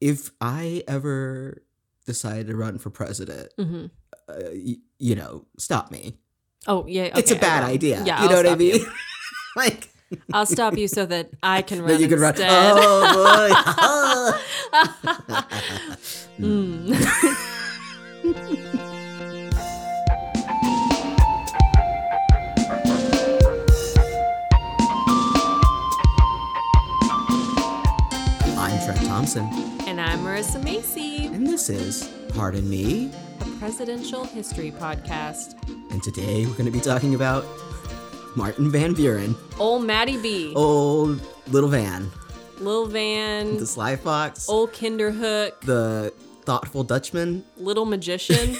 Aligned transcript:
if 0.00 0.30
I 0.40 0.82
ever 0.88 1.62
decide 2.06 2.46
to 2.48 2.56
run 2.56 2.78
for 2.78 2.90
president, 2.90 3.52
hmm 3.58 3.86
uh, 4.28 4.34
y- 4.52 4.76
you 4.98 5.14
know, 5.14 5.44
stop 5.58 5.90
me. 5.90 6.14
Oh 6.66 6.86
yeah, 6.86 7.10
it's 7.16 7.30
a 7.30 7.36
bad 7.36 7.64
idea. 7.64 8.02
Yeah, 8.04 8.22
you 8.22 8.28
know 8.28 8.36
I'll 8.36 8.42
what 8.44 8.52
I 8.52 8.56
mean? 8.56 8.80
like 9.56 9.88
I'll 10.32 10.46
stop 10.46 10.76
you 10.76 10.88
so 10.88 11.06
that 11.06 11.30
I 11.42 11.62
can 11.68 11.80
run 11.80 11.88
that 11.88 12.00
you 12.00 12.08
can 12.08 12.20
run. 12.20 12.30
instead. 12.30 12.50
Oh 12.76 13.12
boy. 13.14 13.54
Mm. 16.40 16.96
I'm 28.58 28.78
Trent 28.84 29.06
Thomson, 29.06 29.48
and 30.00 30.10
I'm 30.10 30.20
Marissa 30.20 30.64
Macy, 30.64 31.26
and 31.26 31.46
this 31.46 31.68
is 31.68 32.08
Pardon 32.30 32.70
Me. 32.70 33.10
a 33.42 33.44
presidential 33.58 34.24
history 34.24 34.70
podcast. 34.70 35.56
And 35.90 36.02
today 36.02 36.46
we're 36.46 36.52
going 36.52 36.64
to 36.64 36.70
be 36.70 36.80
talking 36.80 37.14
about 37.14 37.44
Martin 38.34 38.70
Van 38.70 38.94
Buren, 38.94 39.36
Old 39.58 39.84
Matty 39.84 40.16
B, 40.16 40.54
old 40.56 41.20
little 41.48 41.68
Van, 41.68 42.10
Lil 42.60 42.86
Van, 42.86 43.58
the 43.58 43.66
Sly 43.66 43.96
Fox, 43.96 44.48
Old 44.48 44.72
Kinderhook, 44.72 45.60
the 45.66 46.14
thoughtful 46.44 46.82
Dutchman. 46.82 47.44
Little 47.58 47.84
Magician. 47.84 48.56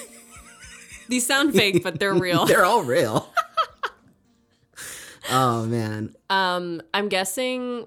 These 1.09 1.27
sound 1.27 1.55
fake, 1.55 1.83
but 1.83 1.99
they're 1.99 2.13
real. 2.13 2.45
They're 2.47 2.67
all 2.67 2.83
real. 2.83 3.33
oh 5.31 5.65
man, 5.65 6.15
Um, 6.29 6.83
I'm 6.93 7.09
guessing 7.09 7.87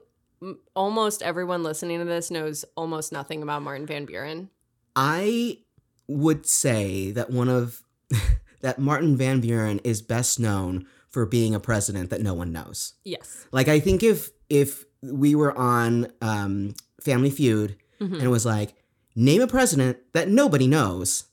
almost 0.75 1.21
everyone 1.21 1.63
listening 1.63 1.99
to 1.99 2.05
this 2.05 2.29
knows 2.31 2.65
almost 2.75 3.11
nothing 3.11 3.41
about 3.43 3.61
Martin 3.61 3.85
Van 3.85 4.05
Buren. 4.05 4.49
I 4.95 5.59
would 6.07 6.45
say 6.45 7.11
that 7.11 7.30
one 7.30 7.50
of 7.50 7.81
that 8.61 8.80
Martin 8.80 9.16
Van 9.17 9.41
Buren 9.41 9.80
is 9.83 10.02
best 10.02 10.39
known 10.39 10.85
for 11.09 11.25
being 11.25 11.53
a 11.53 11.59
president 11.59 12.09
that 12.09 12.22
no 12.22 12.33
one 12.33 12.52
knows. 12.52 12.94
Yes. 13.03 13.45
Like 13.52 13.67
I 13.67 13.80
think 13.80 14.03
if 14.03 14.30
if 14.50 14.85
we 15.02 15.35
were 15.35 15.58
on 15.58 16.08
um, 16.22 16.73
Family 17.02 17.30
Feud 17.30 17.78
Mhm. 18.02 18.13
and 18.13 18.23
it 18.23 18.28
was 18.30 18.45
like 18.45 18.73
name 19.16 19.41
a 19.41 19.47
president 19.47 19.97
that 20.13 20.28
nobody 20.28 20.66
knows, 20.67 21.25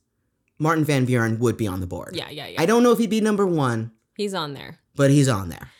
Martin 0.58 0.84
Van 0.84 1.04
Buren 1.06 1.38
would 1.38 1.56
be 1.56 1.66
on 1.66 1.80
the 1.80 1.86
board. 1.86 2.14
Yeah, 2.14 2.28
yeah, 2.30 2.46
yeah. 2.48 2.60
I 2.60 2.66
don't 2.66 2.82
know 2.82 2.92
if 2.92 2.98
he'd 2.98 3.10
be 3.10 3.20
number 3.20 3.46
one, 3.46 3.92
He's 4.16 4.34
on 4.34 4.52
there. 4.54 4.78
but 4.94 5.10
he's 5.10 5.26
on 5.28 5.48
there. 5.48 5.70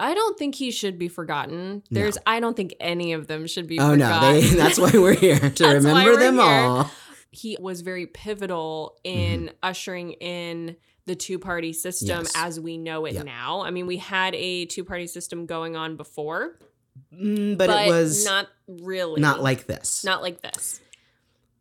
I 0.00 0.14
don't 0.14 0.38
think 0.38 0.54
he 0.56 0.70
should 0.70 0.98
be 0.98 1.08
forgotten. 1.08 1.82
No. 1.90 2.00
There's 2.00 2.18
I 2.26 2.40
don't 2.40 2.56
think 2.56 2.74
any 2.80 3.12
of 3.12 3.26
them 3.28 3.46
should 3.46 3.66
be 3.66 3.78
Oh 3.78 3.94
no, 3.94 4.20
they, 4.32 4.40
that's 4.56 4.78
why 4.78 4.90
we're 4.94 5.14
here 5.14 5.38
to 5.50 5.66
remember 5.74 6.16
them 6.16 6.34
here. 6.36 6.42
all. 6.44 6.90
he 7.30 7.56
was 7.60 7.80
very 7.82 8.06
pivotal 8.06 8.96
in 9.04 9.44
Mm-hmm. 9.46 9.54
ushering 9.62 10.12
in 10.14 10.76
the 11.06 11.14
two-party 11.16 11.72
system 11.72 12.20
Yes. 12.22 12.32
as 12.36 12.60
we 12.60 12.78
know 12.78 13.04
it 13.06 13.14
Yeah. 13.14 13.22
now. 13.24 13.62
I 13.62 13.70
mean, 13.70 13.86
we 13.86 13.96
had 13.96 14.34
a 14.36 14.66
two-party 14.66 15.06
system 15.08 15.46
going 15.46 15.76
on 15.76 15.96
before, 15.96 16.58
Mm, 17.12 17.56
but, 17.58 17.70
it 17.70 17.88
was 17.88 18.24
not, 18.26 18.48
really 18.68 19.20
not 19.20 19.42
like 19.42 19.66
this. 19.66 20.04
not 20.04 20.20
like 20.22 20.42
this. 20.42 20.78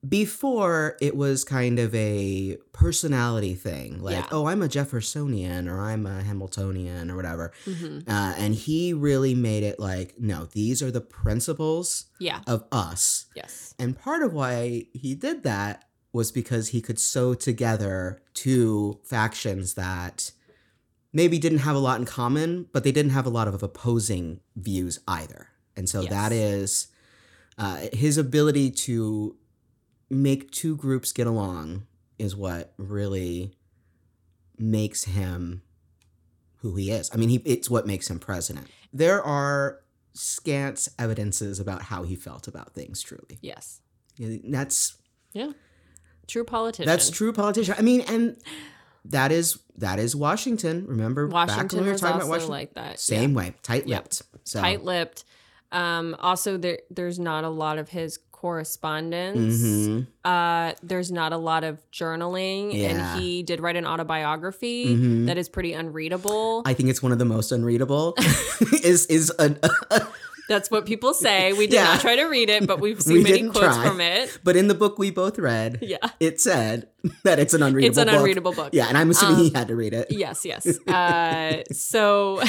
Before 0.08 0.98
it 1.00 1.16
was 1.16 1.44
kind 1.44 1.78
of 1.78 1.94
a 1.94 2.58
personality 2.74 3.54
thing, 3.54 4.02
like 4.02 4.16
Yeah. 4.16 4.28
oh, 4.32 4.48
I'm 4.48 4.64
a 4.64 4.68
Jeffersonian 4.68 5.68
or 5.70 5.80
I'm 5.80 6.08
a 6.08 6.24
Hamiltonian 6.24 7.12
or 7.12 7.16
whatever. 7.16 7.52
hmm 7.66 8.00
Uh, 8.08 8.34
and 8.36 8.56
he 8.56 8.94
really 8.94 9.36
made 9.36 9.62
it 9.64 9.80
like, 9.80 10.16
no, 10.20 10.46
these 10.46 10.82
are 10.82 10.90
the 10.90 11.02
principles 11.02 12.06
Yeah. 12.20 12.42
of 12.48 12.64
us. 12.72 13.26
Yes. 13.36 13.76
And 13.78 13.96
part 13.96 14.24
of 14.24 14.34
why 14.34 14.88
he 14.94 15.14
did 15.14 15.44
that 15.44 15.86
was 16.12 16.32
because 16.32 16.70
he 16.70 16.82
could 16.82 16.98
sew 17.00 17.36
together 17.36 18.22
two 18.34 19.00
factions 19.04 19.76
that 19.76 20.32
maybe 21.14 21.38
didn't 21.38 21.60
have 21.60 21.76
a 21.76 21.80
lot 21.80 22.00
in 22.00 22.06
common, 22.06 22.66
but 22.74 22.84
they 22.84 22.92
didn't 22.92 23.12
have 23.12 23.28
a 23.28 23.30
lot 23.30 23.48
of 23.48 23.62
opposing 23.62 24.40
views 24.56 25.00
either. 25.08 25.50
And 25.76 25.88
so 25.88 26.02
that 26.06 26.32
Yes. 26.32 26.54
is 26.54 26.88
uh, 27.58 27.88
his 27.94 28.18
ability 28.18 28.72
to 28.72 29.36
make 30.12 30.52
two 30.52 30.76
groups 30.76 31.12
get 31.12 31.26
along 31.28 31.88
is 32.20 32.36
what 32.36 32.74
really 32.78 33.54
makes 34.58 35.06
him 35.06 35.62
who 36.58 36.76
he 36.76 36.92
is. 36.92 37.10
I 37.14 37.18
mean, 37.18 37.30
he, 37.30 37.36
it's 37.46 37.70
what 37.70 37.88
makes 37.88 38.10
him 38.10 38.20
president. 38.20 38.68
There 38.94 39.24
are 39.24 39.80
scant 40.14 40.88
evidences 41.00 41.60
about 41.60 41.84
how 41.84 42.04
he 42.04 42.16
felt 42.16 42.48
about 42.48 42.74
things 42.74 43.02
truly. 43.02 43.40
Yes. 43.42 43.82
That's. 44.20 44.98
Yeah, 45.34 45.52
True 46.28 46.44
politician. 46.44 46.86
that's 46.86 47.10
true 47.10 47.32
politician. 47.34 47.76
I 47.78 47.82
mean, 47.82 48.02
and 48.02 48.38
that 49.06 49.32
is 49.32 49.60
that 49.78 49.98
is 49.98 50.16
Washington. 50.16 50.86
Remember 50.86 51.28
back 51.28 51.34
when 51.34 51.48
Washington 51.48 51.84
we 51.86 51.92
were 51.92 51.98
talking 51.98 52.16
about 52.18 52.28
Washington? 52.28 52.50
like 52.52 52.74
that. 52.76 53.00
Same 53.00 53.34
way, 53.34 53.54
tight 53.64 53.88
lipped. 53.88 54.22
So 54.44 54.60
tight-lipped. 54.62 55.24
Um, 55.72 56.16
also, 56.20 56.58
there 56.58 56.80
there's 56.90 57.18
not 57.18 57.44
a 57.46 57.50
lot 57.50 57.78
of 57.78 57.90
his 57.90 58.18
correspondence. 58.42 59.62
Mhm. 59.62 60.08
Uh, 60.26 60.74
there's 60.82 61.12
not 61.12 61.32
a 61.34 61.38
lot 61.38 61.64
of 61.64 61.78
journaling, 61.92 62.74
Yeah. 62.74 62.90
and 62.90 63.22
he 63.22 63.44
did 63.44 63.60
write 63.62 63.76
an 63.76 63.86
autobiography 63.86 64.88
Mhm. 64.88 65.28
that 65.28 65.38
is 65.38 65.48
pretty 65.50 65.74
unreadable. 65.74 66.64
I 66.66 66.74
think 66.74 66.90
it's 66.90 67.04
one 67.04 67.12
of 67.12 67.20
the 67.20 67.26
most 67.26 67.52
unreadable. 67.52 68.16
is 68.84 69.06
is 69.08 69.32
a, 69.40 69.56
That's 70.50 70.70
what 70.70 70.86
people 70.86 71.14
say. 71.14 71.54
We 71.54 71.66
did 71.68 71.76
Yeah. 71.76 71.84
not 71.86 72.02
try 72.02 72.16
to 72.18 72.26
read 72.26 72.50
it, 72.50 72.68
but 72.68 72.82
we've 72.82 73.02
seen 73.02 73.18
We 73.18 73.24
many 73.24 73.44
quotes 73.50 73.76
try. 73.78 73.88
from 73.88 74.02
it. 74.02 74.38
but 74.44 74.58
in 74.58 74.68
the 74.68 74.74
book 74.76 74.98
we 75.00 75.10
both 75.12 75.40
read, 75.40 75.80
Yeah, 75.82 75.98
it 76.20 76.42
said 76.42 76.88
that 77.24 77.40
it's 77.40 77.54
an 77.54 77.62
unreadable. 77.64 77.88
it's 77.90 77.98
an 77.98 78.08
book. 78.08 78.18
unreadable 78.18 78.52
book. 78.54 78.70
Yeah, 78.74 78.88
and 78.90 78.98
I'm 78.98 79.10
assuming 79.12 79.36
Um, 79.38 79.44
he 79.44 79.50
had 79.56 79.68
to 79.70 79.76
read 79.76 79.94
it. 79.94 80.08
Yes, 80.10 80.44
yes. 80.44 80.66
Uh, 80.88 81.62
so, 81.72 82.40
all 82.42 82.46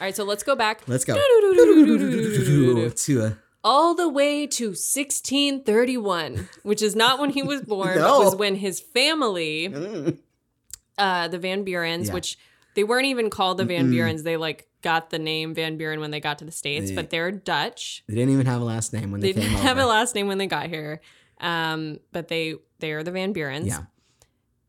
right. 0.00 0.16
So 0.16 0.24
let's 0.24 0.42
go 0.42 0.56
back 0.56 0.80
Let's 0.88 1.04
go. 1.04 1.14
to 1.14 1.20
a, 3.22 3.38
the 3.96 4.08
way 4.08 4.46
to 4.46 4.74
1631, 4.74 6.48
which 6.62 6.82
is 6.82 6.94
not 6.96 7.18
when 7.18 7.30
he 7.30 7.42
was 7.42 7.62
born, 7.74 7.96
No. 7.98 8.18
but 8.18 8.24
was 8.24 8.36
when 8.36 8.56
his 8.56 8.80
family, 8.80 9.68
Mm. 9.68 10.18
uh, 10.98 11.28
the 11.28 11.38
Van 11.38 11.64
Burens, 11.64 12.06
Yeah. 12.08 12.14
which 12.14 12.38
they 12.74 12.84
weren't 12.84 13.06
even 13.06 13.30
called 13.30 13.58
the 13.58 13.64
Van 13.64 13.90
Mm-mm. 13.90 13.94
Burens. 13.94 14.22
They 14.22 14.36
like 14.36 14.68
got 14.82 15.10
the 15.10 15.18
name 15.18 15.54
Van 15.54 15.76
Buren 15.78 16.00
when 16.00 16.10
they 16.10 16.20
got 16.20 16.38
to 16.38 16.44
the 16.44 16.52
states, 16.52 16.90
They- 16.90 16.94
but 16.96 17.10
they're 17.10 17.30
Dutch. 17.32 18.04
They 18.08 18.14
didn't 18.14 18.32
even 18.34 18.46
have 18.46 18.60
a 18.60 18.64
last 18.64 18.92
name 18.92 19.10
when 19.10 19.20
they, 19.20 19.32
They 19.32 19.40
came 19.40 19.50
didn't 19.50 19.58
over. 19.58 19.68
have 19.68 19.78
a 19.78 19.86
last 19.86 20.14
name 20.14 20.28
when 20.28 20.38
they 20.38 20.46
got 20.46 20.68
here, 20.68 21.00
um, 21.40 21.98
but 22.12 22.28
they 22.28 22.54
they 22.78 22.92
are 22.92 23.02
the 23.02 23.10
Van 23.10 23.32
Burens. 23.34 23.66
Yeah. 23.68 23.84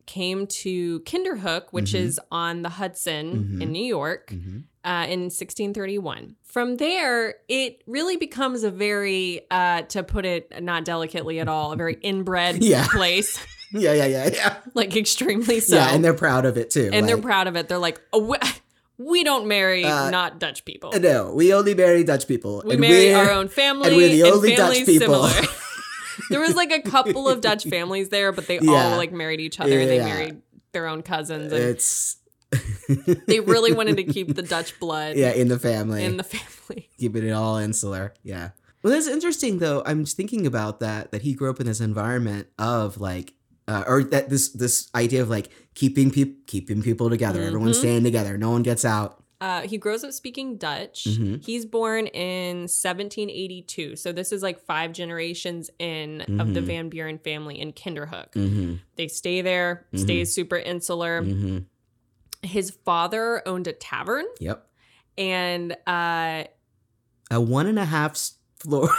Came 0.06 0.46
to 0.46 1.00
Kinderhook, 1.00 1.64
which 1.72 1.92
Mhm. 1.92 2.00
is 2.00 2.20
on 2.32 2.62
the 2.62 2.70
Hudson 2.70 3.58
Mhm. 3.58 3.62
in 3.62 3.72
New 3.72 3.84
York, 3.84 4.30
Mhm. 4.30 4.64
Uh, 4.88 5.04
in 5.04 5.20
1631. 5.30 6.34
From 6.44 6.76
there, 6.76 7.34
it 7.48 7.82
really 7.86 8.16
becomes 8.16 8.62
a 8.64 8.70
very, 8.70 9.42
uh, 9.50 9.82
to 9.82 10.02
put 10.02 10.24
it 10.24 10.62
not 10.62 10.84
delicately 10.86 11.40
at 11.40 11.48
all, 11.48 11.72
a 11.72 11.76
very 11.76 11.94
inbred 12.02 12.62
Yeah. 12.64 12.86
place, 12.88 13.38
Yeah, 13.72 13.92
yeah, 13.92 14.06
yeah, 14.06 14.30
yeah. 14.32 14.56
like 14.74 14.96
extremely 14.96 15.60
so. 15.60 15.76
yeah, 15.76 15.94
and 15.94 16.02
they're 16.02 16.14
proud 16.14 16.46
of 16.46 16.56
it 16.56 16.70
too. 16.70 16.88
And 16.90 17.06
they're 17.06 17.18
proud 17.20 17.48
of 17.48 17.54
it. 17.56 17.68
They're 17.68 17.76
like, 17.76 18.00
oh, 18.14 18.20
we, 18.30 18.36
we 18.96 19.24
don't 19.24 19.46
marry 19.46 19.84
Uh, 19.84 20.08
not 20.08 20.38
Dutch 20.40 20.64
people. 20.64 20.90
No, 20.98 21.34
we 21.34 21.52
only 21.52 21.74
marry 21.74 22.02
Dutch 22.02 22.26
people. 22.26 22.62
We 22.64 22.72
and 22.72 22.80
marry 22.80 23.12
our 23.12 23.30
own 23.30 23.48
family, 23.48 23.88
and 23.88 23.96
we're 23.96 24.08
the 24.08 24.22
only 24.32 24.54
Dutch 24.56 24.86
people. 24.86 25.26
similar. 25.28 25.48
there 26.30 26.40
was 26.40 26.56
like 26.56 26.72
a 26.72 26.80
couple 26.80 27.28
of 27.28 27.42
Dutch 27.42 27.64
families 27.64 28.08
there, 28.08 28.32
but 28.32 28.46
they 28.46 28.58
Yeah. 28.58 28.92
all 28.92 28.96
like 28.96 29.12
married 29.12 29.40
each 29.40 29.60
other. 29.60 29.84
They 29.86 29.96
Yeah. 29.96 30.04
married 30.06 30.42
their 30.72 30.86
own 30.86 31.02
cousins, 31.02 31.52
and 31.52 31.62
It's 31.62 32.16
they 33.26 33.40
really 33.40 33.72
wanted 33.72 33.96
to 33.96 34.04
keep 34.04 34.34
the 34.34 34.42
Dutch 34.42 34.78
blood 34.80 35.16
yeah 35.16 35.30
in 35.32 35.48
the 35.48 35.58
family, 35.58 36.04
in 36.04 36.16
the 36.16 36.22
family. 36.24 36.88
keeping 36.98 37.26
it 37.26 37.32
all 37.32 37.56
insular. 37.56 38.14
Yeah. 38.22 38.50
Well, 38.82 38.92
that's 38.92 39.08
interesting 39.08 39.58
though. 39.58 39.82
I'm 39.84 40.04
thinking 40.04 40.46
about 40.46 40.80
that. 40.80 41.10
That 41.12 41.22
he 41.22 41.34
grew 41.34 41.50
up 41.50 41.60
in 41.60 41.66
this 41.66 41.80
environment 41.80 42.46
of 42.58 43.00
like, 43.00 43.34
uh, 43.66 43.84
or 43.86 44.04
that 44.04 44.30
this 44.30 44.48
this 44.50 44.88
idea 44.94 45.20
of 45.22 45.28
like 45.28 45.50
keeping 45.74 46.10
people 46.10 46.36
keeping 46.46 46.82
people 46.82 47.10
together. 47.10 47.42
Everyone's 47.42 47.76
Mhm. 47.76 47.80
staying 47.80 48.04
together. 48.04 48.38
No 48.38 48.50
one 48.50 48.62
gets 48.62 48.84
out. 48.84 49.22
Uh, 49.40 49.60
he 49.62 49.78
grows 49.78 50.02
up 50.02 50.12
speaking 50.12 50.56
Dutch. 50.56 51.04
Mhm. 51.08 51.44
He's 51.44 51.64
born 51.64 52.08
in 52.08 52.66
1782, 52.66 53.94
so 53.94 54.10
this 54.10 54.32
is 54.32 54.42
like 54.42 54.58
five 54.58 54.92
generations 54.92 55.70
in 55.78 56.22
of 56.40 56.54
the 56.54 56.60
Mhm. 56.60 56.64
Van 56.64 56.88
Buren 56.88 57.18
family 57.18 57.60
in 57.60 57.72
Kinderhook. 57.72 58.32
Mm-hmm. 58.32 58.74
They 58.96 59.06
stay 59.06 59.40
there, 59.42 59.86
Mhm. 59.94 59.98
stays 60.00 60.34
super 60.34 60.56
insular. 60.56 61.22
His 62.42 62.70
father 62.70 63.42
owned 63.46 63.66
a 63.66 63.72
tavern, 63.72 64.24
Yep. 64.40 64.66
and 65.16 65.76
uh, 65.86 66.44
A 67.30 67.40
one 67.40 67.66
and 67.66 67.78
a 67.78 67.84
half 67.84 68.16
floor, 68.60 68.90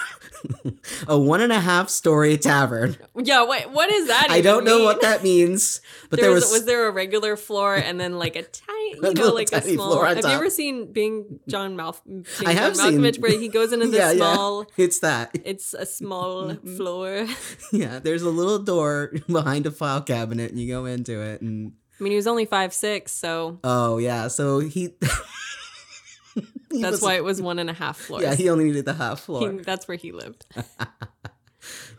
a 1.08 1.18
one 1.20 1.42
and 1.42 1.52
a 1.52 1.60
half 1.60 1.90
story 1.90 2.38
tavern. 2.38 2.96
Yeah, 3.18 3.46
wait, 3.46 3.70
what 3.72 3.92
is 3.92 4.08
that? 4.08 4.28
I 4.30 4.40
don't 4.42 4.64
know 4.64 4.78
mean? 4.78 4.86
what 4.86 5.02
that 5.02 5.22
means, 5.24 5.82
but 6.10 6.18
there 6.20 6.28
there 6.28 6.34
was, 6.36 6.44
was, 6.46 6.52
was 6.52 6.66
there 6.66 6.88
a 6.88 6.92
regular 6.92 7.36
floor 7.36 7.76
and 7.76 8.00
then 8.00 8.18
like 8.20 8.36
a 8.36 8.44
tiny, 8.44 8.96
you 8.96 9.14
know, 9.14 9.34
like 9.34 9.52
a 9.52 9.62
small. 9.62 10.04
Have 10.04 10.22
top. 10.22 10.32
you 10.32 10.38
ever 10.38 10.50
seen 10.50 10.92
being 10.94 11.40
John 11.48 11.76
Malf? 11.76 12.02
Being 12.06 12.26
I 12.46 12.54
have 12.54 12.76
John 12.76 12.94
Malkovich, 12.94 13.14
seen- 13.16 13.22
where 13.22 13.40
he 13.40 13.48
goes 13.50 13.74
into 13.74 13.88
the 13.92 13.98
yeah, 13.98 14.14
small. 14.14 14.66
yeah, 14.78 14.86
it's 14.86 15.00
that. 15.00 15.32
It's 15.46 15.74
a 15.74 15.86
small 15.86 16.50
Mm-hmm. 16.50 16.78
floor. 16.78 17.28
Yeah, 17.74 18.00
there's 18.00 18.22
a 18.22 18.30
little 18.30 18.60
door 18.60 19.14
behind 19.28 19.66
a 19.66 19.72
file 19.72 20.02
cabinet, 20.02 20.52
and 20.52 20.60
you 20.60 20.68
go 20.74 20.86
into 20.86 21.22
it, 21.22 21.42
and 21.42 21.74
I 22.00 22.04
mean, 22.04 22.12
he 22.12 22.16
was 22.16 22.28
only 22.28 22.46
five 22.46 22.74
six, 22.74 23.12
so 23.12 23.60
oh 23.64 23.98
yeah, 23.98 24.28
so 24.30 24.60
he. 24.60 24.94
he 26.72 26.82
that's 26.82 26.92
was- 26.94 27.02
why 27.02 27.16
it 27.16 27.24
was 27.24 27.42
one 27.42 27.60
and 27.60 27.70
a 27.70 27.74
half 27.74 27.98
floors. 27.98 28.24
Yeah, 28.24 28.36
he 28.36 28.50
only 28.50 28.64
needed 28.66 28.86
the 28.86 28.94
half 28.94 29.20
He- 29.20 29.26
floor. 29.26 29.52
that's 29.52 29.88
where 29.88 29.98
he 29.98 30.12
lived. 30.12 30.46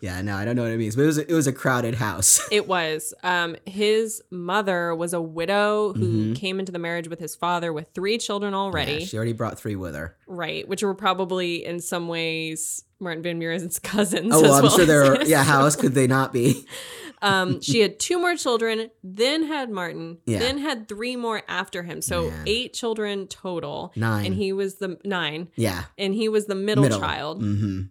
yeah, 0.01 0.21
no, 0.23 0.37
I 0.37 0.45
don't 0.45 0.57
know 0.57 0.63
what 0.63 0.71
it 0.73 0.79
means, 0.79 0.97
but 0.97 1.03
it 1.03 1.07
was 1.07 1.19
it 1.19 1.33
was 1.33 1.47
a 1.47 1.53
crowded 1.53 1.95
house. 1.95 2.41
It 2.51 2.67
was. 2.67 3.15
Um, 3.23 3.57
his 3.67 4.23
mother 4.31 4.95
was 4.95 5.13
a 5.13 5.21
widow 5.21 5.93
who 5.93 6.33
Mhm. 6.33 6.37
came 6.37 6.59
into 6.59 6.73
the 6.73 6.79
marriage 6.79 7.09
with 7.09 7.19
his 7.21 7.35
father 7.37 7.73
with 7.73 7.89
three 7.95 8.19
children 8.19 8.55
already, 8.55 8.93
Yeah, 8.95 9.05
she 9.07 9.17
already 9.17 9.33
brought 9.35 9.59
three 9.59 9.77
with 9.77 9.95
her. 9.95 10.17
right? 10.27 10.67
Which 10.69 10.83
were 10.83 10.95
probably 10.95 11.65
in 11.65 11.81
some 11.81 12.09
ways 12.09 12.85
Martin 12.99 13.23
Van 13.23 13.39
Buren's 13.39 13.79
cousins. 13.93 14.33
Oh, 14.35 14.39
as 14.39 14.43
well, 14.43 14.55
I'm 14.55 14.63
well 14.63 14.73
sure 14.73 14.81
as 14.83 14.87
there. 14.89 15.05
Are, 15.13 15.19
his. 15.21 15.29
yeah, 15.31 15.43
how 15.45 15.61
else 15.61 15.77
could 15.77 15.95
they 15.95 16.07
not 16.07 16.33
be? 16.33 16.67
Um, 17.23 17.61
she 17.61 17.81
had 17.81 18.01
two 18.01 18.19
more 18.19 18.35
children, 18.35 18.91
then 19.05 19.43
had 19.47 19.69
Martin, 19.69 20.17
Yeah. 20.25 20.39
then 20.39 20.57
had 20.57 20.89
three 20.89 21.17
more 21.17 21.43
after 21.49 21.83
him. 21.83 22.01
So 22.01 22.31
Man. 22.31 22.45
eight 22.47 22.73
children 22.73 23.27
total. 23.27 23.93
Nine. 23.95 24.25
And 24.25 24.35
he 24.35 24.55
was 24.55 24.77
the 24.77 24.97
nine, 25.05 25.49
yeah, 25.55 25.85
and 25.99 26.15
he 26.15 26.31
was 26.31 26.47
the 26.47 26.55
middle, 26.55 26.89
child. 26.89 27.43
hmm 27.43 27.83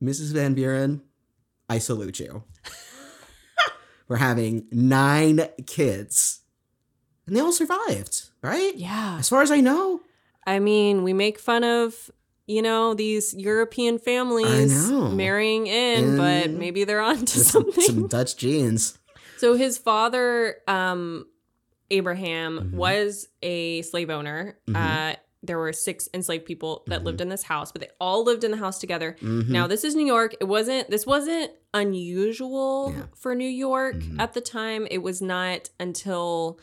Mrs. 0.00 0.32
Van 0.32 0.54
Buren, 0.54 1.02
I 1.68 1.78
salute 1.78 2.18
you. 2.20 2.44
We're 4.08 4.16
having 4.16 4.66
nine 4.70 5.48
kids, 5.66 6.40
and 7.26 7.34
they 7.36 7.40
all 7.40 7.50
survived, 7.52 8.28
right? 8.40 8.72
Yeah. 8.76 9.16
As 9.18 9.28
far 9.28 9.42
as 9.42 9.50
I 9.50 9.60
know, 9.60 10.00
I 10.46 10.60
mean, 10.60 11.02
we 11.02 11.12
make 11.12 11.40
fun 11.40 11.64
of, 11.64 12.08
you 12.46 12.62
know, 12.62 12.94
these 12.94 13.34
European 13.34 13.98
families 13.98 14.88
marrying 14.92 15.66
in, 15.66 16.16
but 16.16 16.50
maybe 16.50 16.84
they're 16.84 17.00
onto 17.00 17.40
something. 17.40 17.82
some 17.84 18.06
Dutch 18.06 18.36
genes. 18.36 18.96
So 19.38 19.54
his 19.54 19.76
father, 19.76 20.58
um, 20.68 21.26
Abraham, 21.90 22.70
Mhm. 22.70 22.76
was 22.76 23.26
a 23.42 23.82
slave 23.82 24.08
owner. 24.08 24.56
Mhm. 24.68 24.76
Uh, 24.76 25.16
there 25.42 25.58
were 25.58 25.72
six 25.72 26.08
enslaved 26.14 26.44
people 26.44 26.82
that 26.86 27.02
Mhm. 27.02 27.04
lived 27.04 27.20
in 27.20 27.28
this 27.28 27.42
house, 27.44 27.70
but 27.70 27.80
they 27.80 27.90
all 28.00 28.24
lived 28.24 28.42
in 28.42 28.50
the 28.50 28.56
house 28.56 28.78
together. 28.78 29.16
Mhm. 29.20 29.48
Now 29.48 29.66
this 29.66 29.84
is 29.84 29.94
New 29.94 30.06
York. 30.06 30.34
It 30.40 30.44
wasn't. 30.44 30.90
This 30.90 31.06
wasn't 31.06 31.52
unusual 31.74 32.92
Yeah. 32.96 33.06
for 33.14 33.34
New 33.34 33.48
York 33.48 33.96
Mhm. 33.96 34.18
at 34.20 34.32
the 34.32 34.40
time. 34.40 34.86
It 34.90 34.98
was 34.98 35.20
not 35.22 35.70
until 35.78 36.58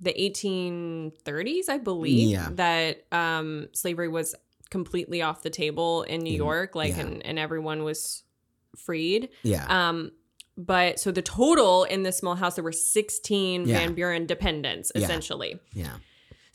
the 0.00 0.12
1830s, 0.20 1.68
I 1.68 1.78
believe, 1.78 2.30
Yeah. 2.30 2.48
that 2.52 3.04
um, 3.12 3.68
slavery 3.72 4.08
was 4.08 4.34
completely 4.70 5.22
off 5.22 5.42
the 5.42 5.50
table 5.50 6.02
in 6.02 6.20
New 6.22 6.30
In- 6.30 6.36
York. 6.36 6.74
Like, 6.74 6.96
yeah. 6.96 7.02
and, 7.06 7.24
and 7.24 7.38
everyone 7.38 7.84
was 7.84 8.22
freed. 8.76 9.28
yeah, 9.42 9.66
Um, 9.68 10.10
but 10.56 10.98
so 10.98 11.10
the 11.12 11.22
total 11.22 11.84
in 11.84 12.02
this 12.02 12.18
small 12.18 12.34
house, 12.34 12.56
there 12.56 12.64
were 12.64 12.72
16 12.72 13.66
Yeah. 13.68 13.78
Van 13.78 13.94
Buren 13.94 14.26
dependents, 14.26 14.90
Yeah. 14.94 15.02
essentially. 15.02 15.58
yeah. 15.72 15.96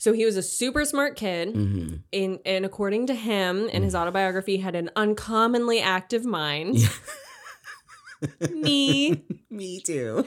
So 0.00 0.14
he 0.14 0.24
was 0.24 0.36
a 0.38 0.42
super 0.42 0.84
smart 0.86 1.14
kid. 1.14 1.54
hmm 1.54 1.96
In, 2.10 2.40
and 2.46 2.64
according 2.64 3.06
to 3.08 3.14
him, 3.14 3.68
in 3.68 3.82
his 3.82 3.94
autobiography, 3.94 4.56
had 4.56 4.74
an 4.74 4.88
uncommonly 4.96 5.78
active 5.80 6.24
mind. 6.24 6.78
Yeah. 6.78 6.88
Me. 8.50 9.22
Me 9.50 9.80
too. 9.80 10.24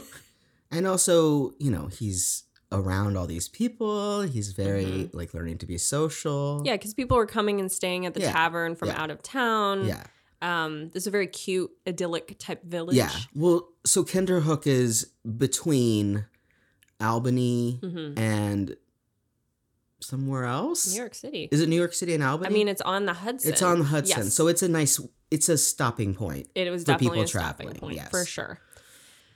And 0.71 0.85
also, 0.87 1.53
you 1.59 1.71
know, 1.71 1.87
he's 1.87 2.43
around 2.71 3.17
all 3.17 3.25
these 3.27 3.49
people. 3.49 4.21
He's 4.21 4.51
very 4.51 5.09
like 5.11 5.33
learning 5.33 5.57
to 5.59 5.65
be 5.65 5.77
social. 5.79 6.57
Mm-hmm. 6.57 6.65
Yeah, 6.67 6.73
because 6.73 6.93
people 6.93 7.17
were 7.17 7.25
coming 7.27 7.59
and 7.59 7.71
staying 7.71 8.05
at 8.05 8.13
the 8.13 8.21
Yeah. 8.21 8.31
tavern 8.31 8.75
from 8.75 8.89
Yeah. 8.89 9.01
out 9.01 9.09
of 9.11 9.21
town. 9.23 9.85
Yeah. 9.87 10.03
Um, 10.41 10.89
this 10.89 11.03
is 11.03 11.07
a 11.07 11.11
very 11.11 11.27
cute, 11.27 11.71
idyllic 11.87 12.37
type 12.37 12.63
village. 12.63 12.95
Yeah. 12.95 13.11
Well, 13.33 13.69
so 13.85 14.03
Kinderhook 14.03 14.67
is 14.67 15.07
between 15.37 16.25
Albany 17.01 17.79
hmm 17.81 18.13
and 18.17 18.75
somewhere 20.03 20.45
else. 20.45 20.91
New 20.93 20.99
York 20.99 21.15
City. 21.15 21.49
Is 21.51 21.61
it 21.61 21.69
New 21.69 21.75
York 21.75 21.93
City 21.93 22.13
and 22.13 22.23
Albany? 22.23 22.49
I 22.49 22.53
mean, 22.53 22.67
it's 22.67 22.81
on 22.81 23.05
the 23.05 23.13
Hudson. 23.13 23.51
it's 23.51 23.61
on 23.61 23.79
the 23.79 23.85
Hudson. 23.85 24.23
Yes. 24.25 24.33
So 24.33 24.47
it's 24.47 24.61
a 24.61 24.67
nice 24.69 24.99
it's 25.31 25.49
a 25.49 25.57
stopping 25.57 26.13
point. 26.13 26.47
it 26.55 26.69
was 26.69 26.83
for 26.83 26.91
definitely 26.93 27.17
people 27.17 27.23
a 27.23 27.27
stopping 27.27 27.67
traveling, 27.67 27.79
point 27.79 27.95
yes. 27.95 28.09
for 28.09 28.25
sure. 28.25 28.59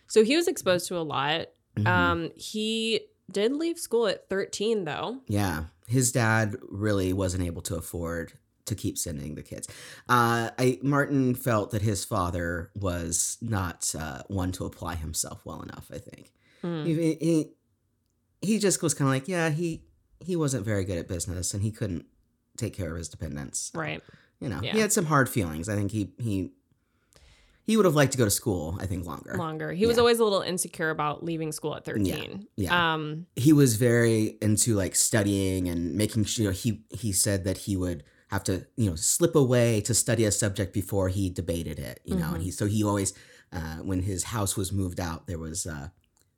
So 0.08 0.24
he 0.24 0.36
was 0.38 0.48
exposed 0.48 0.88
to 0.88 0.98
a 0.98 1.02
lot. 1.04 1.48
Mhm. 1.78 1.88
Um, 1.88 2.32
he 2.36 3.02
did 3.32 3.52
leave 3.54 3.78
school 3.80 4.08
at 4.08 4.30
13, 4.30 4.86
though. 4.86 5.20
Yeah, 5.28 5.66
his 5.88 6.12
dad 6.12 6.56
really 6.70 7.14
wasn't 7.14 7.44
able 7.44 7.62
to 7.64 7.76
afford 7.76 8.34
to 8.66 8.76
keep 8.76 8.98
sending 8.98 9.36
the 9.36 9.44
kids. 9.44 9.68
Uh, 10.10 10.50
I 10.58 10.80
Martin 10.82 11.36
felt 11.36 11.72
that 11.72 11.82
his 11.82 12.04
father 12.06 12.70
was 12.76 13.38
not 13.42 13.94
uh, 13.98 14.24
one 14.28 14.52
to 14.54 14.66
apply 14.66 14.96
himself 14.96 15.42
well 15.46 15.62
enough. 15.62 15.90
I 15.94 15.98
think 16.00 16.32
Mm. 16.64 16.86
he, 16.86 16.94
he 17.16 17.52
he 18.42 18.60
just 18.60 18.82
was 18.84 18.94
kind 18.94 19.08
of 19.08 19.14
like, 19.14 19.28
yeah, 19.28 19.50
he 19.50 19.84
he 20.20 20.36
wasn't 20.36 20.66
very 20.66 20.84
good 20.86 20.98
at 20.98 21.08
business 21.08 21.54
and 21.54 21.64
he 21.64 21.72
couldn't 21.72 22.06
take 22.58 22.74
care 22.76 22.92
of 22.92 22.98
his 22.98 23.10
dependents. 23.10 23.72
Right. 23.74 24.02
You 24.40 24.50
know, 24.50 24.60
Yeah. 24.62 24.74
he 24.74 24.80
had 24.80 24.92
some 24.92 25.06
hard 25.06 25.30
feelings. 25.30 25.70
I 25.70 25.76
think 25.76 25.92
he 25.92 26.14
he 26.20 26.52
he 27.66 27.76
would 27.76 27.86
have 27.86 27.96
liked 27.96 28.14
to 28.14 28.18
go 28.18 28.24
to 28.24 28.32
school. 28.32 28.78
I 28.80 28.86
think 28.86 29.06
longer. 29.06 29.36
Longer. 29.38 29.74
He 29.74 29.86
was 29.86 29.98
always 30.00 30.20
a 30.20 30.24
little 30.24 30.42
insecure 30.42 30.90
about 30.90 31.24
leaving 31.26 31.52
school 31.52 31.76
at 31.76 31.84
13. 31.84 32.48
yeah. 32.56 32.94
Um, 32.94 33.26
he 33.36 33.52
was 33.52 33.76
very 33.76 34.38
into 34.42 34.74
like 34.76 34.96
studying 34.96 35.68
and 35.68 35.96
making 35.96 36.24
sure 36.26 36.52
he 36.54 36.84
he 36.92 37.12
said 37.12 37.44
that 37.44 37.58
he 37.60 37.76
would 37.76 38.04
have 38.30 38.44
to 38.46 38.66
you 38.78 38.90
know 38.90 38.96
slip 38.96 39.36
away 39.36 39.82
to 39.82 39.94
study 39.94 40.24
a 40.26 40.32
subject 40.32 40.74
before 40.74 41.08
he 41.10 41.30
debated 41.30 41.80
it 41.80 42.02
you 42.04 42.14
know 42.16 42.34
and 42.34 42.44
he 42.44 42.52
so 42.52 42.66
he 42.66 42.84
always 42.84 43.14
uh, 43.54 43.78
when 43.78 44.02
his 44.02 44.26
house 44.26 44.58
was 44.58 44.74
moved 44.74 45.00
out 45.00 45.28
there 45.28 45.38
was 45.40 45.66
uh, 45.66 45.88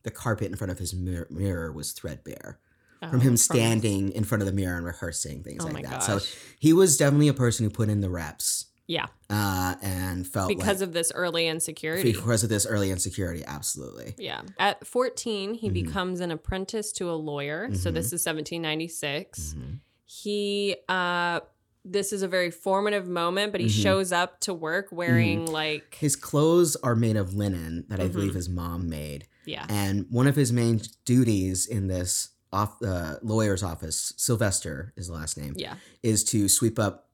the 0.03 0.11
carpet 0.11 0.47
in 0.51 0.55
front 0.55 0.69
of 0.69 0.77
his 0.77 0.93
mir- 0.93 1.25
mirror 1.31 1.71
was 1.71 1.91
threadbare 1.91 2.59
from 2.99 3.15
oh, 3.15 3.19
him 3.19 3.37
standing 3.37 4.11
in 4.11 4.23
front 4.23 4.41
of 4.41 4.45
the 4.47 4.51
mirror 4.53 4.75
and 4.75 4.85
rehearsing 4.85 5.41
things 5.43 5.63
Oh 5.63 5.67
like 5.69 5.83
that 5.83 6.01
gosh. 6.01 6.23
so 6.23 6.37
he 6.59 6.73
was 6.73 6.97
definitely 6.97 7.29
a 7.29 7.33
person 7.33 7.63
who 7.63 7.69
put 7.69 7.87
in 7.89 8.01
the 8.01 8.09
reps 8.09 8.65
yeah. 8.87 9.05
uh, 9.29 9.75
and 9.81 10.27
felt 10.27 10.47
Because 10.49 10.79
like, 10.81 10.87
of 10.87 10.93
this 10.93 11.11
early 11.13 11.47
insecurity. 11.47 12.11
because 12.11 12.43
of 12.43 12.49
this 12.49 12.65
early 12.65 12.89
insecurity 12.91 13.43
absolutely 13.45 14.15
Yeah. 14.17 14.41
At 14.57 14.85
14, 14.87 15.53
he 15.53 15.69
Mhm. 15.69 15.73
becomes 15.73 16.19
an 16.21 16.31
apprentice 16.31 16.91
to 16.93 17.09
a 17.11 17.13
lawyer. 17.13 17.69
So 17.75 17.91
Mhm. 17.91 17.93
this 17.93 18.11
is 18.13 18.21
1796. 18.23 19.53
Mhm. 19.57 19.79
He 20.05 20.75
uh 20.89 21.41
this 21.85 22.11
is 22.11 22.21
a 22.23 22.27
very 22.27 22.51
formative 22.51 23.07
moment, 23.07 23.51
but 23.53 23.61
he 23.61 23.67
Mhm. 23.67 23.81
shows 23.83 24.11
up 24.11 24.41
to 24.41 24.53
work 24.53 24.87
wearing 24.91 25.45
like 25.45 25.95
his 25.95 26.15
clothes 26.17 26.75
are 26.83 26.93
made 26.95 27.15
of 27.15 27.33
linen 27.33 27.85
that 27.87 27.99
i 28.01 28.07
Mhm. 28.09 28.11
believe 28.11 28.33
his 28.33 28.49
mom 28.49 28.89
made 28.89 29.27
yeah. 29.45 29.65
And 29.69 30.05
one 30.11 30.27
of 30.27 30.35
his 30.35 30.51
main 30.51 30.81
duties 31.05 31.65
in 31.65 31.87
this 31.87 32.29
off 32.51 32.81
uh, 32.83 33.15
lawyer's 33.21 33.61
office, 33.63 34.13
Sylvester 34.17 34.93
is 34.97 35.07
the 35.07 35.13
last 35.13 35.37
name, 35.37 35.53
Yeah. 35.55 35.75
is 36.03 36.23
to 36.25 36.47
sweep 36.49 36.79
up 36.79 37.09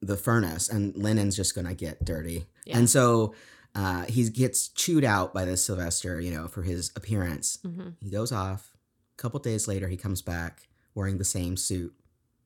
the 0.00 0.16
furnace, 0.16 0.68
and 0.68 0.96
linen's 0.96 1.36
just 1.36 1.54
gonna 1.54 1.74
get 1.74 2.04
dirty. 2.04 2.46
Yeah. 2.64 2.78
And 2.78 2.88
so 2.88 3.34
uh, 3.74 4.04
he 4.06 4.28
gets 4.30 4.68
chewed 4.68 5.04
out 5.04 5.32
by 5.34 5.44
this 5.44 5.64
Sylvester, 5.64 6.20
you 6.20 6.30
know, 6.32 6.48
for 6.48 6.62
his 6.62 6.90
appearance. 6.96 7.58
hmm 7.62 7.90
He 8.00 8.10
goes 8.10 8.32
off. 8.32 8.72
A 9.18 9.22
couple 9.22 9.38
days 9.40 9.68
later, 9.68 9.88
he 9.88 9.96
comes 9.98 10.22
back 10.22 10.68
wearing 10.94 11.18
the 11.18 11.24
same 11.24 11.56
suit 11.56 11.94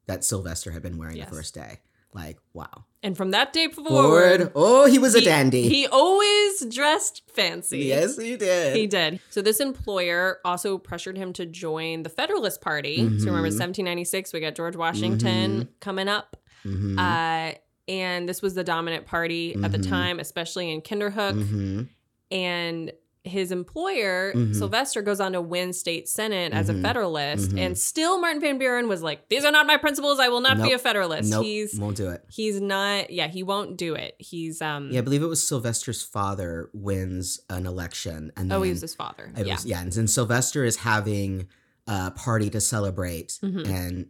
that 0.06 0.24
Sylvester 0.24 0.72
had 0.72 0.82
been 0.82 0.98
wearing 0.98 1.16
Yes. 1.16 1.30
the 1.30 1.36
first 1.36 1.54
day. 1.54 1.80
Like, 2.14 2.38
wow. 2.52 2.84
And 3.02 3.16
from 3.16 3.32
that 3.32 3.52
day 3.52 3.68
forward, 3.68 3.90
Forward. 3.90 4.52
Oh, 4.54 4.86
he 4.86 4.98
was 4.98 5.14
a 5.14 5.20
dandy. 5.20 5.68
He 5.68 5.86
always 5.86 6.64
dressed 6.66 7.22
fancy. 7.30 7.80
yes, 7.80 8.16
he 8.16 8.36
did. 8.36 8.76
He 8.76 8.86
did. 8.86 9.20
So 9.30 9.42
this 9.42 9.60
employer 9.60 10.38
also 10.44 10.78
pressured 10.78 11.18
him 11.18 11.32
to 11.34 11.44
join 11.44 12.02
the 12.04 12.08
Federalist 12.08 12.60
Party. 12.62 12.96
So 13.18 13.26
remember, 13.26 13.48
Mhm. 13.50 13.58
1796, 13.58 14.32
we 14.32 14.40
got 14.40 14.54
George 14.54 14.76
Washington 14.76 15.68
coming 15.80 16.08
up. 16.08 16.36
Mhm. 16.64 16.98
Uh, 16.98 17.58
and 17.88 18.26
this 18.26 18.40
was 18.40 18.54
the 18.54 18.64
dominant 18.64 19.04
party 19.06 19.54
at 19.62 19.72
the 19.72 19.78
Mhm. 19.78 19.88
time, 19.90 20.18
especially 20.20 20.70
in 20.70 20.80
Kinderhook. 20.80 21.34
Mhm. 21.34 21.88
And 22.30 22.92
his 23.24 23.50
employer, 23.50 24.32
Mhm. 24.34 24.54
Sylvester, 24.54 25.00
goes 25.02 25.18
on 25.18 25.32
to 25.32 25.40
win 25.40 25.72
state 25.72 26.08
senate 26.08 26.52
as 26.52 26.68
a 26.68 26.74
Mhm. 26.74 26.82
Federalist. 26.82 27.50
Mhm. 27.52 27.58
And 27.58 27.78
still, 27.78 28.20
Martin 28.20 28.40
Van 28.40 28.58
Buren 28.58 28.86
was 28.86 29.02
like, 29.02 29.28
"These 29.30 29.44
are 29.46 29.50
not 29.50 29.66
my 29.66 29.78
principles. 29.78 30.20
I 30.20 30.28
will 30.28 30.42
not 30.42 30.62
be 30.62 30.72
a 30.72 30.78
Federalist." 30.78 31.30
Nope, 31.30 31.44
He's 31.44 31.74
won't 31.78 31.96
do 31.96 32.10
it. 32.10 32.22
he's 32.28 32.60
not. 32.60 33.10
Yeah, 33.10 33.28
he 33.28 33.42
won't 33.42 33.76
do 33.78 33.94
it. 33.94 34.14
He's 34.18 34.60
um. 34.60 34.90
Yeah, 34.92 34.98
I 34.98 35.02
believe 35.02 35.22
it 35.22 35.26
was 35.26 35.42
Sylvester's 35.42 36.02
father 36.02 36.68
wins 36.74 37.40
an 37.48 37.66
election, 37.66 38.30
and 38.36 38.50
then 38.50 38.58
oh, 38.58 38.62
he 38.62 38.70
was 38.70 38.82
his 38.82 38.94
father. 38.94 39.32
it 39.36 39.46
yeah. 39.46 39.54
was- 39.54 39.64
yeah, 39.66 39.80
and 39.80 39.90
then 39.92 40.06
Sylvester 40.06 40.64
is 40.64 40.76
having 40.76 41.48
a 41.86 42.10
party 42.10 42.50
to 42.50 42.60
celebrate, 42.60 43.38
Mhm. 43.42 43.66
and 43.68 44.06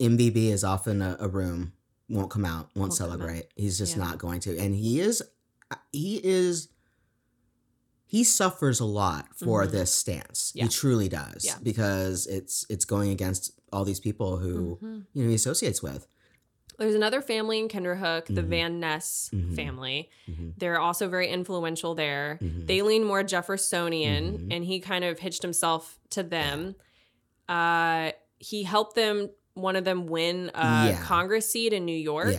MBB 0.00 0.50
is 0.50 0.64
off 0.64 0.88
in 0.88 1.02
a, 1.02 1.16
a 1.20 1.28
room 1.28 1.72
won't 2.08 2.30
come 2.30 2.44
out, 2.44 2.70
won't, 2.74 2.90
Won't 2.90 2.98
come 2.98 3.06
out. 3.06 3.10
celebrate. 3.18 3.46
He's 3.56 3.78
just 3.78 3.96
Yeah. 3.96 4.04
not 4.04 4.18
going 4.18 4.40
to. 4.40 4.56
And 4.58 4.74
he 4.74 5.00
is, 5.00 5.22
he 5.92 6.20
is, 6.22 6.68
he 8.16 8.24
suffers 8.24 8.80
a 8.80 8.84
lot 8.84 9.26
for 9.36 9.64
Mhm. 9.64 9.70
this 9.72 9.92
stance. 9.92 10.52
Yeah. 10.54 10.64
He 10.64 10.68
truly 10.70 11.08
does. 11.08 11.44
Yeah. 11.44 11.56
Because 11.62 12.26
it's 12.26 12.64
it's 12.70 12.84
going 12.84 13.10
against 13.10 13.52
all 13.72 13.84
these 13.84 14.00
people 14.00 14.38
who 14.38 14.78
Mhm. 14.82 15.06
you 15.12 15.22
know 15.22 15.28
he 15.28 15.34
associates 15.34 15.82
with. 15.82 16.06
There's 16.78 16.94
another 16.94 17.22
family 17.22 17.58
in 17.58 17.68
Kinderhook, 17.68 18.26
the 18.26 18.42
Mhm. 18.42 18.48
Van 18.48 18.80
Ness 18.80 19.30
Mhm. 19.32 19.54
family. 19.56 20.10
Mhm. 20.28 20.52
They're 20.58 20.78
also 20.80 21.08
very 21.08 21.28
influential 21.28 21.94
there. 21.94 22.38
Mhm. 22.42 22.66
They 22.66 22.82
lean 22.82 23.02
more 23.04 23.22
Jeffersonian, 23.22 24.48
and 24.50 24.62
he 24.64 24.80
kind 24.80 25.04
of 25.04 25.18
hitched 25.18 25.42
himself 25.42 25.98
to 26.10 26.22
them. 26.22 26.74
Uh, 27.48 28.12
he 28.38 28.62
helped 28.64 28.94
them, 28.94 29.30
one 29.54 29.76
of 29.76 29.84
them, 29.84 30.06
win 30.06 30.50
a 30.54 30.88
Yeah. 30.90 31.02
Congress 31.02 31.50
seat 31.50 31.72
in 31.72 31.84
New 31.86 31.96
York. 31.96 32.34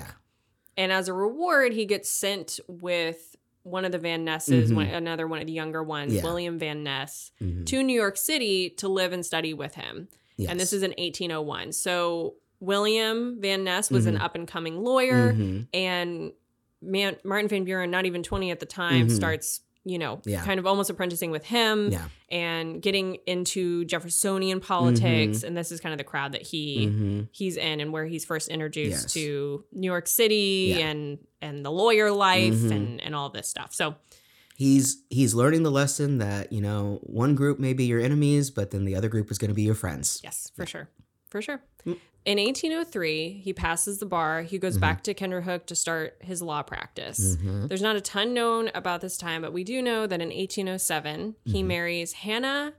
And 0.75 0.91
as 0.91 1.07
a 1.07 1.13
reward, 1.13 1.73
he 1.73 1.85
gets 1.85 2.07
sent 2.09 2.59
with 2.67 3.35
one 3.67 3.85
of 3.85 3.91
the 3.91 3.97
Van 3.99 4.23
Nesses, 4.23 4.71
Mhm. 4.71 4.75
one, 4.75 4.87
another 4.87 5.27
one 5.27 5.39
of 5.39 5.45
the 5.47 5.53
younger 5.53 5.83
ones, 5.83 6.13
Yeah. 6.13 6.23
William 6.23 6.57
Van 6.57 6.83
Ness, 6.83 7.31
Mhm. 7.41 7.65
to 7.67 7.83
New 7.83 7.93
York 7.95 8.17
City 8.17 8.69
to 8.77 8.87
live 8.87 9.11
and 9.13 9.25
study 9.25 9.53
with 9.53 9.75
him. 9.75 10.07
And 10.47 10.59
this 10.59 10.71
is 10.71 10.83
in 10.83 10.93
1801. 10.99 11.71
So 11.71 12.35
William 12.59 13.41
Van 13.41 13.63
Ness 13.63 13.89
was 13.89 14.05
an 14.05 14.15
Mhm. 14.17 14.21
up 14.21 14.35
and 14.35 14.47
coming 14.47 14.83
lawyer, 14.83 15.33
Mhm. 15.33 15.67
and 15.73 16.31
Man- 16.79 17.17
Martin 17.23 17.47
Van 17.47 17.63
Buren, 17.63 17.89
not 17.89 18.05
even 18.05 18.21
20 18.21 18.51
at 18.51 18.59
the 18.59 18.65
time, 18.67 19.07
Mhm. 19.07 19.11
starts, 19.11 19.61
you 19.89 19.97
know, 19.97 20.21
Yeah. 20.25 20.43
kind 20.43 20.59
of 20.59 20.65
almost 20.67 20.89
apprenticing 20.89 21.31
with 21.31 21.45
him 21.45 21.91
Yeah. 21.91 22.07
and 22.29 22.81
getting 22.81 23.15
into 23.25 23.85
Jeffersonian 23.85 24.59
politics. 24.59 25.43
And 25.43 25.55
this 25.55 25.71
is 25.71 25.79
kind 25.79 25.93
of 25.93 25.97
the 25.97 26.03
crowd 26.03 26.31
that 26.33 26.41
he 26.41 26.87
Mhm. 26.87 27.27
he's 27.31 27.57
in 27.57 27.79
and 27.79 27.91
where 27.93 28.05
he's 28.05 28.25
first 28.25 28.49
introduced 28.49 29.03
Yes. 29.03 29.13
to 29.13 29.63
New 29.71 29.87
York 29.87 30.07
City 30.07 30.73
Yeah. 30.77 30.87
and 30.89 31.17
and 31.41 31.63
the 31.65 31.71
lawyer 31.71 32.11
life 32.11 32.53
Mhm. 32.55 32.71
and 32.71 33.01
and 33.01 33.15
all 33.15 33.29
this 33.29 33.47
stuff. 33.47 33.73
So 33.73 33.95
He's 34.55 35.03
he's 35.11 35.35
learning 35.35 35.61
the 35.61 35.69
lesson 35.69 36.17
that 36.17 36.51
you 36.51 36.61
know 36.61 36.99
one 37.03 37.35
group 37.35 37.59
may 37.59 37.73
be 37.73 37.85
your 37.85 37.99
enemies, 37.99 38.49
but 38.49 38.71
then 38.71 38.85
the 38.85 38.95
other 38.95 39.07
group 39.07 39.29
is 39.29 39.37
going 39.37 39.49
to 39.49 39.53
be 39.55 39.61
your 39.61 39.75
friends. 39.75 40.19
yes, 40.23 40.51
for 40.55 40.65
sure. 40.65 40.89
For 41.37 41.41
sure. 41.43 41.61
Mm. 41.85 41.97
In 42.25 42.39
1803, 42.39 43.41
he 43.43 43.53
passes 43.53 43.99
the 43.99 44.07
bar. 44.07 44.41
He 44.41 44.57
goes 44.57 44.77
Mhm. 44.77 44.81
back 44.81 45.03
to 45.03 45.13
Kinderhook 45.13 45.67
to 45.67 45.75
start 45.75 46.17
his 46.19 46.41
law 46.41 46.63
practice. 46.63 47.35
Mhm. 47.37 47.67
There's 47.69 47.81
not 47.83 47.95
a 47.95 48.01
ton 48.01 48.33
known 48.33 48.71
about 48.73 49.01
this 49.01 49.17
time, 49.17 49.43
but 49.43 49.53
we 49.53 49.63
do 49.63 49.83
know 49.83 50.07
that 50.07 50.19
in 50.19 50.31
1807, 50.31 51.35
he 51.45 51.61
Mhm. 51.61 51.67
marries 51.67 52.13
Hannah 52.13 52.73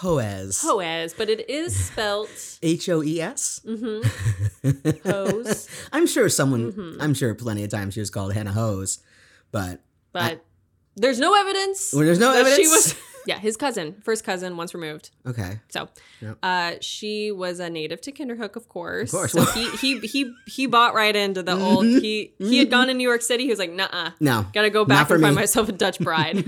Hoes. 0.00 0.60
Hoes, 0.62 1.14
but 1.16 1.30
it 1.30 1.48
is 1.48 1.74
spelt 1.86 2.28
H 2.60 2.88
O 2.88 3.02
E 3.04 3.20
S. 3.20 3.60
mhm, 3.66 4.04
Hose. 5.04 5.68
I'm 5.92 6.06
sure 6.08 6.28
someone. 6.28 6.72
Mhm. 6.72 6.96
I'm 7.00 7.14
sure 7.14 7.34
plenty 7.36 7.62
of 7.62 7.70
times 7.70 7.94
she 7.94 8.00
was 8.00 8.10
called 8.10 8.32
Hannah 8.34 8.52
Hose, 8.52 8.98
but 9.52 9.80
but 10.12 10.44
there's 10.96 11.18
no 11.20 11.34
evidence. 11.34 11.92
well, 11.94 12.04
there's 12.04 12.18
no 12.18 12.32
evidence. 12.32 12.56
She 12.60 12.68
was 12.68 12.94
yeah, 13.26 13.38
his 13.38 13.56
cousin, 13.56 13.96
first 14.04 14.24
cousin, 14.24 14.56
once 14.56 14.74
removed. 14.74 15.10
okay. 15.26 15.60
So, 15.68 15.88
Yep. 16.22 16.38
uh, 16.42 16.72
she 16.80 17.30
was 17.32 17.60
a 17.60 17.68
native 17.68 18.00
to 18.02 18.12
Kinderhook, 18.12 18.56
of 18.56 18.68
course. 18.68 19.12
Of 19.12 19.18
course. 19.18 19.32
So 19.32 19.44
he 19.46 19.68
he 19.76 19.98
he 20.00 20.32
he 20.46 20.66
bought 20.66 20.94
right 20.94 21.14
into 21.14 21.42
the 21.42 21.52
old. 21.52 21.84
Mhm. 21.84 22.00
He 22.00 22.34
he 22.38 22.58
had 22.58 22.70
gone 22.70 22.86
to 22.88 22.94
New 22.94 23.06
York 23.06 23.22
City. 23.22 23.44
He 23.44 23.50
was 23.50 23.58
like, 23.58 23.72
nah, 23.72 24.12
No. 24.20 24.46
gotta 24.54 24.70
go 24.70 24.84
back 24.84 25.10
and 25.10 25.20
find 25.22 25.34
myself 25.34 25.68
a 25.68 25.72
Dutch 25.72 25.98
bride. 25.98 26.36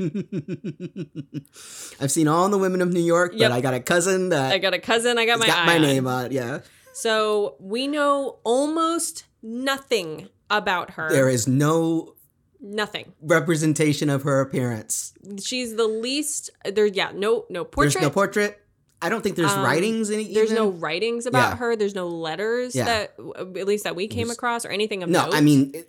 I've 2.00 2.10
seen 2.10 2.28
all 2.28 2.48
the 2.48 2.58
women 2.58 2.80
of 2.80 2.92
New 2.92 3.00
York, 3.02 3.32
but 3.32 3.40
Yep. 3.40 3.52
I 3.52 3.60
got 3.60 3.74
a 3.74 3.80
cousin 3.80 4.28
that 4.30 4.52
I 4.52 4.58
got 4.58 4.74
a 4.74 4.78
cousin. 4.78 5.18
I 5.18 5.26
got 5.26 5.38
my 5.38 5.46
got 5.46 5.66
my 5.66 5.78
name 5.78 6.06
on. 6.06 6.26
it, 6.26 6.32
Yeah. 6.32 6.60
So 6.92 7.56
we 7.60 7.86
know 7.86 8.38
almost 8.44 9.24
nothing 9.42 10.28
about 10.50 10.92
her. 10.92 11.10
There 11.10 11.28
is 11.28 11.46
no 11.46 12.14
nothing. 12.60 13.12
representation 13.22 14.10
of 14.10 14.22
her 14.22 14.40
appearance. 14.40 15.12
She's 15.42 15.76
the 15.76 15.86
least. 15.86 16.50
There, 16.64 16.86
yeah, 16.86 17.12
no, 17.14 17.46
no 17.50 17.64
portrait. 17.64 17.94
There's 17.94 18.02
no 18.02 18.10
portrait. 18.10 18.60
I 19.00 19.08
don't 19.08 19.22
think 19.22 19.36
there's 19.36 19.52
Um, 19.52 19.64
writings 19.64 20.10
in. 20.10 20.32
There's 20.32 20.50
no 20.50 20.68
writings 20.70 21.24
about 21.26 21.50
Yeah. 21.52 21.56
her. 21.58 21.76
There's 21.76 21.94
no 21.94 22.08
letters 22.08 22.74
Yeah. 22.74 22.84
that, 22.84 23.14
at 23.56 23.66
least 23.66 23.84
that 23.84 23.94
we 23.94 24.08
came 24.08 24.26
There's- 24.26 24.36
across, 24.36 24.64
or 24.64 24.70
anything 24.70 25.02
of 25.04 25.08
No, 25.08 25.26
note. 25.26 25.34
I 25.34 25.40
mean, 25.40 25.72
it- 25.74 25.88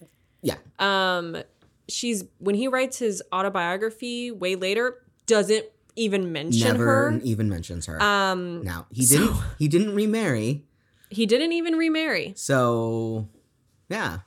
um 0.78 1.38
she's 1.90 2.24
when 2.38 2.54
he 2.56 2.68
writes 2.68 3.00
his 3.00 3.22
autobiography 3.34 4.30
way 4.32 4.56
later 4.56 5.02
doesn't 5.26 5.66
even 5.96 6.32
mention 6.32 6.68
never 6.68 6.86
her 6.86 7.20
even 7.24 7.50
mentions 7.50 7.88
her. 7.88 8.00
um 8.02 8.62
now 8.64 8.86
he 8.92 9.04
so- 9.04 9.18
didn't. 9.18 9.36
He 9.58 9.68
didn't 9.68 9.96
remarry. 9.96 10.64
he 11.10 11.26
didn't 11.26 11.52
even 11.54 11.74
remarry 11.76 12.34
So, 12.38 13.28
yeah. 13.90 14.20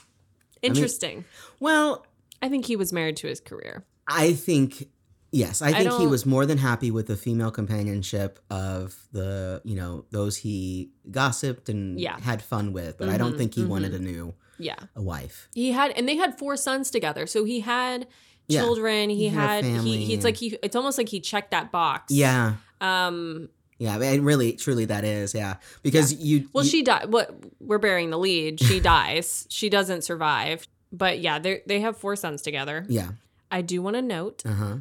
interesting 0.61 1.25
Well, 1.61 2.04
I, 2.42 2.49
think 2.49 2.66
he 2.66 2.76
was 2.76 2.92
married 2.92 3.16
to 3.18 3.26
his 3.28 3.40
career 3.40 3.84
I 4.08 4.32
think 4.34 4.88
yes, 5.30 5.62
I 5.62 5.68
I 5.68 5.72
think 5.75 5.92
he 5.94 6.06
was 6.06 6.26
more 6.26 6.44
than 6.44 6.58
happy 6.58 6.90
with 6.90 7.06
the 7.06 7.16
female 7.16 7.50
companionship 7.50 8.38
of 8.50 8.96
the 9.12 9.62
you 9.64 9.75
know 9.76 10.04
those 10.11 10.37
he 10.38 10.90
gossiped 11.11 11.68
and 11.68 11.99
Yeah. 12.00 12.18
had 12.20 12.42
fun 12.42 12.72
with, 12.72 12.99
but 12.99 13.08
I 13.08 13.16
don't 13.16 13.32
Mhm, 13.34 13.38
think 13.38 13.54
he 13.54 13.62
mhm. 13.62 13.68
wanted 13.68 13.94
a 13.94 13.99
new 13.99 14.34
yeah 14.58 14.76
a 14.94 15.00
wife. 15.02 15.49
he 15.54 15.72
had 15.72 15.92
and 15.96 16.06
they 16.08 16.16
had 16.16 16.38
four 16.38 16.56
sons 16.56 16.90
together 16.90 17.26
so 17.26 17.44
he 17.44 17.61
had 17.61 18.06
Yeah. 18.49 18.61
children 18.61 19.08
he, 19.08 19.16
He 19.16 19.28
had 19.28 19.64
had, 19.64 19.80
he, 19.84 20.04
he 20.04 20.14
it's 20.14 20.25
like 20.25 20.37
he 20.37 20.58
it's 20.62 20.76
almost 20.76 20.99
like 20.99 21.08
he 21.08 21.20
checked 21.20 21.52
that 21.52 21.72
box 21.72 22.12
Yeah, 22.12 22.56
um 22.80 23.49
yeah, 23.78 23.99
and 24.00 24.25
really, 24.25 24.52
truly, 24.52 24.84
that 24.84 25.04
is 25.04 25.34
yeah 25.34 25.56
because 25.82 26.12
you. 26.14 26.49
well 26.52 26.62
you- 26.64 26.70
she 26.70 26.82
died 26.82 27.11
what 27.11 27.34
we're 27.61 27.78
bearing 27.78 28.11
the 28.11 28.18
lead 28.18 28.61
she 28.61 28.78
dies 28.94 29.46
she 29.49 29.68
doesn't 29.70 30.02
survive 30.04 30.68
but 30.92 31.18
yeah 31.20 31.38
they 31.38 31.62
they 31.66 31.80
have 31.80 31.96
four 31.96 32.14
sons 32.16 32.42
together 32.42 32.84
yeah, 32.88 33.08
i 33.50 33.61
do 33.62 33.80
want 33.82 33.96
to 33.96 34.02
note 34.02 34.42
uh 34.46 34.52
huh, 34.52 34.76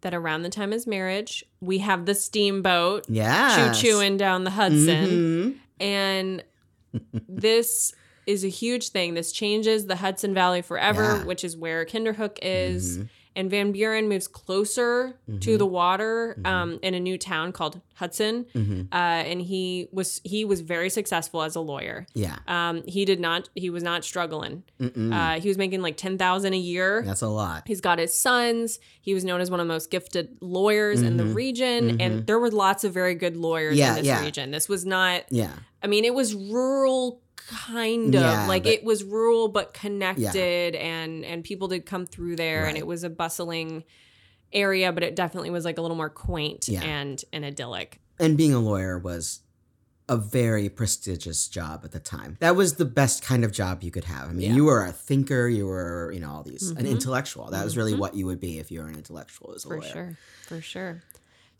that 0.00 0.14
around 0.14 0.42
the 0.42 0.48
time 0.48 0.70
of 0.70 0.74
his 0.74 0.86
marriage, 0.86 1.44
we 1.60 1.78
have 1.78 2.06
the 2.06 2.14
steamboat 2.14 3.04
yeah, 3.08 3.72
choo 3.72 3.88
chooing 3.88 4.16
down 4.16 4.44
the 4.44 4.50
Hudson. 4.50 5.06
Mm-hmm. 5.08 5.82
And 5.82 6.44
this 7.28 7.92
is 8.26 8.44
a 8.44 8.48
huge 8.48 8.90
thing. 8.90 9.14
This 9.14 9.32
changes 9.32 9.86
the 9.86 9.96
Hudson 9.96 10.34
Valley 10.34 10.62
forever, 10.62 11.02
Yeah. 11.02 11.24
which 11.24 11.42
is 11.42 11.56
where 11.56 11.84
Kinderhook 11.84 12.38
is. 12.42 12.98
Mhm. 12.98 13.08
And 13.38 13.48
Van 13.50 13.70
Buren 13.72 14.08
moves 14.08 14.26
closer 14.26 15.14
to 15.40 15.50
Mhm. 15.54 15.58
the 15.58 15.66
water 15.66 16.36
Mhm. 16.40 16.46
um, 16.46 16.78
in 16.82 16.94
a 16.94 17.00
new 17.00 17.16
town 17.16 17.52
called 17.52 17.80
Hudson. 17.94 18.46
Mm-hmm. 18.54 18.80
Uh, 18.92 18.96
and 19.30 19.40
he 19.42 19.88
was 19.92 20.20
he 20.24 20.44
was 20.44 20.60
very 20.60 20.90
successful 20.90 21.42
as 21.42 21.54
a 21.56 21.60
lawyer. 21.60 22.06
Yeah, 22.14 22.36
Um, 22.48 22.82
he 22.86 23.04
did 23.04 23.20
not 23.20 23.48
he 23.54 23.70
was 23.70 23.82
not 23.84 24.04
struggling. 24.04 24.64
Uh, 24.80 25.38
he 25.40 25.48
was 25.48 25.56
making 25.56 25.82
like 25.82 25.96
ten 25.96 26.18
thousand 26.18 26.52
a 26.54 26.58
year. 26.58 27.02
that's 27.06 27.22
a 27.22 27.28
lot. 27.28 27.62
He's 27.66 27.80
got 27.80 27.98
his 28.00 28.12
sons. 28.12 28.80
He 29.00 29.14
was 29.14 29.24
known 29.24 29.40
as 29.40 29.50
one 29.50 29.60
of 29.60 29.66
the 29.68 29.72
most 29.72 29.90
gifted 29.90 30.36
lawyers 30.40 31.00
in 31.02 31.16
the 31.16 31.24
Mhm. 31.24 31.34
region, 31.34 32.00
and 32.00 32.26
there 32.26 32.38
were 32.40 32.50
lots 32.50 32.82
of 32.84 32.92
very 32.92 33.14
good 33.14 33.36
lawyers 33.36 33.76
Yeah, 33.78 33.90
in 33.90 33.96
this 33.98 34.06
yeah. 34.06 34.20
region. 34.24 34.50
This 34.50 34.68
was 34.68 34.84
not. 34.84 35.22
Yeah, 35.30 35.52
I 35.82 35.86
mean, 35.86 36.04
it 36.04 36.14
was 36.14 36.34
rural, 36.34 37.20
kind 37.48 38.14
of 38.14 38.20
Yeah, 38.20 38.46
like 38.46 38.64
but- 38.64 38.72
it 38.72 38.84
was 38.84 39.02
rural 39.04 39.48
but 39.48 39.72
connected, 39.74 40.74
and 40.74 41.24
and 41.24 41.42
people 41.44 41.68
did 41.68 41.86
come 41.86 42.06
through 42.06 42.36
there, 42.36 42.66
and 42.66 42.76
it 42.76 42.86
was 42.86 43.04
a 43.04 43.10
bustling 43.10 43.84
area, 44.52 44.92
but 44.92 45.02
it 45.02 45.14
definitely 45.16 45.50
was 45.50 45.64
like 45.64 45.78
a 45.78 45.82
little 45.82 45.96
more 45.96 46.10
quaint 46.10 46.68
Yeah. 46.68 46.82
and 46.82 47.22
and 47.32 47.44
idyllic. 47.44 48.00
and 48.20 48.36
being 48.36 48.52
a 48.52 48.58
lawyer 48.58 48.98
was 48.98 49.40
a 50.08 50.16
very 50.16 50.68
prestigious 50.70 51.46
job 51.48 51.82
at 51.84 51.92
the 51.92 52.00
time. 52.00 52.36
That 52.40 52.56
was 52.56 52.74
the 52.76 52.84
best 52.86 53.22
kind 53.22 53.44
of 53.44 53.52
job 53.52 53.82
you 53.82 53.90
could 53.90 54.04
have. 54.04 54.30
I 54.30 54.32
mean, 54.32 54.50
Yeah. 54.50 54.56
you 54.56 54.64
were 54.64 54.82
a 54.84 54.90
thinker, 54.90 55.46
you 55.48 55.66
were, 55.66 56.10
you 56.12 56.18
know, 56.20 56.30
all 56.30 56.42
these 56.42 56.70
an 56.70 56.86
Mhm. 56.86 56.90
intellectual. 56.92 57.50
That 57.50 57.62
was 57.64 57.76
really 57.76 57.92
Mhm. 57.92 57.98
what 57.98 58.14
you 58.14 58.24
would 58.26 58.40
be 58.40 58.58
if 58.58 58.70
you 58.70 58.80
were 58.80 58.88
an 58.88 58.94
intellectual 58.96 59.52
as 59.54 59.64
a 59.64 59.68
For 59.68 59.78
lawyer. 59.80 59.90
sure, 59.92 60.18
for 60.46 60.60
sure. 60.62 61.02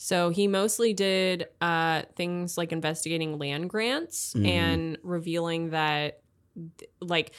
So 0.01 0.31
he 0.31 0.47
mostly 0.47 0.95
did 0.95 1.49
uh, 1.61 2.03
things 2.17 2.57
like 2.57 2.71
investigating 2.73 3.37
land 3.37 3.69
grants 3.69 4.33
Mhm. 4.35 4.47
and 4.49 4.99
revealing 5.03 5.71
that, 5.71 6.21
like, 7.01 7.33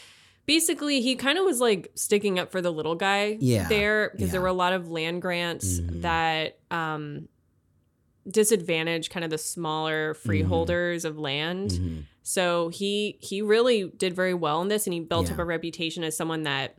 basically 0.45 0.99
he 1.01 1.15
kind 1.15 1.37
of 1.37 1.45
was 1.45 1.59
like 1.61 1.89
sticking 1.95 2.37
up 2.37 2.51
for 2.51 2.59
the 2.61 2.71
little 2.71 2.95
guy 2.95 3.37
Yeah, 3.39 3.67
there 3.69 4.09
because 4.13 4.31
there 4.31 4.41
were 4.41 4.47
a 4.47 4.53
lot 4.53 4.73
of 4.73 4.89
land 4.89 5.21
grants 5.21 5.79
Mhm. 5.79 6.01
that 6.01 6.59
um, 6.69 7.29
disadvantage 8.29 9.09
kind 9.09 9.23
of 9.23 9.29
the 9.31 9.37
smaller 9.37 10.13
freeholders 10.15 11.05
of 11.05 11.17
land. 11.17 11.71
Mhm. 11.71 12.03
So 12.23 12.69
he 12.69 13.17
he 13.21 13.41
really 13.41 13.89
did 13.95 14.13
very 14.13 14.33
well 14.33 14.61
in 14.61 14.67
this, 14.67 14.85
and 14.85 14.93
he 14.93 14.99
built 14.99 15.27
Yeah. 15.27 15.33
up 15.33 15.39
a 15.39 15.45
reputation 15.45 16.03
as 16.03 16.15
someone 16.17 16.43
that 16.43 16.75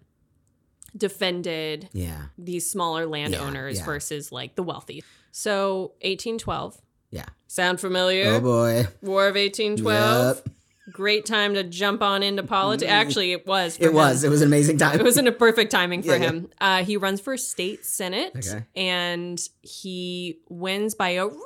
defended 0.97 1.89
Yeah. 1.93 2.27
these 2.37 2.69
smaller 2.71 3.07
landowners 3.07 3.79
yeah. 3.79 3.85
versus 3.85 4.31
like 4.33 4.57
the 4.57 4.63
wealthy. 4.63 5.03
So 5.31 5.93
1812. 6.03 6.81
Yeah. 7.11 7.25
Sound 7.47 7.81
familiar? 7.81 8.27
Oh 8.31 8.41
boy. 8.41 8.87
War 9.03 9.27
of 9.29 9.35
1812. 9.37 10.37
Yep. 10.47 10.55
Great 10.93 11.25
time 11.25 11.55
to 11.55 11.63
jump 11.63 12.03
on 12.03 12.23
into 12.23 12.43
politics. 12.43 12.91
Actually, 12.91 13.31
it 13.33 13.47
was. 13.47 13.77
It 13.79 13.89
him. 13.89 13.95
was. 13.95 14.25
It 14.25 14.29
was 14.29 14.43
an 14.43 14.49
amazing 14.49 14.77
time. 14.79 14.99
It 14.99 15.05
was 15.05 15.19
in 15.19 15.27
a 15.29 15.33
perfect 15.33 15.71
timing 15.71 16.03
for 16.03 16.09
Yeah, 16.09 16.17
yeah. 16.17 16.29
him. 16.29 16.49
Uh, 16.61 16.85
he 16.85 16.97
runs 16.97 17.21
for 17.21 17.37
state 17.37 17.85
senate, 17.87 18.33
Okay. 18.37 18.65
and 18.75 19.41
he 19.63 20.39
wins 20.49 20.95
by 20.97 21.11
a 21.11 21.27
real 21.27 21.37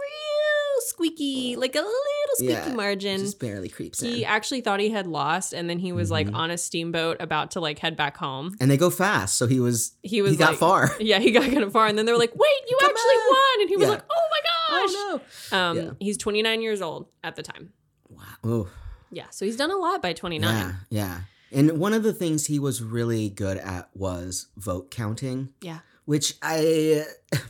squeaky, 0.85 1.57
like 1.57 1.75
a 1.75 1.79
little 1.79 1.91
squeaky 2.37 2.53
Yeah, 2.53 2.75
margin. 2.75 3.19
Just 3.21 3.39
barely 3.41 3.69
creeps 3.69 4.01
he 4.01 4.23
in. 4.23 4.29
actually 4.29 4.61
thought 4.61 4.81
he 4.81 4.91
had 4.91 5.07
lost, 5.07 5.53
and 5.53 5.69
then 5.69 5.79
he 5.79 5.93
was 5.93 6.11
like 6.11 6.29
Mhm. 6.29 6.35
on 6.35 6.51
a 6.51 6.59
steamboat 6.59 7.17
about 7.21 7.51
to 7.53 7.61
like 7.61 7.79
head 7.79 7.97
back 7.97 8.17
home. 8.17 8.57
And 8.61 8.71
they 8.71 8.77
go 8.77 8.91
fast, 8.91 9.37
so 9.37 9.47
he 9.47 9.61
was 9.61 9.93
He 10.03 10.23
was 10.23 10.33
he 10.33 10.37
got 10.37 10.51
like, 10.51 10.59
far. 10.59 10.91
Yeah, 11.01 11.19
he 11.19 11.31
got 11.31 11.45
kind 11.45 11.63
of 11.63 11.73
far, 11.73 11.87
and 11.87 11.97
then 11.99 12.07
they 12.07 12.13
were 12.13 12.19
like, 12.19 12.35
"Wait, 12.35 12.61
you 12.69 12.79
actually 12.83 12.95
on. 12.95 13.29
won!" 13.31 13.61
And 13.61 13.69
he 13.71 13.77
was 13.77 13.85
Yeah. 13.87 13.91
like, 13.95 14.05
"Oh 14.11 14.29
my 14.31 14.41
gosh!" 14.43 14.91
Oh 14.97 15.21
no! 15.51 15.59
Um, 15.59 15.77
Yeah. 15.77 15.91
he's 16.01 16.17
29 16.17 16.63
years 16.63 16.81
old 16.83 17.07
at 17.23 17.37
the 17.37 17.43
time. 17.43 17.73
Wow. 18.09 18.23
Ooh. 18.47 18.69
Yeah, 19.11 19.27
so 19.31 19.45
he's 19.45 19.57
done 19.57 19.71
a 19.71 19.77
lot 19.77 20.03
by 20.03 20.13
29. 20.13 20.53
Yeah, 20.55 20.73
yeah. 20.91 21.21
And 21.53 21.79
one 21.79 21.93
of 21.95 22.03
the 22.03 22.13
things 22.13 22.47
he 22.47 22.59
was 22.59 22.83
really 22.83 23.29
good 23.29 23.59
at 23.59 23.89
was 23.95 24.49
vote 24.57 24.91
counting, 24.91 25.51
Yeah. 25.61 25.79
which 26.05 26.35
I 26.43 27.05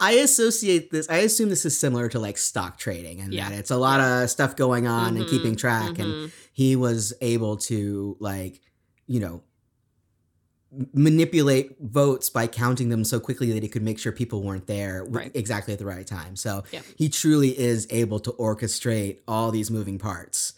I 0.00 0.12
associate 0.12 0.90
this 0.90 1.08
I 1.10 1.18
assume 1.18 1.48
this 1.50 1.64
is 1.66 1.78
similar 1.78 2.08
to 2.08 2.18
like 2.18 2.38
stock 2.38 2.78
trading 2.78 3.20
and 3.20 3.32
Yeah. 3.34 3.50
that 3.50 3.58
it's 3.58 3.70
a 3.70 3.76
lot 3.76 4.00
of 4.00 4.30
stuff 4.30 4.56
going 4.56 4.86
on 4.86 5.16
and 5.16 5.26
Mhm, 5.26 5.30
keeping 5.30 5.56
track 5.56 5.98
and 5.98 6.14
mhm. 6.14 6.30
he 6.52 6.74
was 6.76 7.12
able 7.20 7.56
to 7.58 8.16
like, 8.18 8.60
you 9.06 9.20
know, 9.20 9.42
manipulate 10.94 11.76
votes 11.80 12.30
by 12.30 12.46
counting 12.46 12.90
them 12.90 13.02
so 13.04 13.18
quickly 13.18 13.50
that 13.52 13.62
he 13.62 13.68
could 13.68 13.82
make 13.82 13.98
sure 13.98 14.12
people 14.12 14.42
weren't 14.42 14.66
there 14.68 15.00
w- 15.00 15.16
Right. 15.18 15.32
exactly 15.34 15.72
at 15.72 15.80
the 15.80 15.86
right 15.86 16.06
time. 16.06 16.36
So 16.36 16.62
Yep. 16.72 16.84
he 16.96 17.08
truly 17.08 17.58
is 17.58 17.86
able 17.90 18.20
to 18.20 18.30
orchestrate 18.32 19.18
all 19.26 19.50
these 19.50 19.70
moving 19.70 19.98
parts. 19.98 20.52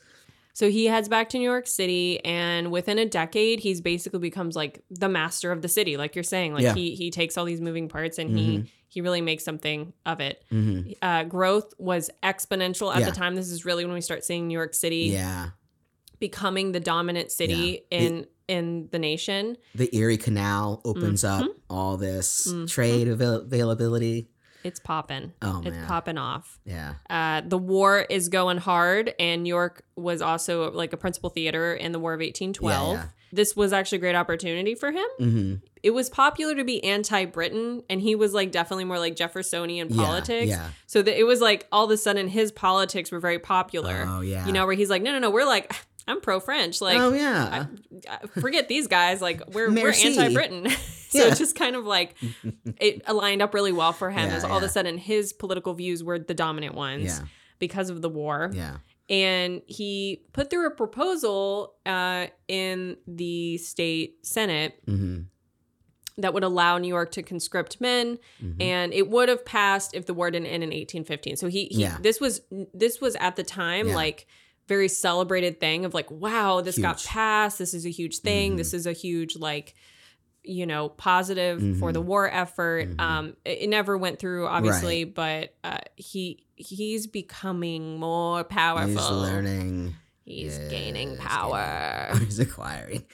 So 0.54 0.70
he 0.70 0.84
heads 0.86 1.08
back 1.08 1.30
to 1.30 1.38
New 1.38 1.48
York 1.48 1.66
City, 1.66 2.22
and 2.24 2.70
within 2.70 2.98
a 2.98 3.06
decade, 3.06 3.60
he's 3.60 3.80
basically 3.80 4.18
becomes 4.18 4.54
like 4.54 4.84
the 4.90 5.08
master 5.08 5.50
of 5.50 5.62
the 5.62 5.68
city, 5.68 5.96
like 5.96 6.14
you're 6.14 6.22
saying. 6.22 6.52
Like 6.52 6.62
Yeah. 6.64 6.74
he 6.74 6.94
he 6.94 7.10
takes 7.10 7.38
all 7.38 7.44
these 7.46 7.60
moving 7.60 7.88
parts 7.88 8.18
and 8.18 8.30
Mhm. 8.30 8.36
he 8.38 8.64
he 8.88 9.00
really 9.00 9.22
makes 9.22 9.42
something 9.42 9.94
of 10.04 10.20
it. 10.20 10.44
hmm 10.50 10.80
Uh, 11.00 11.24
growth 11.24 11.72
was 11.78 12.10
exponential 12.22 12.94
at 12.94 13.00
Yeah. 13.00 13.08
the 13.10 13.16
time. 13.16 13.34
This 13.34 13.50
is 13.50 13.64
really 13.64 13.86
when 13.86 13.94
we 13.94 14.02
start 14.02 14.22
seeing 14.22 14.46
New 14.48 14.52
York 14.58 14.74
City 14.74 15.06
Yeah. 15.12 15.50
becoming 16.18 16.72
the 16.72 16.80
dominant 16.80 17.32
city 17.32 17.80
Yeah. 17.90 17.98
in 18.00 18.26
in 18.48 18.88
the 18.90 18.98
nation. 18.98 19.56
the 19.74 19.88
Erie 19.96 20.18
Canal 20.18 20.82
opens 20.84 21.24
up 21.24 21.44
Mm-hmm. 21.44 21.52
all 21.70 21.96
this 21.96 22.48
Mhm. 22.52 22.68
trade 22.68 23.08
avail- 23.08 23.36
availability. 23.40 24.28
It's 24.64 24.80
popping. 24.80 25.32
Oh 25.42 25.62
it's 25.64 25.76
man, 25.76 25.86
popping 25.86 26.18
off. 26.18 26.58
yeah, 26.64 26.94
Uh, 27.10 27.42
the 27.46 27.58
war 27.58 28.06
is 28.08 28.28
going 28.28 28.58
hard, 28.58 29.14
and 29.18 29.42
New 29.42 29.48
York 29.48 29.84
was 29.96 30.22
also 30.22 30.70
like 30.72 30.92
a 30.92 30.96
principal 30.96 31.30
theater 31.30 31.74
in 31.74 31.92
the 31.92 31.98
War 31.98 32.12
of 32.14 32.20
1812. 32.20 32.88
Yeah, 32.96 33.02
yeah. 33.02 33.08
This 33.34 33.56
was 33.56 33.72
actually 33.72 33.96
a 33.96 34.00
great 34.02 34.14
opportunity 34.14 34.74
for 34.74 34.92
him. 34.92 35.06
hmm 35.18 35.54
It 35.82 35.92
was 35.92 36.10
popular 36.10 36.54
to 36.54 36.64
be 36.64 36.84
anti-Britain, 36.84 37.82
and 37.88 38.00
he 38.00 38.14
was 38.14 38.34
like 38.34 38.52
definitely 38.52 38.84
more 38.84 38.98
like 38.98 39.16
Jeffersonian 39.16 39.88
politics. 39.94 40.48
Yeah, 40.48 40.68
So 40.86 41.00
that 41.02 41.18
it 41.18 41.24
was 41.24 41.40
like 41.40 41.66
all 41.72 41.84
of 41.86 41.90
a 41.90 41.96
sudden 41.96 42.28
his 42.28 42.52
politics 42.52 43.10
were 43.10 43.20
very 43.20 43.38
popular. 43.38 44.04
Oh 44.06 44.20
yeah. 44.20 44.46
You 44.46 44.52
know, 44.52 44.66
where 44.66 44.74
he's 44.74 44.90
like, 44.90 45.02
no, 45.02 45.12
no, 45.12 45.18
no, 45.18 45.30
we're 45.30 45.46
like, 45.46 45.74
I'm 46.08 46.20
pro-French. 46.20 46.80
Like, 46.80 46.98
oh 46.98 47.12
yeah. 47.12 47.66
I- 48.10 48.40
forget 48.40 48.68
these 48.68 48.88
guys. 48.88 49.20
Like 49.20 49.42
we're 49.54 49.70
Merci. 49.70 50.16
we're 50.16 50.22
anti-Britain. 50.22 50.68
so 51.10 51.18
Yeah. 51.18 51.28
it's 51.28 51.38
just 51.38 51.54
kind 51.56 51.76
of 51.76 51.84
like 51.84 52.16
it 52.78 53.02
aligned 53.06 53.42
up 53.42 53.54
really 53.54 53.72
well 53.72 53.92
for 53.92 54.10
him. 54.10 54.28
Yeah, 54.30 54.36
as 54.36 54.44
all 54.44 54.56
of 54.58 54.62
a 54.62 54.68
sudden 54.68 54.98
his 54.98 55.32
political 55.32 55.74
views 55.74 56.02
were 56.02 56.18
the 56.18 56.34
dominant 56.34 56.74
ones 56.74 57.04
yeah. 57.20 57.26
because 57.58 57.88
of 57.90 58.02
the 58.02 58.08
war. 58.08 58.50
Yeah. 58.52 58.78
And 59.08 59.62
he 59.66 60.22
put 60.32 60.48
through 60.48 60.66
a 60.68 60.70
proposal 60.70 61.74
uh, 61.84 62.26
in 62.48 62.96
the 63.06 63.58
state 63.58 64.24
senate 64.26 64.80
hmm 64.86 65.20
that 66.18 66.34
would 66.34 66.44
allow 66.44 66.76
New 66.76 66.88
York 66.88 67.10
to 67.12 67.22
conscript 67.22 67.80
men, 67.80 68.18
hmm 68.38 68.52
and 68.60 68.92
it 68.92 69.08
would 69.08 69.28
have 69.30 69.44
passed 69.46 69.94
if 69.94 70.04
the 70.06 70.12
war 70.14 70.30
didn't 70.30 70.46
end 70.48 70.62
in 70.62 70.68
1815. 70.68 71.36
So 71.36 71.48
he, 71.48 71.64
he 71.70 71.82
Yeah. 71.82 71.96
this 72.02 72.20
was 72.20 72.42
this 72.74 73.00
was 73.00 73.16
at 73.16 73.36
the 73.36 73.42
time 73.42 73.88
Yeah. 73.88 73.94
like 73.94 74.26
very 74.68 74.88
celebrated 74.88 75.60
thing 75.60 75.84
of 75.84 75.92
like, 75.94 76.10
wow, 76.10 76.60
this 76.60 76.78
got 76.78 77.02
passed. 77.04 77.58
This 77.58 77.74
is 77.74 77.84
a 77.86 77.90
huge 77.90 78.18
thing. 78.18 78.54
Mhm. 78.54 78.56
This 78.58 78.74
is 78.74 78.86
a 78.86 78.92
huge 78.92 79.36
like 79.36 79.74
you 80.44 80.66
know 80.66 80.88
positive 80.88 81.60
for 81.78 81.90
Mhm. 81.90 81.92
the 81.92 82.00
war 82.00 82.28
effort 82.28 82.88
Mhm. 82.88 83.00
um 83.00 83.36
it, 83.44 83.58
it 83.62 83.68
never 83.68 83.96
went 83.96 84.18
through 84.18 84.48
obviously 84.48 85.04
but 85.04 85.54
uh 85.62 85.78
he 85.94 86.44
he's 86.56 87.06
becoming 87.06 88.00
more 88.00 88.42
powerful 88.42 88.88
He's 88.90 89.08
learning. 89.10 89.94
He's 90.24 90.58
gaining 90.58 90.70
gaining 91.10 91.16
power 91.18 92.10
He's 92.24 92.40
acquiring. 92.40 93.04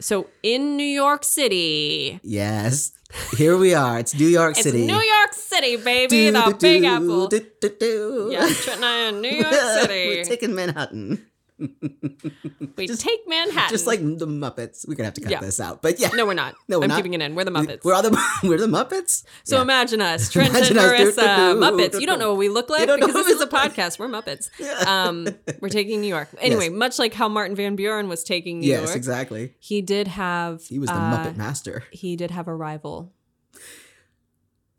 So 0.00 0.26
in 0.42 0.76
new 0.76 0.82
york 1.02 1.24
city 1.24 2.20
Yes. 2.22 2.92
Here 3.36 3.56
we 3.56 3.74
are. 3.74 3.98
It's 3.98 4.14
New 4.14 4.28
York 4.28 4.54
City. 4.54 4.68
it's 4.68 4.76
City. 4.78 4.86
new 4.86 5.00
york 5.00 5.32
city 5.34 5.74
baby 5.76 6.30
the 6.30 6.56
big 6.60 6.84
apple 6.84 7.26
Do-do-do. 7.26 8.28
yeah 8.30 8.46
Trent 8.54 8.76
and 8.76 8.84
i 8.84 9.08
in 9.08 9.20
new 9.20 9.30
york 9.34 9.52
City. 9.80 10.06
We're 10.08 10.24
taking 10.24 10.54
Manhattan. 10.54 11.26
we 12.76 12.86
just- 12.86 13.00
take 13.02 13.20
manhattan 13.28 13.68
Just 13.70 13.86
like 13.86 14.00
the 14.00 14.26
Muppets. 14.26 14.86
We're 14.88 14.94
gonna 14.94 15.06
have 15.06 15.14
to 15.14 15.20
cut 15.20 15.30
Yeah. 15.30 15.40
this 15.40 15.60
out. 15.60 15.82
But 15.82 16.00
yeah. 16.00 16.08
no 16.14 16.24
we're 16.26 16.34
not 16.34 16.54
No, 16.68 16.78
we're 16.78 16.84
i'm 16.84 16.88
not. 16.88 16.96
keeping 16.96 17.14
it 17.14 17.20
in 17.20 17.34
we're 17.34 17.44
the 17.44 17.50
muppets 17.50 17.84
We're 17.84 17.94
all 17.94 18.02
the 18.02 18.18
we're 18.44 18.58
the 18.58 18.66
Muppets. 18.66 19.24
So 19.44 19.56
Yeah. 19.56 19.62
imagine 19.62 20.00
us, 20.00 20.30
Trent 20.30 20.50
Imagine 20.50 20.78
and 20.78 20.86
Marissa, 20.92 21.54
Muppets. 21.56 22.00
You 22.00 22.06
don't 22.06 22.18
know 22.18 22.30
what 22.30 22.38
we 22.38 22.48
look 22.48 22.70
like 22.70 22.86
because 22.88 23.12
this 23.12 23.28
is 23.28 23.40
a 23.40 23.46
podcast. 23.46 23.98
We're 23.98 24.08
Muppets. 24.08 24.48
Yeah. 24.58 24.84
Um, 24.86 25.28
we're 25.60 25.68
taking 25.68 26.00
New 26.00 26.08
York. 26.08 26.28
Anyway, 26.40 26.68
much 26.70 26.98
like 26.98 27.12
how 27.14 27.28
Martin 27.28 27.54
Van 27.56 27.76
Buren 27.76 28.08
was 28.08 28.24
taking 28.24 28.60
New 28.60 28.66
yes, 28.66 28.78
York, 28.78 28.88
Yes, 28.88 28.96
exactly. 28.96 29.54
he 29.58 29.82
did 29.82 30.08
have 30.08 30.62
He 30.66 30.78
was 30.78 30.88
the 30.88 30.94
uh, 30.96 31.16
Muppet 31.26 31.36
Master. 31.36 31.84
He 31.92 32.16
did 32.16 32.30
have 32.30 32.48
a 32.48 32.54
rival, 32.54 33.12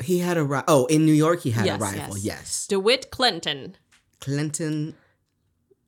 He 0.04 0.20
had 0.20 0.38
a 0.38 0.44
rival. 0.44 0.65
oh 0.67 0.86
in 0.88 1.06
New 1.06 1.13
York 1.13 1.41
he 1.41 1.52
had 1.52 1.65
Yes, 1.65 1.78
a 1.80 1.84
rival. 1.84 2.17
yes. 2.17 2.26
Yes, 2.26 2.67
DeWitt 2.67 3.12
Clinton. 3.12 3.76
Clinton. 4.20 4.96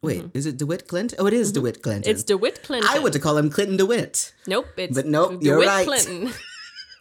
Wait, 0.03 0.25
is 0.33 0.45
it 0.45 0.57
DeWitt 0.57 0.87
Clinton? 0.87 1.17
Oh, 1.19 1.27
it 1.27 1.33
is 1.33 1.51
DeWitt 1.51 1.81
Clinton. 1.81 2.03
Mm-hmm. 2.03 2.11
It's 2.11 2.23
DeWitt 2.23 2.63
Clinton. 2.63 2.89
I 2.93 2.99
would 2.99 3.13
to 3.13 3.19
call 3.19 3.37
him 3.37 3.49
Clinton 3.49 3.77
DeWitt. 3.77 4.33
Nope. 4.45 4.67
It's 4.77 4.95
But 4.95 5.05
nope, 5.05 5.29
DeWitt 5.31 5.43
you're 5.43 5.59
right. 5.61 5.87
Clinton. 5.87 6.31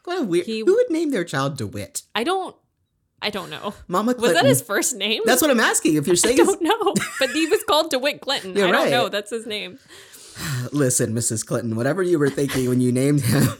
What 0.04 0.18
a 0.18 0.24
weird. 0.24 0.46
He- 0.46 0.60
Who 0.60 0.74
would 0.74 0.90
name 0.90 1.12
their 1.12 1.22
child 1.22 1.56
DeWitt? 1.56 2.02
I 2.12 2.24
don't. 2.24 2.56
I 3.20 3.30
don't 3.30 3.50
know. 3.50 3.72
Mama 3.86 4.16
Was 4.18 4.32
that 4.32 4.44
his 4.44 4.60
first 4.60 4.96
name? 4.96 5.22
That's 5.24 5.40
what 5.40 5.48
I'm 5.48 5.60
asking. 5.60 5.94
If 5.94 6.08
you're 6.08 6.16
saying, 6.16 6.40
I 6.40 6.44
don't 6.44 6.60
know. 6.60 6.94
But 7.20 7.30
he 7.30 7.46
was 7.46 7.62
called 7.62 7.90
DeWitt 7.90 8.20
Clinton. 8.20 8.56
You're 8.56 8.66
I 8.66 8.72
don't 8.72 8.82
right. 8.82 8.90
know. 8.90 9.08
That's 9.08 9.30
his 9.30 9.46
name. 9.46 9.78
listen, 10.72 11.14
Mrs. 11.14 11.46
Clinton, 11.46 11.76
whatever 11.76 12.02
you 12.02 12.18
were 12.18 12.30
thinking 12.30 12.68
when 12.68 12.80
you 12.80 12.90
named 12.90 13.20
him. 13.20 13.46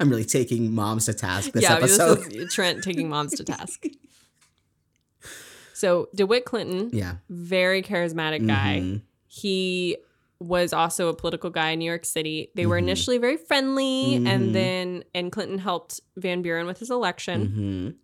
I'm 0.00 0.10
really 0.10 0.24
taking 0.24 0.74
moms 0.74 1.06
to 1.06 1.14
task 1.14 1.52
this 1.52 1.62
yeah, 1.62 1.74
episode. 1.76 2.24
this 2.24 2.34
is 2.34 2.54
Trent 2.54 2.82
taking 2.82 3.08
moms 3.08 3.34
to 3.34 3.44
task. 3.44 3.84
So 5.76 6.08
DeWitt 6.14 6.44
Clinton, 6.46 6.90
yeah. 6.92 7.16
very 7.28 7.82
charismatic 7.82 8.46
guy. 8.46 8.80
Mhm. 8.82 9.02
He 9.28 9.98
was 10.40 10.72
also 10.72 11.08
a 11.08 11.14
political 11.14 11.50
guy 11.50 11.70
in 11.70 11.78
New 11.78 11.84
York 11.84 12.04
City. 12.04 12.50
They 12.54 12.66
were 12.66 12.76
Mhm. 12.76 12.82
initially 12.84 13.18
very 13.18 13.36
friendly, 13.36 14.18
Mhm. 14.18 14.26
and 14.26 14.54
then 14.54 15.04
and 15.14 15.30
Clinton 15.30 15.58
helped 15.58 16.00
Van 16.16 16.40
Buren 16.42 16.66
with 16.66 16.78
his 16.78 16.90
election. 16.90 17.48
Mhm. 17.48 17.94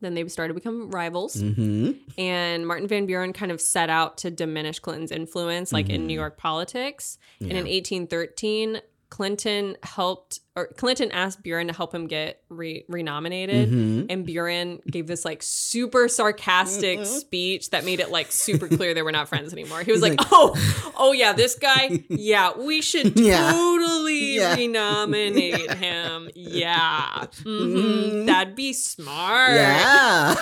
Then 0.00 0.14
they 0.14 0.26
started 0.28 0.52
to 0.52 0.54
become 0.60 0.90
rivals, 0.90 1.36
Mhm. 1.36 1.96
and 2.18 2.66
Martin 2.66 2.86
Van 2.86 3.06
Buren 3.06 3.32
kind 3.32 3.50
of 3.50 3.60
set 3.60 3.88
out 3.88 4.18
to 4.18 4.30
diminish 4.30 4.78
Clinton's 4.78 5.10
influence, 5.10 5.72
like 5.72 5.88
in. 5.88 6.06
New 6.06 6.14
York 6.14 6.36
politics. 6.36 7.18
And 7.40 7.52
in 7.52 7.66
1813, 7.66 8.80
Clinton 9.16 9.78
helped, 9.82 10.40
or 10.54 10.66
Clinton 10.76 11.10
asked 11.10 11.42
Buren 11.42 11.68
to 11.68 11.72
help 11.72 11.94
him 11.94 12.06
get 12.06 12.42
re- 12.50 12.84
renominated. 12.86 13.70
Mhm. 13.70 14.06
And 14.10 14.26
Buren 14.26 14.80
gave 14.90 15.06
this 15.06 15.24
like 15.24 15.42
super 15.42 16.06
sarcastic 16.06 16.98
Mm-hmm. 16.98 17.04
speech 17.20 17.70
that 17.70 17.86
made 17.86 18.00
it 18.00 18.10
like 18.10 18.30
super 18.30 18.68
clear 18.68 18.92
they 18.92 19.00
were 19.00 19.12
not 19.12 19.26
friends 19.30 19.54
anymore. 19.54 19.80
He 19.84 19.90
was 19.90 20.02
like, 20.02 20.18
like- 20.20 20.28
"Oh, 20.30 20.92
oh 20.98 21.12
yeah, 21.12 21.32
this 21.32 21.54
guy, 21.54 22.04
yeah, 22.10 22.58
we 22.58 22.82
should 22.82 23.18
Yeah. 23.18 23.52
totally 23.52 24.34
Yeah. 24.36 24.54
renominate 24.54 25.72
him. 25.72 26.28
Yeah, 26.34 27.24
Mhm. 27.42 27.72
Mhm. 27.72 28.26
that'd 28.26 28.54
be 28.54 28.74
smart. 28.74 29.52
Yeah. 29.54 30.34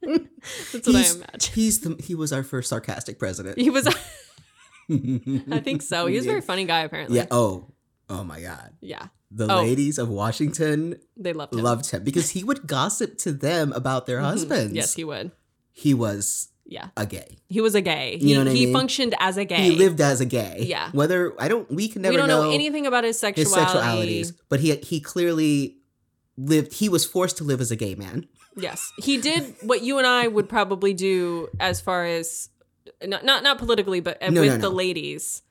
that's 0.00 0.86
what 0.86 0.94
I 0.94 0.98
He's- 1.00 1.14
imagine." 1.16 1.54
He's 1.54 1.80
the 1.80 1.96
he 2.00 2.14
was 2.14 2.32
our 2.32 2.44
first 2.44 2.68
sarcastic 2.68 3.18
president. 3.18 3.58
He 3.58 3.68
was, 3.70 3.88
I 5.52 5.60
think 5.60 5.82
so. 5.82 6.06
He 6.06 6.16
was 6.16 6.24
a 6.26 6.28
very 6.28 6.40
funny 6.40 6.64
guy, 6.64 6.80
apparently. 6.80 7.16
Yeah. 7.16 7.26
Oh. 7.30 7.66
Oh 8.10 8.24
my 8.24 8.40
God. 8.40 8.72
yeah, 8.80 9.08
The 9.30 9.52
Oh. 9.52 9.58
ladies 9.58 9.98
of 9.98 10.08
Washington 10.08 10.96
they 11.14 11.34
loved 11.34 11.52
him. 11.52 11.60
loved 11.60 11.90
him 11.90 12.02
because 12.04 12.30
he 12.30 12.42
would 12.42 12.66
gossip 12.66 13.18
to 13.18 13.32
them 13.32 13.70
about 13.72 14.06
their 14.06 14.18
Mhm. 14.20 14.24
husbands. 14.24 14.72
Yes, 14.74 14.94
he 14.94 15.04
would. 15.04 15.32
he 15.72 15.92
was 15.92 16.48
Yeah, 16.64 16.88
a 16.96 17.04
gay. 17.04 17.36
he 17.50 17.60
was 17.60 17.74
a 17.74 17.82
gay. 17.82 18.14
You 18.20 18.28
He, 18.28 18.32
know 18.34 18.40
what 18.40 18.48
I 18.48 18.54
he 18.54 18.64
mean? 18.64 18.72
functioned 18.74 19.14
as 19.20 19.36
a 19.36 19.44
gay. 19.44 19.56
He 19.62 19.76
lived 19.76 20.00
as 20.00 20.22
a 20.22 20.24
gay. 20.24 20.64
Yeah. 20.66 20.90
Whether 20.92 21.34
I 21.38 21.48
don't, 21.48 21.70
we 21.70 21.88
can 21.88 22.00
never 22.02 22.12
we 22.12 22.16
don't 22.16 22.28
know, 22.28 22.44
know, 22.44 22.50
anything 22.50 22.86
about 22.86 23.04
his 23.04 23.18
sexuality. 23.18 24.18
his 24.18 24.32
sexualities, 24.32 24.38
but 24.48 24.60
he 24.60 24.74
he 24.76 25.00
clearly 25.00 25.76
lived. 26.38 26.72
He 26.74 26.88
was 26.88 27.04
forced 27.04 27.36
to 27.38 27.44
live 27.44 27.60
as 27.60 27.70
a 27.70 27.76
gay 27.76 27.94
man. 27.94 28.26
Yes, 28.56 28.90
he 28.98 29.18
did 29.18 29.54
what 29.62 29.82
you 29.82 29.98
and 29.98 30.06
I 30.06 30.28
would 30.28 30.48
probably 30.48 30.94
do 30.94 31.48
as 31.60 31.80
far 31.80 32.04
as 32.06 32.48
not 33.04 33.24
not, 33.24 33.42
not 33.42 33.58
politically, 33.58 34.00
but 34.00 34.20
No, 34.30 34.40
with 34.40 34.54
no, 34.54 34.58
the 34.58 34.70
ladies 34.70 35.42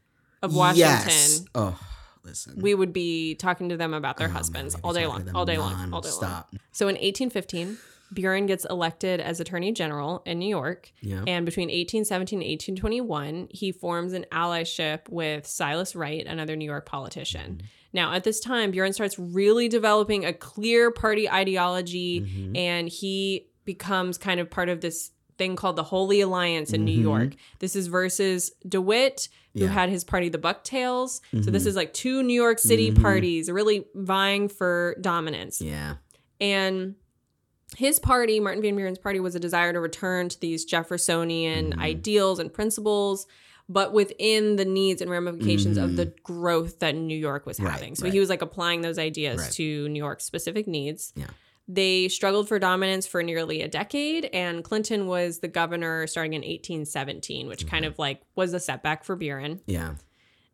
of 0.42 0.56
Washington. 0.56 0.90
Yes. 1.08 1.46
Oh, 1.56 1.80
listen. 2.24 2.62
We 2.62 2.74
would 2.76 2.94
be 2.94 3.36
talking 3.36 3.70
to 3.70 3.78
them 3.78 3.94
about 3.94 4.18
their 4.18 4.28
Oh, 4.28 4.32
man, 4.32 4.38
husbands 4.38 4.76
we'd 4.76 4.82
all 4.84 4.94
day 4.94 5.08
long, 5.08 5.30
all 5.34 5.46
day 5.46 5.58
long, 5.58 5.94
all 5.94 6.02
day 6.02 6.10
long. 6.12 6.44
So 6.72 6.88
in 6.88 6.96
1815, 6.96 7.78
Buren 8.12 8.46
gets 8.46 8.64
elected 8.66 9.20
as 9.20 9.40
Attorney 9.42 9.72
General 9.74 10.22
in 10.26 10.40
New 10.40 10.48
York. 10.48 10.92
Yeah. 11.02 11.24
And 11.28 11.46
between 11.46 11.68
1817 11.68 12.40
and 12.40 12.48
1821, 12.50 13.48
he 13.52 13.72
forms 13.74 14.14
an 14.14 14.26
allyship 14.32 15.10
with 15.10 15.46
Silas 15.46 15.96
Wright, 15.96 16.26
another 16.26 16.56
New 16.56 16.66
York 16.66 16.86
politician. 16.86 17.62
Now, 17.94 18.14
at 18.14 18.24
this 18.24 18.40
time, 18.40 18.72
Buren 18.72 18.94
starts 18.94 19.18
really 19.20 19.68
developing 19.68 20.24
a 20.24 20.32
clear 20.34 20.92
party 20.92 21.30
ideology 21.30 22.22
Mhm. 22.22 22.58
and 22.58 22.88
he 22.90 23.48
becomes 23.66 24.18
kind 24.18 24.40
of 24.40 24.50
part 24.50 24.70
of 24.70 24.80
this 24.82 25.12
thing 25.38 25.56
called 25.56 25.76
the 25.76 25.84
Holy 25.84 26.21
Alliance 26.21 26.73
in 26.73 26.84
New 26.86 26.97
Mhm. 26.97 27.04
York. 27.04 27.36
This 27.60 27.76
is 27.76 27.88
versus 27.88 28.52
DeWitt, 28.67 29.30
who 29.54 29.62
Yeah. 29.62 29.67
had 29.67 29.89
his 29.89 30.04
party, 30.04 30.30
the 30.30 30.38
Bucktails. 30.38 31.21
So 31.43 31.52
this 31.52 31.63
Mhm. 31.63 31.67
is 31.67 31.76
like 31.76 31.93
two 31.93 32.23
New 32.23 32.34
York 32.34 32.60
City 32.60 32.91
Mhm. 32.91 33.02
parties 33.02 33.50
really 33.52 33.86
vying 33.95 34.47
for 34.50 34.95
dominance. 35.02 35.62
Yeah. 35.62 35.95
And 36.41 36.95
his 37.76 38.00
party, 38.00 38.39
Martin 38.39 38.62
Van 38.62 38.76
Buren's 38.76 38.97
party, 39.00 39.19
was 39.19 39.36
a 39.36 39.39
desire 39.39 39.73
to 39.73 39.80
return 39.80 40.30
to 40.30 40.39
these 40.39 40.65
Jeffersonian 40.65 41.73
Mhm. 41.73 41.80
ideals 41.82 42.39
and 42.39 42.52
principles, 42.54 43.28
but 43.69 43.91
within 43.93 44.56
the 44.56 44.65
needs 44.65 45.02
and 45.02 45.12
ramifications 45.12 45.78
of 45.78 45.97
the 45.97 46.13
growth 46.23 46.80
that 46.80 46.95
New 46.95 47.17
York 47.17 47.45
was 47.45 47.58
Mm-hmm. 47.58 47.65
Right, 47.65 47.73
having. 47.73 47.95
So 47.95 48.04
right. 48.06 48.13
he 48.13 48.19
was 48.19 48.30
like 48.30 48.41
applying 48.41 48.82
those 48.82 48.97
ideas 48.97 49.39
Right. 49.39 49.52
to 49.54 49.89
New 49.89 50.00
York's 50.00 50.23
specific 50.26 50.67
needs. 50.67 51.12
Yeah. 51.15 51.28
They 51.68 52.08
struggled 52.08 52.48
for 52.48 52.60
dominance 52.60 53.06
for 53.06 53.22
nearly 53.22 53.62
a 53.62 53.68
decade, 53.68 54.26
and 54.32 54.64
Clinton 54.64 55.06
was 55.08 55.40
the 55.40 55.48
governor 55.50 56.08
starting 56.08 56.34
in 56.34 56.44
1817, 56.44 57.48
which 57.48 57.68
kind 57.68 57.84
Mhm. 57.84 57.90
of 57.90 58.00
like 58.00 58.22
was 58.36 58.54
a 58.54 58.60
setback 58.60 59.04
for 59.04 59.16
Buren. 59.18 59.60
Yeah. 59.68 59.96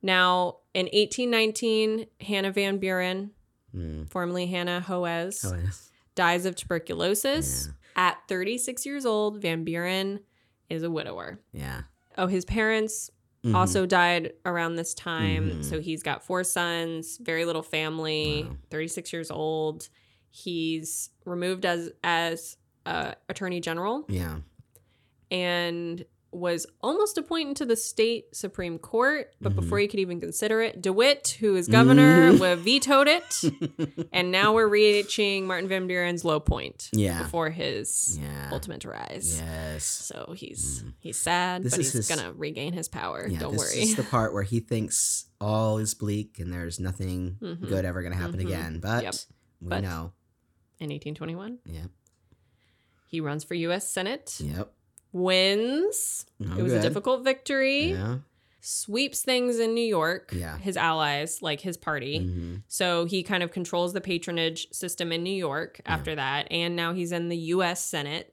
Now, 0.02 0.58
in 0.74 0.90
1819, 0.92 2.08
Hannah 2.20 2.52
Van 2.52 2.78
Buren, 2.80 3.32
Mm. 3.76 4.10
formerly 4.10 4.48
Hannah 4.48 4.82
Hoes, 4.82 5.46
Oh, 5.46 5.56
dies 6.16 6.46
of 6.46 6.56
tuberculosis. 6.56 7.68
Yeah. 7.68 7.74
At 8.10 8.18
36 8.28 8.86
years 8.86 9.06
old, 9.06 9.42
Van 9.42 9.64
Buren 9.64 10.20
is 10.70 10.84
a 10.84 10.90
widower. 10.92 11.40
Yeah. 11.54 11.84
Oh, 12.18 12.28
his 12.28 12.44
parents 12.46 13.12
Mhm. 13.44 13.56
also 13.56 13.86
died 13.86 14.34
around 14.46 14.76
this 14.76 14.94
time. 14.94 15.52
Mhm. 15.60 15.64
So 15.66 15.80
he's 15.82 16.02
got 16.02 16.26
four 16.26 16.44
sons, 16.44 17.18
very 17.18 17.46
little 17.46 17.62
family, 17.64 18.46
Wow. 18.48 18.58
36 18.72 19.12
years 19.14 19.30
old. 19.30 19.90
He's 20.36 21.12
removed 21.26 21.64
as 21.64 21.92
as 22.04 22.58
uh, 22.88 23.14
attorney 23.30 23.62
general 23.62 24.04
Yeah. 24.10 24.40
and 25.32 26.04
was 26.32 26.66
almost 26.82 27.20
appointed 27.20 27.56
to 27.58 27.66
the 27.66 27.76
state 27.76 28.36
supreme 28.36 28.80
court, 28.80 29.36
but 29.40 29.52
Mhm. 29.52 29.56
before 29.58 29.78
he 29.78 29.88
could 29.88 30.00
even 30.00 30.20
consider 30.20 30.62
it, 30.64 30.82
DeWitt, 30.82 31.38
who 31.40 31.56
is 31.56 31.68
governor, 31.68 32.34
Mhm. 32.34 32.58
vetoed 32.58 33.08
it. 33.08 34.08
and 34.12 34.32
now 34.32 34.52
we're 34.56 34.68
reaching 34.68 35.46
Martin 35.46 35.70
Van 35.70 35.88
Buren's 35.88 36.26
low 36.26 36.40
point 36.40 36.90
Yeah. 36.92 37.22
before 37.22 37.52
his 37.52 38.18
Yeah. 38.20 38.50
ultimate 38.52 38.84
rise. 38.84 39.38
Yes. 39.40 39.86
So 39.86 40.34
he's 40.36 40.82
Mm. 40.82 40.94
he's 41.00 41.18
sad, 41.20 41.62
This 41.64 41.74
but 41.74 41.78
he's 41.82 41.94
his- 41.94 42.08
gonna 42.10 42.34
regain 42.34 42.74
his 42.74 42.88
power. 42.90 43.28
Yeah, 43.28 43.38
Don't 43.40 43.52
this 43.52 43.60
worry. 43.60 43.76
This 43.82 43.90
is 43.92 43.96
the 43.96 44.04
part 44.04 44.34
where 44.34 44.42
he 44.44 44.60
thinks 44.60 45.26
all 45.40 45.78
is 45.78 45.94
bleak 45.94 46.40
and 46.40 46.52
there's 46.52 46.80
nothing 46.80 47.38
Mhm. 47.40 47.70
good 47.70 47.86
ever 47.86 48.02
going 48.02 48.14
to 48.14 48.18
happen 48.18 48.40
Mhm. 48.40 48.46
again. 48.48 48.80
But 48.80 49.04
Yep. 49.04 49.16
we 49.62 49.70
But- 49.70 49.82
know. 49.84 50.14
In 50.84 50.90
1821, 50.90 51.60
Yep. 51.66 51.90
he 53.08 53.22
runs 53.22 53.46
for 53.46 53.54
U.S. 53.54 53.88
Senate, 53.90 54.38
Yep. 54.44 54.72
wins. 55.14 56.26
It 56.40 56.62
was 56.62 56.74
a 56.74 56.82
difficult 56.82 57.24
victory. 57.24 57.92
Yeah. 57.92 58.18
Sweeps 58.60 59.22
things 59.22 59.60
in 59.60 59.74
New 59.74 59.84
York. 59.86 60.34
Yeah. 60.36 60.58
His 60.58 60.76
allies, 60.78 61.42
like 61.42 61.62
his 61.62 61.78
party. 61.78 62.20
Mhm. 62.20 62.64
So 62.68 63.06
he 63.06 63.24
kind 63.24 63.44
of 63.44 63.52
controls 63.52 63.94
the 63.94 64.02
patronage 64.02 64.68
system 64.72 65.12
in 65.12 65.24
New 65.24 65.34
York 65.36 65.80
after 65.86 66.16
that. 66.16 66.48
And 66.52 66.76
now 66.76 66.94
he's 66.94 67.12
in 67.12 67.30
the 67.30 67.38
US 67.38 67.84
Senate. 67.84 68.33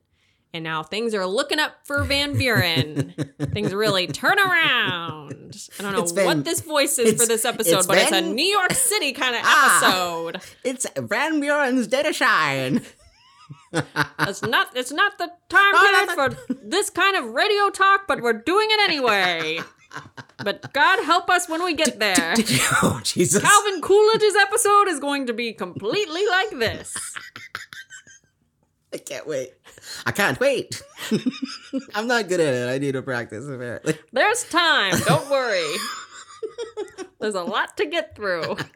And 0.52 0.64
now 0.64 0.82
things 0.82 1.14
are 1.14 1.26
looking 1.26 1.60
up 1.60 1.76
for 1.84 2.02
Van 2.02 2.36
Buren. 2.36 3.14
things 3.52 3.72
really 3.72 4.06
turn 4.08 4.38
around. 4.38 5.56
I 5.78 5.82
don't 5.82 5.92
know 6.16 6.24
what 6.24 6.44
this 6.44 6.60
voice 6.60 6.98
is 6.98 7.20
for 7.20 7.26
this 7.26 7.44
episode, 7.44 7.78
it's 7.78 7.86
but 7.86 7.98
it's 7.98 8.10
a 8.12 8.20
New 8.20 8.44
York 8.44 8.72
City 8.72 9.12
kind 9.12 9.36
of 9.36 9.42
Ah. 9.44 9.76
episode. 9.76 10.42
It's 10.64 10.86
Van 10.98 11.38
Buren's 11.40 11.86
Day 11.86 12.02
to 12.02 12.12
Shine. 12.12 12.82
It's 14.20 14.42
not 14.42 14.76
it's 14.76 14.90
not 14.92 15.18
the 15.18 15.28
time 15.48 15.72
Oh, 15.76 16.06
period 16.08 16.16
no, 16.16 16.46
for 16.46 16.56
this 16.64 16.90
kind 16.90 17.16
of 17.16 17.24
radio 17.26 17.70
talk, 17.70 18.06
but 18.08 18.20
we're 18.20 18.32
doing 18.32 18.66
it 18.70 18.80
anyway. 18.88 19.60
But 20.42 20.72
God 20.72 21.04
help 21.04 21.28
us 21.30 21.48
when 21.48 21.62
we 21.64 21.74
get 21.74 21.98
there. 22.00 22.34
oh, 22.82 23.00
Jesus. 23.04 23.42
Calvin 23.42 23.80
Coolidge's 23.80 24.34
episode 24.36 24.88
is 24.88 24.98
going 25.00 25.26
to 25.26 25.32
be 25.32 25.52
completely 25.52 26.24
like 26.26 26.50
this. 26.50 26.96
I 28.92 28.98
can't 28.98 29.26
wait. 29.26 29.52
I 30.04 30.10
can't 30.10 30.38
wait. 30.40 30.82
I'm 31.94 32.08
not 32.08 32.28
good 32.28 32.40
at 32.40 32.54
it. 32.54 32.68
I 32.68 32.78
need 32.78 32.92
to 32.92 33.02
practice, 33.02 33.46
apparently. 33.46 33.96
There's 34.12 34.48
time. 34.48 34.94
Don't 35.06 35.30
worry. 35.30 35.76
There's 37.20 37.34
a 37.34 37.42
lot 37.42 37.76
to 37.76 37.86
get 37.86 38.16
through. 38.16 38.56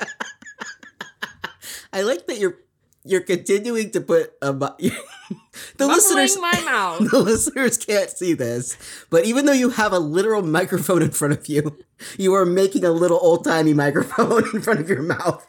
I 1.93 2.03
like 2.03 2.27
that 2.27 2.39
you're 2.39 2.59
you're 3.07 3.21
continuing 3.21 3.91
to 3.91 4.01
put 4.01 4.33
a 4.41 4.53
the 4.53 5.87
listeners 5.87 6.39
my 6.39 6.59
mouth. 6.65 7.11
the 7.11 7.19
listeners 7.19 7.77
can't 7.77 8.11
see 8.11 8.33
this, 8.33 8.77
but 9.11 9.27
even 9.27 9.47
though 9.47 9.53
you 9.53 9.71
have 9.71 9.93
a 9.93 9.99
literal 9.99 10.43
microphone 10.43 11.03
in 11.03 11.11
front 11.11 11.35
of 11.35 11.47
you, 11.47 11.77
you 12.19 12.35
are 12.35 12.47
making 12.47 12.85
a 12.85 12.91
little 12.91 13.19
old 13.21 13.45
timey 13.45 13.75
microphone 13.75 14.45
in 14.55 14.63
front 14.63 14.81
of 14.81 14.89
your 14.89 15.03
mouth. 15.03 15.47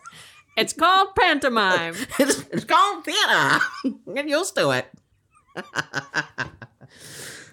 It's 0.57 0.73
called 0.73 1.15
pantomime. 1.15 1.95
It's, 2.19 2.39
it's 2.51 2.63
called 2.63 3.03
theater. 3.05 3.59
Get 4.15 4.27
used 4.29 4.55
to 4.55 4.69
it. 4.71 4.87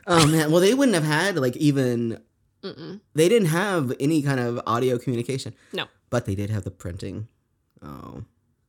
oh 0.06 0.26
man, 0.26 0.50
well 0.50 0.60
they 0.60 0.74
wouldn't 0.74 0.94
have 0.94 1.04
had 1.04 1.36
like 1.36 1.56
even 1.56 2.20
Mm-mm. 2.62 3.00
they 3.14 3.28
didn't 3.28 3.48
have 3.48 3.92
any 4.00 4.22
kind 4.22 4.40
of 4.40 4.60
audio 4.66 4.98
communication. 4.98 5.54
No. 5.72 5.86
but 6.10 6.26
they 6.26 6.34
did 6.34 6.50
have 6.50 6.64
the 6.64 6.70
printing. 6.70 7.28
Oh, 7.84 8.22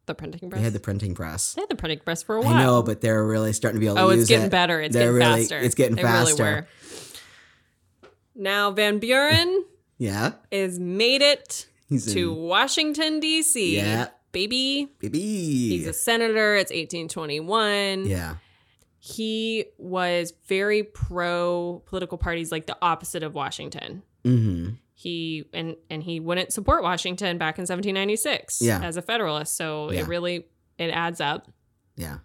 The 0.07 0.15
printing 0.15 0.49
press. 0.49 0.59
they 0.59 0.63
had 0.63 0.73
the 0.73 0.79
printing 0.79 1.13
press. 1.15 1.53
They 1.53 1.61
had 1.61 1.69
the 1.69 1.75
printing 1.75 1.99
press 1.99 2.23
for 2.23 2.35
a 2.37 2.41
while. 2.41 2.53
I 2.53 2.63
know, 2.63 2.81
but 2.81 3.01
they're 3.01 3.23
really 3.25 3.53
starting 3.53 3.77
to 3.77 3.79
be 3.79 3.85
able 3.87 3.97
to 3.97 4.01
Oh, 4.01 4.09
use 4.09 4.21
it's 4.21 4.29
getting 4.29 4.47
it. 4.47 4.51
better. 4.51 4.81
It's 4.81 4.93
They're 4.93 5.13
getting 5.13 5.27
really- 5.29 5.41
faster. 5.41 5.57
it's 5.59 5.75
getting 5.75 5.95
They 5.95 6.01
faster. 6.01 6.43
Really 6.43 6.55
were. 6.55 6.67
Now 8.35 8.71
Van 8.71 8.97
Buren 8.99 9.63
Yeah, 9.99 10.33
is 10.51 10.79
made 10.79 11.21
it 11.21 11.67
he's 11.87 12.11
to 12.13 12.31
in, 12.31 12.37
Washington 12.37 13.19
D.C. 13.19 13.75
Yeah. 13.77 14.07
Baby. 14.33 14.89
baby. 14.99 15.19
He's 15.69 15.87
a 15.87 15.93
senator. 15.93 16.55
It's 16.55 16.71
1821. 16.71 18.05
yeah, 18.05 18.35
He 18.99 19.65
was 19.77 20.33
very 20.47 20.83
pro 20.83 21.81
political 21.85 22.17
parties, 22.17 22.51
like 22.51 22.65
the 22.65 22.77
opposite 22.81 23.23
of 23.23 23.33
Washington. 23.33 24.03
mm-hmm. 24.25 24.71
He 24.95 25.45
and 25.53 25.75
and 25.89 26.03
he 26.03 26.19
wouldn't 26.19 26.53
support 26.53 26.81
Washington 26.83 27.37
back 27.37 27.57
in 27.57 27.63
1796 27.63 28.61
Yeah. 28.61 28.81
as 28.83 28.95
a 28.95 29.01
Federalist. 29.01 29.55
So 29.57 29.91
Yeah. 29.91 30.01
it 30.01 30.07
really 30.07 30.45
it 30.77 30.89
adds 30.91 31.19
up. 31.19 31.51
yeah. 31.97 32.19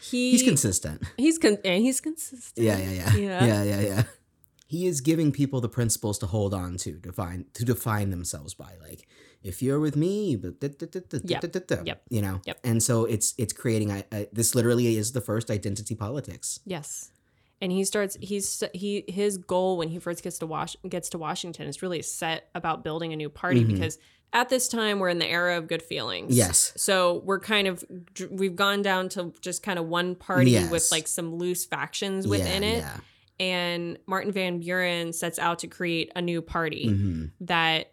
He 0.00 0.30
He's 0.32 0.42
consistent. 0.42 1.02
he's 1.16 1.38
con- 1.38 1.58
and 1.64 1.82
he's 1.82 2.00
consistent. 2.00 2.64
Yeah, 2.64 2.76
yeah, 2.78 2.90
yeah, 2.90 3.14
Yeah. 3.16 3.44
yeah, 3.44 3.62
yeah, 3.64 3.80
yeah. 3.80 4.02
He 4.66 4.86
is 4.86 5.00
giving 5.00 5.32
people 5.32 5.60
the 5.60 5.68
principles 5.68 6.18
to 6.20 6.26
hold 6.26 6.54
on 6.54 6.76
to, 6.78 6.92
define 6.92 7.46
to 7.54 7.64
define 7.64 8.10
themselves 8.10 8.54
by. 8.54 8.72
Like, 8.80 9.06
if 9.44 9.62
you're 9.62 9.80
with 9.80 9.96
me, 9.96 10.36
Yep. 10.36 12.02
you 12.10 12.22
know. 12.22 12.40
Yep. 12.44 12.58
And 12.64 12.82
so 12.82 13.04
it's 13.04 13.34
it's 13.38 13.52
creating. 13.52 14.02
this 14.32 14.54
literally 14.54 14.96
is 14.96 15.12
the 15.12 15.20
first 15.20 15.50
identity 15.50 15.94
politics. 15.94 16.60
Yes. 16.64 17.10
And 17.60 17.70
he 17.70 17.84
starts 17.84 18.16
he's 18.20 18.62
he 18.74 19.04
his 19.08 19.38
goal 19.38 19.76
when 19.78 19.88
he 19.88 19.98
first 19.98 20.22
gets 20.24 20.38
to 20.38 20.46
Wash 20.46 20.76
gets 20.88 21.08
to 21.10 21.18
Washington 21.18 21.68
is 21.68 21.80
really 21.82 22.02
set 22.02 22.48
about 22.54 22.82
building 22.82 23.12
a 23.12 23.16
new 23.16 23.28
party 23.28 23.64
Mhm. 23.64 23.68
because 23.74 23.98
at 24.32 24.48
this 24.48 24.66
time 24.66 24.98
we're 24.98 25.10
in 25.10 25.18
the 25.18 25.28
era 25.28 25.58
of 25.58 25.68
good 25.68 25.82
feelings. 25.82 26.34
Yes. 26.36 26.72
So 26.76 27.22
we're 27.24 27.38
kind 27.38 27.68
of 27.68 27.84
we've 28.30 28.56
gone 28.56 28.82
down 28.82 29.08
to 29.10 29.32
just 29.40 29.62
kind 29.62 29.78
of 29.78 29.86
one 29.86 30.14
party 30.16 30.58
with 30.68 30.88
like 30.90 31.06
some 31.06 31.34
loose 31.36 31.64
factions 31.64 32.24
Yeah, 32.24 32.30
within 32.30 32.64
it. 32.64 32.78
Yeah. 32.78 32.96
And 33.38 33.98
Martin 34.06 34.32
Van 34.32 34.58
Buren 34.58 35.12
sets 35.12 35.38
out 35.38 35.60
to 35.60 35.66
create 35.68 36.10
a 36.16 36.22
new 36.22 36.42
party 36.42 36.88
hmm 36.88 37.24
that 37.42 37.91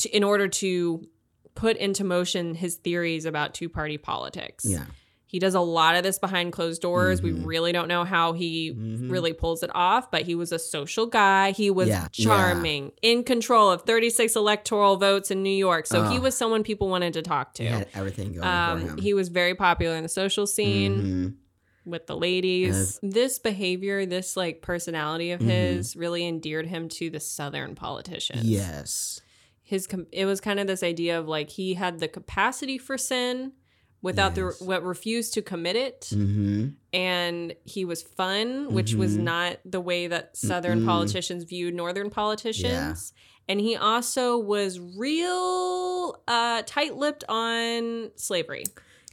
to, 0.00 0.08
in 0.10 0.22
order 0.24 0.48
to 0.48 1.06
put 1.54 1.76
into 1.76 2.04
motion 2.04 2.54
his 2.54 2.76
theories 2.76 3.24
about 3.24 3.54
two 3.54 3.68
party 3.68 3.98
politics. 3.98 4.64
Yeah. 4.66 4.84
He 5.26 5.38
does 5.38 5.54
a 5.54 5.60
lot 5.60 5.94
of 5.94 6.02
this 6.02 6.18
behind 6.18 6.52
closed 6.52 6.82
doors. 6.82 7.22
We 7.22 7.30
Mhm. 7.30 7.46
really 7.46 7.70
don't 7.70 7.86
know 7.86 8.02
how 8.04 8.32
he 8.32 8.72
Mhm. 8.72 9.10
really 9.10 9.32
pulls 9.32 9.62
it 9.62 9.70
off, 9.74 10.10
but 10.10 10.22
he 10.22 10.34
was 10.34 10.50
a 10.50 10.58
social 10.58 11.06
guy. 11.06 11.52
He 11.52 11.70
was 11.70 11.88
Yeah, 11.88 12.08
yeah. 12.14 12.24
charming, 12.24 12.90
in 13.00 13.22
control 13.22 13.70
of 13.70 13.82
36 13.82 14.34
electoral 14.34 14.96
votes 14.96 15.30
in 15.30 15.44
New 15.44 15.50
York. 15.54 15.86
So 15.86 16.02
he 16.08 16.18
Oh. 16.18 16.20
was 16.22 16.34
someone 16.36 16.64
people 16.64 16.88
wanted 16.88 17.12
to 17.12 17.22
talk 17.22 17.54
to. 17.54 17.62
He 17.64 17.84
everything 17.94 18.32
going 18.32 18.42
for 18.42 18.48
Um, 18.48 18.80
him. 18.80 18.98
he 18.98 19.14
was 19.14 19.28
very 19.28 19.54
popular 19.54 19.94
in 19.96 20.02
the 20.02 20.08
social 20.08 20.48
scene 20.48 21.36
Mhm. 21.86 21.90
with 21.90 22.06
the 22.08 22.16
ladies. 22.16 22.98
this 23.00 23.38
behavior, 23.38 24.06
this 24.06 24.36
like 24.36 24.62
personality 24.62 25.30
of 25.30 25.40
Mhm. 25.40 25.44
his 25.48 25.94
really 25.96 26.26
endeared 26.26 26.66
him 26.66 26.88
to 26.88 27.08
the 27.08 27.20
southern 27.20 27.76
politicians. 27.76 28.44
Yes. 28.44 29.20
His 29.70 29.86
com- 29.86 30.06
it 30.12 30.26
was 30.26 30.40
kind 30.40 30.58
of 30.60 30.66
this 30.66 30.82
idea 30.82 31.18
of 31.20 31.28
like 31.28 31.48
he 31.50 31.74
had 31.74 32.00
the 32.00 32.08
capacity 32.08 32.76
for 32.78 32.98
sin, 32.98 33.52
without 34.02 34.36
Yes. 34.36 34.58
the 34.58 34.64
what 34.64 34.82
refused 34.82 35.34
to 35.34 35.42
commit 35.42 35.76
it 35.76 36.00
Mm-hmm. 36.12 36.68
and 36.94 37.54
he 37.64 37.84
was 37.84 38.00
fun 38.02 38.72
which 38.72 38.94
was 38.94 39.12
Mhm. 39.16 39.22
not 39.32 39.58
the 39.66 39.80
way 39.90 40.06
that 40.06 40.36
southern 40.36 40.80
Mm-mm. 40.80 40.86
politicians 40.86 41.44
viewed 41.44 41.74
northern 41.74 42.08
politicians 42.08 43.12
and 43.48 43.60
he 43.60 43.76
also 43.76 44.38
was 44.38 44.80
real 45.34 46.22
uh, 46.26 46.62
tight-lipped 46.66 47.24
on 47.28 48.10
slavery 48.16 48.64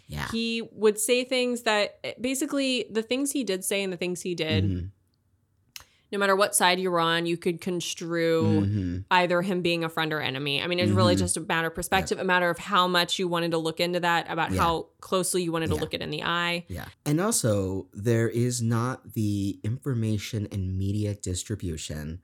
Yeah. 0.08 0.28
he 0.32 0.62
would 0.72 0.98
say 1.00 1.26
things 1.26 1.64
that 1.64 2.00
basically 2.22 2.86
the 2.90 3.04
things 3.04 3.32
he 3.34 3.44
did 3.44 3.66
say 3.66 3.84
and 3.84 3.92
the 3.92 3.98
things 3.98 4.22
he 4.22 4.36
did 4.36 4.64
Mhm. 4.64 4.92
No 6.12 6.18
matter 6.18 6.36
what 6.36 6.56
side 6.56 6.80
you 6.80 6.90
were 6.90 7.00
on 7.00 7.26
you 7.26 7.36
could 7.38 7.60
construe 7.60 8.44
Mhm. 8.62 9.06
either 9.12 9.42
him 9.42 9.62
being 9.62 9.84
a 9.84 9.90
friend 9.90 10.14
or 10.14 10.22
enemy. 10.22 10.62
I 10.62 10.68
mean, 10.68 10.80
it's 10.80 10.92
really 10.92 11.16
Mhm. 11.16 11.20
just 11.20 11.38
a 11.38 11.42
matter 11.42 11.68
of 11.68 11.76
perspective, 11.76 12.18
a 12.20 12.24
matter 12.24 12.50
of 12.50 12.58
how 12.58 12.88
much 12.88 13.20
you 13.20 13.28
wanted 13.28 13.52
to 13.52 13.58
look 13.58 13.80
into 13.80 14.00
that, 14.00 14.26
about 14.30 14.52
Yeah. 14.52 14.62
how 14.62 14.88
closely 15.02 15.44
you 15.44 15.52
wanted 15.52 15.68
to 15.70 15.76
look 15.76 15.94
it 15.94 16.02
in 16.02 16.10
the 16.10 16.24
eye. 16.24 16.66
Yeah. 16.70 16.86
And 17.06 17.20
also, 17.20 17.88
there 17.94 18.30
is 18.30 18.62
not 18.62 19.14
the 19.14 19.60
information 19.64 20.48
and 20.52 20.78
media 20.78 21.14
distribution 21.14 22.22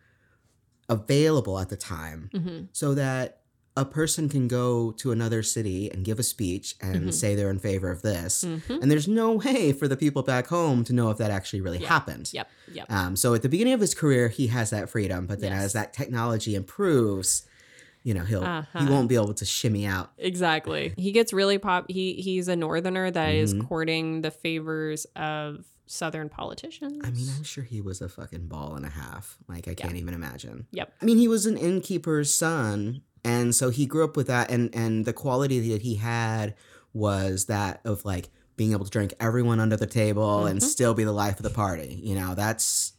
available 0.89 1.59
at 1.59 1.69
the 1.69 1.77
time 1.77 2.29
hmm 2.33 2.63
so 2.73 2.93
that 2.93 3.42
a 3.75 3.83
person 3.85 4.29
can 4.29 4.47
go 4.47 4.91
to 4.91 5.11
another 5.11 5.41
city 5.41 5.89
and 5.91 6.05
give 6.05 6.19
a 6.19 6.23
speech 6.23 6.75
and 6.79 7.05
Mhm. 7.07 7.13
say 7.13 7.33
they're 7.33 7.49
in 7.49 7.57
favor 7.57 7.89
of 7.89 8.03
this. 8.03 8.41
hmm 8.43 8.73
And 8.81 8.91
there's 8.91 9.07
no 9.07 9.31
way 9.33 9.73
for 9.73 9.87
the 9.87 9.97
people 9.97 10.21
back 10.21 10.47
home 10.47 10.83
to 10.83 10.93
know 10.93 11.09
if 11.09 11.17
that 11.17 11.31
actually 11.31 11.61
really 11.61 11.79
Yeah. 11.79 11.87
happened. 11.89 12.29
Yep. 12.33 12.47
Yep. 12.71 12.91
Um, 12.91 13.15
so 13.15 13.33
at 13.33 13.41
the 13.41 13.49
beginning 13.49 13.73
of 13.73 13.79
his 13.81 13.95
career, 13.95 14.27
he 14.29 14.47
has 14.47 14.69
that 14.69 14.89
freedom, 14.91 15.25
but 15.25 15.39
then 15.39 15.51
Yes. 15.51 15.63
as 15.63 15.73
that 15.73 15.91
technology 15.91 16.53
improves, 16.53 17.47
you 18.03 18.13
know, 18.13 18.23
he'll 18.23 18.41
he 18.41 18.45
Uh-huh. 18.47 18.87
won't 18.91 19.09
be 19.09 19.15
able 19.15 19.33
to 19.33 19.45
shimmy 19.45 19.85
out. 19.87 20.11
Exactly. 20.19 20.93
He 20.97 21.11
gets 21.11 21.33
really 21.33 21.57
pop. 21.57 21.85
He 21.89 22.13
he's 22.13 22.47
a 22.47 22.55
northerner 22.55 23.09
that 23.09 23.33
is 23.33 23.53
Mhm. 23.55 23.67
courting 23.67 24.21
the 24.21 24.29
favors 24.31 25.05
of 25.15 25.65
southern 25.87 26.29
politicians. 26.29 27.01
I 27.03 27.09
mean, 27.11 27.27
I'm 27.35 27.43
sure 27.43 27.63
he 27.63 27.81
was 27.81 28.01
a 28.01 28.09
fucking 28.09 28.47
ball 28.47 28.75
and 28.75 28.85
a 28.85 28.89
half. 28.89 29.37
Like 29.47 29.67
I 29.67 29.73
can't 29.73 29.95
even 29.97 30.13
imagine. 30.13 30.67
Yep. 30.71 30.93
I 31.01 31.05
mean, 31.05 31.17
he 31.17 31.27
was 31.27 31.45
an 31.47 31.57
innkeeper's 31.57 32.33
son, 32.33 33.01
and 33.23 33.53
so 33.55 33.69
he 33.69 33.85
grew 33.85 34.03
up 34.03 34.15
with 34.17 34.27
that, 34.27 34.49
and 34.51 34.73
and 34.75 35.05
the 35.05 35.13
quality 35.13 35.71
that 35.71 35.81
he 35.81 35.95
had 35.95 36.55
was 36.93 37.45
that 37.45 37.81
of 37.85 38.05
like 38.05 38.29
being 38.55 38.71
able 38.71 38.85
to 38.85 38.91
drink 38.91 39.13
everyone 39.19 39.59
under 39.59 39.75
the 39.75 39.87
table 39.87 40.45
and 40.45 40.59
Mhm. 40.59 40.63
still 40.63 40.93
be 40.93 41.03
the 41.03 41.11
life 41.11 41.37
of 41.37 41.43
the 41.43 41.49
party. 41.49 41.99
You 42.03 42.13
know, 42.15 42.35
that's 42.35 42.93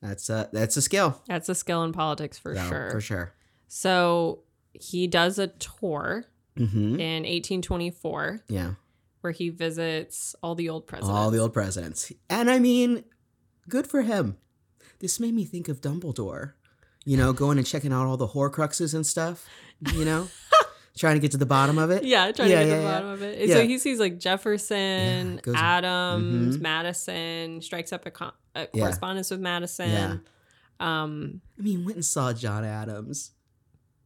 that's 0.00 0.28
a 0.30 0.48
that's 0.52 0.76
a 0.76 0.82
skill 0.82 1.20
That's 1.26 1.48
a 1.48 1.54
skill 1.54 1.82
in 1.82 1.92
politics 1.92 2.38
for 2.38 2.54
So, 2.54 2.68
sure. 2.68 2.90
For 2.90 3.00
sure. 3.00 3.34
So 3.66 4.42
he 4.72 5.06
does 5.06 5.38
a 5.38 5.48
tour 5.48 6.24
Mm-hmm. 6.56 7.00
in 7.00 7.24
1824 7.26 8.42
Yeah. 8.48 8.74
where 9.20 9.32
he 9.32 9.48
visits 9.50 10.34
all 10.42 10.54
the 10.54 10.68
old 10.70 10.86
presidents. 10.86 11.10
All 11.10 11.30
the 11.30 11.38
old 11.38 11.52
presidents. 11.52 12.12
And 12.30 12.48
I 12.50 12.58
mean, 12.58 13.04
good 13.68 13.86
for 13.86 14.02
him. 14.02 14.36
This 15.00 15.18
made 15.20 15.34
me 15.34 15.44
think 15.44 15.68
of 15.68 15.80
Dumbledore, 15.82 16.52
you 17.06 17.16
know, 17.16 17.32
going 17.32 17.56
and 17.56 17.66
checking 17.66 17.92
out 17.92 18.06
all 18.06 18.18
the 18.18 18.28
Horcruxes 18.28 18.92
and 18.94 19.06
stuff, 19.06 19.46
you 19.94 20.04
know, 20.04 20.28
trying 20.98 21.14
to 21.14 21.20
get 21.20 21.30
to 21.30 21.36
the 21.38 21.46
bottom 21.46 21.78
of 21.78 21.90
it. 21.90 22.04
Yeah, 22.04 22.30
trying 22.32 22.50
Yeah, 22.50 22.60
to 22.60 22.64
get 22.64 22.68
yeah, 22.68 22.74
to 22.74 22.80
the 22.82 22.86
yeah. 22.86 22.92
bottom 22.94 23.08
of 23.08 23.22
it. 23.22 23.50
So 23.50 23.66
he 23.66 23.78
sees 23.78 23.98
like 23.98 24.18
Jefferson, 24.18 25.40
Adams, 25.54 26.56
Mhm. 26.58 26.60
Madison, 26.60 27.62
strikes 27.62 27.92
up 27.92 28.04
a, 28.06 28.10
con- 28.10 28.32
a 28.54 28.66
correspondence 28.66 29.30
with 29.30 29.40
Madison. 29.40 30.22
Um, 30.80 31.40
I 31.58 31.62
mean, 31.62 31.84
went 31.84 31.96
and 31.96 32.04
saw 32.04 32.32
John 32.34 32.64
Adams, 32.64 33.30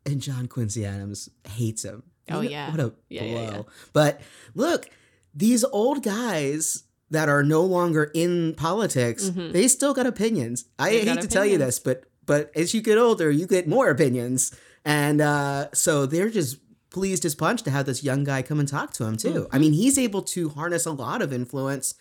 and 0.07 0.21
John 0.21 0.47
Quincy 0.47 0.85
Adams 0.85 1.29
hates 1.49 1.85
him. 1.85 2.05
Oh, 2.31 2.35
know, 2.35 2.41
yeah. 2.43 2.71
What 2.71 2.81
a 2.81 2.93
blow. 3.11 3.67
But 3.93 4.21
look, 4.55 4.89
these 5.35 5.65
old 5.65 6.03
guys 6.05 6.85
that 7.11 7.29
are 7.29 7.43
no 7.43 7.63
longer 7.63 8.11
in 8.15 8.55
politics, 8.55 9.31
Mhm. 9.31 9.53
they 9.53 9.67
still 9.67 9.93
got 9.95 10.07
opinions. 10.07 10.67
I 10.79 10.91
hate 10.91 11.05
got 11.07 11.21
to 11.23 11.27
tell 11.29 11.45
you 11.45 11.59
this, 11.59 11.81
but 11.81 12.05
but 12.31 12.51
as 12.55 12.73
you 12.75 12.81
get 12.81 12.97
older, 12.97 13.29
you 13.31 13.47
get 13.47 13.66
more 13.66 13.90
opinions. 13.90 14.53
And 14.85 15.21
uh, 15.21 15.69
so 15.75 16.07
they're 16.07 16.31
just 16.31 16.59
pleased 16.90 17.25
as 17.25 17.35
punch 17.35 17.62
to 17.64 17.71
have 17.71 17.87
this 17.87 18.05
young 18.05 18.23
guy 18.25 18.40
come 18.43 18.61
and 18.61 18.69
talk 18.69 18.93
to 18.95 19.05
him 19.05 19.16
too. 19.16 19.49
I 19.53 19.57
Mhm. 19.57 19.61
mean, 19.61 19.73
he's 19.83 19.99
able 19.99 20.23
to 20.35 20.49
harness 20.51 20.87
a 20.87 20.93
lot 20.93 21.23
of 21.23 21.33
influence 21.33 21.95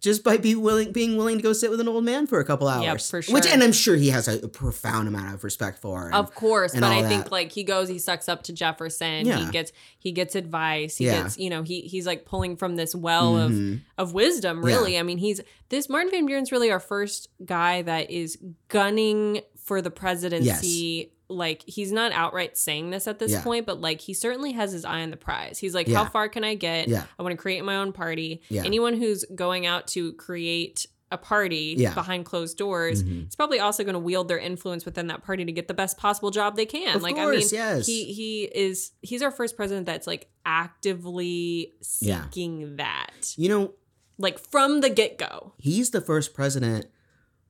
just 0.00 0.22
by 0.22 0.36
be 0.36 0.54
willing 0.54 0.92
being 0.92 1.16
willing 1.16 1.36
to 1.38 1.42
go 1.42 1.52
sit 1.54 1.70
with 1.70 1.80
an 1.80 1.88
old 1.88 2.04
man 2.04 2.26
for 2.26 2.38
a 2.38 2.44
couple 2.44 2.68
hours. 2.68 2.84
Yep, 2.84 3.00
for 3.26 3.32
Which 3.32 3.46
and 3.46 3.62
I'm 3.62 3.72
sure 3.72 3.96
he 3.96 4.10
has 4.10 4.28
a, 4.28 4.48
profound 4.48 5.08
amount 5.08 5.32
of 5.34 5.44
respect 5.44 5.80
for. 5.80 6.06
and- 6.06 6.14
of 6.14 6.34
course, 6.34 6.74
but 6.74 6.84
I 6.84 7.08
think 7.08 7.30
like 7.30 7.52
he 7.52 7.62
goes, 7.64 7.88
he 7.88 7.98
sucks 7.98 8.28
up 8.28 8.42
to 8.42 8.52
Jefferson. 8.52 9.24
Yeah. 9.26 9.38
He 9.38 9.50
gets 9.50 9.72
he 9.98 10.12
gets 10.12 10.34
advice. 10.34 10.98
He 10.98 11.06
Yeah. 11.06 11.22
gets 11.22 11.38
you 11.38 11.48
know 11.48 11.62
he 11.62 11.76
he's 11.92 12.06
like 12.06 12.26
pulling 12.26 12.56
from 12.56 12.76
this 12.76 12.94
well 12.94 13.38
of 13.38 13.52
Mhm. 13.52 13.80
of 13.96 14.12
wisdom. 14.12 14.56
Yeah. 14.58 14.66
Really, 14.74 14.98
I 14.98 15.02
mean 15.04 15.18
he's 15.18 15.40
this 15.70 15.88
Martin 15.88 16.10
Van 16.10 16.26
Buren's 16.26 16.52
really 16.52 16.70
our 16.70 16.80
first 16.80 17.28
guy 17.44 17.80
that 17.82 18.10
is 18.10 18.36
gunning 18.68 19.40
for 19.64 19.82
the 19.82 19.90
presidency. 19.90 21.10
Like 21.28 21.62
he's 21.66 21.90
not 21.90 22.12
outright 22.12 22.56
saying 22.56 22.90
this 22.90 23.08
at 23.08 23.18
this 23.18 23.32
Yeah. 23.32 23.42
point, 23.42 23.64
but 23.66 23.80
like 23.80 24.00
he 24.00 24.12
certainly 24.14 24.52
has 24.52 24.72
his 24.72 24.84
eye 24.84 25.00
on 25.00 25.10
the 25.10 25.16
prize. 25.16 25.58
He's 25.58 25.74
like, 25.74 25.88
Yeah. 25.88 26.04
how 26.04 26.10
far 26.10 26.28
can 26.28 26.44
I 26.44 26.54
get? 26.54 26.86
Yeah. 26.88 27.04
I 27.18 27.22
want 27.22 27.32
to 27.32 27.36
create 27.40 27.64
my 27.64 27.76
own 27.76 27.92
party. 27.92 28.42
Yeah. 28.50 28.62
Anyone 28.64 28.94
who's 28.94 29.24
going 29.34 29.64
out 29.66 29.86
to 29.88 30.12
create 30.14 30.86
a 31.10 31.16
party 31.16 31.76
Yeah. 31.78 31.94
behind 31.94 32.24
closed 32.26 32.58
doors 32.58 33.02
Mhm. 33.02 33.28
is 33.28 33.36
probably 33.36 33.58
also 33.60 33.84
going 33.84 33.94
to 33.94 33.98
wield 34.00 34.28
their 34.28 34.38
influence 34.38 34.84
within 34.84 35.06
that 35.06 35.22
party 35.24 35.44
to 35.44 35.52
get 35.52 35.66
the 35.68 35.74
best 35.74 35.96
possible 35.96 36.30
job 36.30 36.56
they 36.56 36.66
can. 36.66 36.94
Of 36.96 37.02
like 37.02 37.14
course, 37.14 37.52
I 37.52 37.56
mean, 37.56 37.64
yes. 37.76 37.86
he 37.86 38.04
he 38.12 38.42
is 38.44 38.90
he's 39.00 39.22
our 39.22 39.30
first 39.30 39.56
president 39.56 39.86
that's 39.86 40.06
like 40.06 40.28
actively 40.44 41.72
Yeah. 42.00 42.24
seeking 42.24 42.76
that. 42.76 43.34
You 43.36 43.48
know, 43.48 43.74
Like 44.18 44.38
from 44.38 44.80
the 44.80 44.90
get-go. 44.90 45.54
he's 45.58 45.90
the 45.90 46.00
first 46.00 46.34
president 46.34 46.86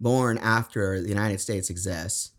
born 0.05 0.39
after 0.39 1.01
the 1.03 1.09
United 1.09 1.41
States 1.41 1.69
exists. 1.71 2.31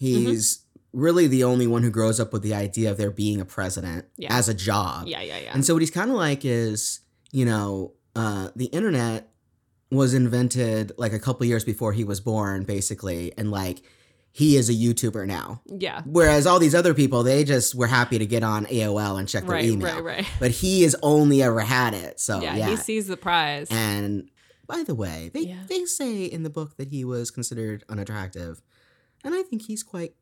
Mm-hmm. 0.00 0.28
He's 0.30 0.60
really 0.92 1.26
the 1.26 1.42
only 1.44 1.66
one 1.66 1.82
who 1.82 1.90
grows 1.90 2.20
up 2.20 2.32
with 2.32 2.42
the 2.42 2.54
idea 2.54 2.90
of 2.90 2.96
there 2.98 3.10
being 3.10 3.40
a 3.40 3.44
president 3.44 4.06
Yeah. 4.16 4.32
as 4.36 4.48
a 4.48 4.54
job. 4.54 5.06
Yeah, 5.08 5.20
yeah, 5.22 5.38
yeah. 5.38 5.50
And 5.54 5.64
so 5.64 5.74
what 5.74 5.82
he's 5.82 5.90
kind 5.90 6.10
of 6.10 6.16
like 6.16 6.44
is, 6.44 7.00
you 7.32 7.44
know, 7.44 7.94
uh, 8.16 8.50
the 8.56 8.66
internet 8.66 9.28
was 9.90 10.14
invented 10.14 10.92
like 10.98 11.12
a 11.12 11.18
couple 11.18 11.44
years 11.46 11.64
before 11.64 11.92
he 11.92 12.04
was 12.04 12.20
born, 12.20 12.64
basically, 12.64 13.32
and 13.38 13.50
like 13.50 13.82
he 14.32 14.56
is 14.56 14.68
a 14.68 14.72
YouTuber 14.72 15.26
now. 15.26 15.60
yeah. 15.66 16.02
Whereas 16.06 16.46
all 16.46 16.58
these 16.60 16.74
other 16.74 16.94
people, 16.94 17.22
they 17.24 17.42
just 17.44 17.74
were 17.74 17.88
happy 17.88 18.18
to 18.18 18.26
get 18.26 18.42
on 18.44 18.66
AOL 18.66 19.18
and 19.18 19.28
check 19.28 19.42
their 19.44 19.52
Right, 19.56 19.64
email. 19.64 19.94
right, 19.96 20.04
right. 20.18 20.26
But 20.38 20.52
he 20.52 20.82
has 20.82 20.94
only 21.02 21.42
ever 21.42 21.60
had 21.60 21.94
it. 21.94 22.20
So 22.20 22.40
yeah, 22.40 22.54
yeah, 22.56 22.68
he 22.70 22.76
sees 22.76 23.06
the 23.08 23.16
prize. 23.16 23.66
and 23.70 24.28
by 24.70 24.82
the 24.84 24.94
way, 24.94 25.30
they, 25.34 25.40
Yeah. 25.40 25.62
they 25.68 25.84
say 25.84 26.24
in 26.24 26.42
the 26.44 26.50
book 26.50 26.76
that 26.76 26.88
he 26.88 27.04
was 27.04 27.30
considered 27.30 27.82
unattractive. 27.88 28.62
And 29.24 29.34
I 29.34 29.42
think 29.42 29.62
he's 29.62 29.82
quite 29.82 30.14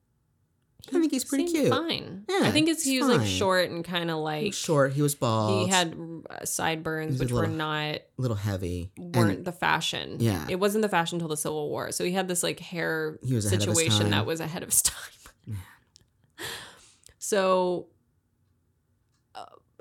I 0.88 0.92
think 0.92 1.10
he's 1.12 1.24
pretty 1.24 1.44
cute. 1.46 1.68
Fine. 1.70 2.24
Yeah, 2.28 2.42
I 2.44 2.50
think 2.52 2.68
it's 2.68 2.84
he 2.84 2.98
was 3.02 3.08
like 3.08 3.26
short 3.26 3.68
and 3.68 3.84
kind 3.84 4.10
of 4.10 4.16
he 4.18 4.22
like 4.22 4.44
was 4.46 4.54
short, 4.56 4.92
he 4.92 5.02
was 5.02 5.14
bald, 5.14 5.66
he 5.66 5.68
had 5.74 5.94
uh, 6.30 6.44
sideburns, 6.44 7.18
which 7.20 7.32
were 7.32 7.46
not 7.48 7.96
a 7.96 8.00
little 8.16 8.36
heavy. 8.36 8.90
weren't 8.96 9.38
And 9.38 9.44
the 9.44 9.52
fashion. 9.52 10.16
Yeah. 10.20 10.46
it 10.48 10.56
wasn't 10.60 10.82
the 10.82 10.88
fashion 10.88 11.16
until 11.16 11.28
the 11.28 11.36
Civil 11.36 11.68
War. 11.68 11.90
So 11.92 12.04
he 12.04 12.12
had 12.12 12.26
this 12.28 12.42
like 12.42 12.60
hair 12.60 13.18
He 13.22 13.34
was 13.34 13.44
ahead 13.46 13.60
of 13.62 13.68
his 13.68 13.76
situation 13.76 14.10
that 14.10 14.24
was 14.24 14.40
ahead 14.40 14.62
of 14.62 14.70
his 14.70 14.82
time. 14.90 15.12
Man. 15.46 15.58
so 17.18 17.88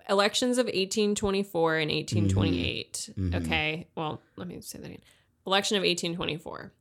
elections 0.10 0.58
of 0.58 0.66
1824 0.66 1.78
and 1.78 1.92
1828. 1.92 3.10
Mhm. 3.18 3.36
Okay, 3.46 3.88
well, 3.96 4.22
let 4.36 4.48
me 4.48 4.60
say 4.62 4.80
that 4.80 4.86
again. 4.88 5.02
Election 5.46 5.78
of 5.78 5.82
1824. 5.84 6.74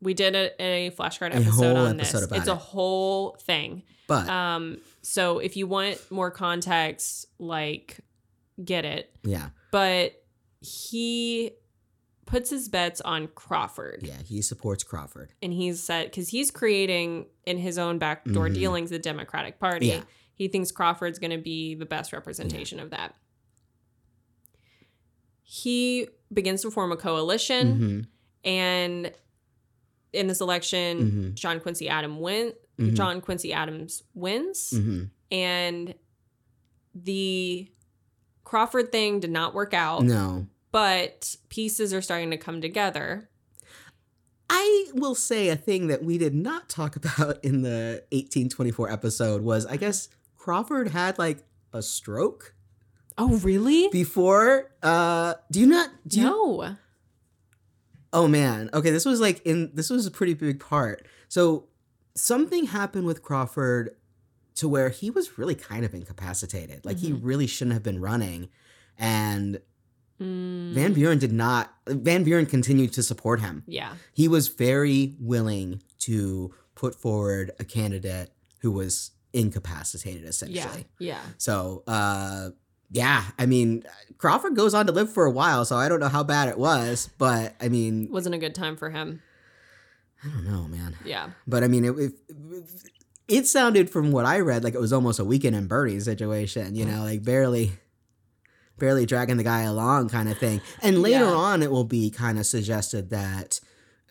We 0.00 0.12
did 0.14 0.34
a, 0.34 0.62
a 0.62 0.90
flashcard 0.90 1.34
episode 1.34 1.76
on 1.76 1.98
episode 2.00 2.28
this. 2.30 2.38
It's 2.38 2.48
a 2.48 2.54
whole 2.54 3.36
thing. 3.40 3.82
but 4.06 4.28
Um, 4.28 4.78
so 5.02 5.38
if 5.38 5.56
you 5.56 5.66
want 5.66 5.98
more 6.10 6.30
context, 6.30 7.26
like 7.38 7.98
get 8.62 8.84
it. 8.84 9.10
yeah, 9.22 9.48
But 9.70 10.22
he 10.60 11.52
puts 12.26 12.48
his 12.50 12.68
bets 12.68 13.00
on 13.02 13.28
Crawford. 13.28 14.00
yeah, 14.02 14.16
he 14.24 14.40
supports 14.42 14.82
Crawford. 14.82 15.32
And 15.42 15.52
he's 15.52 15.82
said 15.82 16.06
because 16.10 16.28
he's 16.28 16.50
creating 16.50 17.26
in 17.46 17.58
his 17.58 17.78
own 17.78 17.98
backdoor 17.98 18.48
Mhm. 18.48 18.54
dealings 18.54 18.90
the 18.90 18.98
Democratic 18.98 19.58
Party. 19.58 19.86
Yeah. 19.88 20.02
He 20.34 20.48
thinks 20.48 20.70
Crawford's 20.72 21.18
going 21.18 21.30
to 21.30 21.38
be 21.38 21.74
the 21.74 21.86
best 21.86 22.12
representation 22.12 22.80
of 22.80 22.90
that. 22.90 23.14
He 25.42 26.08
begins 26.32 26.62
to 26.62 26.70
form 26.70 26.90
a 26.92 26.96
coalition, 26.96 28.06
Mhm, 28.44 28.48
and 28.50 29.12
in 30.12 30.26
this 30.26 30.40
election, 30.40 31.32
mhm, 31.32 31.34
John 31.34 31.60
Quincy 31.60 31.88
Adams 31.88 32.18
win. 32.20 32.52
mhm, 32.78 32.94
John 32.94 33.20
Quincy 33.20 33.52
Adams 33.52 34.02
wins, 34.14 34.70
mhm. 34.74 35.10
and 35.30 35.94
the 36.94 37.68
Crawford 38.42 38.90
thing 38.90 39.20
did 39.20 39.30
not 39.30 39.54
work 39.54 39.72
out. 39.74 40.02
No, 40.02 40.46
but 40.72 41.36
pieces 41.50 41.92
are 41.94 42.02
starting 42.02 42.30
to 42.30 42.36
come 42.36 42.60
together. 42.60 43.28
I 44.50 44.86
will 44.92 45.14
say 45.14 45.48
a 45.48 45.56
thing 45.56 45.86
that 45.86 46.02
we 46.04 46.18
did 46.18 46.34
not 46.34 46.68
talk 46.68 46.96
about 46.96 47.44
in 47.44 47.62
the 47.62 48.02
1824 48.12 48.90
episode 48.90 49.42
was 49.42 49.66
I 49.66 49.76
guess 49.76 50.08
Crawford 50.44 50.88
had 50.88 51.18
like 51.18 51.38
a 51.72 51.80
stroke. 51.80 52.54
Oh, 53.16 53.36
really? 53.38 53.88
Before, 53.88 54.70
uh, 54.82 55.34
do 55.50 55.60
you 55.60 55.66
not? 55.66 55.88
Do 56.06 56.18
you, 56.20 56.24
no. 56.26 56.76
Oh 58.12 58.28
man. 58.28 58.68
Okay, 58.74 58.90
this 58.90 59.06
was 59.06 59.20
like 59.20 59.40
in 59.46 59.70
this 59.72 59.88
was 59.88 60.06
a 60.06 60.10
pretty 60.10 60.34
big 60.34 60.60
part. 60.60 61.06
So 61.28 61.68
something 62.14 62.66
happened 62.66 63.06
with 63.06 63.22
Crawford 63.22 63.96
to 64.56 64.68
where 64.68 64.90
he 64.90 65.08
was 65.10 65.38
really 65.38 65.54
kind 65.54 65.82
of 65.84 65.94
incapacitated. 65.94 66.84
Like 66.84 66.98
he 66.98 67.10
Mhm. 67.12 67.20
really 67.22 67.46
shouldn't 67.46 67.72
have 67.72 67.82
been 67.82 68.00
running. 68.00 68.50
And 68.98 69.62
Mm, 70.20 70.74
Van 70.74 70.92
Buren 70.92 71.18
did 71.18 71.32
not 71.32 71.74
Van 71.88 72.22
Buren 72.22 72.46
continued 72.46 72.92
to 72.92 73.02
support 73.02 73.40
him. 73.40 73.64
yeah. 73.66 73.94
He 74.12 74.28
was 74.28 74.46
very 74.48 75.16
willing 75.18 75.82
to 76.00 76.54
put 76.76 76.94
forward 76.94 77.50
a 77.58 77.64
candidate 77.64 78.30
who 78.60 78.70
was 78.70 79.10
incapacitated 79.34 80.24
essentially. 80.24 80.86
Yeah. 80.98 81.14
Yeah. 81.16 81.20
So, 81.38 81.82
uh, 81.86 82.50
yeah, 82.90 83.24
I 83.38 83.46
mean, 83.46 83.82
Crawford 84.18 84.54
goes 84.54 84.72
on 84.72 84.86
to 84.86 84.92
live 84.92 85.12
for 85.12 85.24
a 85.26 85.30
while, 85.30 85.64
so 85.64 85.76
I 85.76 85.88
don't 85.88 86.00
know 86.00 86.08
how 86.08 86.22
bad 86.22 86.48
it 86.48 86.56
was, 86.58 87.10
but 87.18 87.54
I 87.60 87.68
mean, 87.68 88.08
Wasn't 88.10 88.34
a 88.34 88.38
good 88.38 88.54
time 88.54 88.76
for 88.76 88.90
him. 88.90 89.20
I 90.24 90.28
don't 90.28 90.44
know, 90.44 90.68
man. 90.68 90.96
Yeah. 91.04 91.30
But 91.46 91.64
I 91.64 91.68
mean, 91.68 91.84
it, 91.84 91.98
it, 91.98 92.12
it 93.26 93.46
sounded 93.46 93.90
from 93.90 94.12
what 94.12 94.24
I 94.26 94.38
read 94.40 94.62
like 94.64 94.74
it 94.74 94.80
was 94.80 94.92
almost 94.92 95.18
a 95.18 95.24
weekend 95.24 95.56
in 95.56 95.66
Bernie 95.66 95.98
situation, 96.00 96.76
you 96.76 96.84
know, 96.84 97.02
like 97.02 97.24
barely, 97.24 97.72
barely 98.78 99.06
dragging 99.06 99.38
the 99.38 99.42
guy 99.44 99.62
along 99.62 100.08
kind 100.10 100.28
of 100.28 100.38
thing. 100.38 100.60
And 100.80 101.02
later 101.02 101.24
Yeah. 101.24 101.32
on, 101.32 101.62
it 101.62 101.70
will 101.70 101.84
be 101.84 102.10
kind 102.10 102.38
of 102.38 102.46
suggested 102.46 103.10
that 103.10 103.60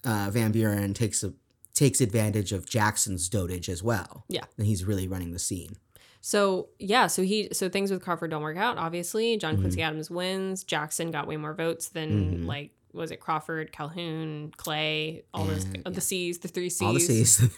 uh, 0.04 0.30
Van 0.32 0.52
Buren 0.52 0.94
takes 0.94 1.24
a 1.24 1.34
takes 1.74 2.02
advantage 2.02 2.52
of 2.52 2.68
Jackson's 2.68 3.30
dotage 3.30 3.70
as 3.70 3.82
well. 3.84 4.26
Yeah. 4.30 4.44
and 4.58 4.68
he's 4.68 4.84
really 4.86 5.08
running 5.08 5.32
the 5.32 5.40
scene. 5.40 5.76
So 6.22 6.70
yeah, 6.80 7.08
so 7.08 7.22
he 7.24 7.50
so 7.52 7.68
things 7.68 7.92
with 7.92 8.02
Crawford 8.02 8.32
don't 8.32 8.42
work 8.44 8.58
out. 8.58 8.78
Obviously, 8.78 9.36
John. 9.38 9.58
Quincy 9.58 9.82
Adams 9.82 10.10
wins. 10.10 10.64
Jackson 10.64 11.12
got 11.12 11.28
way 11.28 11.36
more 11.38 11.54
votes 11.54 11.90
than 11.90 12.44
Mhm. 12.44 12.46
like 12.46 12.72
was 12.94 13.10
it 13.12 13.20
Crawford, 13.20 13.72
Calhoun, 13.72 14.54
Clay, 14.56 15.24
all 15.34 15.46
those 15.46 15.64
And, 15.66 15.78
uh, 15.78 15.82
yeah. 15.88 15.92
the 15.96 16.02
C's, 16.02 16.38
the 16.40 16.48
three 16.48 16.70
C's. 16.70 16.82
All 16.82 16.94
the 16.94 17.00
C's. 17.00 17.42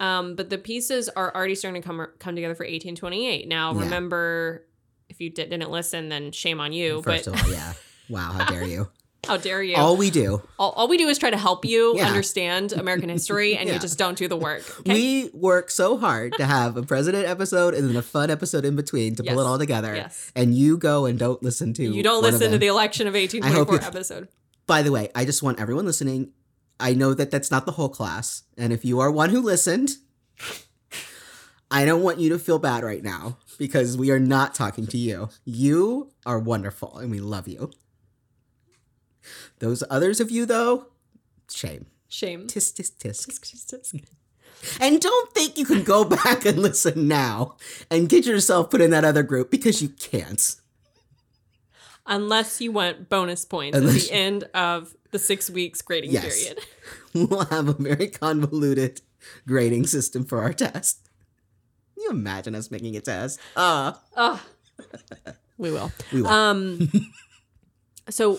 Um, 0.00 0.36
but 0.36 0.48
the 0.48 0.58
pieces 0.58 1.08
are 1.08 1.34
already 1.34 1.56
starting 1.56 1.82
to 1.82 1.86
come 1.86 2.06
come 2.20 2.36
together 2.36 2.54
for 2.54 2.64
1828. 2.64 3.48
Now, 3.48 3.74
Yeah. 3.74 3.80
remember, 3.80 4.64
if 5.08 5.20
you 5.20 5.28
did, 5.28 5.50
didn't 5.50 5.72
listen, 5.72 6.08
then 6.08 6.30
shame 6.30 6.60
on 6.60 6.72
you. 6.72 7.02
First 7.02 7.24
but 7.24 7.34
of 7.34 7.44
all, 7.44 7.50
yeah. 7.50 7.72
Wow, 8.08 8.30
how 8.32 8.44
dare 8.46 8.64
you? 8.64 8.88
How 9.26 9.36
dare 9.36 9.62
you? 9.62 9.76
All 9.76 9.96
we 9.96 10.10
do, 10.10 10.42
all, 10.58 10.70
all 10.72 10.88
we 10.88 10.96
do 10.96 11.08
is 11.08 11.18
try 11.18 11.30
to 11.30 11.36
help 11.36 11.64
you 11.64 11.96
Yeah. 11.96 12.06
understand 12.06 12.72
American 12.72 13.08
history, 13.08 13.56
and 13.56 13.66
Yeah. 13.68 13.74
you 13.74 13.80
just 13.80 13.98
don't 13.98 14.16
do 14.16 14.28
the 14.28 14.36
work. 14.36 14.62
Okay? 14.80 14.92
we 14.94 15.30
work 15.34 15.70
so 15.70 15.96
hard 15.98 16.32
to 16.34 16.46
have 16.46 16.76
a 16.76 16.82
president 16.82 17.26
episode 17.26 17.74
and 17.74 17.88
then 17.88 17.96
a 17.96 18.02
fun 18.02 18.30
episode 18.30 18.64
in 18.64 18.76
between 18.76 19.16
to 19.16 19.22
pull 19.24 19.40
it 19.40 19.44
all 19.46 19.58
together. 19.58 19.94
yes. 19.94 20.30
And 20.36 20.54
you 20.54 20.76
go 20.78 21.04
and 21.06 21.18
don't 21.18 21.42
listen 21.42 21.74
to. 21.74 21.82
You 21.82 22.02
don't 22.02 22.22
listen 22.22 22.52
to 22.52 22.58
the 22.58 22.68
election 22.68 23.06
of 23.08 23.14
1824 23.14 23.84
episode. 23.86 24.28
By 24.66 24.82
the 24.82 24.92
way, 24.92 25.10
I 25.14 25.24
just 25.24 25.42
want 25.42 25.60
everyone 25.60 25.84
listening. 25.86 26.32
I 26.80 26.94
know 26.94 27.12
that 27.14 27.30
that's 27.30 27.50
not 27.50 27.66
the 27.66 27.72
whole 27.72 27.88
class, 27.88 28.44
and 28.56 28.72
if 28.72 28.84
you 28.84 29.00
are 29.00 29.10
one 29.10 29.30
who 29.30 29.40
listened, 29.40 29.96
I 31.70 31.84
don't 31.84 32.02
want 32.02 32.18
you 32.20 32.28
to 32.30 32.38
feel 32.38 32.58
bad 32.58 32.82
right 32.84 33.02
now 33.02 33.38
because 33.58 33.96
we 33.96 34.10
are 34.10 34.20
not 34.20 34.54
talking 34.54 34.86
to 34.86 34.96
you. 34.96 35.28
You 35.44 36.12
are 36.24 36.38
wonderful, 36.38 36.98
and 36.98 37.10
we 37.10 37.18
love 37.18 37.48
you. 37.48 37.70
Those 39.58 39.82
others 39.90 40.20
of 40.20 40.30
you, 40.30 40.46
though, 40.46 40.86
shame. 41.50 41.86
Shame. 42.08 42.46
Tisk 42.46 42.74
tisk 42.74 42.96
tisk. 42.98 44.04
And 44.80 45.00
don't 45.00 45.32
think 45.34 45.56
you 45.58 45.64
can 45.64 45.82
go 45.84 46.04
back 46.24 46.44
and 46.44 46.58
listen 46.58 47.06
now 47.06 47.56
and 47.90 48.08
get 48.08 48.26
yourself 48.26 48.70
put 48.70 48.80
in 48.80 48.90
that 48.90 49.04
other 49.04 49.22
group 49.22 49.50
because 49.50 49.80
you 49.82 49.90
can't. 49.90 50.56
Unless 52.06 52.60
you 52.60 52.72
want 52.72 53.08
bonus 53.10 53.44
points 53.44 53.76
at 53.76 53.82
Unless 53.82 54.08
the 54.08 54.14
end 54.14 54.44
of 54.54 54.94
the 55.10 55.18
six 55.18 55.50
weeks 55.50 55.82
grading 55.82 56.10
Yes. 56.10 56.24
period. 56.38 56.58
We'll 57.14 57.44
have 57.46 57.68
a 57.68 57.72
very 57.74 58.08
convoluted 58.08 59.00
grading 59.46 59.86
system 59.86 60.24
for 60.24 60.42
our 60.42 60.52
test. 60.52 61.00
Can 61.94 62.04
you 62.04 62.10
imagine 62.10 62.54
us 62.54 62.70
making 62.70 62.96
a 62.96 63.00
test? 63.00 63.38
Ah, 63.56 64.00
Oh, 64.16 64.42
we 65.58 65.70
will. 65.70 65.90
we 66.12 66.22
will. 66.22 66.28
Um, 66.30 66.90
so 68.08 68.38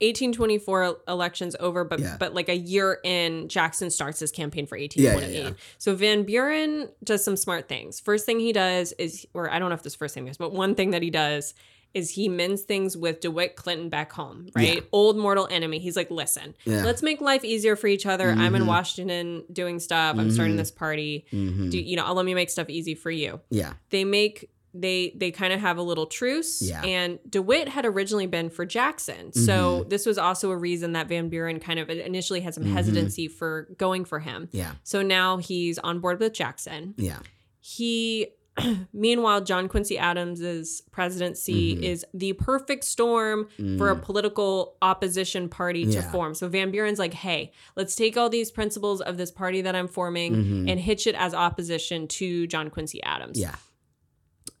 1824 0.00 0.98
elections 1.08 1.56
over, 1.60 1.84
but 1.84 2.00
Yeah. 2.00 2.16
but 2.18 2.34
like 2.34 2.48
a 2.48 2.56
year 2.56 2.98
in, 3.04 3.48
Jackson 3.48 3.90
starts 3.90 4.20
his 4.20 4.30
campaign 4.30 4.66
for 4.66 4.76
Yeah, 4.76 4.88
yeah, 4.94 5.10
1828. 5.14 5.42
yeah. 5.50 5.50
So 5.78 5.94
Van 5.94 6.22
Buren 6.24 6.88
does 7.02 7.24
some 7.24 7.36
smart 7.36 7.68
things. 7.68 8.00
First 8.00 8.26
thing 8.26 8.40
he 8.40 8.52
does 8.52 8.92
is, 8.98 9.26
or 9.34 9.50
I 9.50 9.58
don't 9.58 9.68
know 9.70 9.74
if 9.74 9.82
this 9.82 9.94
first 9.94 10.14
thing 10.14 10.28
is, 10.28 10.36
but 10.36 10.52
one 10.52 10.74
thing 10.74 10.90
that 10.90 11.02
he 11.02 11.10
does 11.10 11.54
is 11.94 12.10
he 12.10 12.28
mends 12.28 12.60
things 12.62 12.94
with 12.94 13.20
DeWitt 13.20 13.56
Clinton 13.56 13.88
back 13.88 14.12
home, 14.12 14.48
right? 14.54 14.84
Old 14.92 15.16
mortal 15.16 15.48
enemy. 15.50 15.78
He's 15.78 15.96
like, 15.96 16.10
listen, 16.10 16.54
let's 16.66 17.02
make 17.02 17.22
life 17.22 17.42
easier 17.42 17.74
for 17.74 17.86
each 17.86 18.04
other. 18.04 18.28
I'm 18.32 18.54
in 18.54 18.64
Mhm. 18.64 18.66
Washington 18.66 19.44
doing 19.50 19.78
stuff. 19.80 20.16
I'm 20.18 20.30
starting 20.30 20.56
Mhm. 20.56 20.58
this 20.58 20.70
party. 20.70 21.24
Mhm. 21.32 21.70
Do 21.70 21.78
you 21.80 21.96
know? 21.96 22.12
Let 22.12 22.26
me 22.26 22.34
make 22.34 22.50
stuff 22.50 22.68
easy 22.68 22.94
for 22.94 23.10
you 23.10 23.40
yeah. 23.50 23.74
they 23.90 24.04
make 24.04 24.50
they 24.80 25.12
they 25.16 25.30
kind 25.30 25.52
of 25.52 25.60
have 25.60 25.78
a 25.78 25.82
little 25.82 26.06
truce 26.06 26.60
Yeah. 26.62 26.82
and 26.82 27.18
dewitt 27.28 27.68
had 27.68 27.84
originally 27.86 28.26
been 28.26 28.50
for 28.50 28.64
jackson 28.66 29.32
so 29.32 29.84
this 29.88 30.04
was 30.06 30.18
also 30.18 30.50
a 30.50 30.56
reason 30.56 30.92
that 30.92 31.08
van 31.08 31.28
buren 31.28 31.60
kind 31.60 31.78
of 31.78 31.88
initially 31.90 32.40
had 32.40 32.54
some 32.54 32.64
Mhm. 32.64 32.72
hesitancy 32.72 33.28
for 33.28 33.68
going 33.78 34.04
for 34.04 34.18
him 34.20 34.48
Yeah. 34.52 34.72
so 34.82 35.02
now 35.02 35.38
he's 35.38 35.78
on 35.78 36.00
board 36.00 36.20
with 36.20 36.32
jackson 36.32 36.94
Yeah. 36.98 37.18
he 37.60 38.28
meanwhile 38.92 39.42
john 39.42 39.68
quincy 39.68 39.98
adams's 39.98 40.82
presidency 40.90 41.76
Mhm. 41.76 41.82
is 41.82 42.06
the 42.14 42.32
perfect 42.34 42.84
storm 42.84 43.48
for 43.76 43.90
a 43.90 43.96
Mm. 43.96 44.02
political 44.02 44.76
opposition 44.80 45.48
party 45.50 45.84
to 45.92 46.00
form 46.02 46.34
so 46.34 46.48
van 46.48 46.70
buren's 46.70 46.98
like 46.98 47.12
hey 47.12 47.52
let's 47.76 47.94
take 47.94 48.16
all 48.16 48.30
these 48.30 48.50
principles 48.50 49.00
of 49.02 49.18
this 49.18 49.30
party 49.30 49.60
that 49.60 49.74
i'm 49.76 49.88
forming 49.88 50.34
Mhm. 50.34 50.70
and 50.70 50.80
hitch 50.80 51.06
it 51.06 51.14
as 51.16 51.34
opposition 51.34 52.08
to 52.08 52.46
john 52.46 52.70
quincy 52.70 53.02
adams 53.02 53.38
Yeah. 53.38 53.56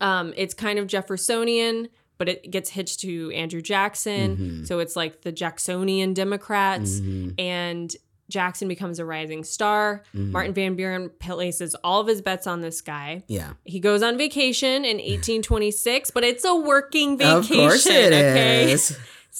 Um, 0.00 0.32
it's 0.36 0.54
kind 0.54 0.78
of 0.78 0.86
Jeffersonian, 0.86 1.88
but 2.18 2.28
it 2.28 2.50
gets 2.50 2.70
hitched 2.70 3.00
to 3.00 3.30
Andrew 3.32 3.60
Jackson. 3.62 4.36
Mhm. 4.62 4.66
So 4.66 4.78
it's 4.78 4.96
like 4.96 5.22
the 5.22 5.32
Jacksonian 5.32 6.14
Democrats, 6.14 7.00
Mhm. 7.00 7.34
and 7.38 7.94
Jackson 8.28 8.66
becomes 8.66 8.98
a 8.98 9.04
rising 9.04 9.44
star. 9.44 10.02
Mhm. 10.14 10.30
Martin 10.32 10.52
Van 10.54 10.74
Buren 10.74 11.10
places 11.20 11.76
all 11.84 12.00
of 12.00 12.08
his 12.08 12.20
bets 12.22 12.46
on 12.46 12.60
this 12.60 12.80
guy. 12.80 13.22
Yeah. 13.28 13.52
He 13.64 13.78
goes 13.78 14.02
on 14.02 14.18
vacation 14.18 14.84
in 14.84 14.98
1826, 14.98 16.10
but 16.10 16.24
it's 16.24 16.44
a 16.44 16.54
working 16.54 17.16
vacation. 17.18 17.38
Of 17.38 17.48
course 17.68 17.86
it 17.86 18.12
okay? 18.12 18.72
is. 18.72 18.96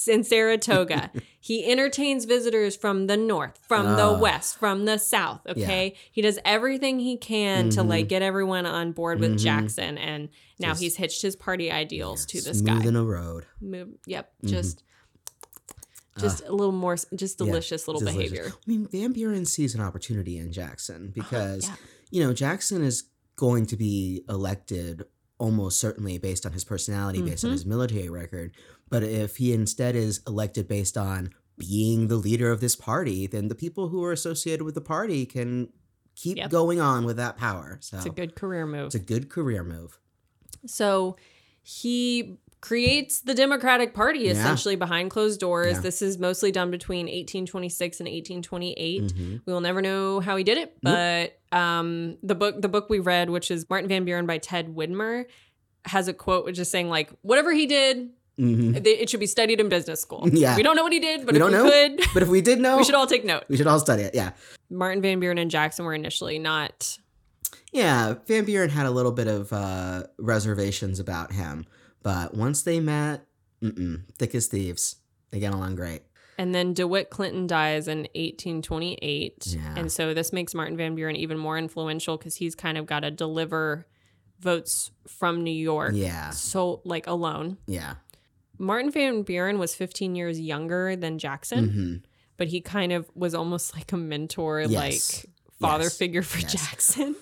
In 0.06 0.22
Saratoga. 0.24 1.10
he 1.40 1.64
entertains 1.70 2.24
visitors 2.26 2.76
from 2.76 3.06
the 3.06 3.16
north, 3.16 3.58
from 3.66 3.86
the 3.96 4.02
Ah. 4.04 4.18
west, 4.18 4.58
from 4.58 4.84
the 4.84 4.98
south. 4.98 5.40
Okay. 5.48 5.94
He 6.12 6.20
does 6.22 6.38
everything 6.44 6.98
he 7.00 7.16
can 7.16 7.70
to 7.70 7.80
Mhm. 7.80 7.88
like 7.88 8.08
get 8.08 8.20
everyone 8.22 8.66
on 8.66 8.92
board 8.92 9.20
with 9.20 9.34
Mhm. 9.34 9.38
Jackson. 9.38 9.96
And 9.98 10.28
now 10.58 10.68
Just- 10.70 10.80
he's 10.82 10.96
hitched 10.96 11.22
his 11.22 11.34
party 11.36 11.70
ideals 11.70 12.26
to 12.26 12.40
this 12.40 12.60
guy. 12.60 12.84
in 12.84 12.94
a 12.96 13.04
road. 13.04 13.46
Move, 13.60 13.88
yep. 14.06 14.32
Mhm. 14.44 14.48
Just 14.50 14.82
just 16.18 16.42
a 16.46 16.50
little 16.52 16.72
more 16.72 16.96
just 17.14 17.38
Yeah, 17.38 17.46
delicious 17.46 17.86
little 17.86 18.00
delicious. 18.00 18.30
behavior. 18.30 18.52
I 18.54 18.70
mean, 18.70 18.88
Van 18.90 19.12
Buren 19.12 19.44
sees 19.44 19.74
an 19.74 19.82
opportunity 19.82 20.38
in 20.38 20.50
Jackson 20.50 21.10
because, 21.14 21.64
Yeah. 21.64 21.76
you 22.10 22.22
know, 22.24 22.32
Jackson 22.32 22.82
is 22.82 23.04
going 23.36 23.66
to 23.66 23.76
be 23.76 24.24
elected 24.28 25.04
almost 25.38 25.78
certainly 25.78 26.16
based 26.16 26.46
on 26.46 26.54
his 26.54 26.64
personality, 26.64 27.20
based 27.20 27.44
on 27.44 27.50
Mhm. 27.50 27.52
his 27.52 27.66
military 27.66 28.08
record. 28.08 28.52
But 28.88 29.02
if 29.02 29.36
he 29.36 29.52
instead 29.52 29.96
is 29.96 30.20
elected 30.26 30.68
based 30.68 30.96
on 30.96 31.30
being 31.58 32.08
the 32.08 32.16
leader 32.16 32.50
of 32.52 32.60
this 32.60 32.76
party, 32.76 33.26
then 33.26 33.48
the 33.48 33.54
people 33.54 33.88
who 33.88 34.04
are 34.04 34.12
associated 34.12 34.62
with 34.64 34.74
the 34.74 34.80
party 34.80 35.26
can 35.26 35.68
keep 36.14 36.36
Yep. 36.38 36.50
going 36.50 36.80
on 36.80 37.04
with 37.04 37.16
that 37.16 37.36
power. 37.36 37.78
So 37.80 37.96
It's 37.96 38.06
a 38.06 38.10
good 38.10 38.34
career 38.34 38.66
move. 38.66 38.86
it's 38.86 38.94
a 38.94 38.98
good 39.00 39.28
career 39.28 39.62
move. 39.64 39.98
So 40.66 41.16
he 41.62 42.38
creates 42.60 43.20
the 43.20 43.34
Democratic 43.34 43.92
Party 43.94 44.20
Yeah. 44.20 44.30
essentially 44.32 44.76
behind 44.76 45.10
closed 45.10 45.40
doors. 45.40 45.74
Yeah. 45.74 45.80
This 45.80 46.00
is 46.02 46.18
mostly 46.18 46.50
done 46.50 46.70
between 46.70 47.06
1826 47.08 48.00
and 48.00 48.08
1828. 48.08 49.02
Mhm. 49.02 49.40
We 49.44 49.52
will 49.52 49.60
never 49.60 49.82
know 49.82 50.20
how 50.20 50.36
he 50.36 50.44
did 50.44 50.58
it, 50.58 50.76
but 50.82 51.38
um, 51.52 52.16
the 52.22 52.34
book 52.34 52.60
the 52.60 52.68
book 52.68 52.88
we 52.90 52.98
read, 52.98 53.30
which 53.30 53.50
is 53.50 53.68
Martin 53.70 53.88
Van 53.88 54.04
Buren 54.04 54.26
by 54.26 54.38
Ted 54.38 54.74
Widmer, 54.74 55.26
has 55.84 56.08
a 56.08 56.12
quote 56.14 56.44
which 56.44 56.58
is 56.58 56.68
saying 56.70 56.88
like 56.88 57.10
whatever 57.22 57.52
he 57.52 57.66
did, 57.66 58.10
Mhm. 58.40 58.76
it 58.76 58.86
it 58.86 59.08
should 59.10 59.20
be 59.20 59.26
studied 59.26 59.60
in 59.60 59.68
business 59.68 60.00
school. 60.00 60.28
Yeah. 60.32 60.56
we 60.56 60.62
don't 60.62 60.76
know 60.76 60.82
what 60.82 60.92
he 60.92 61.00
did, 61.00 61.24
but 61.26 61.32
We 61.34 61.38
if 61.38 61.40
don't 61.40 61.52
we 61.52 61.58
know. 61.58 61.70
could, 61.70 62.06
But 62.14 62.22
if 62.22 62.28
we 62.28 62.40
did 62.42 62.60
know, 62.60 62.76
we 62.80 62.84
should 62.84 62.94
all 62.94 63.06
take 63.06 63.24
note. 63.24 63.44
we 63.48 63.56
should 63.56 63.66
all 63.66 63.78
study 63.80 64.02
it. 64.02 64.14
Yeah. 64.14 64.32
Martin 64.70 65.00
Van 65.02 65.20
Buren 65.20 65.38
and 65.38 65.50
Jackson 65.50 65.84
were 65.84 65.94
initially 65.94 66.38
not. 66.38 66.98
Yeah, 67.72 68.14
Van 68.26 68.44
Buren 68.44 68.70
had 68.70 68.86
a 68.86 68.90
little 68.90 69.12
bit 69.12 69.26
of 69.28 69.52
uh, 69.52 70.04
reservations 70.18 70.98
about 71.00 71.32
him, 71.32 71.66
but 72.02 72.34
once 72.34 72.62
they 72.62 72.80
met, 72.80 73.26
thick 74.18 74.34
as 74.34 74.46
thieves. 74.48 74.96
They 75.30 75.40
get 75.40 75.52
along 75.52 75.74
great. 75.76 76.02
And 76.38 76.54
then 76.54 76.72
DeWitt 76.74 77.10
Clinton 77.10 77.46
dies 77.46 77.88
in 77.88 78.00
1828. 78.14 79.46
Yeah. 79.48 79.74
And 79.76 79.90
so 79.90 80.14
this 80.14 80.32
makes 80.32 80.54
Martin 80.54 80.76
Van 80.76 80.94
Buren 80.94 81.16
even 81.16 81.38
more 81.38 81.58
influential 81.58 82.16
because 82.16 82.36
he's 82.36 82.54
kind 82.54 82.78
of 82.78 82.86
got 82.86 83.00
to 83.00 83.10
deliver 83.10 83.86
votes 84.40 84.90
from 85.08 85.42
New 85.42 85.50
York. 85.50 85.92
Yeah. 85.94 86.30
So 86.30 86.80
like 86.84 87.06
alone. 87.06 87.58
Yeah. 87.66 87.94
Martin 88.58 88.90
Van 88.90 89.22
Buren 89.22 89.58
was 89.58 89.74
15 89.74 90.14
years 90.14 90.40
younger 90.40 90.96
than 90.96 91.18
Jackson, 91.18 91.68
hmm 91.70 91.96
but 92.38 92.48
he 92.48 92.60
kind 92.60 92.92
of 92.92 93.10
was 93.14 93.34
almost 93.34 93.74
like 93.74 93.90
a 93.92 93.96
mentor, 93.96 94.60
Yes. 94.60 94.70
like 95.24 95.30
father 95.58 95.84
Yes. 95.84 95.96
figure 95.96 96.22
for 96.22 96.38
Yes. 96.38 96.52
Jackson. 96.52 97.16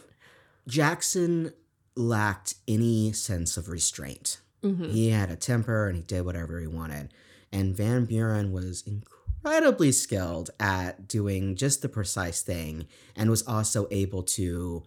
Jackson 0.66 1.53
lacked 1.97 2.55
any 2.66 3.12
sense 3.12 3.57
of 3.57 3.68
restraint. 3.68 4.41
hmm 4.62 4.91
He 4.91 5.11
had 5.11 5.30
a 5.30 5.37
temper 5.37 5.87
and 5.87 5.97
he 5.97 6.03
did 6.03 6.24
whatever 6.24 6.59
he 6.59 6.66
wanted. 6.66 7.12
And 7.53 7.76
Van 7.76 8.07
Buren 8.07 8.51
was 8.51 8.82
incredibly 8.82 9.93
skilled 9.93 10.51
at 10.59 11.07
doing 11.07 11.55
just 11.55 11.82
the 11.82 11.89
precise 11.89 12.43
thing 12.43 12.89
and 13.14 13.30
was 13.30 13.47
also 13.47 13.87
able 13.93 14.22
to 14.24 14.82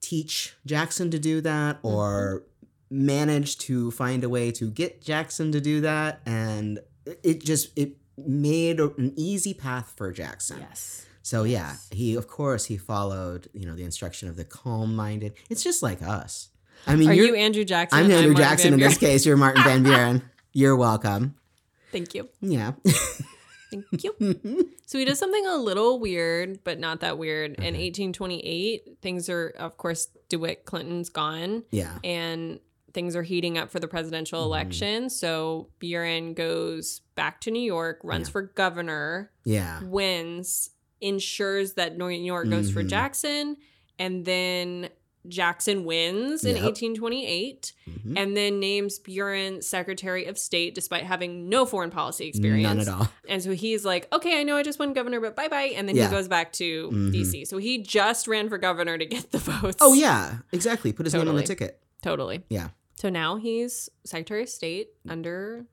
teach 0.00 0.56
Jackson 0.66 1.10
to 1.12 1.18
do 1.18 1.40
that 1.42 1.78
or 1.82 2.42
manage 2.90 3.58
to 3.58 3.90
find 3.92 4.24
a 4.24 4.28
way 4.28 4.50
to 4.50 4.70
get 4.70 5.00
Jackson 5.00 5.52
to 5.52 5.60
do 5.60 5.80
that 5.80 6.20
and 6.26 6.80
it 7.22 7.44
just 7.44 7.76
it 7.78 7.96
made 8.16 8.80
an 8.80 9.12
easy 9.16 9.54
path 9.54 9.92
for 9.96 10.12
Jackson. 10.12 10.58
Yes. 10.60 11.06
So 11.22 11.44
yeah, 11.44 11.76
he 11.90 12.14
of 12.14 12.26
course 12.26 12.66
he 12.66 12.76
followed, 12.76 13.48
you 13.52 13.66
know, 13.66 13.74
the 13.74 13.84
instruction 13.84 14.28
of 14.28 14.36
the 14.36 14.44
calm-minded. 14.44 15.34
It's 15.48 15.62
just 15.62 15.82
like 15.82 16.02
us. 16.02 16.48
I 16.86 16.96
mean, 16.96 17.10
Are 17.10 17.14
you 17.14 17.34
Andrew 17.34 17.64
Jackson? 17.64 17.98
I'm 17.98 18.04
and 18.06 18.14
Andrew 18.14 18.32
Martin 18.32 18.48
Jackson 18.48 18.72
in 18.74 18.80
this 18.80 18.98
case. 18.98 19.26
You're 19.26 19.36
Martin 19.36 19.62
Van 19.62 19.82
Buren. 19.84 20.22
You're 20.52 20.76
welcome. 20.76 21.36
Thank 21.92 22.14
you. 22.14 22.28
Yeah. 22.40 22.72
Thank 23.70 24.02
you. 24.02 24.68
So 24.86 24.98
he 24.98 25.04
does 25.04 25.18
something 25.18 25.46
a 25.46 25.56
little 25.56 26.00
weird, 26.00 26.64
but 26.64 26.80
not 26.80 27.00
that 27.00 27.18
weird. 27.18 27.52
In 27.58 27.74
1828, 27.74 28.98
things 29.00 29.28
are, 29.28 29.48
of 29.58 29.76
course, 29.76 30.08
DeWitt 30.28 30.64
Clinton's 30.64 31.08
gone 31.08 31.62
yeah. 31.70 31.98
and 32.02 32.58
things 32.92 33.14
are 33.16 33.22
heating 33.22 33.56
up 33.58 33.70
for 33.70 33.78
the 33.80 33.88
presidential 33.88 34.40
Mhm. 34.40 34.44
election. 34.46 35.10
So 35.10 35.68
Buren 35.78 36.34
goes 36.34 37.00
back 37.14 37.40
to 37.42 37.50
New 37.50 37.62
York, 37.62 38.00
runs 38.02 38.28
Yeah. 38.28 38.32
for 38.32 38.42
governor, 38.42 39.30
Yeah. 39.44 39.82
wins, 39.84 40.70
ensures 41.00 41.74
that 41.74 41.96
New 41.96 42.08
York 42.08 42.48
goes 42.50 42.70
for 42.70 42.82
Mhm. 42.82 42.88
Jackson, 42.88 43.56
and 43.98 44.24
then 44.24 44.90
Jackson 45.28 45.84
wins 45.84 46.44
in 46.46 46.56
Yep. 46.56 46.64
1828 46.64 47.74
Mhm. 47.86 48.14
and 48.18 48.34
then 48.36 48.58
names 48.58 48.98
Buren 48.98 49.60
Secretary 49.60 50.24
of 50.24 50.38
State 50.38 50.74
despite 50.74 51.02
having 51.04 51.48
no 51.50 51.66
foreign 51.66 51.90
policy 51.90 52.26
experience. 52.26 52.62
None 52.62 52.80
at 52.80 52.88
all. 52.88 53.08
And 53.28 53.42
so 53.42 53.52
he's 53.52 53.84
like, 53.84 54.08
okay, 54.14 54.40
I 54.40 54.44
know 54.44 54.56
I 54.56 54.62
just 54.62 54.78
won 54.78 54.94
governor, 54.94 55.20
but 55.20 55.36
bye 55.36 55.48
bye. 55.48 55.72
And 55.76 55.86
then 55.86 55.94
Yeah. 55.94 56.06
he 56.08 56.10
goes 56.10 56.26
back 56.26 56.52
to 56.54 56.88
Mhm. 56.90 57.12
DC. 57.12 57.44
So 57.44 57.58
he 57.58 57.82
just 57.82 58.26
ran 58.28 58.48
for 58.48 58.56
governor 58.56 58.96
to 58.96 59.04
get 59.04 59.30
the 59.30 59.38
votes. 59.38 59.76
Oh 59.82 59.92
yeah, 59.92 60.38
exactly. 60.52 60.90
Put 60.92 61.04
his 61.04 61.14
name 61.14 61.28
on 61.28 61.36
the 61.36 61.42
ticket. 61.42 61.78
Totally. 62.02 62.42
Yeah. 62.48 62.68
So 63.00 63.08
now 63.08 63.36
he's 63.36 63.88
Secretary 64.04 64.42
of 64.42 64.50
State 64.50 64.88
under 65.08 65.64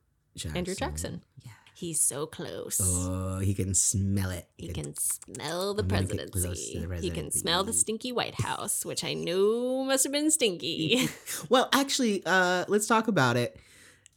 Andrew 0.56 0.76
Jackson. 0.76 1.24
Yeah. 1.44 1.52
He's 1.76 2.00
so 2.00 2.26
close. 2.26 2.80
Oh, 2.82 3.40
he 3.40 3.54
can 3.54 3.74
smell 3.74 4.30
it. 4.30 4.48
He 4.58 4.70
can 4.70 4.96
smell 4.96 5.74
the 5.74 5.84
get 5.84 6.08
close 6.08 6.72
to 6.72 6.88
presidency. 6.88 7.02
He 7.02 7.10
can 7.10 7.30
smell 7.32 7.66
the 7.66 7.74
stinky 7.74 8.14
White 8.14 8.40
House, 8.42 8.86
which 8.86 9.04
I 9.04 9.14
knew 9.14 9.84
must 9.86 10.06
have 10.06 10.14
been 10.14 10.32
stinky. 10.32 11.10
Well, 11.50 11.68
actually, 11.74 12.24
uh, 12.26 12.64
let's 12.70 12.88
talk 12.88 13.10
about 13.10 13.36
it. 13.36 13.60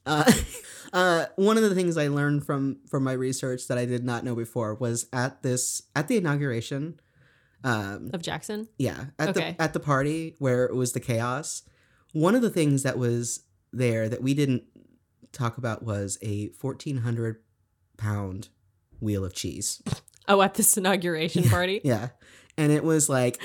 Uh, 0.07 0.31
uh, 0.93 1.27
one 1.35 1.57
of 1.57 1.65
the 1.65 1.75
things 1.75 1.97
I 1.97 2.07
learned 2.07 2.47
from 2.47 2.79
from 2.89 3.03
my 3.03 3.13
research 3.13 3.67
that 3.67 3.77
I 3.77 3.87
did 3.87 4.05
not 4.05 4.23
know 4.25 4.37
before 4.37 4.75
was 4.77 5.07
at 5.13 5.43
this 5.43 5.83
at 5.97 6.07
the 6.07 6.17
inauguration. 6.17 7.01
Um, 7.65 8.11
of 8.15 8.23
Jackson. 8.23 8.69
yeah, 8.79 9.07
at 9.19 9.31
Okay. 9.31 9.55
the 9.59 9.63
at 9.63 9.73
the 9.73 9.81
party 9.81 10.37
where 10.39 10.65
it 10.65 10.77
was 10.77 10.93
the 10.93 11.01
chaos. 11.01 11.63
One 12.13 12.35
of 12.35 12.43
the 12.43 12.51
things 12.51 12.83
that 12.83 12.99
was 12.99 13.45
there 13.73 14.09
that 14.09 14.23
we 14.23 14.35
didn't 14.35 14.65
talk 15.33 15.59
about 15.59 15.83
was 15.83 16.19
a 16.23 16.49
fourteen 16.49 16.99
hundred 16.99 17.37
pound 17.97 18.49
wheel 19.01 19.25
of 19.25 19.35
cheese. 19.35 19.83
Oh, 20.29 20.43
at 20.43 20.55
this 20.55 20.77
inauguration 20.77 21.45
party. 21.49 21.81
Yeah. 21.85 22.11
And 22.57 22.73
it 22.73 22.85
was 22.85 23.09
like 23.09 23.41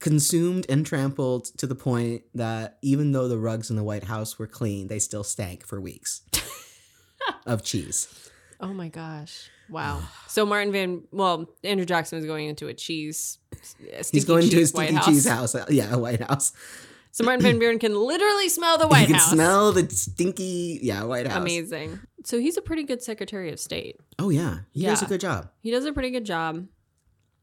consumed 0.00 0.66
and 0.68 0.84
trampled 0.84 1.44
to 1.58 1.66
the 1.66 1.74
point 1.74 2.22
that 2.34 2.78
even 2.82 3.12
though 3.12 3.28
the 3.28 3.38
rugs 3.38 3.70
in 3.70 3.76
the 3.76 3.84
White 3.84 4.04
House 4.04 4.38
were 4.38 4.46
clean, 4.46 4.88
they 4.88 4.98
still 4.98 5.24
stank 5.24 5.64
for 5.64 5.80
weeks 5.80 6.22
of 7.46 7.62
cheese. 7.62 8.30
Oh 8.60 8.72
my 8.72 8.88
gosh. 8.88 9.50
Wow. 9.68 10.02
So 10.28 10.44
Martin 10.44 10.72
Van 10.72 11.02
well, 11.10 11.48
Andrew 11.62 11.86
Jackson 11.86 12.16
was 12.16 12.26
going 12.26 12.48
into 12.48 12.68
a 12.68 12.74
cheese 12.74 13.38
a 13.52 13.96
He's 13.96 14.08
stinky 14.08 14.26
going 14.26 14.48
to 14.48 14.56
his 14.56 14.70
cheese 14.70 14.74
White 14.74 14.88
stinky 14.88 15.04
cheese 15.06 15.28
house. 15.28 15.54
Uh, 15.54 15.66
yeah, 15.68 15.94
a 15.94 15.98
White 15.98 16.22
House. 16.22 16.52
So 17.14 17.22
Martin 17.24 17.44
Van 17.44 17.58
Buren 17.60 17.78
can 17.78 17.94
literally 17.94 18.48
smell 18.48 18.76
the 18.76 18.88
White 18.94 19.06
can 19.06 19.14
House. 19.14 19.30
smell 19.30 19.70
the 19.70 19.88
stinky, 19.88 20.80
yeah, 20.82 21.04
White 21.04 21.28
House. 21.28 21.36
Amazing. 21.40 22.00
So 22.24 22.40
he's 22.40 22.56
a 22.56 22.60
pretty 22.60 22.82
good 22.82 23.02
Secretary 23.02 23.52
of 23.52 23.60
State. 23.60 24.00
Oh 24.18 24.30
yeah, 24.30 24.58
he 24.72 24.82
does 24.84 25.00
a 25.00 25.06
good 25.06 25.20
job. 25.20 25.48
He 25.60 25.70
does 25.70 25.84
a 25.84 25.92
pretty 25.92 26.10
good 26.10 26.24
job, 26.24 26.66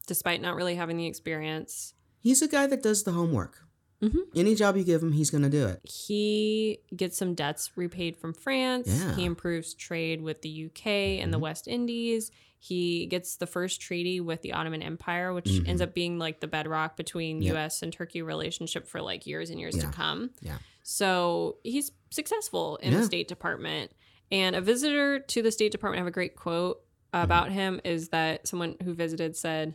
despite 0.07 0.41
not 0.41 0.55
really 0.57 0.75
having 0.75 0.97
the 0.97 1.07
experience. 1.07 1.93
He's 2.19 2.41
a 2.41 2.49
guy 2.49 2.67
that 2.67 2.83
does 2.83 3.03
the 3.03 3.13
homework. 3.13 3.59
Mhm. 4.03 4.17
Any 4.35 4.55
job 4.55 4.75
you 4.75 4.83
give 4.83 5.01
him, 5.01 5.13
he's 5.13 5.29
gonna 5.29 5.49
do 5.49 5.67
it. 5.67 5.79
He 5.89 6.79
gets 6.93 7.17
some 7.17 7.33
debts 7.33 7.71
repaid 7.77 8.17
from 8.17 8.33
France. 8.33 8.87
Yeah. 8.89 9.15
He 9.15 9.23
improves 9.23 9.73
trade 9.73 10.21
with 10.21 10.41
the 10.41 10.49
UK 10.49 11.19
and 11.21 11.31
the 11.33 11.37
Mhm. 11.37 11.41
West 11.41 11.67
Indies. 11.69 12.29
He 12.63 13.07
gets 13.07 13.37
the 13.37 13.47
first 13.47 13.81
treaty 13.81 14.19
with 14.19 14.43
the 14.43 14.53
Ottoman 14.53 14.83
Empire, 14.83 15.33
which 15.33 15.45
Mhm. 15.45 15.67
ends 15.67 15.81
up 15.81 15.95
being 15.95 16.19
like 16.19 16.41
the 16.41 16.47
bedrock 16.47 16.95
between 16.95 17.41
Yep. 17.41 17.55
US 17.55 17.81
and 17.81 17.91
Turkey 17.91 18.21
relationship 18.21 18.87
for 18.87 19.01
like 19.01 19.25
years 19.25 19.49
and 19.49 19.59
years 19.59 19.75
Yeah. 19.75 19.81
to 19.87 19.91
come. 19.91 20.29
Yeah. 20.41 20.59
So 20.83 21.57
he's 21.63 21.91
successful 22.11 22.75
in 22.77 22.93
the 22.93 23.03
State 23.03 23.27
Department. 23.27 23.91
And 24.31 24.55
a 24.55 24.61
visitor 24.61 25.17
to 25.19 25.41
the 25.41 25.51
State 25.51 25.71
Department 25.71 25.97
have 25.99 26.07
a 26.07 26.11
great 26.11 26.35
quote 26.35 26.83
Mm-hmm. 27.13 27.23
about 27.23 27.51
him 27.51 27.81
is 27.83 28.09
that 28.09 28.47
someone 28.47 28.75
who 28.83 28.93
visited 28.93 29.35
said, 29.35 29.73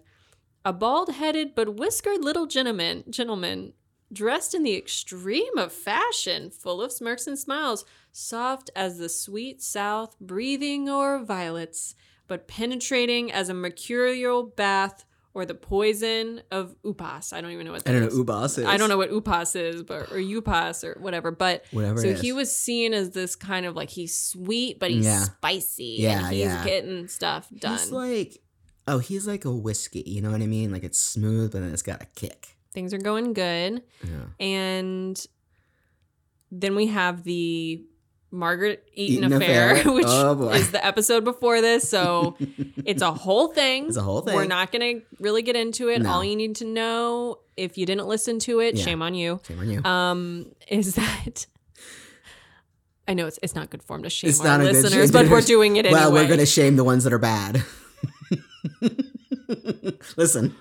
"A 0.64 0.72
bald-headed 0.72 1.54
but 1.56 1.74
whiskered 1.74 2.22
little 2.24 2.46
gentleman, 2.46 3.02
gentleman 3.10 3.72
dressed 4.12 4.54
in 4.54 4.62
the 4.62 4.76
extreme 4.76 5.58
of 5.58 5.72
fashion, 5.72 6.50
full 6.50 6.80
of 6.80 6.92
smirks 6.92 7.26
and 7.26 7.36
smiles, 7.36 7.84
soft 8.12 8.70
as 8.76 8.98
the 8.98 9.08
sweet 9.08 9.60
south, 9.60 10.16
breathing 10.20 10.88
o'er 10.88 11.18
violets, 11.18 11.96
but 12.28 12.48
penetrating 12.48 13.30
as 13.32 13.48
a 13.48 13.54
mercurial 13.54 14.42
bath 14.44 15.04
or 15.34 15.44
the 15.44 15.54
poison 15.54 16.40
of 16.50 16.74
upas. 16.82 17.32
I 17.34 17.40
don't 17.42 17.50
even 17.50 17.66
know 17.66 17.72
what 17.72 17.84
that 17.84 17.90
I 17.94 17.98
don't 17.98 18.08
is. 18.08 18.16
know 18.16 18.24
boss 18.24 18.56
is. 18.56 18.64
I 18.64 18.78
don't 18.78 18.88
know 18.88 18.96
what 18.96 19.10
upas 19.10 19.54
is, 19.54 19.82
but 19.82 20.10
or 20.10 20.16
upas 20.16 20.82
or 20.82 20.98
whatever. 21.00 21.30
But 21.30 21.64
Whatever. 21.72 22.00
so 22.00 22.14
he 22.14 22.32
was 22.32 22.54
seen 22.54 22.94
as 22.94 23.10
this 23.10 23.36
kind 23.36 23.66
of 23.66 23.76
like 23.76 23.90
he's 23.90 24.14
sweet, 24.18 24.78
but 24.80 24.90
he's 24.90 25.04
Yeah. 25.04 25.24
spicy. 25.24 25.96
Yeah, 25.98 26.18
and 26.24 26.26
he's 26.34 26.44
yeah. 26.46 26.64
getting 26.64 27.06
stuff 27.08 27.48
done. 27.54 27.76
He's 27.78 27.90
like, 27.92 28.38
oh, 28.88 28.98
he's 28.98 29.26
like 29.26 29.44
a 29.44 29.52
whiskey. 29.52 30.04
You 30.06 30.22
know 30.22 30.30
what 30.30 30.40
I 30.40 30.46
mean? 30.46 30.72
Like 30.72 30.84
it's 30.84 30.98
smooth, 30.98 31.52
but 31.52 31.60
then 31.60 31.70
it's 31.72 31.82
got 31.82 32.00
a 32.02 32.06
kick. 32.14 32.56
Things 32.72 32.94
are 32.94 32.98
going 32.98 33.34
good. 33.34 33.82
Yeah. 34.04 34.44
And 34.46 35.26
then 36.50 36.74
we 36.74 36.86
have 36.86 37.24
the 37.24 37.84
Margaret 38.36 38.86
Eaton, 38.94 39.24
Eaton 39.24 39.32
affair, 39.32 39.72
affair. 39.76 39.92
which 39.94 40.04
Oh, 40.06 40.48
is 40.50 40.70
the 40.70 40.84
episode 40.84 41.24
before 41.24 41.60
this. 41.60 41.88
So 41.88 42.36
it's 42.84 43.02
a 43.02 43.12
whole 43.12 43.48
thing. 43.48 43.86
It's 43.86 43.96
a 43.96 44.02
whole 44.02 44.20
thing. 44.20 44.34
We're 44.34 44.44
not 44.46 44.70
going 44.72 45.00
to 45.00 45.06
really 45.18 45.42
get 45.42 45.56
into 45.56 45.88
it. 45.88 46.02
No. 46.02 46.10
All 46.10 46.24
you 46.24 46.36
need 46.36 46.56
to 46.56 46.64
know, 46.64 47.38
if 47.56 47.76
you 47.78 47.86
didn't 47.86 48.06
listen 48.06 48.38
to 48.40 48.60
it, 48.60 48.76
Yeah. 48.76 48.84
shame 48.84 49.02
on 49.02 49.14
you, 49.14 49.40
Shame 49.46 49.58
on 49.60 49.70
you. 49.70 49.82
um, 49.84 50.46
is 50.68 50.94
that. 50.94 51.46
I 53.08 53.14
know 53.14 53.26
it's, 53.26 53.38
it's 53.42 53.54
not 53.54 53.70
good 53.70 53.82
form 53.84 54.02
to 54.02 54.10
shame 54.10 54.30
It's 54.30 54.40
our 54.40 54.46
not 54.46 54.60
a 54.60 54.64
good 54.64 54.82
listeners, 54.82 55.12
but 55.12 55.22
to- 55.22 55.30
we're 55.30 55.40
doing 55.40 55.76
it 55.76 55.86
anyway. 55.86 56.00
well, 56.00 56.12
we're 56.12 56.28
gonna 56.28 56.44
shame 56.44 56.74
the 56.76 56.82
ones 56.84 57.04
that 57.04 57.12
are 57.12 57.18
bad. 57.18 57.62
Listen, 60.16 60.54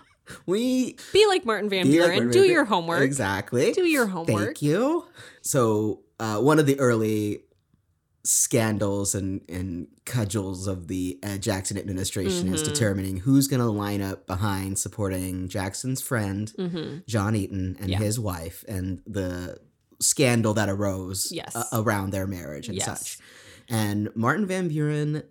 we 0.45 0.95
Be 1.13 1.25
like 1.27 1.45
Martin 1.45 1.69
Van 1.69 1.85
Be 1.85 1.99
like 1.99 2.09
Buren. 2.09 2.15
Martin 2.25 2.31
do 2.31 2.41
Van- 2.41 2.51
your 2.51 2.65
homework. 2.65 3.01
exactly. 3.01 3.71
Do 3.73 3.83
your 3.85 4.05
homework. 4.07 4.45
Thank 4.45 4.61
you. 4.61 5.05
So, 5.41 6.01
uh, 6.19 6.37
one 6.39 6.59
of 6.59 6.65
the 6.65 6.79
early 6.79 7.41
scandals 8.25 9.15
and, 9.15 9.41
and 9.49 9.87
cudgels 10.05 10.67
of 10.67 10.87
the 10.87 11.19
uh, 11.23 11.37
Jackson 11.37 11.77
administration 11.77 12.53
is 12.53 12.61
Mhm. 12.61 12.65
determining 12.65 13.17
who's 13.17 13.47
going 13.47 13.59
to 13.61 13.67
line 13.69 14.01
up 14.01 14.25
behind 14.27 14.77
supporting 14.79 15.47
Jackson's 15.47 16.01
friend, 16.01 16.49
hmm 16.57 16.97
John 17.07 17.35
Eaton, 17.35 17.77
and 17.79 17.89
Yeah. 17.89 17.99
his 17.99 18.19
wife, 18.19 18.65
and 18.67 19.01
the 19.07 19.59
scandal 20.01 20.53
that 20.55 20.69
arose 20.69 21.31
Yes. 21.31 21.55
a- 21.55 21.67
around 21.71 22.11
their 22.11 22.27
marriage 22.27 22.67
and 22.67 22.75
Yes. 22.77 22.85
such. 22.85 23.19
And 23.69 24.09
Martin 24.15 24.45
Van 24.45 24.67
Buren, 24.67 25.23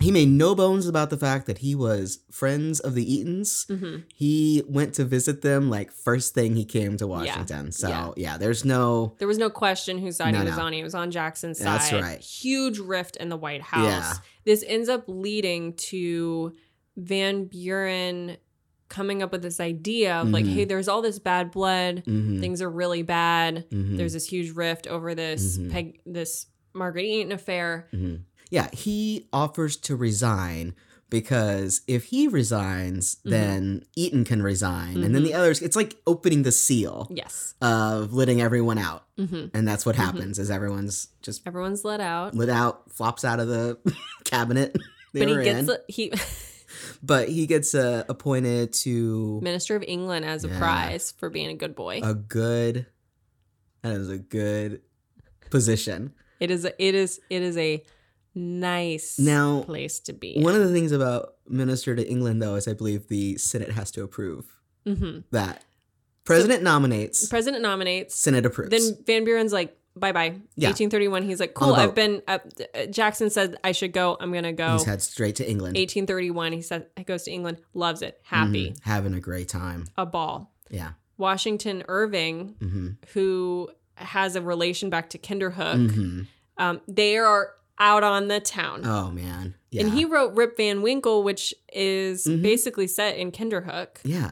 he 0.00 0.10
made 0.10 0.28
no 0.28 0.54
bones 0.54 0.86
about 0.86 1.10
the 1.10 1.16
fact 1.16 1.46
that 1.46 1.58
he 1.58 1.74
was 1.74 2.20
friends 2.30 2.78
of 2.80 2.94
the 2.94 3.04
Eatons. 3.04 3.66
hmm 3.68 3.98
He 4.14 4.62
went 4.68 4.94
to 4.94 5.04
visit 5.04 5.42
them 5.42 5.68
like 5.70 5.90
first 5.92 6.34
thing 6.34 6.54
he 6.56 6.64
came 6.64 6.96
to 6.98 7.06
Washington. 7.06 7.72
So 7.72 7.88
Yeah. 7.88 8.10
yeah. 8.16 8.38
there's 8.38 8.64
no 8.64 9.14
There 9.18 9.28
was 9.28 9.38
no 9.38 9.50
question 9.50 9.98
whose 9.98 10.16
side 10.16 10.32
No, 10.32 10.40
he 10.40 10.46
was 10.46 10.56
no. 10.56 10.62
on. 10.64 10.72
He 10.72 10.82
was 10.82 10.94
on 10.94 11.10
Jackson's 11.10 11.58
side. 11.58 11.66
That's 11.66 11.92
right. 11.92 12.20
Huge 12.20 12.78
rift 12.78 13.16
in 13.16 13.28
the 13.28 13.36
White 13.36 13.62
House. 13.62 13.84
Yeah. 13.84 14.12
This 14.44 14.64
ends 14.66 14.88
up 14.88 15.04
leading 15.08 15.74
to 15.74 16.54
Van 16.96 17.44
Buren 17.46 18.36
coming 18.88 19.22
up 19.22 19.32
with 19.32 19.42
this 19.42 19.60
idea 19.60 20.16
of 20.16 20.28
like, 20.30 20.46
Mhm. 20.46 20.52
hey, 20.54 20.64
there's 20.64 20.88
all 20.88 21.02
this 21.02 21.18
bad 21.18 21.50
blood. 21.50 22.04
Mhm. 22.06 22.40
Things 22.40 22.62
are 22.62 22.70
really 22.70 23.02
bad. 23.02 23.68
Mhm. 23.70 23.98
There's 23.98 24.14
this 24.14 24.26
huge 24.26 24.50
rift 24.52 24.86
over 24.86 25.14
this 25.14 25.58
Mhm. 25.58 25.70
Peg, 25.70 26.00
this 26.06 26.46
Margaret 26.72 27.04
Eaton 27.04 27.32
affair. 27.32 27.88
Mhm. 27.92 28.20
Yeah, 28.50 28.68
he 28.72 29.28
offers 29.32 29.76
to 29.78 29.96
resign 29.96 30.74
because 31.10 31.80
if 31.86 32.04
he 32.04 32.28
resigns, 32.28 33.16
Mhm. 33.24 33.30
then 33.30 33.84
Eaton 33.96 34.24
can 34.24 34.42
resign, 34.42 35.02
and 35.02 35.14
then 35.14 35.22
Mhm. 35.22 35.26
the 35.26 35.34
others. 35.34 35.62
It's 35.62 35.74
like 35.76 35.96
opening 36.06 36.42
the 36.42 36.52
seal 36.52 37.06
Yes. 37.10 37.54
of 37.62 38.12
letting 38.12 38.40
everyone 38.42 38.76
out, 38.78 39.04
hmm 39.16 39.46
and 39.54 39.66
that's 39.66 39.86
what 39.86 39.96
Mhm. 39.96 40.04
happens. 40.04 40.38
Is 40.38 40.50
everyone's 40.50 41.08
just 41.22 41.42
Everyone's 41.46 41.82
let 41.84 42.00
out. 42.00 42.34
let 42.34 42.48
out, 42.50 42.92
flops 42.92 43.24
out 43.24 43.40
of 43.40 43.48
the 43.48 43.78
cabinet 44.24 44.76
but 45.14 45.28
he 45.28 45.34
gets 45.44 45.68
in. 45.68 45.76
he 45.88 46.12
but 47.02 47.28
he 47.30 47.46
gets 47.46 47.74
uh, 47.74 48.04
appointed 48.10 48.72
to 48.74 49.40
Minister 49.42 49.76
of 49.76 49.82
England 49.88 50.26
as 50.26 50.44
a 50.44 50.48
Yeah. 50.48 50.58
prize 50.58 51.12
for 51.16 51.30
being 51.30 51.48
a 51.48 51.54
good 51.54 51.74
boy. 51.74 52.00
a 52.02 52.12
good. 52.14 52.84
That 53.82 53.92
is 53.96 54.10
a 54.10 54.18
good 54.18 54.82
position. 55.50 56.12
it 56.40 56.50
is 56.50 56.64
a, 56.66 56.82
it 56.84 56.94
is 56.94 57.18
it 57.30 57.40
is 57.42 57.56
a 57.56 57.82
nice 58.38 59.18
Now, 59.18 59.62
place 59.62 60.00
to 60.00 60.12
be. 60.12 60.40
One 60.40 60.54
of 60.54 60.60
the 60.60 60.72
things 60.72 60.92
about 60.92 61.34
minister 61.48 61.94
to 61.96 62.06
England, 62.08 62.40
though, 62.42 62.54
is 62.54 62.68
I 62.68 62.72
believe 62.74 63.08
the 63.08 63.36
Senate 63.38 63.72
has 63.72 63.90
to 63.92 64.02
approve 64.02 64.46
hmm 64.86 65.20
that. 65.32 65.64
President 66.24 66.62
nominates, 66.62 67.26
President 67.28 67.62
nominates. 67.62 68.14
Senate 68.14 68.44
approves. 68.44 68.70
Then 68.70 68.98
Van 69.06 69.24
Buren's 69.24 69.52
like, 69.52 69.74
bye 69.96 70.12
bye. 70.12 70.26
Yeah. 70.56 70.68
1831. 70.68 71.22
He's 71.22 71.40
like, 71.40 71.54
cool. 71.54 71.74
I've 71.74 71.94
been. 71.94 72.20
Uh, 72.28 72.38
uh, 72.74 72.84
Jackson 72.86 73.30
said 73.30 73.56
I 73.64 73.72
should 73.72 73.92
go. 73.92 74.16
I'm 74.20 74.30
gonna 74.32 74.52
go. 74.52 74.74
He's 74.74 74.84
head 74.84 75.00
straight 75.00 75.36
to 75.36 75.48
England. 75.48 75.76
1831. 75.76 76.52
He 76.52 76.60
said 76.62 76.86
he 76.96 77.04
goes 77.04 77.22
to 77.24 77.30
England. 77.30 77.58
Loves 77.72 78.02
it. 78.02 78.20
Happy. 78.24 78.70
Mhm. 78.72 78.78
having 78.82 79.14
a 79.14 79.20
great 79.20 79.48
time. 79.48 79.86
A 79.96 80.04
ball. 80.04 80.52
Yeah. 80.70 80.90
Washington 81.16 81.82
Irving, 81.88 82.56
hmm 82.60 82.88
who 83.14 83.70
has 83.94 84.36
a 84.36 84.42
relation 84.42 84.90
back 84.90 85.08
to 85.10 85.18
Kinderhook, 85.18 85.90
hmm 85.94 86.22
um, 86.58 86.80
they 86.86 87.16
are 87.16 87.52
out 87.78 88.02
on 88.02 88.28
the 88.28 88.40
town. 88.40 88.82
Oh 88.84 89.10
man. 89.10 89.54
Yeah. 89.70 89.82
And 89.84 89.92
he 89.92 90.04
wrote 90.04 90.34
Rip 90.34 90.56
Van 90.56 90.82
Winkle, 90.82 91.22
which 91.22 91.54
is 91.72 92.24
Mhm. 92.26 92.42
basically 92.42 92.86
set 92.86 93.16
in 93.16 93.30
Kinderhook. 93.32 93.98
Yeah. 94.04 94.30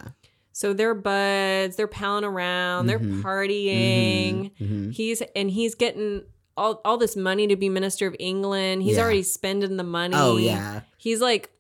So 0.53 0.73
they're 0.73 0.95
buds, 0.95 1.77
they're 1.77 1.87
palling 1.87 2.25
around, 2.25 2.87
they're 2.87 2.99
Mhm. 2.99 3.23
partying. 3.23 4.51
hmm 4.59 4.91
He's 4.91 5.23
and 5.35 5.51
he's 5.51 5.75
getting 5.75 6.23
all, 6.57 6.81
all 6.87 6.97
this 6.97 7.15
money 7.17 7.47
to 7.47 7.57
be 7.57 7.69
minister 7.69 8.07
of 8.07 8.17
England. 8.19 8.83
He's 8.83 8.97
Yeah. 8.97 9.03
already 9.03 9.23
spending 9.23 9.77
the 9.77 9.85
money. 9.85 10.15
Oh 10.17 10.37
yeah. 10.39 10.81
He's 10.99 11.21
like, 11.21 11.51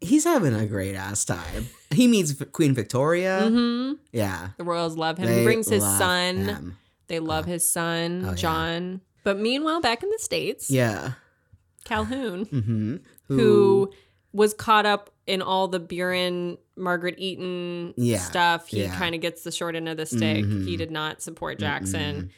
He's 0.00 0.22
having 0.22 0.54
a 0.54 0.64
great 0.64 0.94
ass 0.94 1.24
time. 1.24 1.66
He 1.90 2.06
meets 2.06 2.32
Queen 2.52 2.72
Victoria. 2.72 3.48
hmm 3.48 3.94
Yeah. 4.12 4.50
the 4.56 4.62
royals 4.62 4.96
love 4.96 5.18
him. 5.18 5.26
They 5.26 5.38
he 5.38 5.44
brings 5.44 5.68
his 5.68 5.82
son. 5.82 6.36
him. 6.44 6.78
They 7.08 7.18
love 7.18 7.46
his 7.46 7.68
son, 7.68 8.24
Oh. 8.28 8.34
John. 8.34 9.00
But 9.24 9.38
meanwhile, 9.38 9.80
back 9.80 10.02
in 10.02 10.10
the 10.10 10.18
States, 10.18 10.70
Yeah. 10.70 11.12
Calhoun, 11.84 12.44
hmm 12.46 12.96
who 13.26 13.90
was 14.32 14.54
caught 14.54 14.86
up 14.86 15.10
in 15.26 15.42
all 15.42 15.68
the 15.68 15.80
Buren, 15.80 16.56
Margaret 16.76 17.16
Eaton 17.18 17.92
Yeah, 17.96 18.18
stuff. 18.18 18.68
He 18.68 18.80
yeah. 18.82 18.96
kind 18.96 19.14
of 19.14 19.20
gets 19.20 19.42
the 19.42 19.50
short 19.52 19.74
end 19.74 19.88
of 19.88 19.96
the 19.98 20.06
stick. 20.06 20.44
Mhm. 20.44 20.64
He 20.66 20.76
did 20.76 20.90
not 20.90 21.20
support 21.22 21.58
Jackson, 21.58 22.30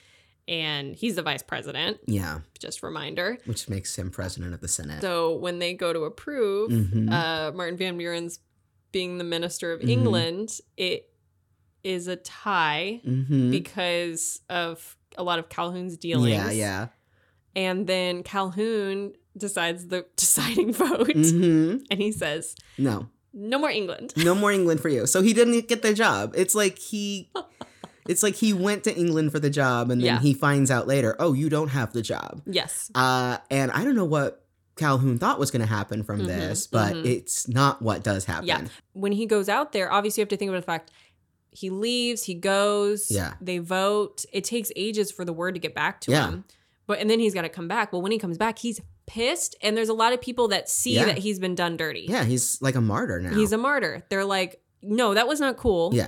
and 0.48 0.94
he's 0.96 1.14
the 1.16 1.22
vice 1.22 1.42
president. 1.42 1.98
Yeah. 2.06 2.40
Just 2.58 2.82
reminder. 2.82 3.38
Which 3.44 3.68
makes 3.68 3.96
him 3.96 4.10
president 4.10 4.52
of 4.54 4.60
the 4.60 4.68
Senate. 4.68 5.00
So 5.00 5.34
when 5.36 5.58
they 5.60 5.74
go 5.74 5.92
to 5.92 6.00
approve 6.04 6.70
Mhm. 6.70 7.10
uh, 7.12 7.52
Martin 7.52 7.76
Van 7.76 7.96
Buren's 7.96 8.40
being 8.92 9.18
the 9.18 9.24
minister 9.24 9.72
of 9.72 9.80
Mhm. 9.80 9.88
England, 9.88 10.60
it 10.76 11.08
is 11.84 12.08
a 12.08 12.16
tie 12.16 13.00
hmm 13.04 13.50
because 13.50 14.40
of 14.48 14.96
a 15.16 15.22
lot 15.22 15.38
of 15.38 15.48
Calhoun's 15.48 15.96
dealings. 15.96 16.30
Yeah. 16.30 16.50
Yeah. 16.50 16.86
And 17.56 17.86
then 17.86 18.22
Calhoun 18.22 19.12
decides 19.36 19.88
the 19.88 20.06
deciding 20.16 20.72
vote, 20.72 21.12
hmm 21.12 21.76
and 21.90 22.00
he 22.00 22.12
says, 22.12 22.54
No. 22.78 23.08
"No 23.32 23.58
more 23.58 23.70
England." 23.70 24.12
no 24.16 24.34
more 24.34 24.52
England 24.52 24.80
for 24.80 24.88
you. 24.88 25.06
So 25.06 25.22
he 25.22 25.32
didn't 25.32 25.68
get 25.68 25.82
the 25.82 25.94
job. 25.94 26.34
It's 26.36 26.54
like 26.54 26.78
he 26.78 27.30
it's 28.08 28.22
like 28.22 28.34
he 28.36 28.52
went 28.52 28.84
to 28.84 28.96
England 28.96 29.32
for 29.32 29.38
the 29.40 29.50
job 29.50 29.90
and 29.90 30.00
then 30.00 30.06
Yeah. 30.14 30.18
he 30.20 30.32
finds 30.34 30.70
out 30.70 30.86
later, 30.86 31.16
"Oh, 31.18 31.32
you 31.32 31.48
don't 31.48 31.68
have 31.68 31.92
the 31.92 32.02
job." 32.02 32.42
Yes. 32.46 32.90
Uh 32.94 33.38
and 33.50 33.70
I 33.72 33.84
don't 33.84 33.96
know 33.96 34.04
what 34.04 34.44
Calhoun 34.76 35.18
thought 35.18 35.38
was 35.38 35.50
going 35.50 35.61
to 35.61 35.66
happen 35.68 36.02
from 36.04 36.20
Mhm, 36.20 36.26
this, 36.26 36.66
but 36.66 36.94
mhm. 36.94 37.04
it's 37.04 37.46
not 37.48 37.82
what 37.82 38.02
does 38.02 38.24
happen. 38.24 38.46
Yeah. 38.46 38.66
When 38.94 39.12
he 39.12 39.26
goes 39.26 39.48
out 39.48 39.72
there, 39.72 39.92
obviously 39.92 40.20
you 40.20 40.22
have 40.22 40.30
to 40.30 40.36
think 40.38 40.48
about 40.48 40.61
the 40.62 40.66
fact 40.66 40.90
he 41.53 41.70
leaves, 41.70 42.24
he 42.24 42.34
goes, 42.34 43.11
Yeah. 43.11 43.34
they 43.40 43.59
vote. 43.59 44.24
It 44.32 44.44
takes 44.44 44.70
ages 44.76 45.11
for 45.11 45.24
the 45.24 45.32
word 45.32 45.55
to 45.55 45.61
get 45.61 45.74
back 45.74 46.01
to 46.03 46.11
Yeah. 46.12 46.28
him. 46.30 46.44
But 46.86 46.98
and 46.98 47.09
then 47.09 47.20
he's 47.20 47.34
got 47.34 47.42
to 47.42 47.48
come 47.48 47.68
back. 47.68 47.92
Well, 47.92 48.03
when 48.03 48.12
he 48.12 48.18
comes 48.18 48.36
back, 48.38 48.59
he's 48.59 48.80
pissed 49.07 49.57
and 49.62 49.76
there's 49.76 49.88
a 49.88 49.94
lot 49.94 50.12
of 50.12 50.20
people 50.20 50.48
that 50.48 50.68
see 50.68 50.94
Yeah. 50.94 51.07
that 51.07 51.18
he's 51.18 51.38
been 51.38 51.55
done 51.55 51.76
dirty. 51.76 52.07
Yeah, 52.09 52.24
he's 52.24 52.61
like 52.62 52.74
a 52.76 52.80
martyr 52.80 53.20
now. 53.20 53.34
He's 53.34 53.53
a 53.53 53.59
martyr. 53.59 54.05
They're 54.09 54.24
like, 54.24 54.61
"No, 54.82 55.14
that 55.14 55.26
was 55.28 55.40
not 55.40 55.57
cool." 55.57 55.90
Yeah. 55.92 56.07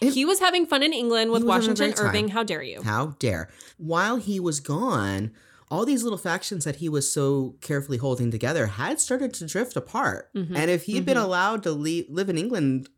It- 0.00 0.12
he 0.12 0.24
was 0.24 0.40
having 0.40 0.66
fun 0.66 0.82
in 0.82 0.92
England 0.92 1.30
with 1.30 1.42
He 1.42 1.46
was 1.48 1.54
having 1.66 1.68
a 1.68 1.70
Washington. 1.72 2.06
Irving. 2.06 2.28
How 2.28 2.42
dare 2.42 2.62
you? 2.62 2.82
How 2.82 3.14
dare. 3.18 3.48
While 3.78 4.16
he 4.16 4.38
was 4.40 4.60
gone, 4.60 5.30
all 5.70 5.84
these 5.84 6.02
little 6.02 6.18
factions 6.18 6.64
that 6.64 6.76
he 6.76 6.88
was 6.88 7.10
so 7.10 7.56
carefully 7.60 7.98
holding 7.98 8.30
together 8.30 8.66
had 8.66 9.00
started 9.00 9.32
to 9.34 9.46
drift 9.46 9.76
apart. 9.76 10.28
Mhm, 10.34 10.54
And 10.56 10.70
if 10.70 10.84
he 10.84 10.94
had 10.96 11.06
been 11.06 11.16
mhm. 11.16 11.24
allowed 11.24 11.62
to 11.64 11.72
le- 11.72 12.04
live 12.08 12.28
in 12.28 12.36
England 12.38 12.88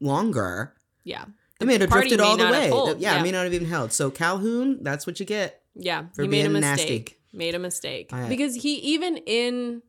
longer, 0.00 0.74
Yeah. 1.08 1.24
it 1.60 1.66
may 1.66 1.78
have 1.78 1.90
drifted 1.90 2.20
all 2.20 2.36
the 2.36 2.44
way. 2.44 2.68
yeah, 2.98 3.14
yeah. 3.14 3.20
it 3.20 3.22
may 3.22 3.30
not 3.32 3.44
have 3.44 3.54
even 3.54 3.66
held. 3.68 3.92
So 3.92 4.10
Calhoun, 4.10 4.78
that's 4.82 5.06
what 5.06 5.18
you 5.20 5.26
get. 5.26 5.62
Yeah, 5.74 6.06
For 6.14 6.22
he 6.22 6.28
made 6.28 6.44
a 6.46 6.48
being 6.48 6.60
nasty. 6.60 7.06
Made 7.32 7.54
a 7.54 7.58
mistake 7.58 8.12
I- 8.12 8.28
because 8.28 8.54
he 8.54 8.74
even 8.94 9.16
in 9.18 9.82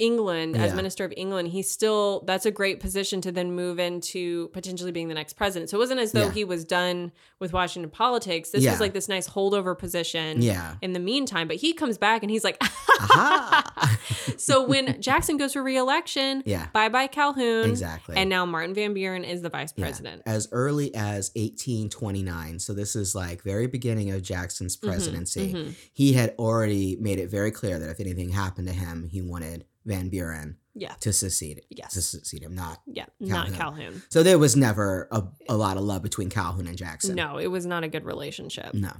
England 0.00 0.56
as 0.56 0.74
minister 0.74 1.04
of 1.04 1.12
England, 1.16 1.48
he 1.48 1.62
still 1.62 2.24
that's 2.26 2.46
a 2.46 2.50
great 2.50 2.80
position 2.80 3.20
to 3.20 3.30
then 3.30 3.52
move 3.54 3.78
into 3.78 4.48
potentially 4.48 4.90
being 4.92 5.08
the 5.08 5.14
next 5.14 5.34
president. 5.34 5.70
So 5.70 5.76
it 5.76 5.80
wasn't 5.80 6.00
as 6.00 6.12
though 6.12 6.24
Yeah. 6.24 6.32
he 6.32 6.44
was 6.44 6.64
done 6.64 7.12
with 7.38 7.52
Washington 7.52 7.90
politics. 7.90 8.50
This 8.50 8.64
Yeah. 8.64 8.72
was 8.72 8.80
like 8.80 8.92
this 8.94 9.08
nice 9.08 9.28
holdover 9.28 9.78
position. 9.78 10.42
Yeah. 10.42 10.76
In 10.82 10.92
the 10.94 11.00
meantime, 11.00 11.46
but 11.46 11.56
he 11.58 11.72
comes 11.72 11.98
back 11.98 12.22
and 12.22 12.30
he's 12.30 12.44
like, 12.44 12.60
so 14.36 14.66
when 14.66 15.00
Jackson 15.00 15.36
goes 15.36 15.52
for 15.52 15.62
reelection, 15.62 16.42
yeah. 16.46 16.68
bye 16.72 16.88
bye 16.88 17.06
Calhoun, 17.06 17.68
Exactly. 17.68 18.16
and 18.16 18.28
now 18.30 18.44
Martin 18.46 18.74
Van 18.74 18.94
Buren 18.94 19.24
is 19.24 19.42
the 19.42 19.48
vice 19.50 19.72
Yeah. 19.76 19.84
president. 19.84 20.22
As 20.26 20.48
early 20.52 20.94
as 20.94 21.30
1829. 21.36 22.58
So 22.58 22.72
this 22.72 22.96
is 22.96 23.14
like 23.14 23.42
very 23.42 23.66
beginning 23.66 24.10
of 24.10 24.22
Jackson's 24.22 24.76
Mhm, 24.76 24.86
presidency. 24.86 25.52
mhm. 25.52 25.74
He 25.92 26.12
had 26.14 26.34
already 26.38 26.96
made 27.00 27.18
it 27.18 27.28
very 27.30 27.50
clear 27.50 27.78
that 27.78 27.90
if 27.90 28.00
anything 28.00 28.30
happened 28.30 28.68
to 28.68 28.74
him, 28.74 29.08
he 29.10 29.20
wanted 29.22 29.64
Van 29.86 30.08
Buren 30.08 30.56
Yeah, 30.74 30.94
to 31.00 31.12
succeed. 31.12 31.62
Yes. 31.70 31.94
To 31.94 32.02
succeed 32.02 32.42
him, 32.42 32.54
not. 32.54 32.80
yeah, 32.86 33.06
not 33.18 33.52
Calhoun. 33.52 33.76
Calhoun. 33.76 34.02
So 34.10 34.22
there 34.22 34.38
was 34.38 34.56
never 34.56 35.08
a, 35.10 35.24
a 35.48 35.56
lot 35.56 35.76
of 35.76 35.82
love 35.84 36.02
between 36.02 36.28
Calhoun 36.30 36.66
and 36.66 36.76
Jackson. 36.76 37.14
No, 37.16 37.38
it 37.38 37.48
was 37.48 37.64
not 37.66 37.82
a 37.84 37.88
good 37.88 38.04
relationship. 38.04 38.74
No. 38.74 38.92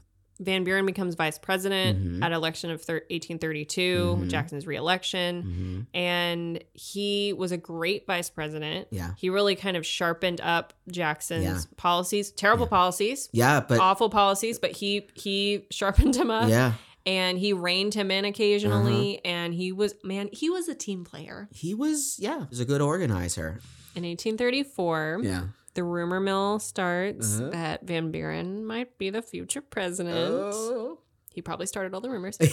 Van 0.43 0.65
Buren 0.65 0.87
becomes 0.87 1.17
vice 1.17 1.37
president 1.39 1.99
Mhm. 2.03 2.25
at 2.25 2.33
election 2.33 2.71
of 2.71 2.81
thir- 2.83 3.05
1832, 3.11 4.17
Mhm. 4.19 4.29
Jackson's 4.31 4.67
reelection, 4.67 5.43
hmm 5.43 5.81
and 5.93 6.65
he 6.73 7.35
was 7.35 7.53
a 7.53 7.59
great 7.59 8.07
vice 8.07 8.31
president. 8.31 8.89
Yeah. 8.91 9.11
He 9.19 9.29
really 9.29 9.55
kind 9.55 9.77
of 9.77 9.85
sharpened 9.85 10.41
up 10.41 10.73
Jackson's 10.91 11.45
Yeah. 11.45 11.61
policies, 11.77 12.31
terrible 12.31 12.65
Yeah. 12.67 12.71
policies, 12.71 13.29
Yeah, 13.33 13.61
but 13.61 13.81
awful 13.81 14.09
policies, 14.09 14.59
but 14.59 14.73
he 14.73 15.07
he 15.15 15.67
sharpened 15.71 16.17
him 16.17 16.31
up 16.31 16.49
yeah, 16.49 16.73
and 17.07 17.39
he 17.39 17.53
reined 17.53 17.95
him 17.95 18.11
in 18.11 18.25
occasionally 18.25 19.17
Uh-huh. 19.19 19.21
and 19.37 19.55
he 19.55 19.73
was 19.73 19.95
man, 20.05 20.29
he 20.33 20.51
was 20.51 20.69
a 20.69 20.75
team 20.75 21.05
player. 21.05 21.49
he 21.53 21.75
was 21.75 22.17
yeah, 22.19 22.41
he 22.41 22.47
was 22.51 22.61
a 22.61 22.65
good 22.65 22.81
organizer. 22.81 23.61
In 23.97 24.05
1834, 24.05 25.21
Yeah. 25.23 25.45
the 25.75 25.83
rumor 25.85 26.21
mill 26.21 26.59
starts 26.59 27.41
Uh-huh. 27.41 27.51
that 27.51 27.87
Van 27.87 28.11
Buren 28.11 28.65
might 28.65 28.99
be 28.99 29.11
the 29.11 29.23
future 29.23 29.61
president. 29.63 30.17
Oh. 30.55 30.99
He 31.33 31.43
probably 31.43 31.67
started 31.67 31.95
all 31.95 32.01
the 32.01 32.11
rumors. 32.11 32.37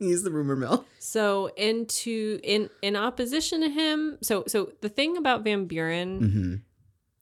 He's 0.00 0.24
the 0.24 0.30
rumor 0.32 0.56
mill. 0.56 0.86
So 0.98 1.50
into 1.56 2.40
in 2.42 2.68
in 2.82 2.96
opposition 2.96 3.60
to 3.60 3.68
him, 3.68 4.18
so 4.22 4.42
so 4.48 4.72
the 4.80 4.88
thing 4.88 5.16
about 5.16 5.44
Van 5.44 5.66
Buren 5.66 6.20
Mm-hmm. 6.20 6.54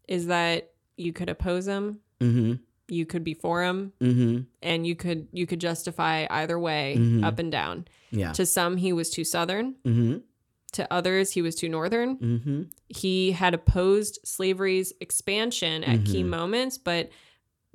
is 0.09 0.27
that 0.29 0.71
you 0.97 1.13
could 1.13 1.29
oppose 1.29 1.67
him, 1.67 2.01
Mm-hmm. 2.21 2.55
You 2.89 3.05
could 3.07 3.25
be 3.25 3.35
for 3.35 3.63
him, 3.65 3.93
Mm-hmm. 4.01 4.43
and 4.63 4.87
you 4.87 4.95
could 4.97 5.29
you 5.33 5.47
could 5.47 5.61
justify 5.61 6.27
either 6.31 6.59
way, 6.59 6.97
Mhm. 6.99 7.25
up 7.25 7.39
and 7.39 7.51
down. 7.51 7.87
Yeah. 8.11 8.33
To 8.33 8.47
some, 8.47 8.77
he 8.77 8.93
was 8.93 9.11
too 9.11 9.25
southern. 9.25 9.75
Mm-hmm. 9.85 10.19
To 10.73 10.93
others, 10.93 11.31
he 11.33 11.43
was 11.43 11.55
too 11.55 11.69
northern. 11.69 12.17
Mm-hmm. 12.19 12.63
He 12.89 13.33
had 13.33 13.55
opposed 13.55 14.19
slavery's 14.25 14.93
expansion 15.01 15.83
at 15.85 16.05
key 16.05 16.23
Mhm. 16.23 16.29
moments, 16.29 16.79
but 16.79 17.11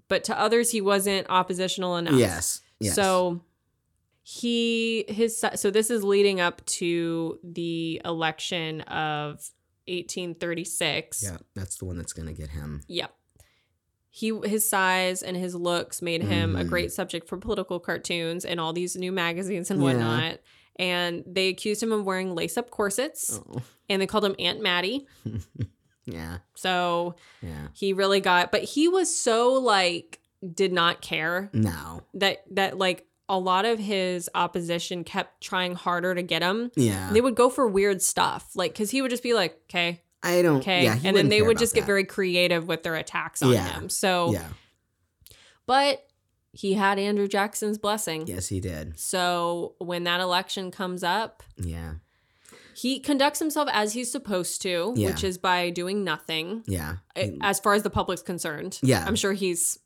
but 0.08 0.24
to 0.26 0.38
others, 0.40 0.72
he 0.72 0.82
wasn't 0.82 1.26
oppositional 1.30 1.96
enough. 1.98 2.16
Yes. 2.20 2.62
Yes. 2.80 2.96
So 2.96 3.42
he 4.24 5.06
his 5.08 5.44
so 5.56 5.72
this 5.72 5.90
is 5.90 6.04
leading 6.04 6.40
up 6.40 6.64
to 6.66 7.40
the 7.44 8.02
election 8.06 8.82
of 8.82 9.42
1836. 9.88 11.24
Yeah, 11.24 11.38
that's 11.56 11.78
the 11.78 11.86
one 11.86 11.98
that's 11.98 12.14
gonna 12.14 12.34
get 12.34 12.50
him. 12.50 12.82
Yep. 12.88 13.14
He 14.14 14.38
his 14.44 14.70
size 14.70 15.24
and 15.24 15.38
his 15.38 15.56
looks 15.56 16.02
made 16.02 16.22
him 16.22 16.56
a 16.56 16.64
Mhm. 16.66 16.70
great 16.70 16.92
subject 16.92 17.28
for 17.30 17.38
political 17.38 17.80
cartoons 17.80 18.44
and 18.44 18.60
all 18.60 18.74
these 18.74 18.96
new 18.98 19.12
magazines 19.12 19.72
and 19.72 19.80
Yeah. 19.80 19.86
whatnot. 19.86 20.40
And 20.78 21.24
they 21.26 21.48
accused 21.48 21.82
him 21.82 21.92
of 21.94 22.06
wearing 22.06 22.36
lace 22.36 22.58
up 22.58 22.70
corsets 22.72 23.40
Oh. 23.50 23.62
and 23.90 24.02
they 24.02 24.08
called 24.08 24.26
him 24.26 24.36
Aunt 24.38 24.62
Maddie. 24.62 25.08
yeah, 26.06 26.40
So 26.56 27.16
yeah. 27.42 27.68
he 27.74 27.94
really 27.94 28.20
got 28.20 28.52
but 28.52 28.64
he 28.64 28.88
was 28.88 29.16
so 29.16 29.54
like 29.54 30.20
did 30.54 30.74
not 30.74 31.02
care 31.02 31.50
No. 31.54 32.02
that 32.16 32.44
that 32.52 32.78
like 32.78 33.06
a 33.30 33.40
lot 33.40 33.64
of 33.64 33.80
his 33.80 34.30
opposition 34.36 35.06
kept 35.06 35.40
trying 35.42 35.74
harder 35.74 36.14
to 36.16 36.22
get 36.22 36.42
him. 36.42 36.70
Yeah. 36.76 37.12
They 37.14 37.22
would 37.22 37.36
go 37.36 37.50
for 37.50 37.66
weird 37.66 38.02
stuff, 38.02 38.50
like 38.56 38.74
because 38.74 38.92
he 38.92 39.02
would 39.02 39.10
just 39.12 39.24
be 39.24 39.34
like, 39.34 39.58
"Okay, 39.70 40.02
I 40.24 40.42
don't. 40.42 40.58
okay," 40.60 40.84
Yeah, 40.84 40.98
and 41.04 41.16
then 41.16 41.30
they 41.30 41.42
would 41.42 41.58
just 41.58 41.74
get 41.74 41.86
very 41.86 42.04
creative 42.04 42.68
with 42.68 42.84
their 42.84 42.96
attacks 42.96 43.42
on 43.42 43.52
Yeah. 43.54 43.68
him. 43.68 43.90
So, 43.90 44.34
Yeah. 44.34 44.48
but 45.66 46.08
he 46.54 46.74
had 46.74 47.00
Andrew 47.00 47.28
Jackson's 47.28 47.78
blessing. 47.78 48.28
Yes, 48.28 48.48
he 48.50 48.60
did. 48.60 49.00
So 49.00 49.76
when 49.80 50.04
that 50.04 50.20
election 50.20 50.70
comes 50.70 51.02
up, 51.04 51.44
Yeah. 51.58 51.96
he 52.76 53.00
conducts 53.00 53.40
himself 53.40 53.70
as 53.72 53.94
he's 53.94 54.12
supposed 54.12 54.62
to, 54.64 54.94
Yeah. 54.96 55.10
which 55.10 55.24
is 55.24 55.38
by 55.38 55.70
doing 55.70 56.04
nothing, 56.04 56.64
Yeah. 56.68 56.98
as 57.42 57.60
far 57.60 57.74
as 57.74 57.84
the 57.84 57.90
public's 57.90 58.22
concerned. 58.22 58.80
Yeah. 58.84 59.06
I'm 59.08 59.16
sure 59.16 59.34
he's 59.34 59.80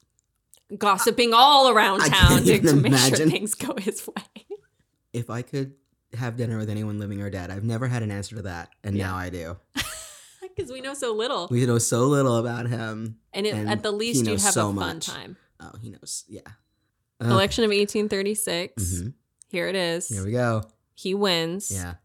gossiping 0.78 1.34
all 1.36 1.70
around 1.70 2.02
I 2.02 2.10
town 2.10 2.44
to, 2.44 2.60
to 2.60 2.76
make 2.76 2.96
sure 2.96 3.28
things 3.30 3.54
go 3.54 3.76
his 3.78 4.06
way. 4.08 4.46
If 5.14 5.30
I 5.30 5.44
could 5.44 5.74
have 6.16 6.36
dinner 6.38 6.58
with 6.58 6.70
anyone 6.70 6.98
living 6.98 7.22
or 7.22 7.30
dead, 7.30 7.52
I've 7.52 7.64
never 7.64 7.88
had 7.88 8.02
an 8.02 8.10
answer 8.10 8.36
to 8.38 8.42
that, 8.44 8.70
and 8.84 8.98
Yeah. 8.98 9.08
now 9.12 9.16
I 9.18 9.30
do. 9.30 9.58
Because 10.56 10.72
we 10.72 10.82
know 10.82 10.94
so 10.94 11.14
little. 11.14 11.48
We 11.52 11.66
know 11.66 11.78
so 11.80 12.06
little 12.06 12.38
about 12.38 12.68
him. 12.68 13.18
and, 13.34 13.46
it, 13.46 13.54
and 13.54 13.70
at 13.70 13.84
the 13.84 13.92
least, 13.92 14.26
you'd 14.26 14.40
have 14.40 14.54
so 14.54 14.70
a 14.70 14.74
fun 14.74 14.76
much. 14.76 15.06
time. 15.08 15.38
Oh, 15.60 15.72
he 15.82 15.90
knows. 15.90 16.24
Yeah. 16.28 16.42
Election 17.22 17.64
of 17.64 17.70
1836. 17.72 18.84
Mhm. 18.84 19.14
Here 19.50 19.68
it 19.68 19.76
is. 19.76 20.08
Here 20.10 20.24
we 20.26 20.32
go. 20.32 20.64
he 20.94 21.14
wins 21.14 21.72
Yeah. 21.72 21.96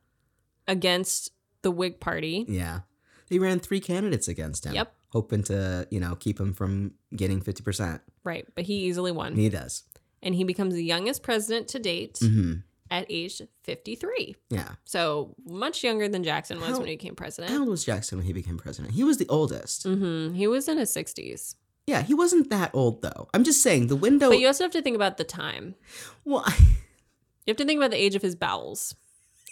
against 0.66 1.30
the 1.62 1.70
Whig 1.70 2.00
Party. 2.00 2.44
Yeah. 2.48 2.80
They 3.28 3.38
ran 3.38 3.60
three 3.60 3.80
candidates 3.80 4.26
against 4.28 4.64
him. 4.66 4.74
Yep. 4.74 4.94
Hoping 5.12 5.42
to, 5.44 5.86
you 5.90 6.00
know, 6.00 6.14
keep 6.16 6.38
him 6.40 6.52
from 6.52 6.94
getting 7.14 7.40
50%. 7.40 8.00
Right. 8.24 8.46
But 8.54 8.64
he 8.66 8.74
easily 8.86 9.12
won. 9.12 9.36
He 9.36 9.48
does. 9.48 9.84
and 10.22 10.34
he 10.34 10.44
becomes 10.44 10.74
the 10.74 10.84
youngest 10.84 11.22
president 11.22 11.66
to 11.68 11.78
date 11.78 12.18
hmm 12.20 12.56
at 12.90 13.06
age 13.08 13.40
53. 13.64 14.36
Yeah. 14.50 14.68
So 14.84 15.34
much 15.44 15.84
younger 15.84 16.08
than 16.08 16.24
Jackson 16.24 16.58
was 16.60 16.70
How- 16.70 16.78
when 16.78 16.88
he 16.88 16.94
became 16.96 17.14
president. 17.14 17.52
How 17.52 17.60
old 17.60 17.68
was 17.68 17.84
Jackson 17.84 18.18
when 18.18 18.26
he 18.26 18.32
became 18.32 18.58
president? 18.58 18.94
He 18.94 19.04
was 19.04 19.18
the 19.18 19.28
oldest. 19.28 19.84
hmm 19.84 20.32
He 20.34 20.46
was 20.46 20.68
in 20.68 20.78
his 20.78 20.94
60s. 20.94 21.54
Yeah, 21.86 22.02
he 22.02 22.14
wasn't 22.14 22.50
that 22.50 22.70
old 22.74 23.02
though. 23.02 23.28
I'm 23.34 23.44
just 23.44 23.62
saying 23.62 23.86
the 23.88 23.96
window. 23.96 24.28
But 24.28 24.38
you 24.40 24.46
also 24.46 24.64
have 24.64 24.72
to 24.72 24.82
think 24.82 24.96
about 24.96 25.16
the 25.16 25.24
time. 25.24 25.74
well, 26.24 26.42
I- 26.46 26.56
You 27.46 27.52
have 27.52 27.56
to 27.56 27.64
think 27.64 27.78
about 27.78 27.90
the 27.90 27.96
age 27.96 28.14
of 28.14 28.22
his 28.22 28.36
bowels 28.36 28.94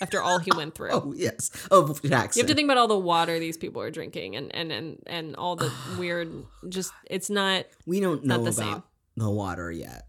after 0.00 0.20
all 0.22 0.38
he 0.38 0.50
went 0.54 0.74
through. 0.76 0.90
oh 0.92 1.12
yes. 1.16 1.50
Oh, 1.70 1.94
Jackson. 2.04 2.38
You 2.38 2.42
have 2.44 2.48
to 2.48 2.54
think 2.54 2.66
about 2.66 2.76
all 2.78 2.86
the 2.88 2.98
water 2.98 3.38
these 3.40 3.56
people 3.56 3.82
are 3.82 3.90
drinking 3.90 4.36
and 4.36 4.54
and 4.54 4.70
and, 4.70 4.98
and 5.06 5.36
all 5.36 5.56
the 5.56 5.72
weird 5.98 6.30
just 6.68 6.92
it's 7.10 7.30
not 7.30 7.64
we 7.86 7.98
don't 8.00 8.24
know 8.24 8.40
about 8.42 8.54
same. 8.54 8.82
the 9.16 9.30
water 9.30 9.72
yet 9.72 10.06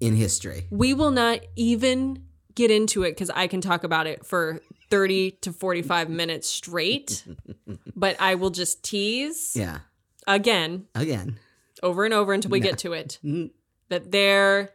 in 0.00 0.14
history. 0.16 0.66
we 0.70 0.94
will 0.94 1.10
not 1.10 1.40
even 1.56 2.24
get 2.54 2.70
into 2.70 3.02
it 3.02 3.10
because 3.12 3.30
I 3.30 3.46
can 3.46 3.60
talk 3.60 3.84
about 3.84 4.06
it 4.06 4.24
for 4.26 4.60
30 4.90 5.32
to 5.42 5.52
45 5.52 6.08
minutes 6.20 6.48
straight. 6.48 7.24
but 7.96 8.16
I 8.20 8.34
will 8.36 8.50
just 8.50 8.82
tease 8.84 9.52
Yeah. 9.56 9.78
again 10.26 10.86
Again. 10.94 11.38
over 11.82 12.04
and 12.04 12.14
over 12.14 12.32
until 12.32 12.50
we 12.50 12.60
No. 12.60 12.64
get 12.70 12.78
to 12.78 12.92
it 12.92 13.18
Mm, 13.24 13.50
that 13.88 14.10
there 14.12 14.70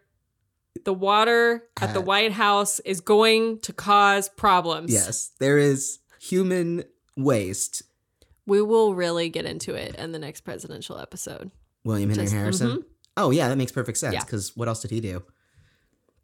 the 0.85 0.93
water 0.93 1.63
at 1.81 1.93
the 1.93 1.99
Uh, 1.99 2.03
White 2.03 2.31
House 2.31 2.79
is 2.81 3.01
going 3.01 3.59
to 3.59 3.73
cause 3.73 4.29
problems. 4.29 4.91
Yes, 4.93 5.31
there 5.39 5.57
is 5.57 5.99
human 6.19 6.83
waste. 7.17 7.83
We 8.45 8.61
will 8.61 8.93
really 8.95 9.29
get 9.29 9.45
into 9.45 9.73
it 9.75 9.95
in 9.95 10.11
the 10.13 10.19
next 10.19 10.41
presidential 10.41 10.97
episode. 10.97 11.51
William 11.83 12.09
Henry 12.09 12.29
Harrison. 12.29 12.69
mhm. 12.69 12.85
Oh 13.19 13.31
yeah, 13.31 13.47
that 13.49 13.57
makes 13.57 13.71
perfect 13.71 13.97
sense. 13.97 14.13
Yeah. 14.13 14.23
Because 14.23 14.55
what 14.55 14.67
else 14.67 14.81
did 14.81 14.91
he 14.91 15.01
do? 15.01 15.23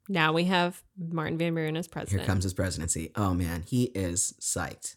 Now 0.08 0.34
we 0.34 0.46
have 0.46 0.82
Martin 0.98 1.38
Van 1.38 1.54
Buren 1.56 1.76
as 1.78 1.88
president. 1.88 2.22
Here 2.22 2.28
comes 2.28 2.44
his 2.44 2.54
presidency. 2.54 3.12
Oh 3.16 3.34
man, 3.34 3.64
he 3.68 3.86
is 3.86 4.34
psyched. 4.40 4.96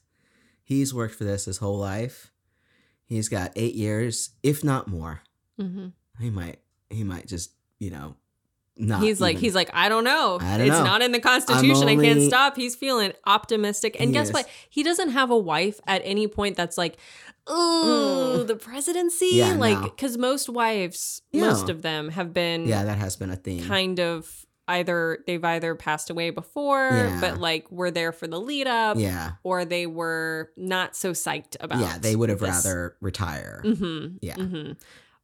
He's 0.63 0.93
worked 0.95 1.15
for 1.15 1.25
this 1.25 1.47
his 1.47 1.59
whole 1.59 1.79
life. 1.79 2.31
He's 3.07 3.29
got 3.29 3.53
eight 3.57 3.75
years, 3.75 4.31
if 4.43 4.63
not 4.63 4.87
more. 4.87 5.23
hmm 5.59 5.89
He 6.21 6.31
might. 6.31 6.59
He 6.91 7.05
might 7.05 7.27
just, 7.27 7.53
you 7.79 7.91
know, 7.91 8.17
not. 8.77 9.03
he's 9.03 9.21
like 9.21 9.37
he's 9.39 9.55
like 9.57 9.69
i 9.75 9.89
don't 9.89 10.05
know 10.05 10.39
I 10.41 10.57
don't 10.57 10.69
it's 10.69 10.79
know. 10.79 10.85
not 10.85 11.03
in 11.03 11.11
the 11.11 11.19
constitution 11.19 11.89
i 11.89 11.97
can't 11.97 12.23
stop 12.23 12.55
he's 12.55 12.77
feeling 12.77 13.13
optimistic 13.27 13.97
and 13.99 14.11
He 14.11 14.13
guess 14.13 14.29
is. 14.29 14.33
what 14.35 14.49
he 14.71 14.85
doesn't 14.85 15.09
have 15.11 15.31
a 15.33 15.37
wife 15.37 15.81
at 15.89 16.01
any 16.05 16.29
point 16.29 16.57
that's 16.57 16.79
like 16.79 16.97
oh 17.49 18.41
Mm. 18.41 18.47
the 18.47 18.57
presidency 18.57 19.31
Yeah, 19.33 19.55
like 19.55 19.79
no. 19.79 19.85
because 19.85 20.17
most 20.19 20.49
wives 20.49 21.23
Yeah. 21.33 21.49
most 21.49 21.69
of 21.69 21.83
them 21.83 22.11
have 22.11 22.33
been 22.33 22.67
Yeah, 22.67 22.85
that 22.85 22.99
has 22.99 23.17
been 23.17 23.31
a 23.31 23.37
theme. 23.37 23.65
kind 23.65 23.99
of 24.01 24.45
either 24.69 25.25
they've 25.27 25.43
either 25.45 25.75
passed 25.75 26.11
away 26.11 26.29
before 26.31 26.91
Yeah. 26.93 27.21
but 27.21 27.39
like 27.41 27.71
were 27.73 27.91
there 27.91 28.13
for 28.13 28.27
the 28.27 28.39
lead 28.41 28.67
up 28.67 28.99
yeah, 28.99 29.33
or 29.43 29.65
they 29.65 29.87
were 29.87 30.51
not 30.57 30.95
so 30.95 31.13
psyched 31.13 31.57
about 31.61 31.81
yeah. 31.81 31.99
They 31.99 32.15
would 32.15 32.29
have 32.29 32.41
this. 32.41 32.49
rather 32.67 32.97
retire. 33.01 33.63
hmm 33.65 34.17
Yeah. 34.21 34.35
hmm 34.37 34.73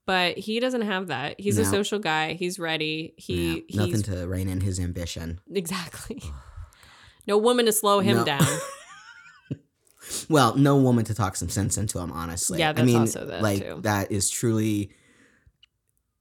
But 0.07 0.37
he 0.39 0.61
doesn't 0.61 0.83
have 0.83 1.07
that. 1.09 1.41
He's 1.41 1.57
a 1.59 1.65
social 1.65 1.99
guy. 1.99 2.35
He's 2.35 2.59
ready. 2.59 3.15
He 3.17 3.65
Yeah, 3.69 3.87
nothing 3.87 4.03
to 4.03 4.27
rein 4.27 4.49
in 4.51 4.61
his 4.61 4.79
ambition. 4.81 5.41
exactly. 5.53 6.23
No 7.27 7.39
woman 7.39 7.65
to 7.67 7.73
slow 7.73 8.01
him 8.01 8.19
No. 8.19 8.25
down. 8.25 8.47
Well, 10.29 10.57
no 10.57 10.77
woman 10.77 11.05
to 11.07 11.15
talk 11.15 11.37
some 11.37 11.49
sense 11.49 11.77
into 11.79 11.99
him, 11.99 12.11
honestly. 12.13 12.59
Yeah, 12.59 12.71
I 12.71 12.73
that's 12.75 12.87
mean, 12.87 13.01
also 13.01 13.25
that, 13.27 13.43
like 13.43 13.63
too. 13.63 13.81
that 13.83 14.11
is 14.13 14.31
truly. 14.31 14.91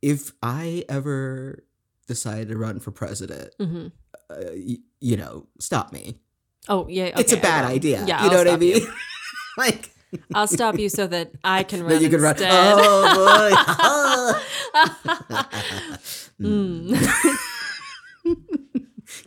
If 0.01 0.31
I 0.41 0.83
ever 0.89 1.63
decide 2.07 2.49
to 2.49 2.57
run 2.57 2.79
for 2.79 2.91
president, 2.91 3.53
hmm 3.59 3.87
uh, 4.29 4.35
y- 4.55 4.77
you 4.99 5.17
know, 5.17 5.47
stop 5.59 5.91
me. 5.93 6.19
Oh 6.69 6.87
yeah, 6.89 7.17
it's 7.19 7.31
a 7.33 7.37
bad 7.37 7.65
idea. 7.65 8.03
Yeah, 8.07 8.23
you 8.23 8.29
know 8.29 8.37
I'll 8.37 8.45
what 8.45 8.53
I 8.53 8.57
mean? 8.57 8.81
like 9.57 9.91
I'll 10.33 10.47
stop 10.47 10.77
you 10.79 10.89
so 10.89 11.07
that 11.07 11.31
I 11.43 11.63
can 11.71 11.81
run. 11.81 11.89
that 11.89 12.01
you 12.01 12.09
can 12.09 12.21
run. 12.21 12.31
instead. 12.31 12.75
Oh 12.79 13.53
boy! 13.53 14.33
Mm. 16.41 16.97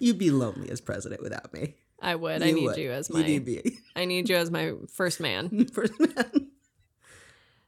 You'd 0.01 0.19
be 0.19 0.31
lonely 0.31 0.69
as 0.71 0.81
president 0.81 1.23
without 1.23 1.53
me. 1.55 1.75
I 2.01 2.15
would. 2.15 2.43
I 2.43 2.51
need 2.51 2.65
would. 2.65 2.77
you 2.77 2.91
as 2.93 3.09
You 3.09 3.17
my. 3.17 3.23
need 3.27 3.47
me. 3.47 3.79
I 3.97 4.05
need 4.05 4.29
you 4.29 4.37
as 4.37 4.51
my 4.51 4.75
first 4.93 5.21
man. 5.21 5.67
First 5.73 5.99
man. 5.99 6.49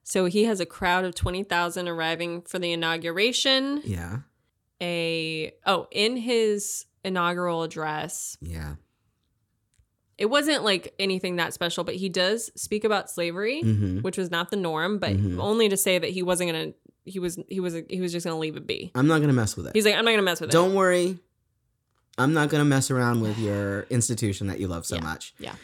So 0.03 0.24
he 0.26 0.45
has 0.45 0.61
a 0.61 0.66
crowd 0.66 1.05
of 1.05 1.14
twenty 1.14 1.43
thousand 1.43 1.89
arriving 1.89 2.43
for 2.43 2.59
the 2.59 2.72
inauguration. 2.72 3.83
Yeah, 3.85 4.18
A 4.81 5.53
oh, 5.66 5.87
in 5.91 6.16
his 6.16 6.87
inaugural 7.05 7.62
address, 7.62 8.37
yeah. 8.41 8.74
it 10.16 10.26
wasn't 10.26 10.64
like 10.64 10.95
anything 10.99 11.37
that 11.37 11.53
special, 11.53 11.85
but 11.85 11.95
he 11.95 12.09
does 12.09 12.51
speak 12.55 12.85
about 12.85 13.11
slavery, 13.11 13.61
hmm 13.61 13.99
which 14.01 14.16
was 14.16 14.31
not 14.31 14.51
the 14.51 14.57
norm, 14.57 14.99
but 14.99 15.12
Mhm. 15.16 15.39
only 15.41 15.68
to 15.68 15.76
say 15.76 15.99
that 15.99 16.11
he 16.11 16.22
wasn't 16.22 16.53
gonna. 16.53 16.72
He 17.05 17.18
was. 17.18 17.39
He 17.49 17.61
was. 17.61 17.74
He 17.89 18.01
was 18.01 18.12
just 18.12 18.24
gonna 18.26 18.39
leave 18.39 18.57
it 18.57 18.66
be. 18.66 18.91
I'm 18.95 19.07
not 19.09 19.20
gonna 19.20 19.33
mess 19.35 19.57
with 19.57 19.66
it. 19.66 19.72
He's 19.74 19.85
like, 19.87 19.95
I'm 19.95 20.05
not 20.05 20.12
gonna 20.12 20.22
mess 20.22 20.41
with 20.41 20.51
it. 20.51 20.53
Don't 20.53 20.74
worry. 20.74 21.18
I'm 22.19 22.33
not 22.35 22.49
gonna 22.51 22.64
mess 22.64 22.91
around 22.91 23.21
with 23.21 23.39
your 23.39 23.83
institution 23.91 24.47
that 24.49 24.59
you 24.61 24.69
love 24.69 24.85
so 24.87 24.97
Yeah. 24.97 25.03
much. 25.03 25.35
Yeah. 25.39 25.55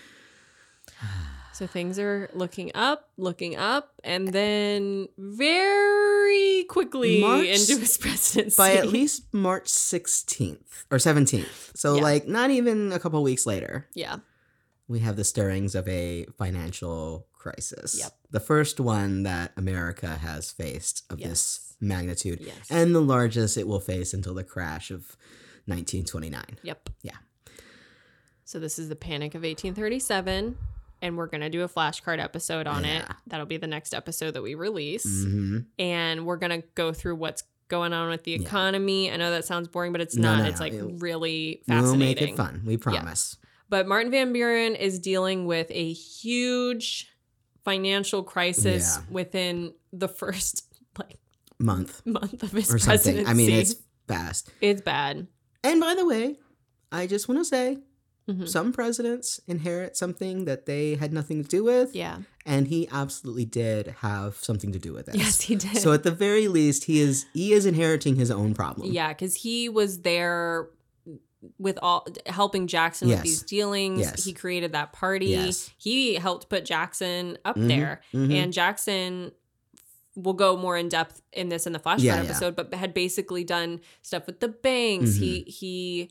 So 1.52 1.68
things 1.68 2.00
are 2.00 2.28
looking 2.34 2.72
up, 2.74 3.10
looking 3.16 3.54
up, 3.54 3.92
and 4.02 4.26
then 4.32 5.06
very 5.18 6.64
quickly 6.68 7.20
March- 7.20 7.46
into 7.46 7.78
his 7.78 7.96
presidency. 8.04 8.56
By 8.56 8.74
at 8.74 8.88
least 8.88 9.32
March 9.32 9.66
16th 9.68 10.84
or 10.90 10.98
17th. 10.98 11.76
So 11.76 11.94
Yeah. 11.94 12.02
like 12.02 12.26
not 12.26 12.50
even 12.50 12.90
a 12.90 12.98
couple 12.98 13.22
weeks 13.22 13.46
later, 13.46 13.86
yeah, 13.94 14.16
we 14.88 14.98
have 14.98 15.14
the 15.14 15.22
stirrings 15.22 15.76
of 15.76 15.86
a 15.86 16.26
financial 16.36 17.28
crisis. 17.32 17.98
Yep. 18.00 18.12
The 18.32 18.40
first 18.40 18.80
one 18.80 19.22
that 19.22 19.52
America 19.56 20.08
has 20.16 20.50
faced 20.50 21.04
of 21.08 21.20
Yes. 21.20 21.28
this 21.28 21.60
magnitude. 21.80 22.40
yes, 22.40 22.56
And 22.68 22.92
the 22.94 23.00
largest 23.00 23.56
it 23.56 23.68
will 23.68 23.78
face 23.80 24.12
until 24.12 24.34
the 24.34 24.42
crash 24.44 24.90
of 24.90 25.16
1929. 25.66 26.58
yep, 26.62 26.88
Yeah. 27.02 27.12
So 28.44 28.58
this 28.58 28.78
is 28.78 28.88
the 28.90 28.96
Panic 28.96 29.34
of 29.34 29.42
1837, 29.42 30.56
and 31.00 31.16
we're 31.16 31.26
gonna 31.26 31.48
do 31.50 31.62
a 31.62 31.68
flashcard 31.68 32.22
episode 32.22 32.66
on 32.66 32.84
it. 32.84 33.04
That'll 33.26 33.46
be 33.46 33.56
the 33.56 33.66
next 33.66 33.94
episode 33.94 34.32
that 34.32 34.42
we 34.42 34.54
release, 34.54 35.04
hmm 35.24 35.60
and 35.78 36.26
we're 36.26 36.36
gonna 36.36 36.62
go 36.74 36.92
through 36.92 37.16
what's 37.16 37.42
going 37.68 37.94
on 37.94 38.10
with 38.10 38.24
the 38.24 38.32
Yeah. 38.32 38.40
economy. 38.42 39.10
I 39.10 39.16
know 39.16 39.30
that 39.30 39.46
sounds 39.46 39.68
boring, 39.68 39.92
but 39.92 40.02
it's 40.02 40.16
No, 40.16 40.36
not. 40.36 40.42
no, 40.42 40.48
it's 40.50 40.60
like 40.60 40.74
It'll- 40.74 40.90
really 40.98 41.62
We'll 41.66 41.80
fascinating. 41.80 42.24
make 42.24 42.32
it 42.34 42.36
fun. 42.36 42.62
We 42.66 42.76
promise. 42.76 43.38
But 43.70 43.88
Martin 43.88 44.10
Van 44.10 44.32
Buren 44.34 44.74
is 44.76 44.98
dealing 44.98 45.46
with 45.46 45.68
a 45.70 45.92
huge 45.94 47.08
financial 47.64 48.22
crisis 48.22 48.96
Yeah. 48.98 49.04
within 49.10 49.72
the 49.92 50.06
first 50.08 50.64
like 50.98 51.18
month 51.58 52.04
month 52.04 52.42
of 52.42 52.52
his 52.52 52.68
or 52.68 52.72
presidency. 52.78 53.10
something. 53.24 53.26
I 53.26 53.32
mean, 53.32 53.50
it's 53.50 53.74
fast. 54.06 54.50
it's 54.60 54.82
bad. 54.82 55.26
And 55.64 55.80
by 55.80 55.94
the 55.96 56.06
way, 56.06 56.38
I 56.92 57.06
just 57.08 57.28
want 57.28 57.40
to 57.40 57.44
say 57.44 57.78
Mhm. 58.28 58.48
some 58.48 58.72
presidents 58.72 59.40
inherit 59.48 59.96
something 59.96 60.44
that 60.46 60.64
they 60.66 60.94
had 60.94 61.12
nothing 61.12 61.42
to 61.42 61.48
do 61.48 61.64
with. 61.64 61.94
Yeah. 61.94 62.18
And 62.46 62.68
he 62.68 62.88
absolutely 62.92 63.44
did 63.46 63.88
have 64.00 64.36
something 64.36 64.70
to 64.72 64.78
do 64.78 64.92
with 64.92 65.08
it. 65.08 65.16
Yes, 65.16 65.40
he 65.42 65.56
did. 65.56 65.76
So 65.78 65.92
at 65.92 66.04
the 66.04 66.10
very 66.10 66.46
least, 66.48 66.84
he 66.84 67.00
is 67.00 67.26
he 67.34 67.52
is 67.52 67.66
inheriting 67.66 68.16
his 68.16 68.30
own 68.30 68.54
problem. 68.54 68.92
Yeah, 68.92 69.08
because 69.08 69.34
he 69.36 69.68
was 69.68 70.02
there 70.02 70.68
with 71.58 71.78
all 71.82 72.06
helping 72.26 72.66
Jackson 72.66 73.08
Yes. 73.08 73.18
with 73.18 73.24
these 73.24 73.42
dealings. 73.42 74.00
Yes. 74.00 74.24
He 74.24 74.32
created 74.32 74.72
that 74.72 74.92
party. 74.94 75.26
Yes. 75.26 75.70
He 75.76 76.14
helped 76.14 76.48
put 76.48 76.64
Jackson 76.64 77.36
up 77.44 77.56
Mhm, 77.56 77.68
there. 77.68 78.00
mhm. 78.14 78.32
And 78.32 78.52
Jackson 78.52 79.32
will 80.16 80.32
go 80.34 80.56
more 80.56 80.76
in 80.76 80.88
depth 80.88 81.22
in 81.32 81.48
this 81.48 81.66
in 81.66 81.72
the 81.72 81.78
flashback 81.78 81.98
Yeah, 82.02 82.16
yeah. 82.16 82.22
episode, 82.24 82.54
but 82.56 82.72
had 82.74 82.94
basically 82.94 83.44
done 83.44 83.80
stuff 84.02 84.26
with 84.26 84.40
the 84.40 84.48
banks. 84.48 85.16
He 85.16 85.40
Mm-hmm. 85.40 85.50
he 85.50 86.10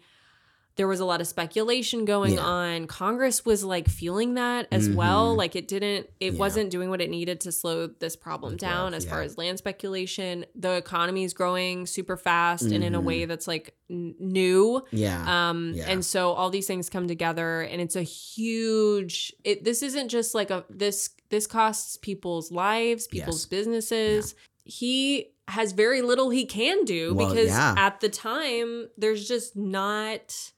there 0.76 0.88
was 0.88 1.00
a 1.00 1.06
lot 1.06 1.22
of 1.22 1.28
speculation 1.28 2.04
going 2.04 2.34
Yeah. 2.34 2.40
on. 2.46 2.88
Congress 2.88 3.46
was 3.46 3.64
like 3.64 3.88
feeling 3.88 4.34
that 4.34 4.68
as 4.72 4.90
well. 4.90 5.34
Mhm. 5.34 5.38
Like 5.38 5.56
it 5.56 5.68
didn't 5.68 6.10
it 6.20 6.34
Yeah. 6.34 6.40
wasn't 6.40 6.72
doing 6.72 6.90
what 6.90 7.00
it 7.00 7.10
needed 7.12 7.40
to 7.42 7.52
slow 7.52 7.88
this 7.88 8.16
problem 8.16 8.58
down 8.58 8.94
as 8.96 9.06
far 9.06 9.22
as 9.22 9.38
land 9.38 9.60
speculation. 9.60 10.46
The 10.56 10.72
economy 10.72 11.24
is 11.26 11.34
growing 11.34 11.86
super 11.86 12.18
fast 12.18 12.64
and 12.64 12.84
in 12.84 12.96
a 12.96 13.02
way 13.02 13.26
that's 13.26 13.48
like 13.48 13.76
n- 13.90 14.16
new. 14.20 14.82
Yeah. 14.92 15.50
Um 15.50 15.76
and 15.86 16.04
so 16.04 16.32
all 16.32 16.50
these 16.50 16.66
things 16.66 16.90
come 16.90 17.08
together 17.08 17.62
and 17.62 17.80
it's 17.80 17.96
a 17.96 18.02
huge 18.04 19.34
it 19.44 19.64
this 19.64 19.84
isn't 19.84 20.10
just 20.10 20.34
like 20.34 20.50
a 20.50 20.66
this 20.70 21.10
this 21.30 21.48
costs 21.48 21.98
people's 21.98 22.52
lives, 22.52 23.08
people's 23.08 23.44
Yes. 23.44 23.50
businesses. 23.50 24.36
He 24.66 25.30
has 25.50 25.72
very 25.74 26.02
little 26.02 26.30
he 26.30 26.46
can 26.46 26.86
do 26.86 27.14
Well, 27.14 27.30
because 27.30 27.52
at 27.52 28.00
the 28.00 28.10
time 28.10 28.88
there's 28.98 29.28
just 29.28 29.56
not 29.56 30.52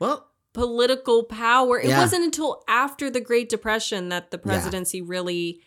well, 0.00 0.26
political 0.52 1.22
power. 1.22 1.78
It 1.78 1.88
Yeah. 1.90 1.98
wasn't 2.00 2.24
until 2.24 2.62
after 2.66 3.08
the 3.10 3.20
Great 3.20 3.48
Depression 3.48 4.08
that 4.08 4.30
the 4.32 4.36
Yeah. 4.38 4.42
presidency 4.50 5.00
really 5.00 5.60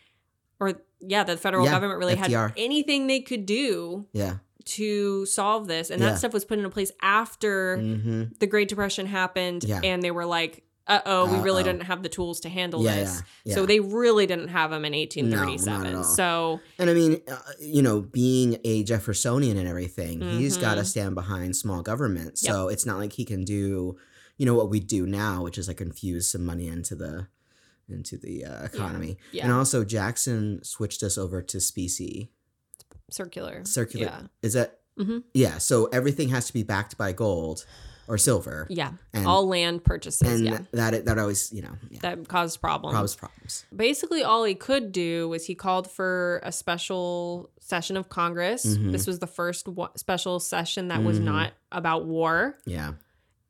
or 0.60 0.82
yeah, 1.06 1.24
the 1.24 1.36
federal 1.36 1.66
Yeah, 1.66 1.72
government 1.72 2.00
really 2.00 2.16
FDR. 2.16 2.50
had 2.50 2.54
anything 2.58 3.08
they 3.08 3.20
could 3.20 3.46
do 3.46 4.06
yeah. 4.14 4.36
to 4.66 5.26
solve 5.26 5.68
this. 5.68 5.90
And 5.90 6.02
Yeah. 6.02 6.10
that 6.12 6.20
stuff 6.20 6.32
was 6.34 6.46
put 6.46 6.58
into 6.58 6.70
place 6.70 6.92
after 7.02 7.78
hmm 7.78 8.24
the 8.40 8.48
Great 8.48 8.68
Depression 8.70 9.06
happened 9.08 9.64
Yeah. 9.66 9.82
and 9.84 10.02
they 10.02 10.12
were 10.12 10.26
like, 10.26 10.64
uh 10.88 11.00
oh, 11.06 11.32
we 11.34 11.40
really 11.40 11.64
didn't 11.64 11.84
have 11.84 12.04
the 12.04 12.10
tools 12.10 12.40
to 12.42 12.50
handle 12.50 12.84
Yeah, 12.84 12.96
this. 12.96 13.24
yeah, 13.46 13.56
So 13.56 13.66
they 13.66 13.80
really 13.80 14.26
didn't 14.26 14.50
have 14.50 14.70
them 14.72 14.84
in 14.86 14.92
No, 14.92 14.98
not 14.98 15.00
1837. 15.00 15.86
at 15.88 15.96
all. 15.96 16.04
so 16.04 16.60
And 16.80 16.90
I 16.90 16.94
mean, 16.94 17.22
uh, 17.28 17.38
you 17.60 17.82
know, 17.82 18.02
being 18.02 18.58
a 18.66 18.84
Jeffersonian 18.84 19.58
and 19.58 19.68
everything, 19.68 20.22
he's 20.22 20.58
got 20.58 20.76
to 20.76 20.84
stand 20.86 21.16
behind 21.16 21.56
small 21.56 21.82
government. 21.82 22.38
So 22.38 22.68
it's 22.70 22.86
not 22.86 22.98
like 22.98 23.14
he 23.14 23.24
can 23.26 23.44
do, 23.46 23.96
you 24.38 24.46
know, 24.46 24.56
what 24.56 24.70
we 24.70 24.80
do 24.80 25.06
now, 25.06 25.44
which 25.44 25.58
is 25.58 25.68
like 25.68 25.82
infuse 25.82 26.28
some 26.28 26.46
money 26.46 26.68
into 26.68 26.96
the 26.96 27.28
into 27.90 28.18
the 28.18 28.46
uh, 28.46 28.64
economy. 28.64 29.18
yeah. 29.32 29.44
And 29.44 29.52
also, 29.54 29.84
Jackson 29.84 30.64
switched 30.64 31.04
us 31.04 31.18
over 31.18 31.42
to 31.42 31.60
specie 31.60 32.32
circular. 33.12 33.64
circular. 33.66 34.06
Yeah. 34.06 34.22
Is 34.42 34.54
that? 34.54 34.80
Mhm. 34.98 35.24
Yeah. 35.34 35.58
So 35.58 35.86
everything 35.88 36.30
has 36.30 36.48
to 36.48 36.54
be 36.54 36.64
backed 36.64 36.98
by 36.98 37.12
gold 37.14 37.66
or 38.08 38.18
silver. 38.18 38.68
Yeah. 38.70 38.92
And, 39.14 39.26
all 39.28 39.48
land 39.48 39.84
purchases. 39.84 40.22
and 40.28 40.46
yeah. 40.46 40.60
that 40.72 41.06
that 41.06 41.18
always 41.20 41.52
you 41.52 41.62
know 41.62 41.76
yeah, 41.90 42.00
That 42.02 42.28
caused 42.28 42.62
problems. 42.62 42.92
problems 42.92 43.16
problems. 43.16 43.66
basically 43.76 44.24
all 44.24 44.44
he 44.44 44.56
could 44.56 44.92
do 44.92 45.30
was 45.30 45.46
he 45.46 45.56
called 45.56 45.90
for 45.90 46.40
a 46.44 46.52
special 46.52 47.50
session 47.60 47.98
of 47.98 48.10
Congress. 48.10 48.66
Mhm. 48.66 48.92
This 48.92 49.08
was 49.08 49.20
the 49.20 49.28
first 49.28 49.68
special 49.96 50.40
session 50.40 50.90
that 50.90 51.02
was 51.04 51.20
Mhm. 51.20 51.24
not 51.24 51.54
about 51.72 52.06
war. 52.06 52.56
Yeah. 52.66 52.94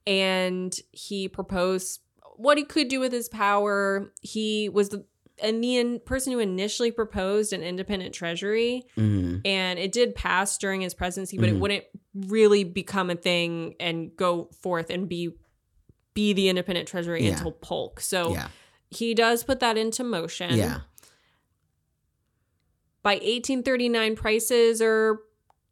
And 0.06 0.76
he 0.92 1.28
proposed 1.28 2.02
what 2.36 2.58
he 2.58 2.64
could 2.64 2.88
do 2.88 3.00
with 3.00 3.12
his 3.12 3.30
power. 3.30 4.12
He 4.22 4.70
was 4.70 4.90
the 4.90 5.06
and 5.42 5.64
the 5.64 5.78
in- 5.78 6.00
person 6.00 6.32
who 6.32 6.40
initially 6.40 6.92
proposed 6.92 7.54
an 7.54 7.64
independent 7.64 8.14
treasury, 8.14 8.84
hmm 8.96 9.38
and 9.46 9.80
it 9.80 9.92
did 9.92 10.14
pass 10.16 10.58
during 10.60 10.82
his 10.82 10.94
presidency, 10.94 11.38
but 11.38 11.50
Mhm. 11.50 11.56
it 11.56 11.60
wouldn't 11.60 11.84
really 12.14 12.64
become 12.64 13.10
a 13.10 13.16
thing 13.16 13.76
and 13.80 14.16
go 14.16 14.50
forth 14.62 14.90
and 14.90 15.10
be 15.10 15.32
be 16.14 16.32
the 16.34 16.48
independent 16.50 16.88
treasury 16.88 17.24
Yeah. 17.24 17.32
until 17.32 17.52
Polk. 17.52 18.00
So 18.00 18.34
Yeah. 18.34 18.50
he 18.92 19.16
does 19.16 19.44
put 19.44 19.60
that 19.62 19.78
into 19.78 20.04
motion. 20.04 20.56
Yeah. 20.58 20.82
by 23.02 23.16
1839 23.16 24.16
prices 24.16 24.82
are 24.82 25.20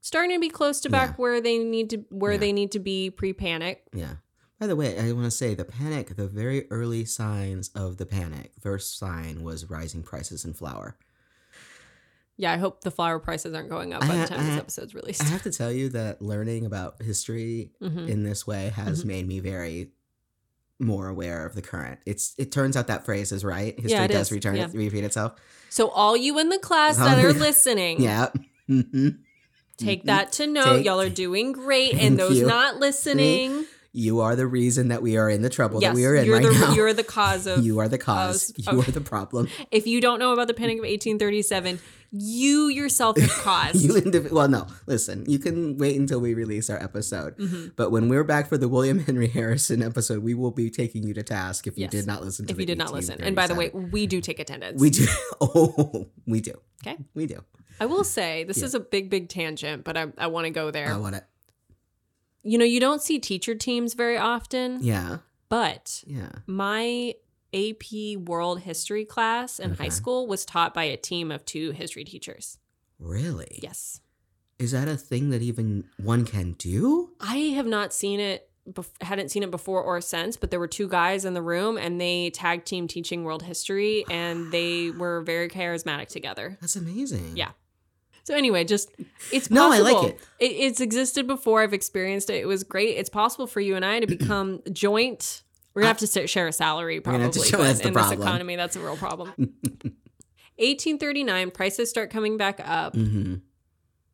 starting 0.02 0.36
to 0.36 0.40
be 0.40 0.50
close 0.50 0.80
to 0.82 0.90
back 0.90 1.10
Yeah. 1.12 1.16
where 1.16 1.42
they 1.42 1.58
need 1.60 1.90
to 1.92 1.98
where 2.10 2.34
Yeah. 2.34 2.38
they 2.40 2.52
need 2.54 2.72
to 2.74 2.80
be 2.80 3.10
pre-panic 3.10 3.84
Yeah. 3.94 4.16
By 4.60 4.68
the 4.68 4.76
way, 4.76 5.00
I 5.00 5.12
want 5.14 5.26
to 5.26 5.32
say 5.32 5.56
the 5.56 5.66
panic, 5.66 6.16
the 6.16 6.28
very 6.28 6.70
early 6.70 7.04
signs 7.06 7.70
of 7.74 7.98
the 7.98 8.06
panic, 8.06 8.52
first 8.60 8.96
sign 9.00 9.42
was 9.42 9.68
rising 9.70 10.04
prices 10.04 10.46
in 10.46 10.54
flour. 10.54 10.98
yeah 12.38 12.52
i 12.54 12.58
hope 12.58 12.82
the 12.82 12.90
flour 12.92 13.20
prices 13.20 13.54
aren't 13.54 13.70
going 13.70 13.94
up 13.94 14.02
by 14.02 14.16
the 14.18 14.28
time 14.28 14.40
I 14.40 14.44
this 14.44 14.58
episode's 14.58 14.96
released 14.96 15.22
I 15.22 15.26
have 15.26 15.44
to 15.44 15.52
tell 15.52 15.72
you 15.72 15.90
that 15.90 16.22
learning 16.22 16.66
about 16.66 17.02
history 17.02 17.72
Mhm. 17.82 18.08
in 18.08 18.24
this 18.24 18.48
way 18.48 18.70
has 18.70 19.04
Mhm. 19.04 19.08
made 19.08 19.28
me 19.28 19.40
very 19.40 19.92
more 20.80 21.08
aware 21.10 21.46
of 21.46 21.54
the 21.54 21.62
current. 21.62 22.00
It's 22.08 22.34
it 22.40 22.52
turns 22.52 22.76
out 22.76 22.88
that 22.88 23.06
phrase 23.06 23.32
is 23.32 23.44
right. 23.46 23.76
History 23.76 23.92
Yeah, 23.92 24.08
does 24.08 24.28
is. 24.28 24.32
return 24.32 24.56
Yeah. 24.56 24.68
repeat 24.74 25.04
itself. 25.04 25.34
so 25.70 25.90
all 25.90 26.18
you 26.18 26.40
in 26.40 26.50
the 26.50 26.58
class 26.58 26.98
that 26.98 27.24
are 27.24 27.34
listening 27.34 28.02
Yeah. 28.10 28.30
hmm 28.68 29.10
take 29.78 30.04
that 30.06 30.32
to 30.34 30.48
note 30.48 30.78
Take- 30.78 30.86
y'all 30.86 31.00
are 31.02 31.10
doing 31.10 31.52
great 31.52 31.94
and 32.04 32.18
those 32.20 32.40
you. 32.40 32.46
not 32.48 32.78
listening 32.78 33.66
You 33.94 34.22
are 34.22 34.36
the 34.38 34.48
reason 34.48 34.88
that 34.88 35.02
we 35.02 35.18
are 35.18 35.30
in 35.30 35.42
the 35.42 35.50
trouble 35.50 35.82
yes 35.82 35.90
that 35.92 35.96
we 35.96 36.06
are 36.06 36.16
in 36.16 36.30
right 36.30 36.44
the 36.44 36.52
now. 36.52 36.74
you're 36.74 36.94
the 36.94 37.04
cause 37.04 37.46
of 37.48 37.66
you 37.66 37.80
are 37.80 37.90
the 37.90 37.98
cause. 37.98 38.50
of- 38.58 38.58
you 38.74 38.80
of- 38.80 38.88
are 38.88 38.92
the 38.92 39.02
problem. 39.02 39.48
if 39.72 39.86
you 39.88 40.00
don't 40.02 40.20
know 40.20 40.32
about 40.34 40.48
the 40.48 40.54
panic 40.54 40.78
of 40.78 40.84
1837 40.84 41.80
you 42.14 42.68
yourself 42.68 43.18
have 43.18 43.30
caused 43.30 43.82
you 43.82 43.94
indiv- 43.94 44.32
well, 44.34 44.50
no. 44.50 44.68
Listen, 44.86 45.24
you 45.30 45.40
can 45.40 45.78
wait 45.78 45.96
until 45.98 46.20
we 46.20 46.34
release 46.34 46.70
our 46.70 46.76
episode. 46.84 47.38
Mhm. 47.38 47.72
But 47.78 47.90
when 47.90 48.10
we're 48.10 48.26
back 48.26 48.50
for 48.50 48.58
the 48.58 48.68
William 48.68 49.00
Henry 49.00 49.30
Harrison 49.30 49.82
episode, 49.82 50.22
we 50.22 50.34
will 50.34 50.52
be 50.52 50.70
taking 50.70 51.04
you 51.08 51.14
to 51.14 51.24
task 51.24 51.68
if 51.68 51.78
you 51.78 51.84
Yes. 51.84 51.92
did 51.92 52.08
not 52.08 52.22
listen 52.22 52.48
to 52.48 52.54
if 52.54 52.60
you 52.60 52.66
did 52.66 52.78
not 52.78 52.92
listen 52.94 53.22
and 53.22 53.34
by 53.34 53.48
the 53.48 53.56
way 53.56 53.70
we 53.70 54.08
do 54.08 54.20
take 54.20 54.40
attendance 54.40 54.82
we 54.82 54.90
do. 54.90 55.06
Oh, 55.40 56.08
we 56.28 56.42
do. 56.42 56.54
Okay. 56.86 56.98
We 57.14 57.26
do. 57.28 57.44
I 57.80 57.86
will 57.86 58.04
say 58.04 58.44
this 58.44 58.60
Yeah. 58.60 58.66
is 58.66 58.76
a 58.76 58.80
big, 58.80 59.10
big 59.10 59.30
tangent, 59.30 59.84
but 59.84 59.98
I, 59.98 60.08
I 60.18 60.28
want 60.28 60.46
to 60.46 60.52
go 60.52 60.72
there. 60.72 60.94
I 60.94 60.98
want 60.98 61.16
to. 61.16 61.24
you 62.44 62.58
know, 62.58 62.66
you 62.66 62.80
don't 62.80 63.02
see 63.02 63.20
teacher 63.20 63.56
teams 63.56 63.94
very 63.94 64.18
often, 64.18 64.80
Yeah. 64.82 65.20
but 65.50 66.04
Yeah. 66.08 66.32
my 66.48 67.16
AP 67.54 68.16
World 68.18 68.62
History 68.62 69.06
class 69.06 69.60
in 69.60 69.76
high 69.76 69.90
school 69.90 70.26
was 70.28 70.46
taught 70.46 70.74
by 70.74 70.84
a 70.86 70.98
team 70.98 71.32
of 71.32 71.44
two 71.46 71.72
history 71.72 72.04
teachers. 72.04 72.58
Really? 73.00 73.60
Yes. 73.62 74.00
Is 74.60 74.72
that 74.72 74.88
a 74.88 74.96
thing 74.96 75.32
that 75.32 75.42
even 75.42 75.86
one 75.98 76.24
can 76.24 76.54
do? 76.54 77.12
I 77.20 77.38
have 77.56 77.66
not 77.66 77.94
seen 77.94 78.20
it, 78.20 78.50
bef- 78.70 78.90
hadn't 79.02 79.30
seen 79.30 79.44
it 79.44 79.52
before 79.52 79.82
or 79.82 80.02
since, 80.02 80.38
but 80.38 80.52
there 80.52 80.60
were 80.60 80.68
two 80.68 80.88
guys 80.88 81.26
in 81.26 81.34
the 81.34 81.42
room 81.42 81.78
and 81.78 82.00
they 82.00 82.30
tag 82.32 82.66
team 82.66 82.88
teaching 82.88 83.24
world 83.24 83.44
history 83.44 84.06
and 84.10 84.52
they 84.52 84.92
were 84.92 85.22
very 85.22 85.48
charismatic 85.50 86.08
together. 86.08 86.58
That's 86.62 86.76
amazing. 86.76 87.34
Yeah. 87.36 87.52
So 88.24 88.36
anyway, 88.36 88.64
just 88.66 88.92
it's 89.32 89.50
No, 89.50 89.72
I 89.72 89.80
like 89.80 90.12
it. 90.12 90.20
It's 90.40 90.80
existed 90.80 91.26
before. 91.26 91.62
I've 91.64 91.74
experienced 91.74 92.30
it. 92.30 92.36
It 92.36 92.46
was 92.46 92.64
great. 92.64 92.98
It's 92.98 93.10
possible 93.10 93.48
for 93.48 93.60
you 93.62 93.76
and 93.76 93.84
I 93.84 94.00
to 94.00 94.08
become 94.08 94.62
joint. 94.72 95.42
We're 95.74 95.82
gonna 95.84 95.94
have 95.98 95.98
to 96.12 96.28
share 96.28 96.48
a 96.48 96.54
salary 96.54 97.00
probably, 97.02 97.32
share- 97.44 97.60
that's 97.64 97.80
the 97.80 97.88
in 97.88 97.94
this 97.94 98.12
economy, 98.12 98.56
that's 98.58 98.76
a 98.76 98.80
real 98.80 98.98
problem. 98.98 99.34
1839, 100.58 101.52
prices 101.52 101.90
start 101.90 102.10
coming 102.12 102.38
back 102.38 102.60
up 102.64 102.94
Mm-hmm. 102.94 103.36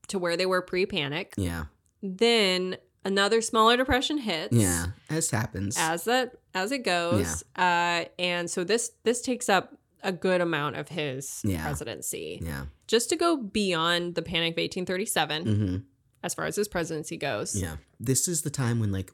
to 0.10 0.20
where 0.20 0.38
they 0.38 0.46
were 0.46 0.62
pre-panic. 0.62 1.34
Yeah. 1.36 1.66
Then 2.02 2.78
another 3.08 3.42
smaller 3.42 3.78
depression 3.78 4.18
hits. 4.20 4.54
Yeah. 4.56 4.88
As 5.10 5.30
happens. 5.32 5.76
As 5.80 6.04
that 6.06 6.36
as 6.54 6.72
it 6.72 6.84
goes, 6.84 7.44
uh, 7.56 8.06
and 8.20 8.50
so 8.50 8.64
this 8.64 8.92
this 9.04 9.22
takes 9.22 9.48
up 9.50 9.74
a 10.04 10.12
good 10.12 10.42
amount 10.42 10.76
of 10.76 10.90
his 10.90 11.42
Yeah. 11.44 11.64
presidency. 11.64 12.40
yeah. 12.44 12.66
Just 12.88 13.10
to 13.10 13.16
go 13.16 13.38
beyond 13.38 14.16
the 14.16 14.22
Panic 14.22 14.54
of 14.54 14.60
1837, 14.60 15.46
Mm-hmm. 15.46 15.78
as 16.24 16.34
far 16.36 16.46
as 16.46 16.56
his 16.56 16.68
presidency 16.68 17.18
goes. 17.18 17.56
Yeah. 17.56 17.78
This 18.00 18.28
is 18.28 18.44
the 18.44 18.50
time 18.52 18.80
when 18.80 18.92
like 18.92 19.12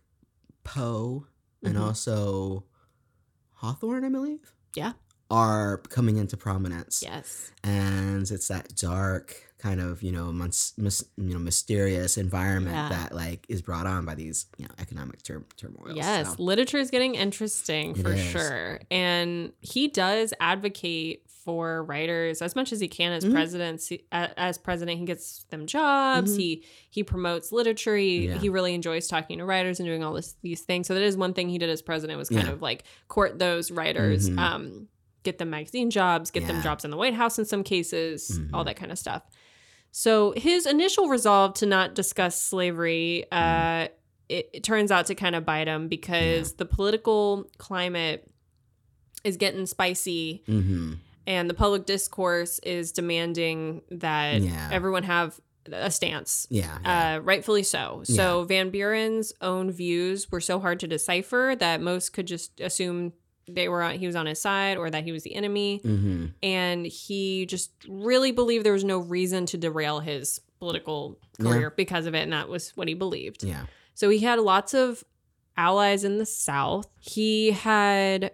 Poe 0.64 1.28
and 1.64 1.76
Mhm. 1.78 1.82
also 1.82 2.66
Hawthorne, 3.62 4.04
I 4.06 4.10
believe. 4.10 4.54
Yeah. 4.76 4.94
Are 5.34 5.78
coming 5.90 6.18
into 6.18 6.38
prominence. 6.38 7.02
Yes. 7.04 7.52
and 7.64 8.30
it's 8.30 8.48
that 8.50 8.76
dark 8.76 9.36
kind 9.58 9.80
of 9.80 10.04
you 10.04 10.12
know 10.12 10.32
mys- 10.34 10.74
mys- 10.78 11.06
you 11.18 11.34
know 11.34 11.40
mysterious 11.40 12.18
environment 12.18 12.76
Yeah. 12.76 12.90
that 12.90 13.16
like 13.16 13.46
is 13.50 13.62
brought 13.62 13.88
on 13.88 14.06
by 14.06 14.14
these 14.16 14.46
you 14.58 14.66
know 14.66 14.72
economic 14.80 15.22
tur- 15.24 15.46
turmoil. 15.58 15.96
Yes, 15.96 16.36
so. 16.36 16.44
literature 16.44 16.78
is 16.78 16.92
getting 16.92 17.16
interesting 17.16 17.92
It 17.92 17.98
for 18.04 18.12
is. 18.14 18.22
sure. 18.24 18.80
And 18.92 19.54
he 19.62 19.88
does 19.88 20.34
advocate 20.40 21.24
for 21.46 21.84
writers 21.84 22.42
as 22.42 22.56
much 22.56 22.72
as 22.72 22.80
he 22.80 22.88
can 22.88 23.12
as 23.12 23.26
Mhm. 23.26 23.32
president. 23.34 23.82
As 24.14 24.58
president, 24.58 25.00
he 25.00 25.06
gets 25.06 25.44
them 25.50 25.66
jobs. 25.68 26.34
Mhm. 26.34 26.38
He 26.38 26.64
he 26.90 27.04
promotes 27.04 27.52
literature. 27.52 27.98
He, 27.98 28.28
Yeah. 28.28 28.38
he 28.38 28.48
really 28.50 28.74
enjoys 28.74 29.08
talking 29.08 29.40
to 29.40 29.46
writers 29.46 29.80
and 29.80 29.88
doing 29.88 30.04
all 30.04 30.14
this 30.14 30.36
these 30.42 30.62
things. 30.62 30.88
So 30.88 30.94
that 30.94 31.04
is 31.04 31.18
one 31.18 31.34
thing 31.34 31.50
he 31.50 31.58
did 31.58 31.70
as 31.70 31.82
president 31.82 32.18
was 32.20 32.30
kind 32.30 32.48
Yeah. 32.48 32.54
of 32.54 32.62
like 32.62 32.84
court 33.10 33.40
those 33.40 33.72
writers, 33.72 34.30
Mhm. 34.30 34.38
um, 34.40 34.88
get 35.24 35.38
them 35.38 35.50
magazine 35.50 35.90
jobs, 35.90 36.32
get 36.32 36.46
them 36.48 36.62
jobs 36.62 36.84
in 36.86 36.92
the 36.92 36.98
White 36.98 37.14
House 37.14 37.40
in 37.40 37.46
some 37.46 37.64
cases, 37.64 38.40
all 38.54 38.62
Mhm. 38.64 38.66
that 38.68 38.76
kind 38.76 38.92
of 38.92 39.00
stuff. 39.00 39.24
So 39.92 40.34
his 40.36 40.66
initial 40.66 41.08
resolve 41.08 41.54
to 41.56 41.66
not 41.66 41.96
discuss 41.96 42.42
slavery, 42.42 43.26
uh, 43.32 43.88
it, 44.30 44.50
it 44.54 44.64
turns 44.64 44.92
out 44.92 45.06
to 45.08 45.16
kind 45.16 45.36
of 45.36 45.46
bite 45.46 45.68
him 45.68 45.88
because 45.88 46.54
the 46.54 46.66
political 46.66 47.50
climate 47.58 48.30
is 49.24 49.38
getting 49.38 49.66
spicy 49.66 50.44
Mm-hmm. 50.48 50.94
and 51.28 51.50
the 51.50 51.54
public 51.54 51.86
discourse 51.86 52.60
is 52.60 52.92
demanding 52.92 53.82
that 53.92 54.42
Yeah. 54.42 54.70
everyone 54.72 55.04
have 55.04 55.40
a 55.72 55.90
stance. 55.92 56.46
Yeah. 56.50 56.78
yeah. 56.84 57.16
Uh, 57.16 57.20
rightfully 57.20 57.64
so. 57.64 58.02
So 58.04 58.44
Van 58.44 58.70
Buren's 58.70 59.32
own 59.40 59.72
views 59.72 60.30
were 60.32 60.42
so 60.42 60.60
hard 60.60 60.80
to 60.82 60.88
decipher 60.88 61.56
that 61.60 61.80
most 61.82 62.12
could 62.12 62.26
just 62.28 62.60
assume 62.60 63.14
they 63.48 63.68
were 63.70 63.82
on, 63.82 63.96
he 63.98 64.06
was 64.08 64.16
on 64.16 64.26
his 64.26 64.40
side 64.42 64.78
or 64.78 64.90
that 64.90 65.04
he 65.04 65.12
was 65.12 65.24
the 65.24 65.36
enemy 65.36 65.82
mm-hmm. 65.84 66.28
and 66.42 66.86
he 66.86 67.46
just 67.46 67.72
really 67.90 68.32
believed 68.32 68.66
there 68.66 68.74
was 68.74 68.84
no 68.84 69.00
reason 69.00 69.46
to 69.48 69.58
derail 69.58 70.00
his 70.00 70.40
political 70.60 71.20
Yeah. 71.40 71.46
career 71.52 71.74
because 71.76 72.06
of 72.06 72.16
it 72.16 72.20
and 72.24 72.32
that 72.34 72.48
was 72.48 72.70
what 72.78 72.88
he 72.88 72.94
believed 72.94 73.44
Yeah. 73.44 73.66
so 73.96 74.10
he 74.10 74.20
had 74.20 74.40
lots 74.40 74.74
of 74.74 75.04
allies 75.58 76.04
in 76.04 76.18
the 76.20 76.26
south 76.26 76.88
he 77.00 77.52
had 77.52 78.32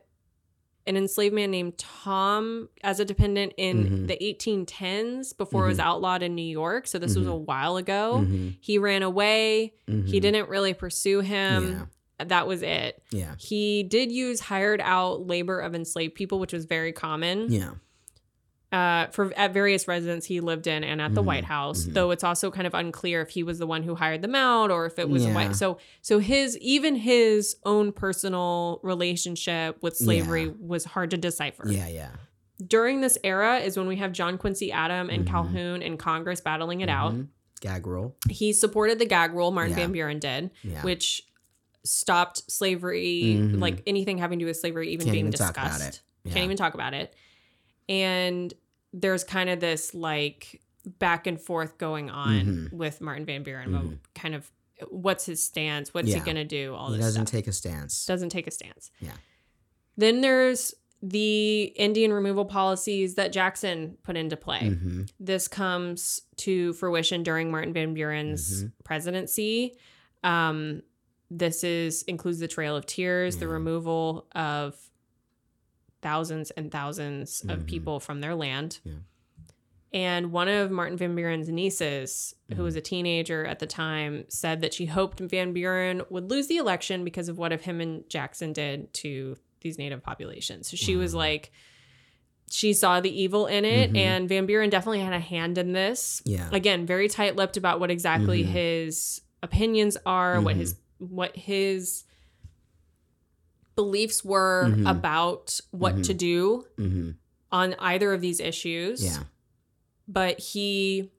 an 0.87 0.95
enslaved 0.97 1.35
man 1.35 1.51
named 1.51 1.77
tom 1.77 2.69
as 2.83 2.99
a 2.99 3.05
dependent 3.05 3.53
in 3.57 3.85
Mhm. 3.85 4.07
the 4.07 4.17
1810s 4.23 5.33
before 5.37 5.65
it 5.65 5.69
was 5.69 5.79
outlawed 5.79 6.23
in 6.23 6.33
new 6.35 6.41
york 6.41 6.87
so 6.87 6.97
this 6.99 7.15
was 7.15 7.27
Mhm. 7.27 7.31
a 7.31 7.35
while 7.35 7.77
ago 7.77 8.19
Mhm. 8.25 8.55
he 8.61 8.77
ran 8.77 9.03
away 9.03 9.73
he 9.87 10.19
didn't 10.19 10.49
really 10.49 10.73
pursue 10.73 11.19
him 11.21 11.71
Yeah. 11.71 11.85
That 12.27 12.47
was 12.47 12.61
it 12.61 13.01
Yeah. 13.11 13.35
he 13.37 13.83
did 13.83 14.11
use 14.11 14.39
hired 14.41 14.81
out 14.81 15.25
labor 15.27 15.59
of 15.59 15.73
enslaved 15.75 16.15
people 16.15 16.39
which 16.39 16.53
was 16.53 16.65
very 16.65 16.91
common 16.91 17.51
Yeah. 17.51 17.71
uh, 18.71 19.07
for 19.07 19.33
at 19.35 19.51
various 19.53 19.87
residents 19.87 20.27
he 20.27 20.41
lived 20.41 20.67
in 20.67 20.83
and 20.83 21.01
at 21.01 21.15
the 21.15 21.21
Mhm, 21.23 21.25
White 21.25 21.43
House. 21.45 21.85
mhm. 21.85 21.93
Though 21.93 22.11
it's 22.11 22.23
also 22.23 22.51
kind 22.51 22.67
of 22.67 22.75
unclear 22.75 23.21
if 23.21 23.29
he 23.29 23.41
was 23.41 23.57
the 23.57 23.65
one 23.65 23.81
who 23.81 23.95
hired 23.95 24.21
them 24.21 24.35
out 24.35 24.69
or 24.69 24.85
if 24.85 24.99
it 24.99 25.09
was 25.09 25.25
a 25.25 25.29
Yeah. 25.29 25.33
white. 25.35 25.55
So 25.55 25.79
so 26.01 26.19
his 26.19 26.55
even 26.59 26.95
his 26.97 27.55
own 27.65 27.91
personal 27.91 28.79
relationship 28.83 29.77
with 29.81 29.97
slavery 29.97 30.43
Yeah. 30.45 30.51
was 30.59 30.85
hard 30.85 31.09
to 31.11 31.17
decipher. 31.17 31.63
Yeah. 31.67 31.87
Yeah. 31.87 32.11
During 32.65 33.01
this 33.01 33.17
era 33.23 33.57
is 33.59 33.75
when 33.77 33.87
we 33.87 33.95
have 33.95 34.11
John 34.11 34.37
Quincy 34.37 34.71
Adams 34.71 35.09
and 35.13 35.25
Mhm. 35.25 35.29
Calhoun 35.29 35.81
in 35.81 35.97
Congress 35.97 36.39
battling 36.41 36.81
it 36.81 36.89
out. 36.89 37.13
Mhm. 37.15 37.27
Gag 37.61 37.87
rule. 37.87 38.15
He 38.29 38.53
supported 38.53 38.99
the 38.99 39.05
gag 39.05 39.33
rule. 39.33 39.49
Martin 39.51 39.71
Yeah. 39.71 39.77
Van 39.83 39.91
Buren 39.93 40.19
did, 40.19 40.51
Yeah. 40.63 40.81
which 40.83 41.23
stopped 41.83 42.49
slavery, 42.51 43.35
Mhm. 43.37 43.59
like 43.59 43.81
anything 43.87 44.17
having 44.17 44.39
to 44.39 44.43
do 44.43 44.47
with 44.47 44.57
slavery, 44.57 44.89
even 44.93 45.05
Can't 45.05 45.13
being 45.13 45.27
even 45.27 45.31
talk 45.37 45.55
discussed. 45.55 45.77
about 45.81 45.87
it. 45.93 46.01
Yeah. 46.25 46.33
Can't 46.33 46.45
even 46.45 46.57
talk 46.57 46.73
about 46.73 46.93
it. 46.93 47.13
And 47.87 48.53
there's 48.93 49.23
kind 49.23 49.49
of 49.49 49.59
this 49.59 49.93
like 49.93 50.61
back 50.85 51.27
and 51.27 51.39
forth 51.39 51.77
going 51.77 52.09
on 52.09 52.45
Mhm. 52.71 52.73
with 52.73 53.01
Martin 53.01 53.25
Van 53.25 53.43
Buren. 53.43 53.69
about 53.69 53.85
Mhm. 53.85 53.99
Kind 54.15 54.35
of 54.35 54.51
what's 54.89 55.25
his 55.25 55.43
stance? 55.43 55.93
What's 55.93 56.11
he 56.13 56.19
gonna 56.21 56.45
do? 56.45 56.73
All 56.73 56.89
He 56.91 56.97
this 56.97 57.05
doesn't 57.07 57.27
stuff. 57.27 57.31
take 57.37 57.47
a 57.47 57.51
stance. 57.51 58.05
doesn't 58.05 58.29
take 58.29 58.47
a 58.47 58.51
stance. 58.51 58.91
Yeah. 59.01 59.15
Then 59.97 60.21
there's 60.21 60.73
the 61.01 61.63
Indian 61.77 62.11
removal 62.13 62.45
policies 62.45 63.15
that 63.15 63.31
Jackson 63.31 63.97
put 64.03 64.15
into 64.17 64.35
play. 64.37 64.59
Mm-hmm. 64.61 65.03
This 65.19 65.47
comes 65.47 66.21
to 66.37 66.73
fruition 66.73 67.23
during 67.23 67.51
Martin 67.51 67.73
Van 67.73 67.93
Buren's 67.93 68.63
Mhm. 68.63 68.71
presidency. 68.83 69.77
Um, 70.23 70.81
this 71.31 71.63
is 71.63 72.03
includes 72.03 72.39
the 72.39 72.47
Trail 72.47 72.75
of 72.75 72.85
Tears, 72.85 73.37
the 73.37 73.47
removal 73.47 74.27
of 74.33 74.75
thousands 76.01 76.51
and 76.51 76.71
1000s 76.71 77.41
of 77.49 77.59
Mhm. 77.61 77.65
people 77.67 77.99
from 77.99 78.21
their 78.21 78.35
land. 78.35 78.79
Yeah. 78.83 78.93
And 79.91 80.31
one 80.31 80.47
of 80.47 80.69
Martin 80.71 80.97
Van 80.97 81.15
Buren's 81.15 81.49
nieces, 81.49 82.35
who 82.47 82.53
Mm-hmm. 82.55 82.63
was 82.63 82.75
a 82.75 82.81
teenager 82.81 83.43
at 83.45 83.59
the 83.59 83.65
time, 83.67 84.25
said 84.29 84.61
that 84.61 84.73
she 84.73 84.85
hoped 84.85 85.19
Van 85.19 85.51
Buren 85.51 86.03
would 86.09 86.29
lose 86.29 86.47
the 86.47 86.57
election 86.57 87.03
because 87.03 87.27
of 87.27 87.37
what 87.37 87.51
if 87.51 87.61
him 87.63 87.81
and 87.81 88.07
Jackson 88.09 88.53
did 88.53 88.93
to 88.95 89.35
these 89.61 89.77
native 89.77 90.03
populations. 90.03 90.69
So 90.69 90.77
she 90.77 90.95
was 90.95 91.13
like, 91.13 91.51
she 92.51 92.71
saw 92.73 92.99
the 93.01 93.09
evil 93.21 93.45
in 93.47 93.65
it, 93.65 93.91
Mhm. 93.91 93.97
and 93.97 94.29
Van 94.29 94.45
Buren 94.45 94.69
definitely 94.69 95.01
had 95.01 95.13
a 95.13 95.19
hand 95.19 95.57
in 95.57 95.73
this. 95.73 96.21
Yeah. 96.23 96.49
Again, 96.51 96.85
very 96.85 97.07
tight 97.09 97.35
lipped 97.35 97.57
about 97.57 97.79
what 97.79 97.91
exactly 97.91 98.43
Mhm. 98.43 98.47
his 98.47 99.21
opinions 99.43 99.97
are, 100.05 100.39
what 100.39 100.55
his 100.55 100.75
what 100.99 101.35
his 101.35 102.03
beliefs 103.75 104.23
were 104.25 104.67
Mhm. 104.69 104.89
about 104.89 105.59
what 105.71 105.95
Mhm. 105.95 106.03
to 106.05 106.13
do 106.13 106.65
mm-hmm. 106.77 107.11
on 107.51 107.73
either 107.79 108.13
of 108.13 108.21
these 108.21 108.39
issues. 108.39 109.03
Yeah. 109.03 109.23
But 110.07 110.39
he 110.39 111.11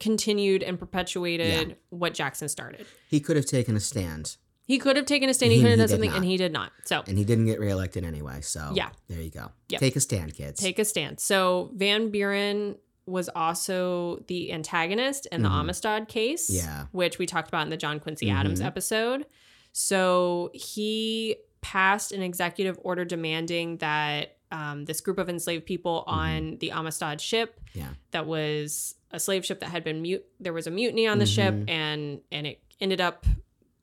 continued 0.00 0.62
and 0.62 0.78
perpetuated 0.78 1.76
what 1.90 2.14
Jackson 2.14 2.48
started. 2.48 2.86
He 3.08 3.20
could 3.20 3.36
have 3.36 3.46
taken 3.46 3.76
a 3.76 3.80
stand, 3.80 4.36
He 4.64 4.78
could 4.78 4.96
have 4.96 5.06
taken 5.06 5.28
a 5.28 5.34
stand, 5.34 5.52
he, 5.52 5.58
He- 5.58 5.62
could 5.62 5.70
have 5.72 5.78
done 5.80 5.88
something, 5.88 6.10
not. 6.10 6.16
and 6.16 6.24
he 6.24 6.36
did 6.36 6.52
not. 6.52 6.72
So 6.86 7.02
and 7.06 7.18
he 7.18 7.24
didn't 7.24 7.46
get 7.46 7.60
reelected 7.60 8.04
anyway. 8.04 8.40
So 8.40 8.72
Yeah. 8.74 8.90
there 9.08 9.20
you 9.20 9.30
go. 9.30 9.50
Yep. 9.68 9.80
Take 9.80 9.96
a 9.96 10.00
stand, 10.00 10.34
kids. 10.34 10.60
take 10.60 10.78
a 10.78 10.84
stand. 10.84 11.20
So 11.20 11.70
Van 11.74 12.10
Buren 12.10 12.76
was 13.06 13.28
also 13.34 14.22
the 14.28 14.52
antagonist 14.52 15.26
in 15.32 15.42
the 15.42 15.48
Mhm. 15.48 15.60
Amistad 15.60 16.08
case, 16.08 16.48
Yeah. 16.50 16.86
which 16.92 17.18
we 17.18 17.26
talked 17.26 17.48
about 17.48 17.62
in 17.62 17.70
the 17.70 17.76
John 17.76 17.98
Quincy 18.00 18.30
Adams 18.30 18.60
Mhm. 18.60 18.66
episode. 18.66 19.26
So 19.72 20.50
he 20.54 21.36
passed 21.60 22.12
an 22.12 22.22
executive 22.22 22.78
order 22.82 23.04
demanding 23.04 23.78
that 23.78 24.36
um, 24.50 24.84
this 24.84 25.00
group 25.00 25.16
of 25.16 25.30
enslaved 25.30 25.64
people 25.64 26.04
on 26.06 26.58
the 26.58 26.70
Amistad 26.72 27.22
ship 27.22 27.58
Mm-hmm. 27.70 27.78
Yeah. 27.78 27.88
that 28.10 28.26
was 28.26 28.96
a 29.10 29.18
slave 29.18 29.46
ship 29.46 29.60
that 29.60 29.70
had 29.70 29.82
been 29.82 30.02
mute. 30.02 30.26
There 30.40 30.52
was 30.52 30.66
a 30.66 30.70
mutiny 30.70 31.06
on 31.06 31.18
the 31.18 31.24
ship, 31.24 31.54
Mhm. 31.54 31.70
and 31.70 32.20
and 32.30 32.46
it 32.46 32.60
ended 32.78 33.00
up 33.00 33.24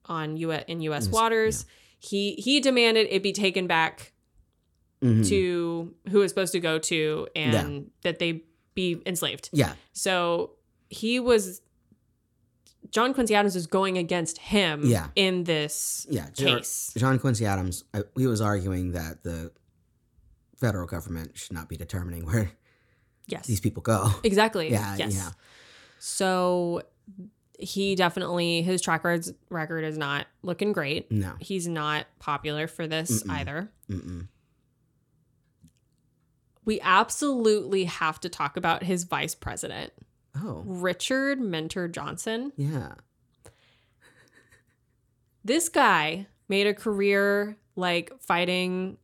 on 0.06 0.38
U 0.38 0.52
in 0.52 0.82
U.S. 0.82 1.06
Yes, 1.06 1.12
waters. 1.12 1.66
He 1.98 2.34
he 2.36 2.60
demanded 2.60 3.08
it 3.10 3.24
be 3.24 3.32
taken 3.32 3.66
back 3.66 4.14
Mhm. 5.04 5.28
to 5.30 5.96
who 6.10 6.22
it's 6.22 6.32
supposed 6.32 6.52
to 6.52 6.60
go 6.60 6.78
to 6.78 7.28
and 7.36 7.90
that 8.04 8.20
they 8.20 8.44
be 8.80 9.02
enslaved. 9.06 9.50
Yeah. 9.52 9.74
So 9.94 10.52
he 10.90 11.20
was 11.20 11.62
John 12.92 13.14
Quincy 13.14 13.36
Adams 13.36 13.56
was 13.56 13.68
going 13.68 13.98
against 13.98 14.38
him 14.38 14.82
Yeah. 14.86 15.08
in 15.16 15.44
this 15.44 16.08
Yeah. 16.10 16.30
Case. 16.30 16.92
John 16.98 17.20
Quincy 17.20 17.46
Adams, 17.46 17.84
I, 17.94 18.04
he 18.18 18.26
was 18.26 18.42
arguing 18.42 18.94
that 18.94 19.24
the 19.24 19.52
federal 20.60 20.88
government 20.88 21.38
should 21.38 21.54
not 21.54 21.68
be 21.70 21.78
determining 21.78 22.26
where 22.26 22.52
Yes. 23.28 23.46
these 23.46 23.60
people 23.60 23.82
go. 23.84 24.10
exactly. 24.24 24.72
Yeah, 24.78 24.96
Yes. 24.98 25.14
yeah. 25.16 25.32
So 26.00 26.82
he 27.60 27.96
definitely 27.96 28.62
his 28.62 28.82
track 28.82 29.04
record 29.50 29.84
is 29.84 29.98
not 29.98 30.28
looking 30.42 30.72
great. 30.72 31.12
No. 31.12 31.34
He's 31.40 31.68
not 31.68 32.06
popular 32.20 32.68
for 32.68 32.88
this 32.88 33.24
Mm-mm. 33.24 33.32
either. 33.40 33.70
Mm-mm. 33.90 34.28
We 36.70 36.80
absolutely 36.82 37.86
have 37.86 38.20
to 38.20 38.30
talk 38.30 38.56
about 38.56 38.84
his 38.84 39.04
vice 39.06 39.34
president, 39.34 39.92
Oh. 40.36 40.62
Richard 40.68 41.42
Mentor 41.42 41.88
Johnson. 41.88 42.54
Yeah. 42.58 42.94
this 45.44 45.68
guy 45.68 46.28
made 46.48 46.68
a 46.68 46.74
career 46.76 47.58
like 47.76 48.12
fighting 48.22 48.98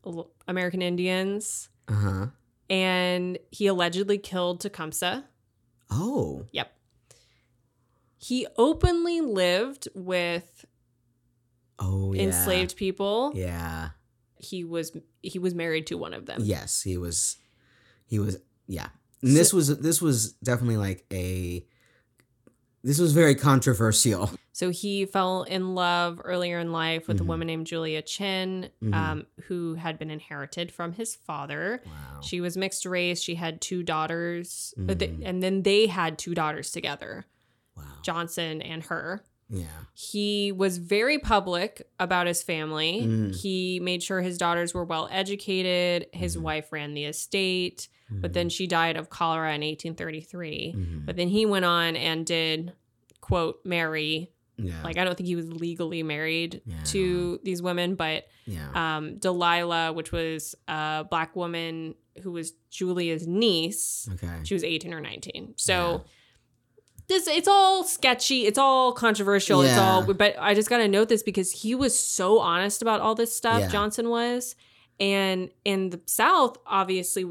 American 0.48 0.84
Indians 0.84 1.70
Uh 1.88 1.94
huh. 1.94 2.28
and 2.70 3.40
he 3.50 3.66
allegedly 3.66 4.20
killed 4.20 4.62
Tecumseh. 4.62 5.24
Oh. 5.90 6.46
Yep. 6.52 6.72
He 8.20 8.46
openly 8.58 9.22
lived 9.22 9.88
with 9.96 10.66
Oh 11.80 12.14
yeah. 12.14 12.22
enslaved 12.26 12.76
people. 12.78 13.32
Yeah. 13.34 13.90
He 14.38 14.64
was 14.64 14.96
he 15.24 15.40
was 15.40 15.56
married 15.56 15.88
to 15.88 15.96
one 15.98 16.14
of 16.14 16.28
them. 16.28 16.42
Yes, 16.44 16.84
he 16.84 16.96
was. 16.98 17.38
He 18.06 18.20
was. 18.20 18.38
Yeah. 18.68 18.88
And 19.22 19.36
this 19.36 19.54
was 19.54 19.80
this 19.80 20.02
was 20.02 20.34
definitely 20.34 20.78
like 20.78 21.06
a. 21.12 21.66
This 22.84 23.00
was 23.00 23.14
very 23.14 23.34
controversial. 23.34 24.30
So 24.54 24.70
he 24.70 25.06
fell 25.06 25.42
in 25.44 25.74
love 25.74 26.22
earlier 26.24 26.60
in 26.60 26.72
life 26.72 27.08
with 27.08 27.18
Mhm. 27.18 27.22
a 27.22 27.24
woman 27.24 27.48
named 27.48 27.66
Julia 27.68 28.02
Chinn, 28.04 28.70
Mhm. 28.82 28.94
um, 28.94 29.26
who 29.48 29.74
had 29.74 29.98
been 29.98 30.12
inherited 30.12 30.72
from 30.72 30.94
his 30.94 31.16
father. 31.16 31.82
Wow. 31.86 32.22
She 32.22 32.40
was 32.42 32.56
mixed 32.56 32.86
race. 32.86 33.22
She 33.22 33.36
had 33.36 33.60
two 33.60 33.82
daughters, 33.84 34.74
Mhm. 34.78 35.22
and 35.26 35.42
then 35.44 35.64
they 35.64 35.88
had 35.88 36.18
two 36.20 36.36
daughters 36.36 36.70
together, 36.72 37.26
wow. 37.76 37.84
Johnson 38.04 38.62
and 38.62 38.84
her. 38.84 39.26
Yeah. 39.50 39.66
He 39.94 40.52
was 40.52 40.78
very 40.80 41.20
public 41.20 41.88
about 42.00 42.26
his 42.28 42.42
family. 42.42 43.02
Mm. 43.04 43.36
He 43.36 43.80
made 43.80 44.02
sure 44.02 44.22
his 44.22 44.38
daughters 44.38 44.74
were 44.74 44.86
well 44.86 45.08
educated. 45.12 46.08
His 46.14 46.36
Mhm. 46.38 46.42
wife 46.42 46.72
ran 46.72 46.94
the 46.96 47.06
estate, 47.06 47.88
but 48.10 48.32
Mhm. 48.32 48.34
then 48.34 48.50
she 48.50 48.66
died 48.68 48.98
of 48.98 49.10
cholera 49.10 49.54
in 49.54 49.62
1833. 49.64 50.74
Mhm. 50.76 51.06
But 51.06 51.16
then 51.16 51.28
he 51.28 51.46
went 51.46 51.66
on 51.66 51.96
and 51.96 52.26
did, 52.26 52.74
quote, 53.22 53.60
marry. 53.66 54.32
yeah. 54.58 54.82
Like, 54.84 54.98
I 54.98 55.04
don't 55.04 55.16
think 55.18 55.28
he 55.28 55.36
was 55.36 55.52
legally 55.52 56.02
married 56.02 56.62
Yeah. 56.66 56.82
to 56.86 57.40
these 57.44 57.62
women, 57.62 57.96
but 57.96 58.26
yeah. 58.48 58.70
um, 58.98 59.18
Delilah, 59.18 59.92
which 59.94 60.12
was 60.14 60.56
a 60.68 61.06
black 61.10 61.36
woman 61.36 61.94
who 62.24 62.32
was 62.32 62.54
Julia's 62.72 63.28
niece, 63.28 64.08
okay. 64.14 64.40
she 64.44 64.54
was 64.54 64.64
18 64.64 64.94
or 64.94 65.02
19. 65.02 65.54
So 65.58 66.06
this 67.08 67.28
it's 67.28 67.48
all 67.48 67.84
sketchy, 67.84 68.46
it's 68.46 68.58
all 68.58 68.94
controversial, 68.94 69.62
it's 69.62 69.78
all 69.78 70.14
but 70.14 70.36
I 70.40 70.54
just 70.54 70.70
got 70.70 70.78
to 70.80 70.88
note 70.88 71.10
this 71.10 71.24
because 71.24 71.52
he 71.52 71.76
was 71.76 71.98
so 71.98 72.40
honest 72.40 72.82
about 72.82 73.02
all 73.02 73.16
this 73.16 73.36
stuff, 73.36 73.60
Yeah. 73.62 73.68
Johnson 73.70 74.10
was. 74.10 74.56
And 74.98 75.50
in 75.66 75.90
the 75.90 76.00
South, 76.06 76.58
obviously, 76.66 77.26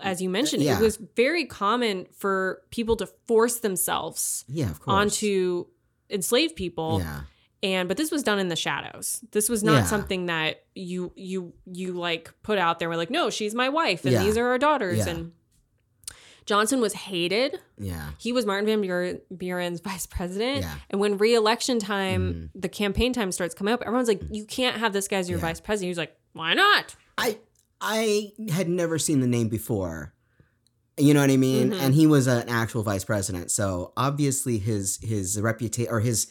as 0.00 0.22
you 0.22 0.28
mentioned, 0.30 0.62
Yeah. 0.62 0.78
it 0.78 0.82
was 0.82 0.98
very 1.16 1.46
common 1.46 2.06
for 2.16 2.62
people 2.70 2.94
to 2.96 3.06
force 3.26 3.58
themselves 3.58 4.44
Yeah, 4.48 4.70
of 4.70 4.80
course. 4.80 4.94
onto 4.94 5.66
enslaved 6.10 6.54
people 6.56 7.00
Yeah. 7.00 7.20
and 7.62 7.88
but 7.88 7.96
this 7.98 8.10
was 8.10 8.22
done 8.22 8.38
in 8.38 8.48
the 8.48 8.56
shadows 8.56 9.20
this 9.32 9.48
was 9.50 9.62
not 9.62 9.78
Yeah. 9.78 9.84
something 9.84 10.24
that 10.26 10.62
you 10.74 11.12
you 11.16 11.52
you 11.66 11.92
like 11.92 12.32
put 12.42 12.56
out 12.56 12.78
there 12.78 12.88
we're 12.88 12.96
like 12.96 13.10
no 13.10 13.28
she's 13.28 13.54
my 13.54 13.68
wife 13.68 14.04
and 14.06 14.12
Yeah. 14.14 14.22
these 14.24 14.38
are 14.38 14.46
our 14.48 14.56
daughters 14.58 14.98
Yeah. 14.98 15.08
and 15.08 15.32
johnson 16.48 16.80
was 16.80 16.94
hated 16.94 17.58
Yeah. 17.78 18.10
he 18.18 18.32
was 18.32 18.46
martin 18.46 18.66
van 18.66 18.80
Buren- 18.80 19.20
buren's 19.36 19.80
vice 19.90 20.06
president 20.06 20.62
Yeah. 20.62 20.74
and 20.90 21.00
when 21.00 21.18
re-election 21.18 21.78
time 21.78 22.50
the 22.54 22.68
campaign 22.68 23.12
time 23.12 23.30
starts 23.32 23.54
coming 23.54 23.72
up 23.74 23.82
everyone's 23.82 24.08
like 24.08 24.22
you 24.30 24.44
can't 24.46 24.76
have 24.78 24.92
this 24.92 25.06
guy 25.08 25.18
as 25.18 25.28
your 25.28 25.38
Mm. 25.38 25.42
Yeah. 25.42 25.48
vice 25.48 25.60
president 25.60 25.90
he's 25.90 25.98
like 25.98 26.16
why 26.32 26.54
not 26.54 26.96
I 27.16 27.38
I 27.80 28.32
had 28.50 28.68
never 28.68 28.98
seen 28.98 29.20
the 29.20 29.26
name 29.28 29.48
before. 29.48 30.12
You 30.98 31.14
know 31.14 31.20
what 31.20 31.30
I 31.30 31.36
mean? 31.36 31.70
Mhm. 31.70 31.80
And 31.80 31.94
he 31.94 32.08
was 32.08 32.26
an 32.26 32.48
actual 32.48 32.82
vice 32.82 33.04
president, 33.04 33.52
so 33.52 33.92
obviously 33.96 34.58
his 34.58 34.98
his 35.00 35.40
reputation 35.40 35.92
or 35.92 36.00
his 36.00 36.26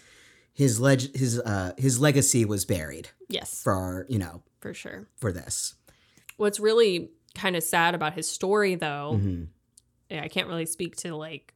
his 0.54 0.80
leg 0.82 1.16
his 1.16 1.40
uh 1.40 1.72
his 1.78 2.02
legacy 2.02 2.44
was 2.44 2.66
buried 2.66 3.10
yes 3.30 3.62
for 3.64 3.72
our, 3.74 4.06
you 4.10 4.18
know 4.20 4.44
for 4.60 4.74
sure 4.74 5.08
for 5.16 5.32
this. 5.32 5.76
what's 6.38 6.60
really 6.60 7.12
kind 7.36 7.56
of 7.56 7.64
sad 7.64 7.96
about 7.96 8.14
his 8.14 8.28
story 8.30 8.76
though 8.76 9.14
Mhm. 9.22 9.48
Yeah, 10.10 10.24
i 10.24 10.28
can't 10.28 10.48
really 10.48 10.66
speak 10.66 10.96
to 10.98 11.16
like 11.16 11.54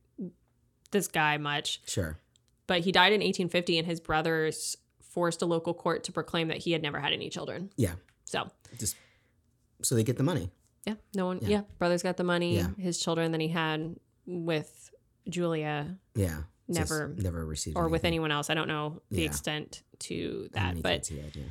this 0.91 1.07
guy 1.07 1.37
much 1.37 1.81
Sure. 1.85 2.17
but 2.67 2.81
he 2.81 2.91
died 2.91 3.13
in 3.13 3.19
1850 3.21 3.77
and 3.77 3.87
his 3.87 3.99
brothers 3.99 4.75
forced 5.01 5.41
a 5.41 5.45
local 5.45 5.73
court 5.73 6.03
to 6.05 6.11
proclaim 6.11 6.47
that 6.49 6.57
he 6.57 6.71
had 6.71 6.81
never 6.81 6.99
had 6.99 7.13
any 7.13 7.29
children 7.29 7.69
Yeah. 7.77 7.93
so 8.25 8.49
Just 8.77 8.95
so 9.81 9.95
they 9.95 10.03
get 10.03 10.17
the 10.17 10.23
money. 10.23 10.49
yeah 10.85 10.95
no 11.15 11.25
one 11.27 11.39
Yeah. 11.41 11.47
yeah, 11.49 11.61
brothers 11.79 12.03
got 12.03 12.17
the 12.17 12.23
money 12.23 12.57
Yeah. 12.57 12.69
his 12.77 12.99
children 12.99 13.31
that 13.31 13.41
he 13.41 13.47
had 13.49 13.95
with 14.25 14.91
julia 15.29 15.97
Yeah. 16.15 16.43
Just 16.71 16.91
Never- 16.91 17.13
never 17.17 17.45
received 17.45 17.75
or 17.77 17.89
with 17.89 18.05
anyone 18.05 18.31
else 18.31 18.49
i 18.49 18.53
don't 18.53 18.67
know 18.69 19.01
the 19.11 19.21
Yeah. 19.21 19.27
extent 19.27 19.83
to 19.99 20.47
that 20.53 20.81
but 20.81 21.07
he 21.07 21.17
had, 21.19 21.35
yeah. 21.35 21.43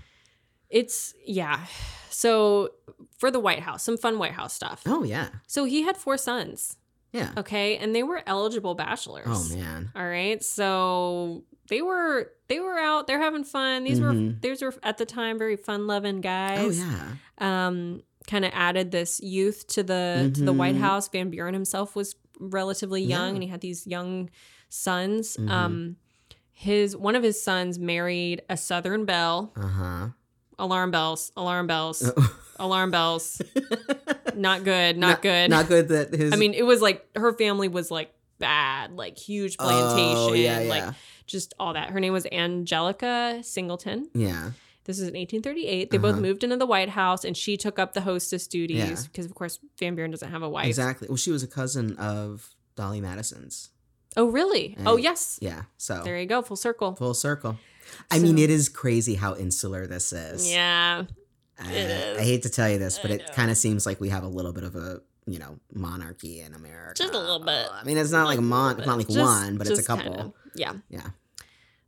it's 0.71 1.15
yeah 1.27 1.67
so 2.11 2.71
for 3.19 3.31
the 3.31 3.39
white 3.41 3.61
house 3.61 3.83
some 3.83 3.97
fun 3.99 4.19
white 4.19 4.33
house 4.33 4.55
stuff 4.55 4.83
Oh 4.87 5.03
yeah. 5.03 5.29
so 5.47 5.65
he 5.65 5.83
had 5.83 5.97
four 5.97 6.17
sons 6.17 6.77
Yeah. 7.13 7.31
okay 7.39 7.77
and 7.77 7.95
they 7.95 8.03
were 8.03 8.23
eligible 8.27 8.75
bachelors 8.75 9.27
Oh 9.29 9.57
man. 9.57 9.91
All 9.97 10.07
right. 10.07 10.43
So 10.45 11.45
they 11.69 11.83
were 11.83 12.31
they 12.49 12.61
were 12.61 12.79
out, 12.79 13.07
they're 13.07 13.21
having 13.21 13.45
fun. 13.45 13.85
These 13.85 14.01
were 14.01 14.13
Mhm. 14.13 14.41
these 14.41 14.63
were 14.63 14.75
at 14.83 14.99
the 14.99 15.07
time 15.07 15.39
very 15.39 15.57
fun 15.57 15.87
loving 15.87 16.21
guys. 16.21 16.81
Oh 16.81 16.85
yeah. 16.85 17.69
Um 17.71 18.03
kind 18.27 18.45
of 18.45 18.53
added 18.55 18.91
this 18.93 19.19
youth 19.21 19.67
to 19.69 19.83
the 19.83 20.31
to 20.35 20.45
the 20.45 20.53
White 20.53 20.77
Mhm. 20.77 20.81
House. 20.81 21.09
Van 21.09 21.31
Buren 21.31 21.55
himself 21.55 21.97
was 21.97 22.15
relatively 22.39 23.03
young 23.03 23.31
Yeah. 23.31 23.35
and 23.35 23.43
he 23.43 23.49
had 23.49 23.61
these 23.61 23.87
young 23.87 24.31
sons. 24.69 25.37
Mhm. 25.37 25.51
Um 25.51 25.97
his 26.53 26.97
one 26.97 27.17
of 27.17 27.23
his 27.23 27.43
sons 27.43 27.79
married 27.79 28.43
a 28.49 28.57
Southern 28.57 29.05
belle. 29.05 29.53
Uh 29.57 29.67
huh. 29.67 30.09
Alarm 30.61 30.91
bells, 30.91 31.33
alarm 31.37 31.67
bells, 31.67 32.09
alarm 32.57 32.91
bells. 32.91 33.41
Not 34.35 34.63
good, 34.65 34.97
not, 34.97 35.23
good. 35.23 35.51
Not 35.51 35.69
good 35.69 35.89
that 35.89 36.13
his. 36.13 36.33
I 36.33 36.37
mean, 36.37 36.55
it 36.55 36.63
was 36.65 36.81
like 36.83 37.05
her 37.17 37.33
family 37.33 37.69
was 37.69 37.91
like 37.91 38.13
bad, 38.39 38.93
like 38.93 39.19
huge 39.19 39.57
plantation, 39.59 40.17
Oh, 40.17 40.33
yeah, 40.35 40.61
yeah. 40.61 40.69
like 40.69 40.95
just 41.27 41.55
all 41.59 41.73
that. 41.75 41.91
Her 41.91 41.99
name 42.01 42.13
was 42.13 42.27
Angelica 42.31 43.41
Singleton. 43.43 44.09
yeah. 44.15 44.53
This 44.85 44.97
is 44.99 45.03
in 45.09 45.15
1838. 45.15 45.91
They 45.91 45.99
both 45.99 46.13
Uh-huh. 46.15 46.21
moved 46.23 46.43
into 46.43 46.57
the 46.57 46.65
White 46.67 46.89
House, 46.89 47.23
and 47.25 47.37
she 47.37 47.57
took 47.59 47.79
up 47.79 47.93
the 47.93 48.01
hostess 48.01 48.47
duties 48.47 48.77
Yeah. 48.79 48.97
because, 49.05 49.27
of 49.27 49.35
course, 49.35 49.59
Van 49.79 49.95
Buren 49.95 50.11
doesn't 50.11 50.31
have 50.31 50.43
a 50.43 50.49
wife. 50.49 50.67
Exactly. 50.67 51.07
Well, 51.07 51.19
she 51.19 51.31
was 51.31 51.43
a 51.43 51.47
cousin 51.47 51.97
of 51.99 52.49
Dolley 52.77 53.01
Madison's. 53.01 53.69
Oh, 54.17 54.27
really? 54.27 54.75
And- 54.79 54.89
oh, 54.89 54.97
yes. 54.97 55.39
Yeah. 55.43 55.65
So 55.77 56.03
There 56.03 56.19
you 56.19 56.27
go, 56.27 56.41
full 56.43 56.57
circle. 56.57 56.97
full 56.97 57.15
circle. 57.15 57.59
I 58.11 58.19
mean, 58.19 58.39
it 58.39 58.51
is 58.51 58.69
crazy 58.69 59.15
how 59.15 59.35
insular 59.37 59.87
this 59.87 60.13
is. 60.13 60.51
Yeah, 60.51 61.05
Uh, 61.63 61.69
is. 61.71 62.19
I 62.19 62.23
hate 62.23 62.43
to 62.43 62.49
tell 62.51 62.69
you 62.71 62.79
this, 62.79 62.99
but 62.99 63.11
I 63.11 63.15
it 63.15 63.33
kind 63.33 63.51
of 63.51 63.57
seems 63.57 63.87
like 63.87 64.01
we 64.01 64.09
have 64.11 64.25
a 64.25 64.29
little 64.29 64.53
bit 64.53 64.65
of 64.65 64.75
a 64.77 65.01
you 65.27 65.39
know 65.39 65.59
monarchy 65.73 66.41
in 66.41 66.55
America. 66.55 66.95
Just 67.03 67.15
a 67.15 67.19
little 67.19 67.39
bit. 67.41 67.67
I 67.73 67.85
mean, 67.85 67.99
it's 67.99 68.11
not 68.13 68.27
like 68.27 68.39
a 68.39 68.43
mon. 68.43 68.79
It's 68.79 68.87
not 68.87 68.97
like 68.99 69.07
Just- 69.09 69.19
one, 69.19 69.59
but 69.59 69.67
it's 69.69 69.79
a 69.79 69.85
couple. 69.85 70.15
kinda. 70.15 70.33
Yeah. 70.55 70.73
Yeah. 70.89 71.09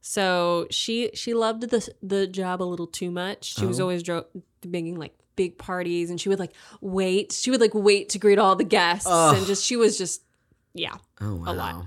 So 0.01 0.67
she 0.71 1.11
she 1.15 1.33
loved 1.35 1.63
the 1.71 1.89
the 2.03 2.27
job 2.27 2.61
a 2.63 2.65
little 2.65 2.87
too 2.89 3.11
much. 3.11 3.55
She 3.57 3.67
was 3.67 3.79
Oh. 3.79 3.85
always 3.85 4.03
dro- 4.03 4.27
making 4.67 4.97
like 4.99 5.15
big 5.37 5.59
parties, 5.59 6.11
and 6.11 6.21
she 6.21 6.29
would 6.29 6.39
like 6.41 6.53
wait. 6.81 7.33
She 7.33 7.51
would 7.51 7.61
like 7.61 7.73
wait 7.75 8.09
to 8.11 8.19
greet 8.19 8.39
all 8.39 8.57
the 8.57 8.65
guests, 8.65 9.07
Ugh. 9.09 9.37
and 9.37 9.47
just 9.47 9.65
she 9.65 9.77
was 9.77 9.97
just 9.97 10.23
yeah. 10.75 10.97
Oh 11.21 11.37
wow. 11.37 11.53
A 11.53 11.55
lot. 11.55 11.87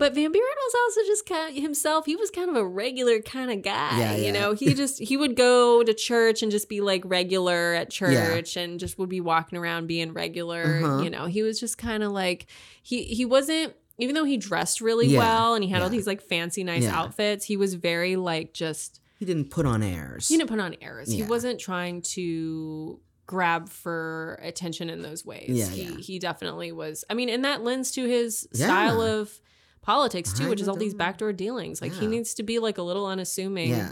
But 0.00 0.14
Van 0.14 0.32
Buren 0.32 0.56
was 0.66 0.74
also 0.82 1.00
just 1.06 1.26
kind 1.26 1.56
of 1.56 1.62
himself. 1.62 2.06
He 2.06 2.16
was 2.16 2.30
kind 2.30 2.50
of 2.50 2.56
a 2.56 2.66
regular 2.66 3.20
kind 3.20 3.52
of 3.52 3.62
guy. 3.62 3.98
Yeah, 4.00 4.16
You 4.16 4.32
know, 4.32 4.54
he 4.54 4.74
just 4.82 4.98
he 4.98 5.16
would 5.16 5.36
go 5.36 5.84
to 5.84 5.94
church 5.94 6.42
and 6.42 6.50
just 6.50 6.68
be 6.68 6.80
like 6.80 7.02
regular 7.04 7.74
at 7.74 7.90
church 7.90 8.56
and 8.56 8.80
just 8.80 8.98
would 8.98 9.08
be 9.08 9.20
walking 9.20 9.56
around 9.58 9.86
being 9.86 10.12
regular. 10.12 10.80
Uh-huh. 10.82 11.02
You 11.02 11.10
know, 11.10 11.26
he 11.26 11.42
was 11.42 11.60
just 11.60 11.78
kind 11.78 12.02
of 12.02 12.10
like 12.12 12.46
he 12.82 13.04
he 13.04 13.24
wasn't 13.24 13.74
even 13.98 14.14
though 14.14 14.24
he 14.24 14.38
dressed 14.38 14.80
really 14.80 15.06
Yeah, 15.08 15.18
well 15.18 15.54
and 15.54 15.62
he 15.62 15.68
had 15.70 15.82
all 15.82 15.90
these 15.90 16.06
like 16.06 16.22
fancy 16.22 16.64
nice 16.64 16.84
Yeah. 16.84 16.98
outfits, 16.98 17.44
he 17.44 17.56
was 17.58 17.74
very 17.74 18.16
like 18.16 18.54
just 18.54 19.00
He 19.18 19.26
didn't 19.26 19.50
put 19.50 19.66
on 19.66 19.82
airs. 19.82 20.28
he 20.28 20.36
didn't 20.38 20.48
put 20.48 20.58
on 20.60 20.74
airs. 20.80 21.12
He 21.12 21.22
wasn't 21.22 21.60
trying 21.60 22.00
to 22.16 22.98
grab 23.26 23.68
for 23.68 24.40
attention 24.42 24.88
in 24.90 25.02
those 25.02 25.24
ways. 25.24 25.50
Yeah, 25.50 25.66
he 25.68 25.82
yeah. 25.84 25.96
he 25.98 26.18
definitely 26.18 26.72
was. 26.72 27.04
I 27.10 27.14
mean, 27.14 27.28
and 27.28 27.44
that 27.44 27.62
lends 27.62 27.90
to 27.92 28.06
his 28.08 28.48
Yeah. 28.52 28.66
style 28.66 29.02
of 29.02 29.38
politics 29.82 30.32
too, 30.32 30.46
I 30.46 30.48
which 30.50 30.60
is 30.60 30.68
all 30.68 30.76
these 30.76 30.94
backdoor 30.94 31.32
dealings. 31.32 31.80
Like 31.82 31.92
he 31.92 32.06
needs 32.06 32.34
to 32.34 32.42
be 32.42 32.58
like 32.58 32.78
a 32.78 32.82
little 32.82 33.06
unassuming. 33.06 33.70
Yeah. 33.70 33.90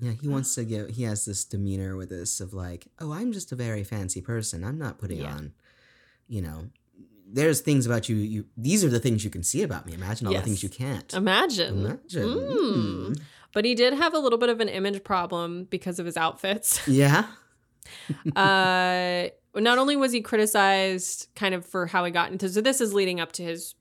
Yeah, 0.00 0.12
he 0.12 0.28
wants 0.28 0.54
to 0.54 0.64
give. 0.64 0.90
He 0.90 1.02
has 1.02 1.24
this 1.24 1.44
demeanor 1.44 1.96
with 1.96 2.10
this 2.10 2.40
of 2.40 2.52
like, 2.54 2.86
oh, 3.00 3.12
I'm 3.12 3.32
just 3.32 3.50
a 3.50 3.56
very 3.56 3.82
fancy 3.82 4.20
person. 4.20 4.62
I'm 4.62 4.78
not 4.78 4.98
putting 4.98 5.18
Yeah. 5.22 5.34
on, 5.34 5.52
you 6.28 6.40
know, 6.40 6.68
there's 7.30 7.60
things 7.60 7.84
about 7.84 8.08
you. 8.08 8.14
You 8.16 8.46
these 8.56 8.84
are 8.84 8.88
the 8.88 9.00
things 9.00 9.24
you 9.24 9.30
can 9.30 9.42
see 9.42 9.62
about 9.62 9.86
me. 9.86 9.94
Imagine 9.94 10.28
all 10.28 10.32
Yes. 10.32 10.42
the 10.42 10.46
things 10.46 10.62
you 10.62 10.68
can't. 10.68 11.12
Imagine. 11.14 11.84
Imagine. 11.84 12.22
Mm. 12.28 12.56
Mm. 13.08 13.20
But 13.52 13.64
he 13.64 13.74
did 13.74 13.92
have 13.94 14.14
a 14.14 14.18
little 14.18 14.38
bit 14.38 14.50
of 14.50 14.60
an 14.60 14.68
image 14.68 15.02
problem 15.02 15.64
because 15.64 15.98
of 15.98 16.06
his 16.06 16.16
outfits. 16.16 16.80
Yeah. 16.88 17.26
uh, 18.36 19.28
not 19.54 19.78
only 19.78 19.96
was 19.96 20.12
he 20.12 20.20
criticized 20.20 21.28
kind 21.34 21.54
of 21.54 21.64
for 21.64 21.86
how 21.86 22.04
he 22.04 22.10
got 22.10 22.30
into 22.30 22.48
so 22.48 22.60
this 22.60 22.80
is 22.80 22.92
leading 22.92 23.18
up 23.20 23.32
to 23.32 23.42
his 23.42 23.74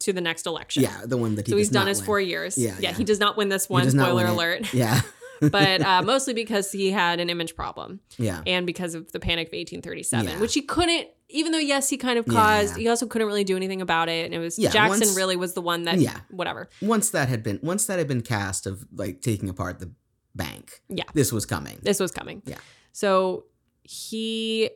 to 0.00 0.12
the 0.12 0.20
next 0.20 0.46
election. 0.46 0.82
Yeah, 0.82 1.02
the 1.04 1.16
one 1.16 1.34
that 1.36 1.46
he 1.46 1.52
So 1.52 1.56
he's 1.56 1.70
done 1.70 1.86
his 1.86 1.98
win. 1.98 2.06
four 2.06 2.20
years. 2.20 2.56
Yeah, 2.58 2.70
yeah, 2.78 2.90
yeah. 2.90 2.92
he 2.94 3.04
does 3.04 3.18
not 3.20 3.36
win 3.36 3.48
this 3.48 3.68
one. 3.68 3.88
Spoiler 3.90 4.26
alert. 4.26 4.72
Yeah. 4.74 5.00
but 5.40 5.82
uh, 5.82 6.00
mostly 6.02 6.32
because 6.32 6.72
he 6.72 6.90
had 6.90 7.20
an 7.20 7.28
image 7.28 7.54
problem 7.56 8.00
yeah. 8.16 8.40
and 8.46 8.66
because 8.66 8.94
of 8.94 9.12
the 9.12 9.20
Panic 9.20 9.48
of 9.48 9.52
1837, 9.52 10.26
Yeah. 10.28 10.40
which 10.40 10.54
he 10.54 10.62
couldn't. 10.62 11.08
Even 11.28 11.50
though 11.52 11.58
yes, 11.58 11.90
he 11.90 11.96
kind 11.98 12.18
of 12.18 12.24
caused, 12.26 12.76
yeah. 12.76 12.82
he 12.82 12.88
also 12.88 13.06
couldn't 13.06 13.26
really 13.26 13.42
do 13.44 13.56
anything 13.56 13.82
about 13.82 14.08
it. 14.08 14.24
And 14.26 14.32
it 14.32 14.38
was 14.38 14.58
Yeah, 14.58 14.70
Jackson 14.70 15.00
once- 15.08 15.16
really 15.16 15.36
was 15.36 15.54
the 15.54 15.60
one 15.60 15.82
that, 15.84 15.98
Yeah. 15.98 16.20
whatever. 16.30 16.68
Once 16.80 17.10
that 17.10 17.28
had 17.28 17.42
been 17.42 17.58
once 17.62 17.84
that 17.86 17.98
had 17.98 18.06
been 18.08 18.22
cast 18.22 18.66
of 18.66 18.86
like 18.94 19.20
taking 19.22 19.48
apart 19.50 19.78
the 19.80 19.90
bank. 20.34 20.80
Yeah. 20.88 21.04
This 21.14 21.32
was 21.32 21.44
coming. 21.44 21.80
This 21.82 21.98
was 22.00 22.12
coming. 22.12 22.42
Yeah. 22.46 22.58
So 22.92 23.44
he 23.82 24.70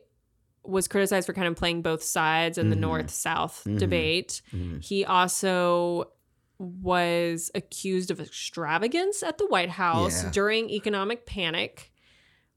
was 0.63 0.87
criticized 0.87 1.25
for 1.25 1.33
kind 1.33 1.47
of 1.47 1.55
playing 1.55 1.81
both 1.81 2.03
sides 2.03 2.57
in 2.57 2.69
the 2.69 2.75
Mhm. 2.75 2.79
North 2.79 3.09
South 3.09 3.63
Mhm. 3.65 3.79
debate. 3.79 4.41
Mhm. 4.53 4.83
He 4.83 5.03
also 5.05 6.11
was 6.59 7.49
accused 7.55 8.11
of 8.11 8.19
extravagance 8.19 9.23
at 9.23 9.37
the 9.39 9.47
White 9.47 9.71
House 9.71 10.23
Yeah. 10.23 10.29
during 10.31 10.69
economic 10.69 11.25
panic. 11.25 11.91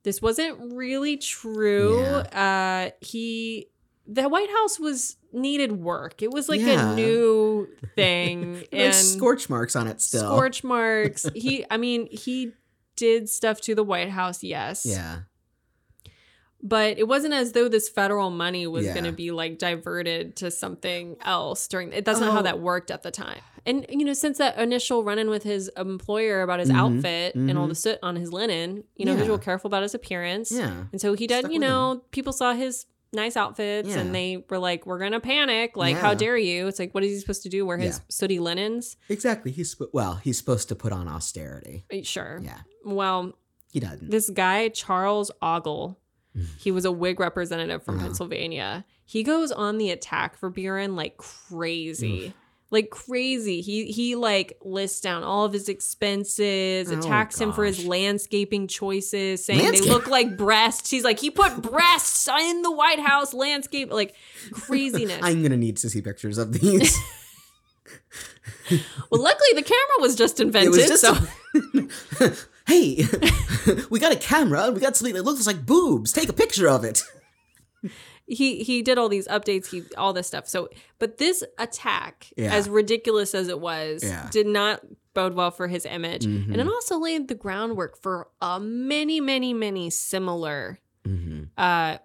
This 0.02 0.20
wasn't 0.20 0.74
really 0.74 1.16
true. 1.16 2.00
Uh, 2.00 2.90
he 3.00 3.68
the 4.06 4.28
White 4.28 4.50
House 4.50 4.78
was 4.78 5.16
needed 5.32 5.72
work. 5.72 6.20
It 6.22 6.30
was 6.30 6.46
like 6.46 6.60
Yeah. 6.60 6.92
a 6.92 6.94
new 6.94 7.66
thing 7.96 8.56
and 8.70 8.80
There's 8.92 9.14
scorch 9.14 9.48
marks 9.48 9.74
on 9.74 9.86
it 9.86 10.02
still. 10.02 10.20
scorch 10.36 10.62
marks. 10.62 11.26
he, 11.34 11.64
I 11.70 11.78
mean, 11.78 12.08
he 12.10 12.52
did 12.96 13.30
stuff 13.30 13.62
to 13.62 13.74
the 13.74 13.82
White 13.82 14.10
House, 14.10 14.42
yes. 14.44 14.84
Yeah. 14.84 15.20
But 16.66 16.98
it 16.98 17.06
wasn't 17.06 17.34
as 17.34 17.52
though 17.52 17.68
this 17.68 17.90
federal 17.90 18.30
money 18.30 18.66
was 18.66 18.86
Yeah. 18.86 18.94
going 18.94 19.04
to 19.04 19.12
be 19.12 19.30
like 19.30 19.58
diverted 19.58 20.34
to 20.36 20.50
something 20.50 21.16
else 21.22 21.68
during. 21.68 21.92
It, 21.92 22.06
that's 22.06 22.20
not 22.20 22.32
how 22.32 22.40
Oh. 22.40 22.42
that 22.42 22.58
worked 22.58 22.90
at 22.90 23.02
the 23.02 23.10
time. 23.10 23.40
And 23.66 23.84
you 23.90 24.04
know, 24.04 24.14
since 24.14 24.38
that 24.38 24.58
initial 24.58 25.04
run-in 25.04 25.28
with 25.28 25.42
his 25.42 25.68
employer 25.76 26.40
about 26.42 26.60
his 26.60 26.70
Mhm, 26.70 26.76
outfit 26.96 27.34
and 27.34 27.56
all 27.58 27.68
the 27.68 27.74
soot 27.74 27.98
on 28.02 28.16
his 28.16 28.32
linen, 28.32 28.84
you 28.96 29.04
know, 29.04 29.12
he 29.14 29.18
was 29.20 29.28
real 29.28 29.38
careful 29.38 29.68
about 29.68 29.82
his 29.82 29.94
appearance. 29.94 30.50
Yeah. 30.50 30.84
And 30.90 31.00
so 31.00 31.12
he 31.14 31.26
did, 31.26 31.40
Stuck 31.40 31.52
you 31.52 31.58
know, 31.58 32.02
people 32.10 32.32
saw 32.32 32.54
his 32.54 32.86
nice 33.12 33.36
outfits 33.36 33.90
Yeah. 33.90 33.98
and 34.00 34.14
they 34.14 34.44
were 34.50 34.58
like, 34.58 34.86
we're 34.86 34.98
going 34.98 35.12
to 35.12 35.20
panic. 35.20 35.76
Like, 35.76 35.96
how 35.96 36.14
dare 36.14 36.36
you? 36.36 36.66
It's 36.66 36.78
like, 36.78 36.94
what 36.94 37.04
is 37.04 37.12
he 37.12 37.20
supposed 37.20 37.42
to 37.44 37.48
do? 37.48 37.64
Wear 37.64 37.76
his 37.78 37.96
Yeah. 37.98 38.02
sooty 38.10 38.38
linens? 38.38 38.96
Exactly. 39.08 39.50
He's 39.52 39.76
well, 39.92 40.14
he's 40.16 40.36
supposed 40.38 40.68
to 40.70 40.74
put 40.74 40.92
on 40.92 41.08
austerity. 41.08 41.84
Eh, 41.90 42.02
Sure. 42.02 42.40
Yeah. 42.42 42.58
Well, 42.84 43.32
He 43.72 43.80
doesn't. 43.80 44.10
this 44.10 44.30
guy, 44.30 44.68
Charles 44.70 45.30
Ogle. 45.40 45.98
He 46.58 46.70
was 46.70 46.84
a 46.84 46.92
Whig 46.92 47.20
representative 47.20 47.82
from 47.82 47.96
Uh-huh. 47.96 48.06
Pennsylvania. 48.06 48.84
He 49.04 49.22
goes 49.22 49.52
on 49.52 49.78
the 49.78 49.90
attack 49.90 50.36
for 50.36 50.50
Buren 50.50 50.96
like 50.96 51.16
crazy. 51.16 52.32
Like 52.70 52.90
crazy. 52.90 53.60
He 53.60 53.86
he 53.92 54.16
like 54.16 54.58
lists 54.62 55.00
down 55.00 55.22
all 55.22 55.44
of 55.44 55.52
his 55.52 55.68
expenses, 55.68 56.90
Oh, 56.90 56.98
attacks 56.98 57.40
him 57.40 57.52
for 57.52 57.64
his 57.64 57.84
landscaping 57.86 58.66
choices, 58.66 59.44
saying 59.44 59.70
they 59.70 59.80
look 59.82 60.08
like 60.08 60.36
breasts. 60.36 60.90
He's 60.90 61.04
like, 61.04 61.20
he 61.20 61.30
put 61.30 61.62
breasts 61.62 62.26
in 62.26 62.62
the 62.62 62.72
White 62.72 62.98
House 62.98 63.32
landscape, 63.32 63.92
like 63.92 64.14
craziness. 64.52 65.20
I'm 65.22 65.42
gonna 65.42 65.56
need 65.56 65.76
to 65.78 65.88
see 65.90 66.02
pictures 66.02 66.36
of 66.38 66.52
these. 66.52 66.98
well, 69.10 69.20
luckily 69.22 69.50
the 69.54 69.62
camera 69.62 69.96
was 70.00 70.16
just 70.16 70.40
invented. 70.40 70.74
it 70.74 70.76
was 70.76 70.88
just. 70.88 71.02
so 71.02 71.14
hey, 72.66 73.04
we 73.90 73.98
got 74.00 74.12
a 74.12 74.16
camera. 74.16 74.70
We 74.70 74.80
got 74.80 74.96
something 74.96 75.14
that 75.14 75.24
looks 75.24 75.46
like 75.46 75.64
boobs. 75.66 76.12
Take 76.12 76.28
a 76.28 76.32
picture 76.32 76.68
of 76.68 76.84
it. 76.84 77.02
he 78.26 78.62
he 78.64 78.80
did 78.82 78.96
all 78.96 79.08
these 79.10 79.28
updates 79.28 79.66
he 79.70 79.82
all 79.98 80.14
this 80.14 80.26
stuff 80.26 80.48
so 80.48 80.70
but 80.98 81.18
this 81.18 81.44
attack 81.58 82.28
Yeah. 82.38 82.54
as 82.54 82.70
ridiculous 82.70 83.34
as 83.34 83.48
it 83.48 83.60
was 83.60 84.02
Yeah. 84.02 84.26
did 84.30 84.46
not 84.46 84.80
bode 85.12 85.34
well 85.34 85.50
for 85.50 85.68
his 85.68 85.84
image 85.84 86.24
and 86.24 86.56
it 86.56 86.66
also 86.66 86.98
laid 86.98 87.28
the 87.28 87.34
groundwork 87.34 88.00
for 88.00 88.28
uh, 88.40 88.58
many 88.58 89.20
many 89.20 89.52
many 89.52 89.90
similar 89.90 90.78
Mm-hmm. 91.06 91.42
uh 91.58 91.98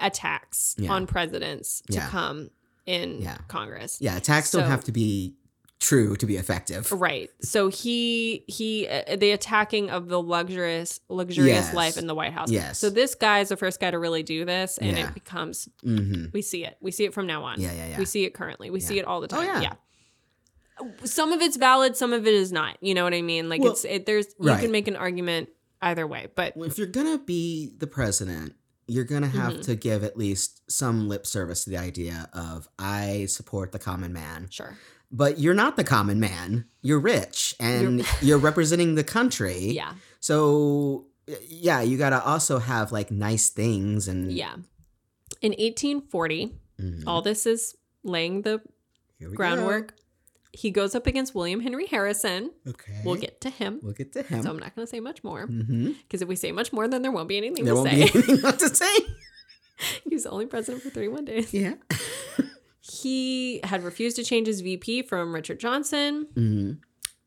attacks 0.00 0.74
Yeah. 0.76 0.90
on 0.90 1.06
presidents 1.06 1.82
to 1.92 2.00
come 2.00 2.50
in 2.84 3.28
congress 3.46 3.98
Yeah, 4.00 4.16
attacks 4.16 4.50
So- 4.50 4.58
don't 4.58 4.68
have 4.70 4.82
to 4.86 4.92
be 4.92 5.36
true 5.80 6.14
to 6.14 6.26
be 6.26 6.36
effective. 6.36 6.92
right 6.92 7.30
so 7.42 7.68
he 7.68 8.44
he 8.46 8.86
uh, 8.86 9.16
the 9.16 9.30
attacking 9.32 9.88
of 9.90 10.08
the 10.08 10.22
luxurious 10.22 11.00
luxurious 11.08 11.64
Yes. 11.66 11.74
life 11.74 11.96
in 11.96 12.06
the 12.06 12.14
white 12.14 12.32
house 12.34 12.50
Yes. 12.50 12.78
so 12.78 12.90
this 12.90 13.14
guy 13.14 13.40
is 13.40 13.48
the 13.48 13.56
first 13.56 13.80
guy 13.80 13.90
to 13.90 13.98
really 13.98 14.22
do 14.22 14.44
this 14.44 14.76
and 14.78 14.96
Yeah. 14.96 15.08
it 15.08 15.14
becomes 15.14 15.68
Mm-hmm. 15.84 16.26
we 16.34 16.42
see 16.42 16.64
it 16.64 16.76
we 16.80 16.90
see 16.90 17.04
it 17.04 17.14
from 17.14 17.26
now 17.26 17.44
on 17.44 17.58
Yeah, 17.60 17.72
yeah, 17.72 17.88
yeah. 17.88 17.98
We 17.98 18.04
see 18.04 18.24
it 18.24 18.34
currently. 18.34 18.68
We 18.70 18.80
see 18.80 18.98
it 18.98 19.04
all 19.06 19.20
the 19.22 19.34
Oh, 19.34 19.38
time. 19.38 19.46
yeah. 19.46 19.60
yeah. 19.62 19.72
Some 21.04 21.32
of 21.32 21.42
it's 21.42 21.56
valid, 21.56 21.94
some 21.96 22.12
of 22.14 22.26
it 22.26 22.32
is 22.32 22.52
not. 22.52 22.78
You 22.80 22.94
know 22.94 23.04
what 23.04 23.12
I 23.12 23.20
mean? 23.22 23.48
Like 23.48 23.60
Well, 23.60 23.72
it's 23.72 23.84
it, 23.84 24.06
there's 24.06 24.26
you 24.40 24.48
right. 24.48 24.60
can 24.60 24.70
make 24.70 24.88
an 24.88 24.96
argument 24.96 25.50
either 25.82 26.06
way, 26.06 26.28
but 26.34 26.54
if 26.56 26.78
you're 26.78 26.86
gonna 26.86 27.18
be 27.18 27.72
the 27.78 27.86
president, 27.86 28.54
you're 28.86 29.04
gonna 29.04 29.28
have 29.28 29.54
Mhm. 29.54 29.62
to 29.62 29.74
give 29.76 30.04
at 30.04 30.16
least 30.16 30.62
some 30.70 31.08
lip 31.08 31.26
service 31.26 31.64
to 31.64 31.70
the 31.70 31.76
idea 31.76 32.28
of 32.32 32.68
I 32.78 33.26
support 33.26 33.72
the 33.72 33.78
common 33.78 34.12
man. 34.12 34.48
sure. 34.50 34.76
But 35.12 35.38
you're 35.38 35.54
not 35.54 35.76
the 35.76 35.84
common 35.84 36.20
man. 36.20 36.66
You're 36.82 37.00
rich 37.00 37.54
and 37.58 38.04
you're, 38.22 38.38
representing 38.50 38.94
the 38.94 39.04
country. 39.04 39.58
Yeah. 39.72 39.94
So 40.20 41.06
yeah, 41.48 41.80
you 41.82 41.98
gotta 41.98 42.22
also 42.24 42.58
have 42.58 42.92
like 42.92 43.10
nice 43.10 43.48
things 43.50 44.08
and 44.08 44.32
Yeah. 44.32 44.54
In 45.42 45.52
1840, 45.58 46.54
Mhm. 46.80 47.02
all 47.06 47.22
this 47.22 47.44
is 47.46 47.74
laying 48.04 48.42
the 48.42 48.60
groundwork. 49.34 49.94
He 50.52 50.70
goes 50.70 50.94
up 50.94 51.06
against 51.06 51.34
William 51.34 51.60
Henry 51.60 51.86
Harrison. 51.86 52.50
Okay. 52.66 53.02
We'll 53.04 53.14
get 53.16 53.40
to 53.42 53.50
him. 53.50 53.78
We'll 53.82 53.92
get 53.92 54.12
to 54.14 54.22
him. 54.22 54.42
So 54.42 54.50
I'm 54.50 54.58
not 54.58 54.74
going 54.74 54.84
to 54.86 54.90
say 54.90 54.98
much 55.00 55.22
more 55.22 55.46
because 55.46 56.22
if 56.22 56.28
we 56.28 56.34
say 56.36 56.50
much 56.52 56.72
more, 56.72 56.88
then 56.88 57.02
there 57.02 57.12
won't 57.12 57.28
be 57.28 57.36
anything 57.36 57.64
There 57.64 57.74
to 57.74 57.80
won't 57.80 57.90
say. 57.90 57.96
be 57.96 58.02
anything 58.14 58.52
to 58.58 58.74
say. 58.74 58.96
he 60.08 60.14
was 60.14 60.26
only 60.26 60.46
president 60.46 60.82
for 60.82 60.90
31 60.90 61.24
days. 61.24 61.54
Yeah. 61.54 61.74
He 62.80 63.60
had 63.64 63.82
refused 63.82 64.16
to 64.16 64.24
change 64.24 64.46
his 64.46 64.60
VP 64.62 65.02
from 65.02 65.34
Richard 65.34 65.60
Johnson. 65.60 66.26
hmm 66.34 66.72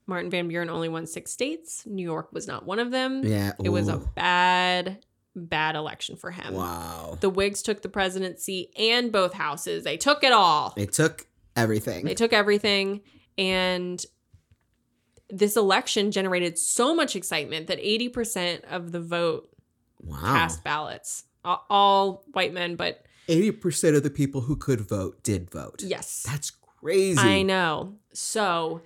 Martin 0.06 0.30
Van 0.30 0.48
Buren 0.50 0.70
only 0.70 0.90
won 0.90 1.08
six 1.08 1.32
states. 1.32 1.86
New 1.86 2.04
York 2.04 2.34
was 2.34 2.46
not 2.46 2.66
one 2.66 2.80
of 2.80 2.92
them. 2.92 3.24
Yeah. 3.24 3.54
It 3.64 3.70
was 3.70 3.88
a 3.88 3.98
bad, 3.98 5.06
bad 5.34 5.76
election 5.76 6.18
for 6.18 6.30
him. 6.30 6.54
wow. 6.54 7.18
The 7.22 7.30
Whigs 7.30 7.62
took 7.62 7.82
the 7.82 7.88
presidency 7.88 8.72
and 8.78 9.14
both 9.14 9.34
houses. 9.34 9.86
They 9.86 9.96
took 9.96 10.26
it 10.26 10.34
all. 10.34 10.74
They 10.76 10.88
took 10.88 11.26
everything. 11.56 12.04
They 12.04 12.16
took 12.16 12.34
everything. 12.34 13.02
And 13.38 14.06
this 15.30 15.56
election 15.56 16.12
generated 16.12 16.58
so 16.58 16.94
much 16.94 17.16
excitement 17.16 17.68
that 17.68 17.80
80% 17.80 18.66
of 18.66 18.92
the 18.92 19.00
vote 19.00 19.50
wow. 20.02 20.18
cast 20.22 20.64
ballots. 20.64 21.24
All 21.46 22.24
white 22.34 22.54
men, 22.54 22.76
but 22.76 23.06
Eighty 23.28 23.52
percent 23.52 23.96
of 23.96 24.04
the 24.04 24.10
people 24.10 24.42
who 24.42 24.56
could 24.56 24.82
vote 24.82 25.24
did 25.24 25.50
vote. 25.50 25.82
yes. 25.84 26.24
That's 26.28 26.52
crazy. 26.52 27.20
I 27.20 27.42
know. 27.44 27.96
So 28.14 28.82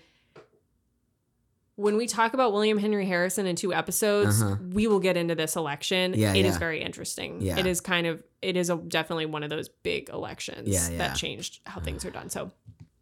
when 1.76 1.96
we 1.96 2.08
talk 2.08 2.34
about 2.34 2.54
William 2.54 2.78
Henry 2.80 3.06
Harrison 3.06 3.46
in 3.46 3.56
two 3.56 3.72
episodes, 3.74 4.42
Uh-huh. 4.42 4.56
we 4.72 4.88
will 4.88 5.00
get 5.00 5.16
into 5.16 5.36
this 5.36 5.56
election. 5.56 6.14
Yeah, 6.16 6.34
It 6.34 6.46
is 6.46 6.54
yeah. 6.56 6.60
very 6.60 6.82
interesting. 6.82 7.40
Yeah. 7.42 7.60
It 7.60 7.66
is 7.68 7.82
kind 7.82 8.08
of 8.08 8.24
it 8.42 8.56
is 8.58 8.70
a, 8.70 8.76
definitely 8.78 9.26
one 9.26 9.44
of 9.44 9.50
those 9.50 9.68
big 9.70 10.10
elections 10.10 10.68
Yeah, 10.70 10.90
yeah. 10.90 10.98
that 11.00 11.16
changed 11.16 11.60
how 11.66 11.80
things 11.82 12.06
are 12.06 12.12
done. 12.12 12.30
So 12.30 12.52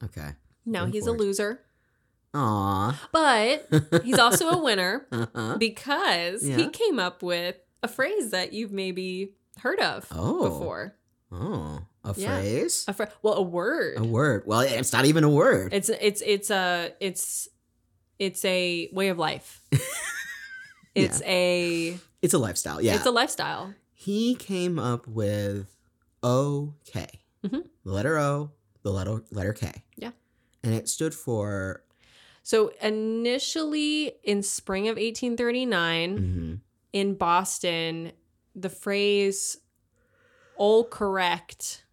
Okay. 0.04 0.30
now 0.66 0.86
he's 0.86 1.04
forward. 1.06 1.20
a 1.20 1.24
loser, 1.24 1.62
Aw. 2.34 3.08
but 3.12 3.68
he's 4.04 4.20
also 4.20 4.50
a 4.50 4.62
winner 4.64 5.06
uh-huh. 5.12 5.58
because 5.58 6.42
he 6.42 6.70
came 6.70 7.00
up 7.00 7.22
with 7.24 7.56
a 7.84 7.88
phrase 7.88 8.32
that 8.32 8.54
you've 8.54 8.72
maybe 8.72 9.34
heard 9.60 9.80
of 9.80 10.06
Oh. 10.12 10.50
before. 10.50 10.96
Oh, 11.32 11.82
a 12.04 12.14
Yeah. 12.16 12.40
phrase? 12.40 12.86
A 12.88 12.94
fr- 12.94 13.04
well, 13.22 13.34
a 13.36 13.42
word. 13.42 13.98
A 13.98 14.04
word. 14.04 14.44
Well, 14.46 14.62
it's 14.62 14.94
not 14.94 15.06
even 15.06 15.24
a 15.24 15.30
word. 15.30 15.74
It's 15.74 15.90
it's 15.90 16.22
it's 16.26 16.50
a 16.52 16.94
it's 17.00 17.48
it's 18.20 18.46
a 18.46 18.90
way 18.94 19.10
of 19.10 19.18
life. 19.18 19.62
It's 20.96 21.22
a 21.26 21.98
It's 22.22 22.34
a 22.34 22.38
lifestyle. 22.38 22.80
Yeah. 22.82 22.96
it's 22.96 23.06
a 23.06 23.12
lifestyle. 23.12 23.74
he 23.94 24.34
came 24.36 24.80
up 24.80 25.08
with 25.08 25.76
OK. 26.24 27.06
Mhm. 27.44 27.64
The 27.84 27.92
letter 27.92 28.18
O, 28.18 28.52
the 28.84 28.92
letter 28.92 29.22
letter 29.30 29.52
K. 29.54 29.72
Yeah. 29.98 30.12
And 30.64 30.74
it 30.74 30.88
stood 30.88 31.14
for 31.14 31.84
So 32.44 32.72
initially 32.82 34.14
in 34.24 34.42
spring 34.42 34.88
of 34.88 34.96
1839 34.96 36.18
mhm, 36.18 36.60
in 36.94 37.16
Boston, 37.16 38.14
the 38.56 38.70
phrase 38.70 39.58
"all 40.58 40.84
correct," 40.86 41.84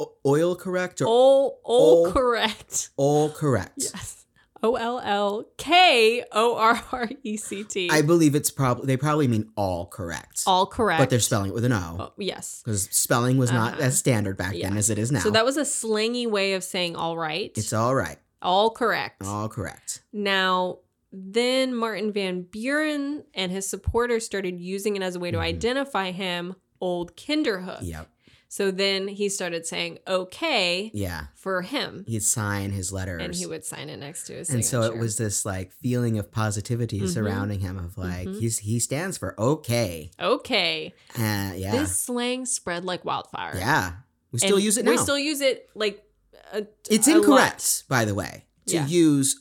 o- 0.00 0.12
oil 0.26 0.56
correct 0.56 1.00
or 1.00 1.06
all 1.06 1.60
all 1.64 2.06
Ol- 2.06 2.12
correct, 2.12 2.90
all 2.96 3.30
correct. 3.30 3.72
yes, 3.78 4.24
O 4.62 4.76
L 4.76 5.00
L 5.00 5.44
K 5.56 6.24
O 6.32 6.56
R 6.56 6.82
R 6.92 7.08
E 7.22 7.36
C 7.36 7.64
T, 7.64 7.88
I 7.90 8.02
believe 8.02 8.34
it's 8.34 8.50
probably 8.50 8.86
they 8.86 8.96
probably 8.96 9.28
mean 9.28 9.50
all 9.56 9.86
correct. 9.86 10.42
all 10.46 10.66
correct. 10.66 11.00
But 11.00 11.10
they're 11.10 11.20
spelling 11.20 11.50
it 11.50 11.54
with 11.54 11.64
an 11.64 11.72
O. 11.72 11.96
Oh, 11.98 12.12
yes. 12.16 12.62
Because 12.64 12.84
spelling 12.90 13.38
was 13.38 13.50
not 13.52 13.74
Uh-huh. 13.74 13.82
as 13.82 13.98
standard 13.98 14.36
back 14.36 14.54
then 14.60 14.76
as 14.76 14.90
it 14.90 14.98
is 14.98 15.10
now. 15.12 15.20
So 15.20 15.30
that 15.30 15.44
was 15.44 15.56
a 15.56 15.64
slangy 15.64 16.26
way 16.26 16.54
of 16.54 16.62
saying 16.64 16.96
"all 16.96 17.16
right," 17.16 17.52
it's 17.56 17.72
all 17.72 17.94
right. 17.94 18.18
all 18.40 18.70
correct. 18.70 19.22
All 19.24 19.48
correct. 19.48 20.02
Now, 20.12 20.78
then 21.12 21.74
Martin 21.74 22.12
Van 22.12 22.42
Buren 22.42 23.24
and 23.34 23.52
his 23.52 23.68
supporters 23.68 24.24
started 24.24 24.60
using 24.60 24.96
it 24.96 25.02
as 25.02 25.14
a 25.16 25.20
way 25.20 25.30
to 25.30 25.36
Mhm. 25.38 25.42
identify 25.42 26.10
him, 26.10 26.54
Old 26.82 27.16
Kinderhook. 27.16 27.78
Yep. 27.82 28.08
So 28.48 28.70
then 28.70 29.08
he 29.08 29.30
started 29.30 29.64
saying 29.66 30.00
okay 30.06 30.90
Yeah. 30.92 31.28
for 31.34 31.62
him, 31.62 32.04
He'd 32.06 32.22
sign 32.22 32.70
his 32.70 32.92
letters. 32.92 33.22
and 33.22 33.34
he 33.34 33.46
would 33.46 33.64
sign 33.64 33.88
it 33.88 33.96
next 33.98 34.24
to 34.26 34.34
his 34.34 34.48
signature. 34.48 34.56
and 34.76 34.84
so 34.84 34.92
it 34.92 34.98
was 34.98 35.16
this 35.16 35.46
like 35.46 35.72
feeling 35.72 36.18
of 36.18 36.30
positivity 36.30 37.00
Mhm. 37.00 37.08
surrounding 37.08 37.60
him 37.60 37.78
of 37.78 37.96
like 37.96 38.26
Mhm. 38.28 38.38
he's 38.40 38.58
he 38.58 38.78
stands 38.78 39.16
for 39.16 39.34
okay. 39.40 40.10
okay. 40.20 40.92
Uh, 41.16 41.52
yeah. 41.56 41.70
This 41.72 41.98
slang 41.98 42.44
spread 42.44 42.84
like 42.84 43.06
wildfire. 43.06 43.56
yeah. 43.56 43.92
We 44.32 44.38
still 44.38 44.56
And 44.56 44.64
use 44.64 44.76
it 44.76 44.84
now. 44.84 44.90
We 44.90 44.98
still 44.98 45.18
use 45.18 45.40
it 45.40 45.70
like 45.74 46.04
a, 46.52 46.66
it's 46.90 47.06
a 47.08 47.12
lot. 47.12 47.18
incorrect, 47.20 47.84
by 47.88 48.04
the 48.04 48.14
way, 48.14 48.44
to 48.66 48.74
Yeah. 48.74 48.86
use 48.86 49.40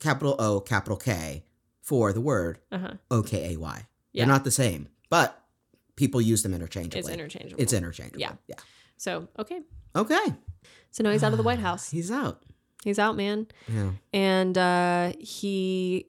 capital 0.00 0.36
O, 0.38 0.60
capital 0.60 0.96
K 0.96 1.44
for 1.82 2.12
the 2.14 2.20
word 2.22 2.60
Uh-huh. 2.72 2.94
O 3.10 3.22
K 3.22 3.52
A 3.52 3.56
Y. 3.58 3.86
Yeah. 4.12 4.24
They're 4.24 4.32
not 4.34 4.44
the 4.44 4.50
same, 4.50 4.88
but 5.10 5.38
people 5.98 6.20
use 6.20 6.42
them 6.42 6.54
interchangeably. 6.54 7.00
It's 7.00 7.08
interchangeable. 7.08 7.60
It's 7.62 7.72
interchangeable. 7.74 8.20
Yeah. 8.20 8.32
Yeah. 8.46 8.54
So 8.96 9.28
okay. 9.38 9.60
Okay. 9.94 10.24
So 10.92 11.02
now 11.02 11.10
he's 11.10 11.22
out 11.24 11.32
of 11.32 11.38
the 11.38 11.42
White 11.44 11.58
House. 11.58 11.90
He's 11.96 12.10
out. 12.10 12.42
He's 12.84 12.98
out, 12.98 13.16
man. 13.16 13.48
Yeah. 13.66 13.90
And 14.14 14.56
uh, 14.56 15.12
he 15.18 16.06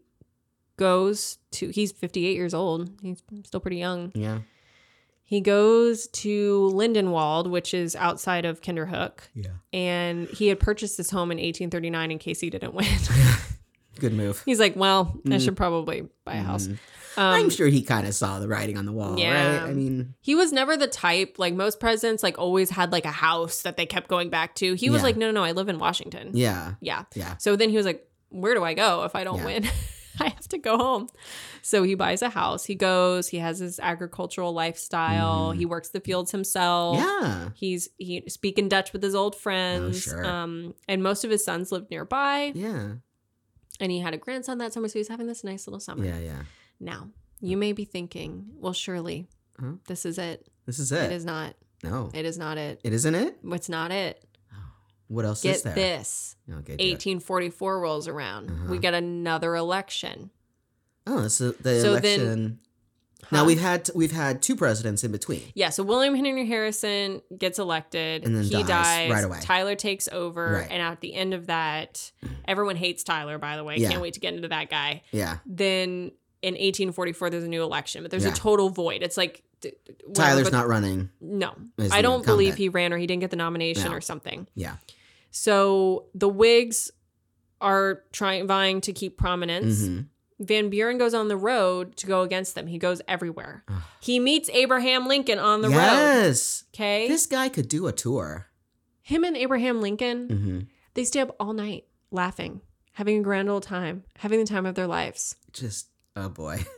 goes 0.78 1.40
to. 1.54 1.70
He's 1.70 1.92
58 1.92 2.36
years 2.36 2.54
old. 2.54 2.92
He's 3.02 3.22
still 3.44 3.60
pretty 3.60 3.78
young. 3.78 4.12
Yeah. 4.16 4.40
He 5.24 5.42
goes 5.42 6.08
to 6.08 6.72
Lindenwald, 6.74 7.50
which 7.50 7.74
is 7.74 7.96
outside 7.96 8.46
of 8.46 8.62
Kinderhook, 8.62 9.20
Yeah. 9.36 9.50
and 9.72 10.28
he 10.30 10.48
had 10.48 10.60
purchased 10.60 10.98
this 10.98 11.12
home 11.12 11.30
in 11.32 11.38
1839 11.38 12.12
in 12.12 12.18
case 12.18 12.40
he 12.40 12.50
didn't 12.50 12.74
win. 12.74 12.88
Good 14.00 14.14
move. 14.14 14.42
He's 14.46 14.60
like, 14.60 14.76
well, 14.76 15.20
I 15.30 15.38
should 15.38 15.56
probably 15.58 16.08
buy 16.26 16.36
a 16.36 16.42
house. 16.42 16.68
Mm. 16.68 16.78
Um, 17.20 17.34
I'm 17.36 17.50
sure 17.50 17.68
he 17.68 17.82
kind 17.82 18.08
of 18.08 18.14
saw 18.16 18.40
the 18.40 18.48
writing 18.48 18.78
on 18.78 18.86
the 18.86 18.92
wall, 18.92 19.20
Yeah. 19.20 19.60
right? 19.62 19.70
I 19.70 19.74
mean, 19.74 20.14
he 20.22 20.36
was 20.36 20.52
never 20.54 20.78
the 20.78 20.88
type 20.88 21.36
like 21.38 21.54
most 21.54 21.80
presidents 21.80 22.24
like 22.24 22.38
always 22.40 22.70
had 22.70 22.92
like 22.92 23.06
a 23.06 23.12
house 23.12 23.64
that 23.64 23.76
they 23.78 23.86
kept 23.86 24.08
going 24.08 24.30
back 24.30 24.56
to. 24.56 24.74
He 24.76 24.90
was 24.90 25.00
Yeah. 25.00 25.04
like, 25.04 25.18
no, 25.18 25.26
no, 25.28 25.32
no, 25.42 25.44
I 25.44 25.52
live 25.52 25.68
in 25.70 25.80
Washington. 25.80 26.32
yeah. 26.34 26.76
Yeah. 26.82 27.04
Yeah. 27.16 27.38
So 27.38 27.56
then 27.56 27.70
he 27.70 27.78
was 27.78 27.86
like, 27.86 28.08
where 28.30 28.54
do 28.54 28.64
I 28.64 28.74
go 28.74 29.04
if 29.04 29.16
I 29.16 29.24
don't 29.24 29.40
Yeah. 29.40 29.46
win? 29.46 29.68
I 30.22 30.30
have 30.30 30.48
to 30.50 30.58
go 30.58 30.78
home. 30.78 31.08
So 31.62 31.84
he 31.84 31.96
buys 31.96 32.22
a 32.22 32.30
house. 32.30 32.66
He 32.66 32.76
goes. 32.76 33.30
He 33.30 33.38
has 33.38 33.60
his 33.60 33.80
agricultural 33.80 34.52
lifestyle. 34.54 35.54
Mhm. 35.54 35.58
He 35.58 35.66
works 35.66 35.90
the 35.90 36.02
fields 36.02 36.32
himself. 36.32 36.98
Yeah. 36.98 37.50
He's 37.56 37.88
he 37.98 38.24
speaking 38.28 38.68
Dutch 38.68 38.92
with 38.92 39.02
his 39.02 39.16
old 39.16 39.34
friends. 39.36 40.08
Oh, 40.08 40.12
sure. 40.12 40.26
Um, 40.26 40.74
and 40.90 41.02
most 41.02 41.24
of 41.24 41.32
his 41.32 41.44
sons 41.46 41.72
lived 41.72 41.90
nearby. 41.90 42.52
Yeah. 42.54 42.96
And 43.80 43.92
he 43.94 44.00
had 44.00 44.14
a 44.14 44.18
grandson 44.18 44.58
that 44.58 44.74
summer, 44.74 44.90
so 44.90 45.00
he's 45.00 45.08
having 45.08 45.28
this 45.28 45.44
nice 45.46 45.66
little 45.68 45.80
summer. 45.80 46.04
Yeah. 46.06 46.20
Yeah. 46.20 46.42
Now 46.80 47.10
you 47.42 47.58
may 47.58 47.72
be 47.74 47.86
thinking, 47.86 48.48
well, 48.56 48.74
surely 48.74 49.28
Huh? 49.60 49.74
this 49.88 50.06
is 50.06 50.18
it. 50.18 50.48
This 50.66 50.80
is 50.80 50.92
It 50.92 51.04
it. 51.06 51.12
is 51.14 51.26
not. 51.26 51.56
no. 51.84 52.10
It 52.14 52.26
is 52.26 52.38
not 52.38 52.58
it. 52.58 52.80
It 52.84 52.94
isn't 52.94 53.16
it? 53.16 53.38
It's 53.44 53.70
not 53.70 53.92
it. 53.92 54.24
What 55.08 55.26
else 55.26 55.44
is 55.44 55.64
Get 55.64 55.64
there? 55.64 55.98
this. 55.98 56.36
Okay. 56.48 56.76
do 56.78 56.84
it. 56.84 56.92
1844 56.92 57.80
rolls 57.80 58.08
around. 58.08 58.52
Uh-huh. 58.52 58.68
We 58.70 58.78
get 58.78 58.94
another 58.94 59.56
election. 59.56 60.30
Oh, 61.08 61.20
is 61.20 61.40
the 61.40 61.54
So 61.82 61.94
then- 62.00 62.20
election. 62.20 62.60
now 63.32 63.44
we've 63.44 63.60
had 63.60 63.90
we've 63.96 64.12
had 64.12 64.44
two 64.44 64.56
presidents 64.56 65.04
in 65.04 65.12
between. 65.12 65.42
Yeah, 65.56 65.70
so 65.72 65.82
William 65.82 66.14
Henry 66.14 66.46
Harrison 66.46 67.24
gets 67.36 67.58
elected. 67.58 68.24
And 68.24 68.36
then 68.36 68.44
he 68.44 68.52
dies 68.52 68.68
dies 68.68 69.12
right 69.12 69.24
away. 69.24 69.40
Tyler 69.42 69.74
takes 69.76 70.08
over. 70.10 70.54
Right. 70.62 70.68
And 70.70 70.80
at 70.82 71.02
the 71.02 71.16
end 71.16 71.34
of 71.34 71.48
that, 71.48 72.12
everyone 72.46 72.76
hates 72.76 73.04
Tyler, 73.04 73.40
by 73.40 73.56
the 73.58 73.64
way. 73.64 73.78
Yeah. 73.78 73.90
Can't 73.90 74.02
wait 74.04 74.14
to 74.14 74.20
get 74.20 74.36
into 74.36 74.50
that 74.50 74.70
guy. 74.70 75.02
Yeah. 75.12 75.38
Then 75.48 76.12
in 76.42 76.54
1844, 76.54 77.30
there's 77.30 77.44
a 77.44 77.48
new 77.48 77.64
election, 77.64 78.02
but 78.04 78.12
there's 78.12 78.24
Yeah. 78.26 78.32
a 78.32 78.36
total 78.36 78.70
void. 78.70 79.04
It's 79.04 79.18
like. 79.18 79.44
whatever, 79.62 80.14
Tyler's 80.14 80.52
not 80.54 80.68
running. 80.70 81.10
No. 81.20 81.54
I 81.92 82.02
don't 82.02 82.26
believe 82.26 82.56
he 82.56 82.70
ran 82.70 82.94
or 82.94 82.98
he 82.98 83.06
didn't 83.08 83.20
get 83.22 83.30
the 83.32 83.36
nomination 83.36 83.92
No. 83.92 83.98
or 83.98 84.02
something. 84.02 84.48
Yeah. 84.56 84.78
So 85.32 86.06
the 86.16 86.30
Whigs 86.30 86.92
are 87.62 88.04
trying 88.14 88.48
vying 88.48 88.82
to 88.82 88.94
keep 88.94 89.18
prominence. 89.18 89.86
hmm 89.86 90.00
Van 90.42 90.70
Buren 90.70 90.98
goes 90.98 91.14
on 91.14 91.28
the 91.28 91.36
road 91.36 91.98
to 91.98 92.08
go 92.08 92.22
against 92.22 92.56
them. 92.56 92.68
He 92.68 92.78
goes 92.78 93.02
everywhere. 93.10 93.66
Ugh. 93.68 93.82
He 94.00 94.20
meets 94.20 94.50
Abraham 94.52 95.06
Lincoln 95.06 95.38
on 95.38 95.62
the 95.62 95.68
road. 95.68 95.76
yes. 95.76 96.64
Okay. 96.74 97.10
This 97.10 97.26
guy 97.26 97.50
could 97.50 97.68
do 97.68 97.88
a 97.88 97.92
tour. 97.92 98.48
Him 99.02 99.26
and 99.26 99.36
Abraham 99.36 99.82
Lincoln, 99.82 100.30
hmm 100.30 100.60
they 100.94 101.04
stay 101.04 101.20
up 101.20 101.36
all 101.42 101.52
night 101.52 101.86
laughing, 102.12 102.62
having 102.94 103.20
a 103.20 103.22
grand 103.22 103.50
old 103.50 103.64
time, 103.64 104.06
having 104.20 104.40
the 104.40 104.46
time 104.46 104.66
of 104.66 104.76
their 104.76 104.88
lives. 104.88 105.36
Just 105.52 105.89
oh 106.16 106.30
boy. 106.30 106.64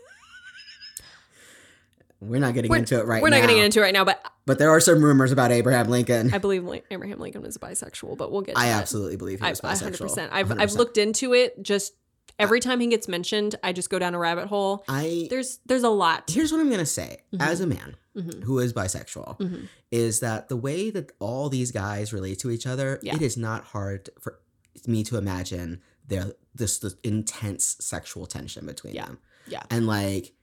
We're 2.19 2.39
not 2.39 2.53
getting 2.53 2.69
We're- 2.69 2.79
into 2.81 2.99
it 2.99 3.07
right 3.07 3.21
We're 3.21 3.29
now. 3.29 3.37
not 3.37 3.43
going 3.47 3.55
to 3.55 3.59
get 3.61 3.65
into 3.65 3.79
it 3.79 3.83
right 3.83 3.93
now, 3.93 4.05
but 4.05 4.23
But 4.45 4.59
there 4.59 4.69
are 4.69 4.79
some 4.79 5.03
rumors 5.03 5.31
about 5.31 5.51
Abraham 5.51 5.87
Lincoln. 5.89 6.31
I 6.33 6.37
believe 6.37 6.63
Abraham 6.91 7.19
Lincoln 7.19 7.41
was 7.41 7.57
bisexual, 7.57 8.15
but 8.17 8.31
we'll 8.31 8.41
get 8.41 8.55
to 8.55 8.61
it. 8.61 8.63
I 8.63 8.67
that. 8.69 8.79
absolutely 8.81 9.17
believe 9.17 9.39
he 9.39 9.45
I, 9.47 9.49
was 9.49 9.63
I 9.63 9.73
bisexual. 9.73 10.15
100%. 10.15 10.29
I've, 10.31 10.51
I've 10.59 10.73
looked 10.73 10.99
into 10.99 11.33
it 11.33 11.63
just 11.63 11.93
every 12.37 12.59
time 12.59 12.79
he 12.79 12.85
gets 12.87 13.07
mentioned, 13.07 13.55
I 13.63 13.73
just 13.73 13.89
go 13.89 13.97
down 13.97 14.13
a 14.13 14.19
rabbit 14.19 14.47
hole. 14.47 14.83
I 14.87 15.27
There's 15.31 15.59
there's 15.65 15.81
a 15.83 15.89
lot. 15.89 16.29
here's 16.29 16.51
what 16.51 16.61
I'm 16.61 16.69
gonna 16.69 16.85
say 16.85 17.23
Mhm. 17.33 17.41
as 17.41 17.59
a 17.59 17.65
man 17.67 17.95
Mhm. 18.15 18.43
who 18.43 18.59
is 18.59 18.71
bisexual 18.71 19.39
Mhm. 19.39 19.67
is 19.89 20.19
that 20.19 20.47
the 20.47 20.57
way 20.57 20.91
that 20.91 21.11
all 21.19 21.49
these 21.49 21.71
guys 21.71 22.13
relate 22.13 22.37
to 22.39 22.51
each 22.51 22.67
other, 22.67 22.99
Yeah. 23.01 23.15
it 23.15 23.21
is 23.23 23.35
not 23.35 23.63
hard 23.65 24.09
for 24.19 24.39
me 24.87 25.03
to 25.03 25.17
imagine 25.17 25.81
there 26.07 26.33
this 26.55 26.79
the 26.79 26.97
intense 27.03 27.77
sexual 27.79 28.25
tension 28.25 28.65
between 28.65 28.93
Yeah. 28.95 29.05
them. 29.05 29.19
Yeah. 29.47 29.63
And 29.69 29.87
like 29.87 30.33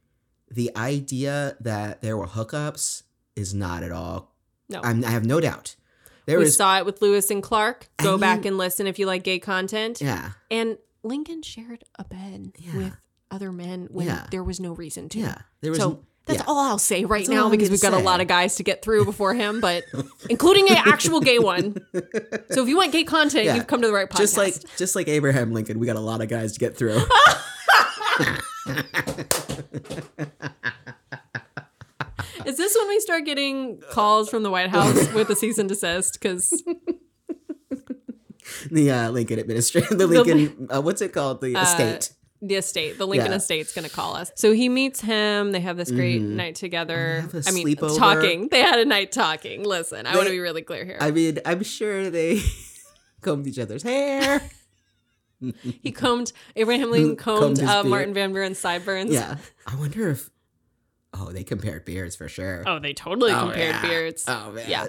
the 0.50 0.70
idea 0.76 1.56
that 1.60 2.00
there 2.02 2.16
were 2.16 2.26
hookups 2.26 3.02
is 3.36 3.55
not 3.55 3.82
at 3.82 3.92
all. 3.92 4.34
No. 4.68 4.80
I'm, 4.82 5.05
I 5.05 5.10
have 5.10 5.24
no 5.24 5.40
doubt. 5.40 5.76
There 6.26 6.38
we 6.38 6.44
is. 6.46 6.56
saw 6.56 6.78
it 6.78 6.84
with 6.86 7.00
Lewis 7.00 7.30
and 7.30 7.42
Clark. 7.42 7.88
I 7.98 8.02
Go 8.05 8.12
mean- 8.12 8.20
back 8.20 8.44
and 8.44 8.59
listen 8.59 8.86
if 8.86 8.98
you 8.98 9.06
like 9.06 9.24
gay 9.24 9.38
content. 9.38 10.00
yeah. 10.00 10.32
And 10.50 10.78
Lincoln 11.02 11.42
shared 11.42 11.84
a 11.98 12.05
bed 12.05 12.52
Yeah. 12.59 12.76
with 12.76 12.92
other 13.30 13.52
men 13.52 13.88
when 13.90 14.06
Yeah. 14.06 14.26
there 14.30 14.42
was 14.42 14.59
no 14.60 14.72
reason 14.72 15.09
to. 15.10 15.18
Yeah. 15.20 15.38
There 15.60 15.70
was. 15.70 15.80
So 15.80 16.05
that's 16.28 16.40
yeah. 16.40 16.44
all 16.46 16.59
I'll 16.59 16.78
say 16.78 17.05
right 17.05 17.20
That's 17.20 17.30
now 17.30 17.48
because 17.48 17.70
we've 17.70 17.80
got 17.80 17.94
a 17.94 17.98
lot 17.98 18.20
of 18.20 18.28
guys 18.28 18.56
to 18.56 18.62
get 18.62 18.82
through 18.82 19.06
before 19.06 19.34
him, 19.34 19.60
but 19.60 19.84
including 20.28 20.68
an 20.68 20.76
actual 20.76 21.20
gay 21.20 21.38
one. 21.38 21.76
So 22.50 22.62
if 22.62 22.68
you 22.68 22.76
want 22.76 22.92
gay 22.92 23.05
content, 23.05 23.46
Yeah. 23.46 23.56
you've 23.56 23.66
come 23.66 23.80
to 23.80 23.86
the 23.86 23.92
right 23.92 24.09
podcast. 24.09 24.18
just 24.18 24.36
like 24.36 24.55
just 24.76 24.94
like 24.94 25.09
Abraham 25.09 25.52
Lincoln, 25.52 25.78
we 25.78 25.86
got 25.86 25.96
a 25.96 26.00
lot 26.00 26.20
of 26.20 26.28
guys 26.28 26.52
to 26.52 26.60
get 26.60 26.76
through. 26.76 26.98
is 32.44 32.56
this 32.56 32.76
when 32.76 32.88
we 32.88 33.00
start 33.00 33.24
getting 33.24 33.80
calls 33.90 34.28
from 34.28 34.42
the 34.42 34.50
White 34.50 34.70
House 34.70 35.09
with 35.14 35.30
a 35.30 35.36
cease 35.36 35.59
and 35.59 35.68
desist? 35.68 36.14
Because 36.14 36.50
the 38.70 38.90
uh, 38.90 39.10
Lincoln 39.10 39.38
administration, 39.38 39.96
the 39.96 40.06
Lincoln, 40.06 40.68
uh, 40.74 40.82
what's 40.82 41.00
it 41.00 41.12
called? 41.12 41.40
The 41.40 41.60
estate. 41.60 42.12
The 42.40 42.55
estate, 42.55 42.98
the 42.98 43.06
Lincoln 43.06 43.31
Yeah. 43.32 43.36
estate's 43.39 43.73
going 43.74 43.89
to 43.89 43.94
call 43.94 44.15
us. 44.15 44.31
So 44.36 44.52
he 44.52 44.69
meets 44.69 45.01
him. 45.01 45.52
They 45.52 45.60
have 45.60 45.77
this 45.77 45.90
great 45.90 46.20
Mhm. 46.23 46.36
night 46.36 46.55
together. 46.55 47.23
I 47.24 47.27
they 47.27 47.39
have 47.39 47.47
a 47.47 47.48
I 47.48 47.52
mean, 47.52 47.66
sleepover. 47.66 47.98
talking. 47.98 48.48
They 48.48 48.60
had 48.60 48.78
a 48.78 48.85
night 48.85 49.10
talking. 49.12 49.65
Listen, 49.65 50.06
I 50.06 50.15
want 50.15 50.27
to 50.27 50.32
be 50.32 50.39
really 50.39 50.62
clear 50.62 50.85
here. 50.85 50.98
I 51.01 51.10
mean, 51.10 51.39
I'm 51.44 51.62
sure 51.65 52.10
they 52.10 52.40
combed 53.23 53.47
each 53.48 53.59
other's 53.59 53.82
hair. 53.82 54.40
he 55.82 55.93
combed 55.93 56.32
Abraham 56.56 56.90
Lincoln 56.90 57.16
Combed 57.24 57.59
combed, 57.59 57.69
uh. 57.70 57.85
Martin 57.85 58.15
Van 58.15 58.32
Buren's 58.32 58.59
sideburns. 58.59 59.10
yeah. 59.12 59.36
I 59.66 59.74
wonder 59.77 60.10
if. 60.10 60.31
Oh, 61.15 61.32
they 61.32 61.43
compared 61.43 61.85
beards 61.86 62.15
for 62.16 62.28
sure. 62.28 62.62
Oh, 62.66 62.78
they 62.78 62.93
totally 62.93 63.32
Oh, 63.32 63.40
compared 63.47 63.74
yeah. 63.77 63.82
beards. 63.82 64.24
Oh 64.28 64.52
man. 64.52 64.69
Yeah. 64.69 64.85
You 64.85 64.89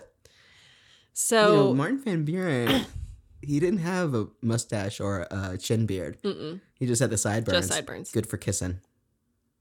So 1.14 1.56
know, 1.56 1.74
Martin 1.74 2.02
Van 2.04 2.26
Buren, 2.26 2.86
he 3.42 3.60
didn't 3.60 3.80
have 3.80 4.14
a 4.14 4.28
mustache 4.42 5.00
or 5.00 5.28
a 5.32 5.58
chin 5.58 5.86
beard. 5.86 6.18
mm-mm, 6.24 6.60
He 6.76 6.86
just 6.86 7.02
had 7.02 7.10
the 7.10 7.18
sideburns. 7.18 7.58
just 7.58 7.70
sideburns. 7.70 8.12
Good 8.12 8.28
for 8.28 8.38
kissing. 8.38 8.80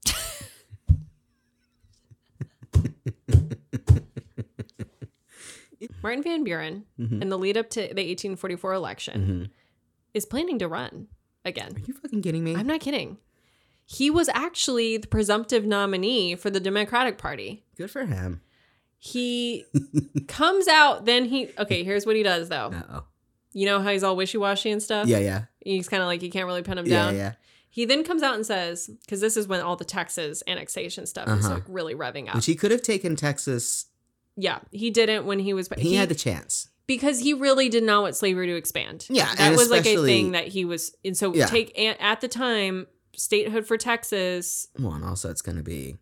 Martin 6.03 6.23
Van 6.23 6.45
Buren, 6.45 6.85
Mhm. 6.99 7.23
in 7.23 7.29
the 7.29 7.39
lead 7.39 7.57
up 7.57 7.71
to 7.71 7.93
the 7.95 8.11
1844 8.11 8.73
election, 8.73 9.51
Mhm. 9.51 9.55
is 10.15 10.27
planning 10.27 10.59
to 10.59 10.69
run 10.69 11.09
again. 11.45 11.77
Are 11.77 11.81
you 11.81 11.95
fucking 11.95 12.23
kidding 12.23 12.43
me? 12.43 12.57
I'm 12.57 12.67
not 12.67 12.81
kidding. 12.81 13.19
He 13.85 14.11
was 14.11 14.29
actually 14.31 14.97
the 14.97 15.07
presumptive 15.07 15.65
nominee 15.65 16.35
for 16.35 16.51
the 16.51 16.61
Democratic 16.61 17.17
Party. 17.17 17.65
Good 17.77 17.91
for 17.91 18.05
him. 18.07 18.43
He 18.99 19.65
comes 20.29 20.67
out, 20.69 21.05
then 21.05 21.27
he 21.27 21.51
okay. 21.59 21.85
Here's 21.85 22.05
what 22.05 22.17
he 22.17 22.23
does 22.23 22.49
though. 22.49 22.71
Uh 22.73 22.83
oh. 22.91 23.05
You 23.59 23.67
know 23.67 23.81
how 23.81 23.91
he's 23.91 24.03
all 24.05 24.17
wishy 24.17 24.39
washy 24.39 24.71
and 24.71 24.83
stuff. 24.83 25.09
Yeah, 25.09 25.19
yeah, 25.19 25.45
he's 25.65 25.89
kind 25.89 26.03
of 26.03 26.07
like 26.07 26.23
you 26.23 26.31
can't 26.31 26.47
really 26.47 26.63
pin 26.63 26.79
him 26.79 26.85
down. 26.87 27.15
yeah. 27.15 27.21
Yeah. 27.21 27.33
He 27.71 27.85
then 27.85 28.03
comes 28.05 28.23
out 28.23 28.35
and 28.35 28.45
says, 28.47 28.89
because 29.03 29.21
this 29.21 29.37
is 29.37 29.47
when 29.47 29.61
all 29.61 29.77
the 29.77 29.85
Texas 29.85 30.43
annexation 30.47 31.07
stuff 31.07 31.29
is 31.29 31.45
Uh-huh. 31.45 31.55
like 31.55 31.65
really 31.69 31.95
revving 31.95 32.29
up. 32.29 32.35
Which 32.37 32.47
he 32.47 32.55
could 32.55 32.71
have 32.71 32.83
taken 32.83 33.15
Texas. 33.17 33.87
yeah, 34.37 34.61
he 34.71 34.91
didn't 34.91 35.27
when 35.27 35.39
he 35.41 35.53
was. 35.53 35.69
He, 35.77 35.95
had 35.97 36.09
the 36.09 36.15
chance. 36.15 36.69
because 36.87 37.19
he 37.21 37.35
really 37.35 37.69
did 37.69 37.83
not 37.83 38.03
want 38.03 38.17
slavery 38.17 38.47
to 38.47 38.55
expand. 38.57 39.07
Yeah, 39.11 39.27
that 39.35 39.41
and 39.41 39.57
was 39.57 39.71
like 39.71 39.79
a 39.85 39.89
especially- 39.91 40.09
thing 40.13 40.31
that 40.33 40.49
he 40.49 40.65
was. 40.65 40.95
And 41.05 41.17
so 41.17 41.35
Yeah. 41.35 41.47
take 41.47 41.73
a- 41.77 42.01
at 42.01 42.21
the 42.21 42.29
time 42.29 42.87
statehood 43.17 43.67
for 43.67 43.77
Texas. 43.77 44.69
Well, 44.79 44.93
and 44.95 45.05
also 45.05 45.29
it's 45.31 45.43
going 45.43 45.57
to 45.59 45.63
be 45.65 45.97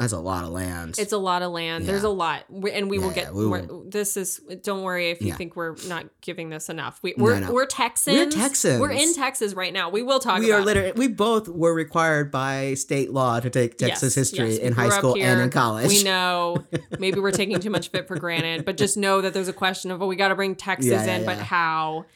that's 0.00 0.12
a 0.12 0.18
lot 0.18 0.44
of 0.44 0.50
land. 0.50 0.98
It's 0.98 1.12
a 1.12 1.18
lot 1.18 1.42
of 1.42 1.52
land. 1.52 1.86
There's 1.86 2.02
a 2.04 2.08
lot, 2.08 2.44
We- 2.48 2.72
and 2.72 2.88
we 2.90 2.98
will 2.98 3.08
Yeah, 3.08 3.14
get. 3.26 3.34
we 3.34 3.46
will- 3.46 3.84
this 3.88 4.16
is. 4.16 4.40
Don't 4.62 4.82
worry 4.82 5.10
if 5.10 5.20
you 5.20 5.28
Yeah. 5.28 5.36
think 5.36 5.56
we're 5.56 5.76
not 5.86 6.06
giving 6.22 6.48
this 6.50 6.68
enough. 6.68 6.98
We, 7.02 7.14
No, 7.16 7.24
we're 7.24 7.40
no. 7.40 7.52
we're 7.52 7.66
Texans. 7.66 8.34
Texans. 8.34 8.80
We're 8.80 8.90
in 8.92 9.14
Texas 9.14 9.54
right 9.54 9.72
now. 9.72 9.90
We 9.90 10.02
will 10.02 10.18
talk. 10.18 10.40
we 10.40 10.50
about 10.50 10.58
are 10.58 10.62
it. 10.62 10.64
literally 10.66 10.92
we 10.96 11.08
both 11.08 11.48
were 11.48 11.74
required 11.74 12.30
by 12.30 12.74
state 12.74 13.12
law 13.12 13.38
to 13.40 13.50
take 13.50 13.76
Texas 13.78 14.16
Yes, 14.16 14.30
history 14.30 14.50
yes, 14.52 14.58
in 14.58 14.72
high 14.72 14.88
school 14.88 15.16
and 15.18 15.40
in 15.40 15.50
college. 15.50 15.88
We 15.88 16.02
know 16.02 16.64
maybe 16.98 17.20
we're 17.20 17.30
taking 17.30 17.60
too 17.60 17.70
much 17.70 17.88
of 17.88 17.94
it 17.94 18.08
for 18.08 18.16
granted, 18.18 18.64
but 18.64 18.76
just 18.76 18.96
know 18.96 19.20
that 19.20 19.34
there's 19.34 19.48
a 19.48 19.52
question 19.52 19.90
of, 19.90 20.00
oh, 20.02 20.06
we 20.06 20.16
got 20.16 20.28
to 20.28 20.34
bring 20.34 20.54
Texas 20.56 20.90
Yeah, 20.90 21.04
yeah, 21.04 21.16
in, 21.18 21.26
but 21.26 21.38
how? 21.38 22.06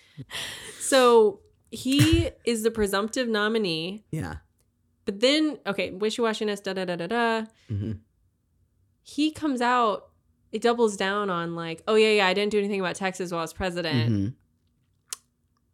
So 0.81 1.41
he 1.71 2.31
is 2.45 2.63
the 2.63 2.71
presumptive 2.71 3.29
nominee, 3.29 4.05
Yeah. 4.11 4.37
But 5.05 5.21
then, 5.21 5.59
okay, 5.67 5.91
wishy 5.91 6.23
washiness, 6.23 6.63
da 6.63 6.73
da 6.73 6.85
da 6.85 6.97
da 6.97 7.07
da. 7.07 7.45
hmm 7.69 7.93
He 9.03 9.31
comes 9.31 9.61
out 9.61 10.09
it 10.53 10.63
doubles 10.63 10.97
down 10.97 11.31
on 11.31 11.57
like, 11.57 11.83
oh 11.89 11.97
yeah, 11.97 12.11
yeah, 12.11 12.27
I 12.29 12.33
didn't 12.35 12.53
do 12.53 12.59
anything 12.59 12.79
about 12.81 12.95
Texas 12.95 13.31
while 13.33 13.41
I 13.41 13.43
was 13.43 13.53
president. 13.53 14.13
Mhm. 14.13 14.35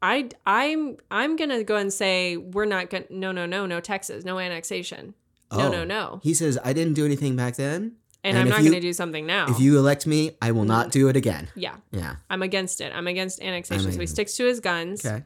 I 0.02 0.30
I'm 0.46 0.96
I'm 1.10 1.36
gonna 1.36 1.62
go 1.62 1.76
and 1.76 1.92
say 1.92 2.36
we're 2.38 2.64
not 2.64 2.88
gonna 2.90 3.04
no 3.10 3.32
no 3.32 3.44
no 3.44 3.66
no 3.66 3.80
Texas 3.80 4.24
no 4.24 4.38
annexation 4.38 5.14
no 5.52 5.66
Oh. 5.66 5.70
no 5.70 5.84
no 5.84 6.20
He 6.22 6.32
says, 6.32 6.58
I 6.64 6.72
didn't 6.72 6.94
do 6.94 7.04
anything 7.04 7.36
back 7.36 7.56
then. 7.56 7.96
and, 8.24 8.36
And 8.36 8.38
I'm 8.38 8.48
not 8.48 8.62
you- 8.62 8.70
gonna 8.70 8.80
do 8.80 8.92
something 8.94 9.26
now. 9.26 9.46
If 9.50 9.60
you 9.60 9.76
elect 9.78 10.06
me, 10.06 10.36
I 10.40 10.52
will 10.52 10.64
not 10.64 10.90
do 10.90 11.08
it 11.08 11.16
again. 11.16 11.48
yeah, 11.54 11.76
Yeah. 11.92 12.16
I'm 12.30 12.42
against 12.42 12.80
it. 12.80 12.92
I'm 12.94 13.06
against 13.06 13.42
annexation. 13.42 13.92
so 13.92 14.00
he 14.00 14.06
sticks 14.06 14.36
to 14.38 14.44
his 14.46 14.60
guns 14.60 15.04
Okay. 15.04 15.22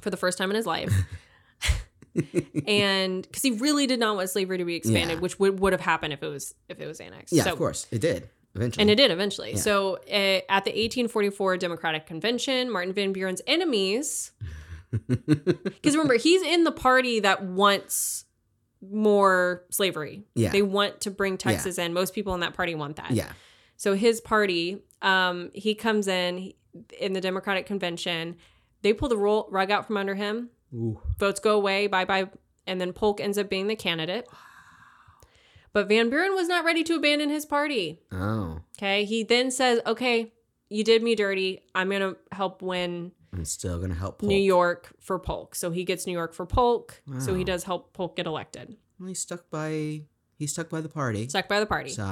for 0.00 0.08
the 0.10 0.16
first 0.16 0.38
time 0.38 0.48
in 0.50 0.56
his 0.56 0.66
life. 0.66 0.92
and 2.66 3.22
because 3.22 3.42
he 3.42 3.52
really 3.52 3.86
did 3.86 4.00
not 4.00 4.16
want 4.16 4.28
slavery 4.30 4.58
to 4.58 4.64
be 4.64 4.74
expanded, 4.76 5.16
Yeah. 5.18 5.20
which 5.20 5.38
would, 5.38 5.60
would 5.60 5.72
have 5.72 5.80
happened 5.80 6.12
if 6.12 6.22
it 6.22 6.28
was 6.28 6.54
if 6.68 6.80
it 6.80 6.86
was 6.86 7.00
annexed. 7.00 7.32
Yeah, 7.32 7.44
so, 7.44 7.52
of 7.52 7.58
course. 7.58 7.86
It 7.90 8.00
did. 8.00 8.28
Eventually. 8.54 8.82
And 8.82 8.90
it 8.90 8.96
did 8.96 9.10
eventually. 9.12 9.50
Yeah. 9.52 9.58
So 9.58 9.94
uh, 10.08 10.42
at 10.48 10.64
the 10.64 10.72
1844 10.72 11.56
Democratic 11.58 12.06
Convention, 12.06 12.68
Martin 12.70 12.92
Van 12.92 13.12
Buren's 13.12 13.40
enemies, 13.46 14.32
because 15.06 15.94
remember, 15.94 16.14
he's 16.16 16.42
in 16.42 16.64
the 16.64 16.72
party 16.72 17.20
that 17.20 17.44
wants 17.44 18.24
more 18.82 19.64
slavery. 19.70 20.24
Yeah. 20.34 20.50
They 20.50 20.62
want 20.62 21.02
to 21.02 21.10
bring 21.10 21.38
Texas 21.38 21.78
in. 21.78 21.92
Most 21.92 22.12
people 22.14 22.34
in 22.34 22.40
that 22.40 22.54
party 22.54 22.74
want 22.74 22.96
that. 22.96 23.12
yeah. 23.12 23.30
So 23.76 23.94
his 23.94 24.20
party, 24.20 24.82
um, 25.00 25.50
he 25.54 25.74
comes 25.74 26.06
in 26.08 26.52
in 26.98 27.12
the 27.12 27.20
Democratic 27.20 27.66
Convention. 27.66 28.36
They 28.82 28.92
pull 28.92 29.08
the 29.08 29.16
rug 29.16 29.70
out 29.70 29.86
from 29.86 29.96
under 29.96 30.14
him. 30.14 30.50
Ooh. 30.74 31.00
Votes 31.18 31.40
go 31.40 31.56
away. 31.56 31.86
Bye 31.86 32.04
bye. 32.04 32.28
And 32.66 32.80
then 32.80 32.92
Polk 32.92 33.20
ends 33.20 33.38
up 33.38 33.48
being 33.50 33.66
the 33.66 33.76
candidate. 33.76 34.26
But 35.72 35.88
Van 35.88 36.10
Buren 36.10 36.34
was 36.34 36.48
not 36.48 36.64
ready 36.64 36.82
to 36.84 36.94
abandon 36.96 37.30
his 37.30 37.46
party. 37.46 38.00
Oh. 38.12 38.60
Okay. 38.78 39.04
He 39.04 39.22
then 39.22 39.50
says, 39.50 39.80
okay, 39.86 40.32
you 40.68 40.82
did 40.84 41.02
me 41.02 41.14
dirty. 41.14 41.62
I'm 41.74 41.88
going 41.88 42.00
to 42.02 42.16
help 42.32 42.60
win 42.62 43.12
I'm 43.32 43.44
still 43.44 43.78
gonna 43.78 43.94
help. 43.94 44.22
New 44.22 44.36
York 44.36 44.92
for 44.98 45.16
Polk. 45.20 45.54
So 45.54 45.70
he 45.70 45.84
gets 45.84 46.04
New 46.04 46.12
York 46.12 46.34
for 46.34 46.44
Polk. 46.46 47.00
So 47.20 47.32
he 47.34 47.44
does 47.44 47.62
help 47.62 47.92
Polk 47.92 48.16
get 48.16 48.26
elected. 48.26 48.76
Well, 48.98 49.08
he's 49.08 49.20
stuck 49.20 49.48
by. 49.50 50.02
He's 50.36 50.50
stuck 50.52 50.68
by 50.68 50.80
the 50.80 50.88
party. 50.88 51.28
Stuck 51.28 51.46
by 51.46 51.60
the 51.60 51.66
party. 51.66 51.90
So 51.90 52.02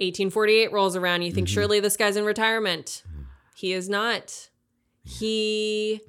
1848 0.00 0.72
rolls 0.72 0.96
around. 0.96 1.20
You 1.20 1.32
think 1.32 1.48
Mhm. 1.48 1.52
surely 1.52 1.80
this 1.80 1.98
guy's 1.98 2.16
in 2.16 2.24
retirement. 2.24 3.02
He 3.56 3.74
is 3.74 3.90
not. 3.90 4.48
He 5.04 6.00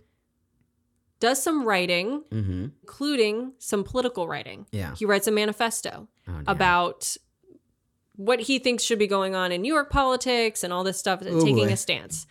does 1.23 1.41
some 1.41 1.65
writing, 1.65 2.23
Mm-hmm. 2.31 2.65
including 2.83 3.53
some 3.57 3.83
political 3.83 4.27
writing. 4.27 4.65
Yeah. 4.71 4.93
He 4.95 5.05
writes 5.05 5.27
a 5.27 5.31
manifesto 5.31 6.07
Oh, 6.27 6.41
about 6.45 7.15
what 8.15 8.41
he 8.41 8.59
thinks 8.59 8.83
should 8.83 8.99
be 8.99 9.07
going 9.07 9.33
on 9.35 9.51
in 9.51 9.61
New 9.61 9.73
York 9.73 9.89
politics 9.89 10.63
and 10.63 10.71
all 10.73 10.83
this 10.83 10.99
stuff, 10.99 11.21
and 11.21 11.29
Oh, 11.37 11.39
taking 11.39 11.65
boy. 11.67 11.73
a 11.73 11.77
stance. 11.77 12.27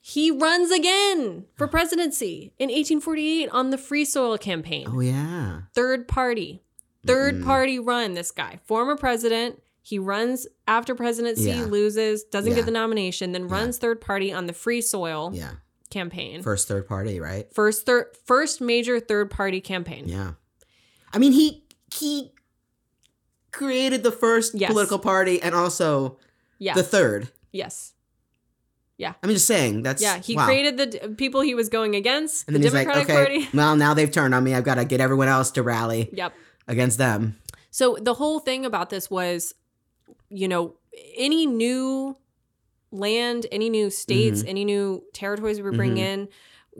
He 0.00 0.30
runs 0.30 0.70
again 0.70 1.44
for 1.56 1.66
presidency 1.68 2.52
in 2.58 2.68
1848 2.68 3.48
on 3.50 3.70
the 3.70 3.78
Free 3.78 4.04
Soil 4.04 4.38
campaign. 4.38 4.86
Oh 4.88 5.00
yeah. 5.00 5.62
Third 5.74 6.08
party. 6.08 6.62
3rd 7.06 7.40
Mm-mm. 7.40 7.44
party 7.44 7.78
run, 7.78 8.14
this 8.14 8.30
guy. 8.30 8.58
Former 8.64 8.96
president. 8.96 9.62
He 9.82 9.98
runs 9.98 10.46
after 10.68 10.94
presidency, 10.94 11.50
Yeah. 11.50 11.64
loses, 11.64 12.24
doesn't 12.24 12.50
Yeah. 12.50 12.56
get 12.56 12.66
the 12.66 12.70
nomination, 12.72 13.32
then 13.32 13.48
runs 13.48 13.78
third 13.78 14.00
party 14.00 14.32
on 14.32 14.46
the 14.46 14.52
Free 14.52 14.80
Soil 14.82 15.30
Yeah. 15.32 15.52
Campaign. 15.90 16.42
First 16.42 16.68
third 16.68 16.86
party, 16.88 17.20
right? 17.20 17.52
First 17.54 17.84
third 17.86 18.06
first 18.24 18.60
major 18.60 19.00
third 19.00 19.30
party 19.30 19.60
campaign. 19.60 20.04
Yeah. 20.08 20.32
I 21.12 21.18
mean, 21.18 21.32
he 21.32 21.64
he 21.92 22.32
created 23.52 24.02
the 24.02 24.12
first 24.12 24.54
Yes. 24.54 24.70
political 24.70 24.98
party 24.98 25.42
and 25.42 25.54
also 25.54 26.18
Yeah. 26.58 26.74
the 26.74 26.82
third. 26.82 27.28
yes. 27.52 27.92
Yeah. 28.96 29.14
I'm 29.22 29.30
just 29.30 29.46
saying 29.46 29.82
that's 29.82 30.02
Yeah. 30.02 30.18
He 30.18 30.36
wow. 30.36 30.44
created 30.44 30.76
the 30.76 30.86
d- 30.86 30.98
people 31.16 31.40
he 31.40 31.54
was 31.54 31.70
going 31.70 31.94
against, 31.96 32.46
And 32.46 32.54
the 32.54 32.58
then 32.60 32.66
he's 32.66 32.74
like, 32.74 32.96
okay, 33.04 33.14
Party. 33.14 33.48
well 33.54 33.74
now 33.74 33.94
they've 33.94 34.10
turned 34.10 34.34
on 34.34 34.44
me. 34.44 34.54
I've 34.54 34.62
got 34.64 34.74
to 34.74 34.84
get 34.84 35.00
everyone 35.00 35.26
else 35.28 35.50
to 35.52 35.62
rally 35.62 36.10
Yep. 36.12 36.34
against 36.68 36.98
them. 36.98 37.38
So 37.70 37.96
the 38.00 38.14
whole 38.14 38.40
thing 38.40 38.66
about 38.66 38.90
this 38.90 39.10
was, 39.10 39.54
you 40.28 40.48
know, 40.48 40.74
any 41.16 41.46
new 41.46 42.16
land, 42.90 43.46
any 43.52 43.70
new 43.70 43.90
states, 43.90 44.40
Mm-hmm. 44.40 44.48
any 44.48 44.64
new 44.64 45.04
territories 45.12 45.60
we 45.60 45.70
bring 45.76 45.96
in 45.98 46.28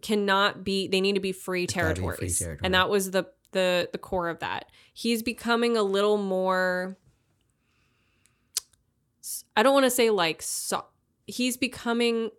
cannot 0.03 0.63
be 0.65 0.87
they 0.89 1.01
need 1.01 1.15
to 1.15 1.21
be 1.21 1.33
free 1.33 1.67
gotta 1.67 1.89
be 1.95 2.01
free 2.01 2.05
territories. 2.07 2.39
territory. 2.39 2.61
And 2.65 2.75
that 2.75 2.89
was 2.91 3.11
the 3.11 3.27
the 3.53 3.89
the 3.93 3.99
core 3.99 4.29
of 4.29 4.39
that. 4.41 4.71
He's 4.93 5.23
becoming 5.23 5.77
a 5.77 5.83
little 5.83 6.17
more 6.17 6.97
I 9.57 9.63
don't 9.63 9.75
want 9.75 9.85
to 9.87 9.91
say 9.91 10.11
like 10.11 10.43
so, 10.43 10.85
he's 11.27 11.57
becoming 11.57 12.31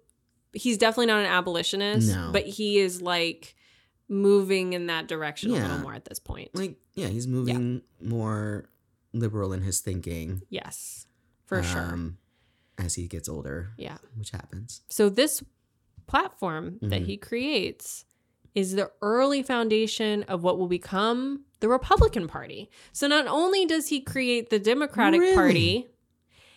he's 0.54 0.78
definitely 0.78 1.06
not 1.08 1.20
an 1.20 1.28
abolitionist, 1.28 2.10
No. 2.14 2.30
but 2.34 2.46
he 2.46 2.80
is 2.80 3.02
like 3.02 3.56
moving 4.10 4.74
in 4.74 4.88
that 4.88 5.08
direction 5.08 5.52
a 5.52 5.54
little 5.54 5.78
more 5.80 5.94
at 5.94 6.04
this 6.06 6.20
point. 6.20 6.50
Like, 6.54 6.76
yeah, 6.94 7.08
he's 7.08 7.28
moving 7.28 7.82
more 8.02 8.66
liberal 9.14 9.54
in 9.54 9.62
his 9.62 9.80
thinking. 9.80 10.42
yes. 10.50 11.06
For 11.46 11.62
sure. 11.64 12.12
As 12.84 12.96
he 12.96 13.08
gets 13.08 13.30
older, 13.30 13.72
Yeah. 13.78 13.98
which 14.16 14.32
happens. 14.32 14.82
So 14.90 15.08
this 15.10 15.44
platform 16.08 16.80
that 16.82 17.04
Mhm. 17.04 17.06
he 17.06 17.18
creates 17.18 18.06
is 18.56 18.74
the 18.74 18.92
early 19.02 19.44
foundation 19.44 20.24
of 20.24 20.44
what 20.44 20.58
will 20.58 20.68
become 20.68 21.46
the 21.62 21.70
Republican 21.70 22.28
Party. 22.28 22.70
So 22.92 23.08
not 23.08 23.28
only 23.28 23.66
does 23.66 23.88
he 23.90 24.02
create 24.02 24.50
the 24.50 24.60
Democratic 24.60 25.22
Really? 25.22 25.36
Party, 25.36 25.88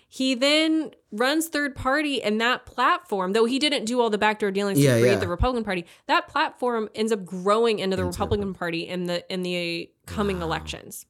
he 0.09 0.35
then 0.35 0.91
runs 1.13 1.49
third 1.49 1.77
party 1.77 2.21
and 2.23 2.41
that 2.41 2.67
platform, 2.67 3.33
though 3.33 3.45
he 3.45 3.59
didn't 3.61 3.85
do 3.85 4.01
all 4.01 4.11
the 4.11 4.19
backdoor 4.19 4.51
dealings 4.51 4.79
Yeah, 4.81 4.95
to 4.95 5.01
create 5.03 5.13
yeah. 5.15 5.19
the 5.21 5.29
Republican 5.29 5.63
Party, 5.65 5.85
that 6.07 6.27
platform 6.27 6.89
ends 6.95 7.13
up 7.13 7.25
growing 7.25 7.79
into 7.79 7.97
the 7.97 8.03
Into 8.03 8.17
the 8.17 8.23
Republican 8.25 8.55
Party 8.55 8.89
in 8.89 9.05
the 9.05 9.31
in 9.33 9.43
the 9.43 9.91
coming 10.07 10.39
Wow. 10.39 10.47
elections. 10.47 11.07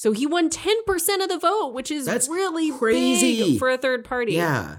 So 0.00 0.12
he 0.12 0.26
won 0.26 0.48
10% 0.48 1.22
of 1.22 1.28
the 1.28 1.36
vote, 1.38 1.74
which 1.74 1.90
is 1.90 2.06
That's 2.06 2.26
really 2.26 2.70
crazy. 2.72 3.58
for 3.58 3.68
a 3.68 3.76
third 3.76 4.02
party. 4.02 4.32
Yeah. 4.32 4.78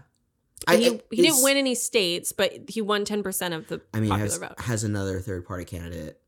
And 0.68 0.82
he, 0.82 0.90
I- 0.90 1.02
he 1.12 1.22
didn't 1.22 1.44
win 1.44 1.58
any 1.58 1.76
states, 1.76 2.32
but 2.32 2.52
he 2.68 2.82
won 2.82 3.06
10% 3.06 3.56
of 3.56 3.68
the 3.68 3.82
I 3.94 4.00
mean, 4.00 4.10
popular 4.10 4.18
has, 4.32 4.38
vote. 4.40 4.60
has 4.62 4.84
another 4.84 5.20
third 5.20 5.46
party 5.46 5.64
candidate 5.64 6.20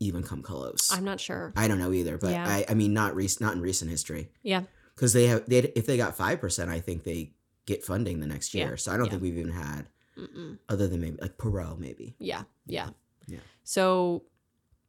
even 0.00 0.24
come 0.24 0.42
close? 0.42 0.90
I'm 0.92 1.04
not 1.04 1.20
sure. 1.20 1.52
I 1.56 1.68
don't 1.68 1.78
know 1.78 1.92
either, 1.92 2.18
but 2.18 2.32
Yeah. 2.32 2.44
I, 2.48 2.64
I 2.68 2.74
mean, 2.74 2.92
not 2.92 3.14
rec- 3.14 3.40
not 3.40 3.54
in 3.54 3.60
recent 3.60 3.92
history. 3.92 4.28
Yeah. 4.42 4.62
because 4.96 5.12
they 5.12 5.28
have 5.28 5.46
they 5.48 5.58
if 5.76 5.86
they 5.86 5.96
got 5.96 6.16
five 6.16 6.40
percent, 6.40 6.68
I 6.68 6.80
think 6.80 7.04
they 7.04 7.30
get 7.64 7.84
funding 7.84 8.18
the 8.18 8.26
next 8.26 8.54
year. 8.54 8.70
Yeah, 8.70 8.76
So 8.76 8.90
I 8.90 8.96
don't 8.96 9.06
yeah. 9.06 9.10
think 9.12 9.22
we've 9.22 9.38
even 9.38 9.52
had 9.52 9.88
Mm-mm. 10.18 10.58
other 10.68 10.88
than 10.88 11.00
maybe 11.00 11.18
like 11.20 11.38
Perot. 11.38 11.78
Maybe 11.78 12.16
Yeah. 12.18 12.42
Yeah. 12.66 12.88
Yeah. 13.28 13.38
So 13.62 14.24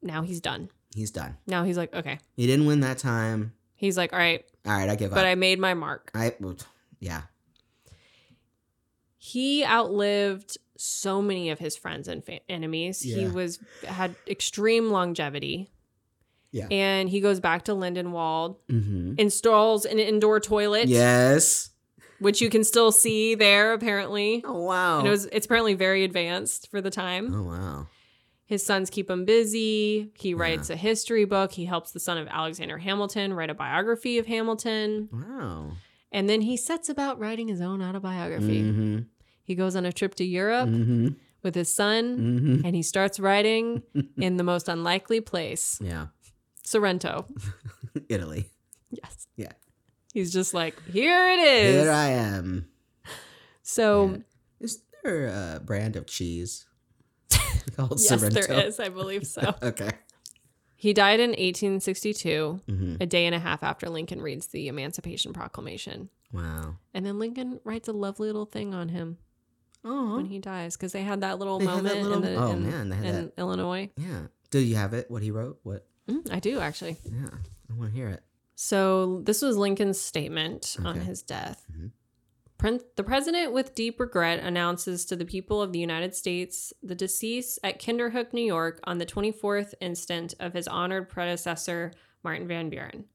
now 0.01 0.23
he's 0.23 0.41
done. 0.41 0.69
He's 0.93 1.11
done. 1.11 1.37
Now 1.47 1.63
he's 1.63 1.77
like, 1.77 1.93
okay. 1.93 2.19
He 2.35 2.47
didn't 2.47 2.65
win 2.65 2.81
that 2.81 2.97
time. 2.97 3.53
He's 3.75 3.97
like, 3.97 4.11
all 4.11 4.19
right, 4.19 4.43
All 4.65 4.71
right, 4.73 4.89
I 4.89 4.95
give 4.95 5.11
but 5.11 5.17
up. 5.17 5.23
But 5.23 5.25
I 5.27 5.35
made 5.35 5.59
my 5.59 5.73
mark. 5.75 6.11
I, 6.15 6.33
yeah, 6.99 7.21
He 9.17 9.63
outlived 9.63 10.57
so 10.77 11.21
many 11.21 11.49
of 11.49 11.59
his 11.59 11.75
friends 11.75 12.07
and 12.07 12.23
fa- 12.23 12.39
enemies. 12.49 13.01
He 13.01 13.27
was 13.27 13.59
had 13.85 14.15
extreme 14.27 14.89
longevity. 14.89 15.69
Yeah. 16.51 16.67
And 16.71 17.09
he 17.09 17.19
goes 17.19 17.39
back 17.39 17.65
to 17.65 17.73
Lindenwald, 17.73 18.55
mm-hmm. 18.69 19.13
installs 19.17 19.85
an 19.85 19.99
indoor 19.99 20.39
toilet, 20.39 20.87
yes. 20.87 21.71
which 22.19 22.41
you 22.41 22.49
can 22.49 22.63
still 22.63 22.91
see 22.91 23.35
there 23.35 23.73
apparently. 23.73 24.43
Oh 24.45 24.63
wow. 24.63 24.99
And 24.99 25.07
it 25.07 25.11
was 25.11 25.25
it's 25.27 25.45
apparently 25.45 25.75
very 25.75 26.03
advanced 26.03 26.71
for 26.71 26.81
the 26.81 26.89
time. 26.89 27.33
oh 27.35 27.43
wow. 27.43 27.87
His 28.47 28.65
sons 28.65 28.89
keep 28.89 29.09
him 29.09 29.25
busy. 29.25 30.09
He 30.17 30.33
writes 30.33 30.69
a 30.69 30.75
history 30.77 31.25
book. 31.25 31.51
He 31.51 31.65
helps 31.65 31.91
the 31.91 31.99
son 31.99 32.17
of 32.17 32.27
Alexander 32.29 32.77
Hamilton 32.79 33.33
write 33.33 33.49
a 33.49 33.53
biography 33.53 34.17
of 34.17 34.25
Hamilton. 34.25 35.09
Wow. 35.11 35.73
And 36.13 36.29
then 36.29 36.39
he 36.41 36.55
sets 36.57 36.87
about 36.87 37.19
writing 37.19 37.49
his 37.49 37.59
own 37.61 37.81
autobiography. 37.83 38.61
Mm-hmm. 38.63 38.99
He 39.43 39.53
goes 39.55 39.75
on 39.75 39.85
a 39.85 39.91
trip 39.91 40.15
to 40.15 40.23
Europe 40.23 40.69
Mm-hmm. 40.69 41.09
with 41.43 41.55
his 41.55 41.73
son 41.73 42.17
Mm-hmm. 42.17 42.65
and 42.65 42.73
he 42.75 42.81
starts 42.83 43.19
writing 43.19 43.83
in 44.17 44.37
the 44.37 44.43
most 44.43 44.69
unlikely 44.69 45.19
place 45.21 45.77
Yeah. 45.81 46.07
Sorrento. 46.63 47.25
Italy. 48.09 48.49
Yes. 48.89 49.27
Yeah. 49.35 49.51
He's 50.13 50.31
just 50.31 50.53
like, 50.53 50.81
here 50.91 51.27
it 51.27 51.39
is. 51.39 51.83
Here 51.83 51.91
I 51.91 52.07
am. 52.11 52.69
so, 53.61 54.09
Yeah. 54.11 54.17
Is 54.61 54.81
there 55.03 55.27
a 55.27 55.59
brand 55.63 55.95
of 55.97 56.07
cheese 56.07 56.65
called 57.75 57.99
yes, 57.99 58.07
Sorrento? 58.07 58.41
there 58.41 58.65
is. 58.65 58.79
I 58.79 58.89
believe 58.89 59.25
so. 59.27 59.53
okay. 59.63 59.89
he 60.75 60.93
died 60.93 61.19
in 61.19 61.31
1862, 61.31 62.61
Mm-hmm. 62.67 62.95
a 63.01 63.05
day 63.05 63.25
and 63.25 63.35
a 63.35 63.39
half 63.39 63.63
after 63.63 63.89
Lincoln 63.89 64.21
reads 64.21 64.47
the 64.47 64.67
Emancipation 64.67 65.33
Proclamation. 65.33 66.09
Wow. 66.31 66.75
And 66.93 67.05
then 67.05 67.19
Lincoln 67.19 67.59
writes 67.63 67.87
a 67.87 67.93
lovely 67.93 68.27
little 68.27 68.45
thing 68.45 68.73
on 68.73 68.89
him 68.89 69.17
Oh. 69.85 70.17
when 70.17 70.25
he 70.25 70.39
dies 70.39 70.75
because 70.75 70.91
they 70.91 71.03
had 71.03 71.21
that 71.21 71.39
little 71.39 71.59
They 71.59 71.65
had 71.65 71.77
that 71.77 71.83
moment 71.83 72.03
little- 72.03 72.23
in, 72.23 72.33
the, 72.35 72.41
oh, 72.41 72.51
in, 72.51 72.89
man, 72.89 73.03
in. 73.05 73.31
Illinois. 73.37 73.89
Yeah. 73.97 74.27
Do 74.49 74.59
you 74.59 74.75
have 74.75 74.93
it? 74.93 75.09
What 75.09 75.21
he 75.23 75.31
wrote? 75.31 75.59
What? 75.63 75.85
Mm, 76.09 76.31
I 76.31 76.39
do 76.39 76.59
actually. 76.59 76.97
Yeah. 77.05 77.29
I 77.69 77.73
want 77.73 77.91
to 77.91 77.95
hear 77.97 78.07
it. 78.09 78.23
So 78.55 79.21
this 79.23 79.41
was 79.41 79.55
Lincoln's 79.57 79.99
statement 80.01 80.77
on 80.83 80.99
his 80.99 81.21
death. 81.21 81.63
Mhm. 81.71 81.91
The 82.59 83.03
president, 83.05 83.53
with 83.53 83.75
deep 83.75 83.99
regret, 83.99 84.39
announces 84.39 85.05
to 85.05 85.15
the 85.15 85.25
people 85.25 85.61
of 85.61 85.71
the 85.71 85.79
United 85.79 86.15
States 86.15 86.73
the 86.81 86.95
decease 86.95 87.59
at 87.63 87.79
Kinderhook, 87.79 88.33
New 88.33 88.41
York, 88.41 88.79
on 88.85 88.97
the 88.97 89.05
24th 89.05 89.75
instant 89.79 90.33
of 90.39 90.53
his 90.53 90.67
honored 90.67 91.07
predecessor, 91.07 91.93
Martin 92.23 92.47
Van 92.47 92.69
Buren. 92.69 93.05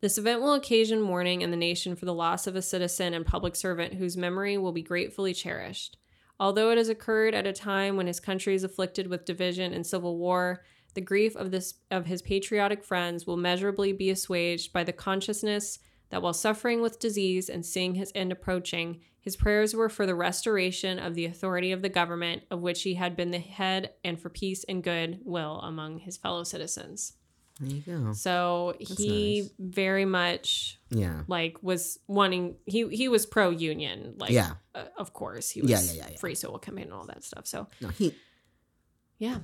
This 0.00 0.16
event 0.16 0.42
will 0.42 0.54
occasion 0.54 1.00
mourning 1.00 1.40
in 1.40 1.50
the 1.50 1.56
nation 1.56 1.96
for 1.96 2.04
the 2.04 2.14
loss 2.14 2.46
of 2.46 2.54
a 2.54 2.62
citizen 2.62 3.14
and 3.14 3.26
public 3.26 3.56
servant 3.56 3.94
whose 3.94 4.16
memory 4.16 4.58
will 4.58 4.72
be 4.72 4.82
gratefully 4.82 5.34
cherished. 5.34 5.96
Although 6.38 6.70
it 6.70 6.78
has 6.78 6.88
occurred 6.88 7.34
at 7.34 7.46
a 7.46 7.52
time 7.52 7.96
when 7.96 8.06
his 8.06 8.20
country 8.20 8.54
is 8.54 8.64
afflicted 8.64 9.08
with 9.08 9.24
division 9.24 9.72
and 9.72 9.86
civil 9.86 10.18
war, 10.18 10.62
the 10.94 11.00
grief 11.00 11.34
of 11.34 11.50
this 11.50 11.74
of 11.90 12.06
his 12.06 12.22
patriotic 12.22 12.84
friends 12.84 13.26
will 13.26 13.36
measurably 13.36 13.92
be 13.92 14.10
assuaged 14.10 14.72
by 14.72 14.84
the 14.84 14.92
consciousness 14.92 15.80
that 16.10 16.22
while 16.22 16.32
suffering 16.34 16.80
with 16.82 16.98
disease 16.98 17.48
and 17.48 17.64
seeing 17.64 17.94
his 17.94 18.12
end 18.14 18.30
approaching, 18.32 19.00
his 19.20 19.36
prayers 19.36 19.74
were 19.74 19.88
for 19.88 20.04
the 20.06 20.14
restoration 20.14 20.98
of 20.98 21.14
the 21.14 21.24
authority 21.24 21.72
of 21.72 21.82
the 21.82 21.88
government 21.88 22.42
of 22.50 22.60
which 22.60 22.82
he 22.82 22.94
had 22.94 23.16
been 23.16 23.30
the 23.30 23.38
head 23.38 23.92
and 24.04 24.20
for 24.20 24.28
peace 24.28 24.64
and 24.68 24.82
good 24.84 25.18
will 25.24 25.60
among 25.60 25.98
his 25.98 26.16
fellow 26.16 26.44
citizens. 26.44 27.14
There 27.60 27.70
you 27.70 27.82
go. 27.82 28.12
So 28.14 28.74
he 28.80 29.42
nice. 29.42 29.50
very 29.58 30.04
much 30.04 30.80
Yeah. 30.90 31.22
like 31.28 31.56
was 31.62 32.00
wanting 32.08 32.56
he 32.66 32.88
he 32.88 33.06
was 33.08 33.26
pro 33.26 33.50
union 33.50 34.14
like 34.18 34.30
Yeah. 34.32 34.54
uh, 34.74 34.86
of 34.98 35.12
course 35.12 35.50
he 35.50 35.62
was 35.62 35.70
Yeah, 35.70 35.80
yeah, 35.80 35.92
yeah, 36.02 36.08
yeah. 36.10 36.18
free 36.18 36.34
soil 36.34 36.58
campaign 36.58 36.86
and 36.86 36.92
all 36.92 37.06
that 37.06 37.22
stuff. 37.22 37.46
So 37.46 37.68
No, 37.80 37.88
he. 37.90 38.12
yeah. 39.18 39.38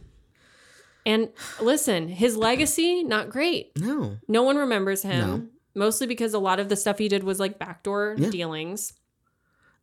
And 1.06 1.30
listen, 1.60 2.08
his 2.08 2.36
legacy 2.36 3.02
not 3.04 3.30
great. 3.30 3.72
No. 3.78 4.18
No 4.28 4.42
one 4.42 4.56
remembers 4.56 5.02
him. 5.02 5.20
No. 5.20 5.46
Mostly 5.74 6.06
because 6.06 6.34
a 6.34 6.38
lot 6.38 6.58
of 6.60 6.68
the 6.68 6.76
stuff 6.76 6.98
he 6.98 7.08
did 7.08 7.22
was 7.24 7.38
like 7.40 7.58
backdoor 7.58 8.16
Yeah. 8.18 8.30
dealings. 8.30 8.92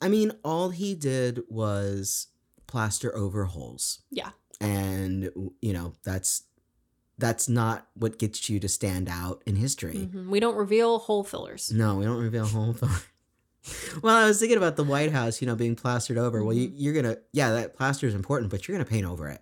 I 0.01 0.09
mean, 0.09 0.31
all 0.43 0.69
he 0.69 0.93
did 0.95 1.41
was 1.49 2.27
plaster 2.67 3.15
over 3.15 3.45
holes. 3.45 3.99
Yeah. 4.11 4.31
And 4.59 5.31
you 5.61 5.73
know, 5.73 5.93
that's 6.03 6.43
that's 7.19 7.49
not 7.49 7.87
what 7.95 8.19
gets 8.19 8.47
you 8.49 8.59
to 8.59 8.67
stand 8.69 9.09
out 9.09 9.41
in 9.47 9.55
history. 9.55 10.09
Mhm. 10.13 10.27
We 10.29 10.39
don't 10.39 10.55
reveal 10.55 10.99
hole 10.99 11.23
fillers. 11.23 11.71
No, 11.71 11.95
we 11.95 12.05
don't 12.05 12.21
reveal 12.21 12.45
whole 12.45 12.75
Well, 14.01 14.15
I 14.15 14.27
was 14.27 14.39
thinking 14.39 14.57
about 14.57 14.75
the 14.77 14.83
White 14.83 15.11
House, 15.11 15.41
you 15.41 15.47
know, 15.47 15.55
being 15.55 15.75
plastered 15.75 16.17
over. 16.17 16.43
Well, 16.43 16.55
you, 16.55 16.69
Mm-hmm. 16.69 16.77
you're 16.79 16.93
gonna, 16.93 17.17
yeah, 17.33 17.51
that 17.51 17.75
plaster 17.75 18.07
is 18.07 18.13
important, 18.15 18.49
but 18.51 18.67
you're 18.67 18.77
gonna 18.77 18.89
paint 18.89 19.05
over 19.05 19.27
it. 19.29 19.41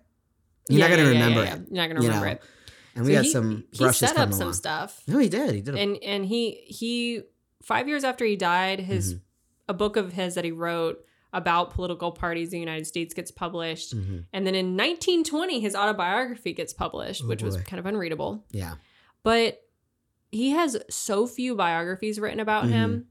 You're 0.68 0.80
Yeah, 0.80 0.88
not 0.88 0.96
gonna 0.96 1.02
yeah, 1.08 1.14
remember 1.14 1.40
yeah, 1.40 1.46
yeah. 1.46 1.54
it. 1.54 1.60
You're 1.70 1.76
not 1.76 1.88
gonna 1.88 2.00
you 2.02 2.08
remember 2.08 2.26
know? 2.26 2.32
it. 2.32 2.42
And 2.96 3.04
we 3.06 3.12
So 3.12 3.16
got 3.18 3.24
he- 3.24 3.30
some 3.30 3.64
he 3.72 3.78
brushes 3.78 4.08
set 4.08 4.16
up 4.18 4.32
some 4.32 4.42
along. 4.42 4.52
stuff. 4.54 5.02
No, 5.06 5.18
he 5.18 5.28
did. 5.28 5.54
He 5.54 5.60
did. 5.60 5.76
And 5.76 5.96
and 6.02 6.24
he 6.26 6.52
he 6.66 7.22
five 7.62 7.86
years 7.88 8.02
after 8.04 8.24
he 8.24 8.34
died 8.36 8.80
his 8.80 9.14
Mhm. 9.14 9.20
a 9.68 9.74
book 9.74 9.96
of 9.96 10.12
his 10.14 10.34
that 10.34 10.44
he 10.44 10.50
wrote 10.52 11.04
about 11.32 11.70
political 11.74 12.12
parties 12.12 12.48
in 12.48 12.52
the 12.52 12.60
united 12.60 12.86
states 12.86 13.12
gets 13.12 13.30
published 13.30 13.94
Mhm. 13.94 14.24
and 14.32 14.46
then 14.46 14.54
in 14.54 14.76
1920 14.76 15.60
his 15.60 15.74
autobiography 15.74 16.52
gets 16.54 16.72
published 16.72 17.22
Oh, 17.24 17.28
which 17.28 17.42
was 17.42 17.56
kind 17.58 17.78
of 17.80 17.84
unreadable 17.84 18.44
Yeah. 18.52 18.76
but 19.22 19.60
he 20.30 20.50
has 20.50 20.78
so 20.88 21.26
few 21.26 21.54
biographies 21.54 22.18
written 22.20 22.40
about 22.40 22.64
Mhm. 22.66 22.68
him 22.70 23.06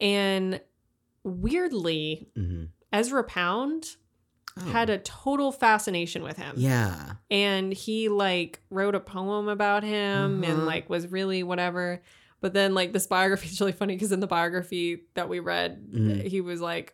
and 0.00 0.60
weirdly 1.22 2.28
hmm 2.34 2.64
ezra 2.92 3.24
pound 3.24 3.96
Oh. 4.56 4.64
had 4.70 4.88
a 4.88 4.98
total 4.98 5.50
fascination 5.50 6.22
with 6.22 6.36
him 6.36 6.54
yeah. 6.56 7.14
and 7.28 7.72
he 7.72 8.08
like 8.08 8.60
wrote 8.70 8.94
a 8.94 9.00
poem 9.00 9.48
about 9.48 9.82
him 9.82 10.44
and 10.44 10.52
Uh-huh. 10.58 10.62
like 10.64 10.88
was 10.88 11.08
really 11.10 11.42
whatever 11.42 12.00
but 12.40 12.52
then 12.52 12.72
like 12.72 12.92
this 12.92 13.08
biography 13.08 13.48
is 13.48 13.58
really 13.60 13.72
funny 13.72 13.94
because 13.96 14.12
in 14.12 14.20
the 14.20 14.28
biography 14.28 15.06
that 15.14 15.28
we 15.28 15.40
read 15.40 15.84
Mhm. 15.92 16.22
he 16.28 16.40
was 16.40 16.60
like 16.60 16.92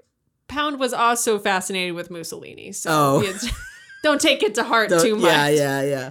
pound 0.49 0.81
was 0.81 0.95
also 0.95 1.39
fascinated 1.39 1.95
with 1.95 2.11
mussolini 2.11 2.73
so 2.73 2.91
Oh. 2.91 3.23
it's- 3.23 3.47
don't 4.03 4.21
take 4.23 4.43
it 4.43 4.55
to 4.55 4.65
heart 4.65 4.89
Don't- 4.89 5.03
too 5.03 5.17
much 5.17 5.31
Yeah, 5.31 5.49
yeah, 5.51 5.83
yeah. 5.83 6.11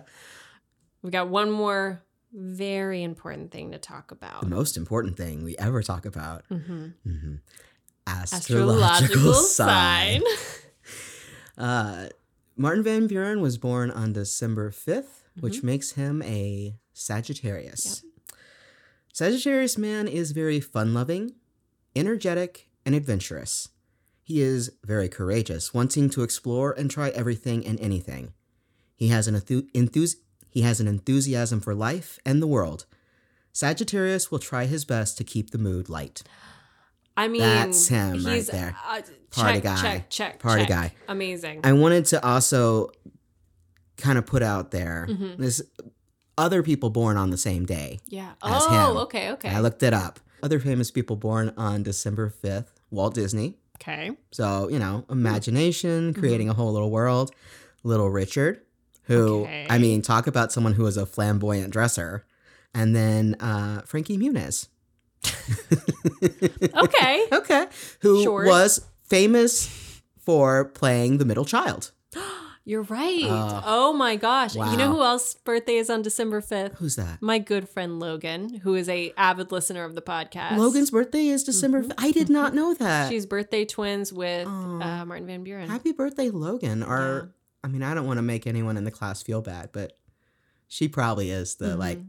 We've 1.01 1.11
got 1.11 1.29
one 1.29 1.49
more 1.49 2.03
very 2.31 3.01
important 3.01 3.49
thing 3.51 3.71
to 3.71 3.79
talk 3.79 4.11
about 4.11 4.41
The 4.41 4.47
most 4.55 4.77
important 4.77 5.17
thing 5.17 5.43
we 5.43 5.55
ever 5.57 5.81
talk 5.81 6.05
about. 6.05 6.43
Mhm. 6.51 6.93
hmm 7.03 7.35
astrological 8.05 9.33
sign 9.33 10.21
Uh, 11.59 12.07
Martin 12.55 12.83
Van 12.83 13.05
Buren 13.07 13.41
was 13.41 13.57
born 13.57 13.91
on 13.91 14.13
December 14.13 14.71
5th, 14.71 15.23
which 15.39 15.57
Mhm. 15.59 15.63
makes 15.63 15.91
him 15.91 16.21
a 16.23 16.79
Sagittarius. 16.93 18.03
Sagittarius 19.13 19.77
man 19.77 20.07
is 20.07 20.31
very 20.31 20.59
fun 20.61 20.93
loving, 20.93 21.35
energetic, 21.95 22.69
and 22.85 22.95
adventurous. 22.95 23.69
He 24.23 24.41
is 24.41 24.71
very 24.85 25.09
courageous, 25.09 25.73
wanting 25.73 26.09
to 26.11 26.23
explore 26.23 26.71
and 26.71 26.89
try 26.89 27.09
everything 27.09 27.65
and 27.65 27.79
anything. 27.79 28.33
He 28.95 29.07
has 29.07 29.27
an 29.27 29.35
enthu- 29.35 29.69
enthus- 29.73 30.17
he 30.49 30.61
has 30.61 30.79
an 30.79 30.87
enthusiasm 30.87 31.59
for 31.59 31.73
life 31.75 32.19
and 32.25 32.41
the 32.41 32.47
world. 32.47 32.85
Sagittarius 33.51 34.29
will 34.31 34.39
try 34.39 34.65
his 34.65 34.85
best 34.85 35.17
to 35.17 35.23
keep 35.23 35.49
the 35.51 35.57
mood 35.57 35.89
light. 35.89 36.21
I 37.23 37.27
mean 37.27 37.41
That's 37.41 37.87
him 37.87 38.23
right 38.25 38.45
there. 38.45 38.75
uh, 38.87 39.01
Party 39.31 39.53
check, 39.59 39.63
guy. 39.63 39.81
check 39.81 40.09
check 40.09 40.39
Party 40.39 40.61
check. 40.65 40.69
guy. 40.69 40.87
amazing 41.07 41.61
I 41.63 41.73
wanted 41.73 42.05
to 42.11 42.17
also 42.25 42.89
kind 43.97 44.17
of 44.17 44.25
put 44.25 44.41
out 44.53 44.71
there 44.71 45.07
Mhm. 45.09 45.37
this 45.37 45.61
other 46.37 46.63
people 46.63 46.89
born 46.89 47.15
on 47.17 47.29
the 47.31 47.37
same 47.37 47.65
day. 47.65 47.99
yeah 48.07 48.31
oh 48.41 48.91
him. 48.91 48.97
okay 49.05 49.31
okay 49.33 49.49
I 49.49 49.59
looked 49.59 49.83
it 49.83 49.93
up. 49.93 50.19
Other 50.41 50.59
famous 50.59 50.89
people 50.89 51.17
born 51.17 51.53
on 51.57 51.83
December 51.83 52.33
5th, 52.43 52.69
Walt 52.91 53.13
Disney. 53.13 53.57
okay 53.77 54.11
So, 54.31 54.69
you 54.69 54.79
know, 54.79 55.03
imagination, 55.09 56.13
creating 56.13 56.47
a 56.49 56.53
whole 56.53 56.71
little 56.71 56.89
world. 56.91 57.31
Little 57.83 58.09
Richard, 58.09 58.61
who, 59.03 59.41
Okay. 59.43 59.67
I 59.69 59.77
mean, 59.79 60.01
talk 60.01 60.27
about 60.27 60.51
someone 60.53 60.73
who 60.73 60.85
is 60.85 60.95
a 60.97 61.05
flamboyant 61.05 61.71
dresser. 61.73 62.25
And 62.73 62.95
then 62.95 63.35
uh, 63.41 63.81
Frankie 63.81 64.17
Muniz. 64.17 64.67
okay 66.75 67.25
okay. 67.31 67.67
Who 68.01 68.31
was 68.31 68.85
famous 69.03 70.01
for 70.19 70.65
playing 70.65 71.17
the 71.17 71.25
middle 71.25 71.45
child. 71.45 71.91
You're 72.65 72.83
right. 72.83 73.23
Uh, 73.23 73.61
oh 73.65 73.93
my 73.93 74.15
gosh. 74.15 74.53
You 74.53 74.77
know 74.77 74.91
who 74.91 75.01
else 75.01 75.33
birthday 75.33 75.77
is 75.77 75.89
on 75.89 76.03
December 76.03 76.39
5th? 76.39 76.75
Who's 76.75 76.97
that? 76.97 77.19
My 77.19 77.39
good 77.39 77.67
friend 77.67 77.99
Logan, 77.99 78.57
who 78.59 78.75
is 78.75 78.87
a 78.87 79.11
avid 79.17 79.51
listener 79.51 79.85
of 79.85 79.95
the 79.95 80.03
podcast. 80.03 80.55
Logan's 80.57 80.91
birthday 80.91 81.27
is 81.29 81.43
December. 81.43 81.81
Mhm. 81.81 81.87
5th. 81.87 81.93
I 81.97 82.11
did 82.11 82.29
not 82.29 82.53
know 82.53 82.75
that. 82.75 83.09
She's 83.09 83.25
birthday 83.25 83.65
twins 83.65 84.13
with 84.13 84.45
uh, 84.47 85.03
Martin 85.05 85.25
Van 85.25 85.43
Buren. 85.43 85.67
Happy 85.67 85.93
birthday, 85.93 86.29
Logan. 86.29 86.83
Or, 86.83 86.99
Yeah. 87.23 87.29
I 87.63 87.67
mean, 87.69 87.81
I 87.81 87.95
don't 87.95 88.05
want 88.05 88.19
to 88.19 88.23
make 88.23 88.45
anyone 88.45 88.77
in 88.77 88.83
the 88.83 88.91
class 88.91 89.23
feel 89.23 89.41
bad, 89.41 89.69
but 89.73 89.97
she 90.67 90.87
probably 90.87 91.31
is 91.31 91.55
the 91.55 91.75
like 91.75 91.97
Mhm. 91.97 92.05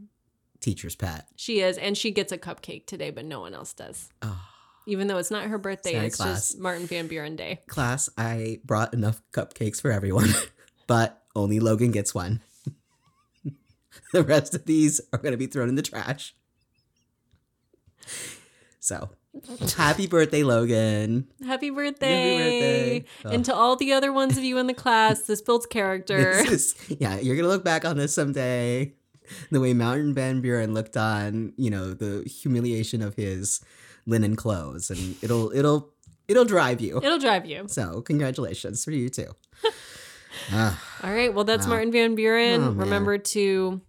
Teacher's 0.61 0.95
pet. 0.95 1.27
She 1.35 1.59
is, 1.59 1.77
and 1.77 1.97
she 1.97 2.11
gets 2.11 2.31
a 2.31 2.37
cupcake 2.37 2.85
today, 2.85 3.09
but 3.09 3.25
no 3.25 3.41
one 3.41 3.53
else 3.53 3.73
does. 3.73 4.09
Oh. 4.21 4.41
Even 4.87 5.07
though 5.07 5.17
it's 5.17 5.31
not 5.31 5.43
her 5.43 5.57
birthday, 5.57 5.93
Sorry, 5.93 6.07
it's 6.07 6.15
class. 6.15 6.49
just 6.49 6.59
Martin 6.59 6.87
Van 6.87 7.07
Buren 7.07 7.35
Day. 7.35 7.59
Class, 7.67 8.09
I 8.17 8.59
brought 8.63 8.93
enough 8.93 9.21
cupcakes 9.31 9.81
for 9.81 9.91
everyone, 9.91 10.29
but 10.87 11.21
only 11.35 11.59
Logan 11.59 11.91
gets 11.91 12.15
one. 12.15 12.41
the 14.13 14.23
rest 14.23 14.55
of 14.55 14.65
these 14.65 15.01
are 15.13 15.19
going 15.19 15.33
to 15.33 15.37
be 15.37 15.47
thrown 15.47 15.69
in 15.69 15.75
the 15.75 15.81
trash. 15.81 16.35
So, 18.79 19.11
happy 19.77 20.07
birthday, 20.07 20.41
Logan. 20.41 21.27
Happy 21.45 21.69
birthday. 21.69 22.35
Happy 22.35 22.99
birthday. 22.99 23.05
Oh. 23.25 23.29
And 23.29 23.45
to 23.45 23.53
all 23.53 23.75
the 23.75 23.93
other 23.93 24.11
ones 24.11 24.37
of 24.37 24.43
you 24.43 24.57
in 24.57 24.65
the 24.65 24.73
class, 24.73 25.23
this 25.23 25.41
builds 25.41 25.67
character. 25.67 26.43
This 26.43 26.75
is, 26.89 26.97
yeah, 26.99 27.19
you're 27.19 27.35
gonna 27.35 27.47
look 27.47 27.63
back 27.63 27.85
on 27.85 27.97
this 27.97 28.13
someday. 28.15 28.93
The 29.51 29.59
way 29.59 29.73
Martin 29.73 30.13
Van 30.13 30.41
Buren 30.41 30.73
looked 30.73 30.97
on, 30.97 31.53
you 31.57 31.69
know, 31.69 31.93
the 31.93 32.23
humiliation 32.27 33.01
of 33.01 33.15
his 33.15 33.61
linen 34.05 34.35
clothes, 34.35 34.89
and 34.89 35.15
it'll 35.21 35.51
it'll 35.51 35.89
it'll 36.27 36.45
drive 36.45 36.81
you. 36.81 36.97
It'll 37.03 37.19
drive 37.19 37.45
you. 37.45 37.65
So 37.67 38.01
congratulations 38.01 38.83
for 38.83 38.91
you 38.91 39.09
too. 39.09 39.27
Ah, 40.51 40.81
All 41.03 41.13
right. 41.13 41.33
Well, 41.33 41.43
that's 41.43 41.65
Wow. 41.65 41.71
Martin 41.73 41.91
Van 41.91 42.15
Buren. 42.15 42.63
Oh. 42.63 42.71
Remember 42.71 43.17
to 43.17 43.81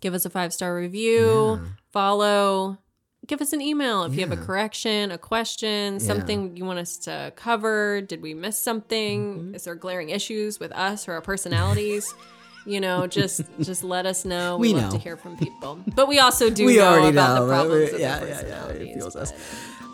give 0.00 0.14
us 0.14 0.24
a 0.24 0.30
five 0.30 0.52
star 0.52 0.74
review, 0.74 1.58
yeah. 1.60 1.68
follow, 1.92 2.78
give 3.26 3.40
us 3.40 3.52
an 3.52 3.60
email 3.60 4.04
if 4.04 4.14
you 4.14 4.20
have 4.20 4.30
a 4.32 4.36
correction, 4.36 5.10
a 5.10 5.18
question, 5.18 5.94
Yeah. 5.94 5.98
something 5.98 6.56
you 6.56 6.64
want 6.64 6.78
us 6.78 6.96
to 6.98 7.32
cover. 7.36 8.00
Did 8.00 8.22
we 8.22 8.34
miss 8.34 8.56
something? 8.56 9.50
Mhm. 9.52 9.56
Is 9.56 9.64
there 9.64 9.74
glaring 9.74 10.10
issues 10.10 10.60
with 10.60 10.70
us 10.72 11.08
or 11.08 11.12
our 11.14 11.20
personalities? 11.20 12.14
you 12.66 12.80
know, 12.80 13.06
just 13.06 13.42
just 13.60 13.84
let 13.84 14.06
us 14.06 14.24
know. 14.24 14.56
We 14.56 14.72
We, 14.72 14.80
love 14.80 14.92
to 14.92 14.98
hear 14.98 15.16
from 15.16 15.36
people, 15.36 15.78
but 15.94 16.08
we 16.08 16.18
also 16.18 16.50
do 16.50 16.66
We 16.66 16.76
know 16.76 17.08
about 17.08 17.34
know, 17.36 17.46
the 17.46 17.52
problems 17.52 17.92
We're- 17.92 17.94
of 17.94 18.00
yeah, 18.00 18.24
yeah, 18.24 18.46
yeah, 18.46 18.66
it 18.68 19.16
us. 19.16 19.32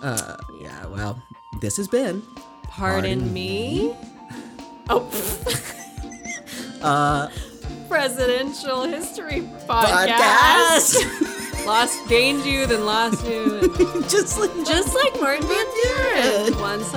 Uh, 0.02 0.36
yeah. 0.62 0.86
Well, 0.86 1.20
this 1.60 1.76
has 1.76 1.88
been 1.88 2.22
Pardon, 2.64 3.20
Pardon 3.20 3.32
me. 3.34 3.94
Oh, 4.88 5.08
uh 6.82 7.28
presidential 7.88 8.84
history 8.84 9.42
podcast. 9.68 10.94
podcast. 10.94 11.66
lost 11.66 11.98
gained 12.08 12.44
you, 12.46 12.66
then 12.66 12.86
lost 12.86 13.24
you. 13.26 13.60
Just 14.08 14.38
like 14.38 14.50
Just 14.66 14.94
like 14.94 15.20
Martin 15.20 15.46
Van 15.46 15.66
Buren. 15.82 16.52
Buren. 16.52 16.60
Once 16.60 16.94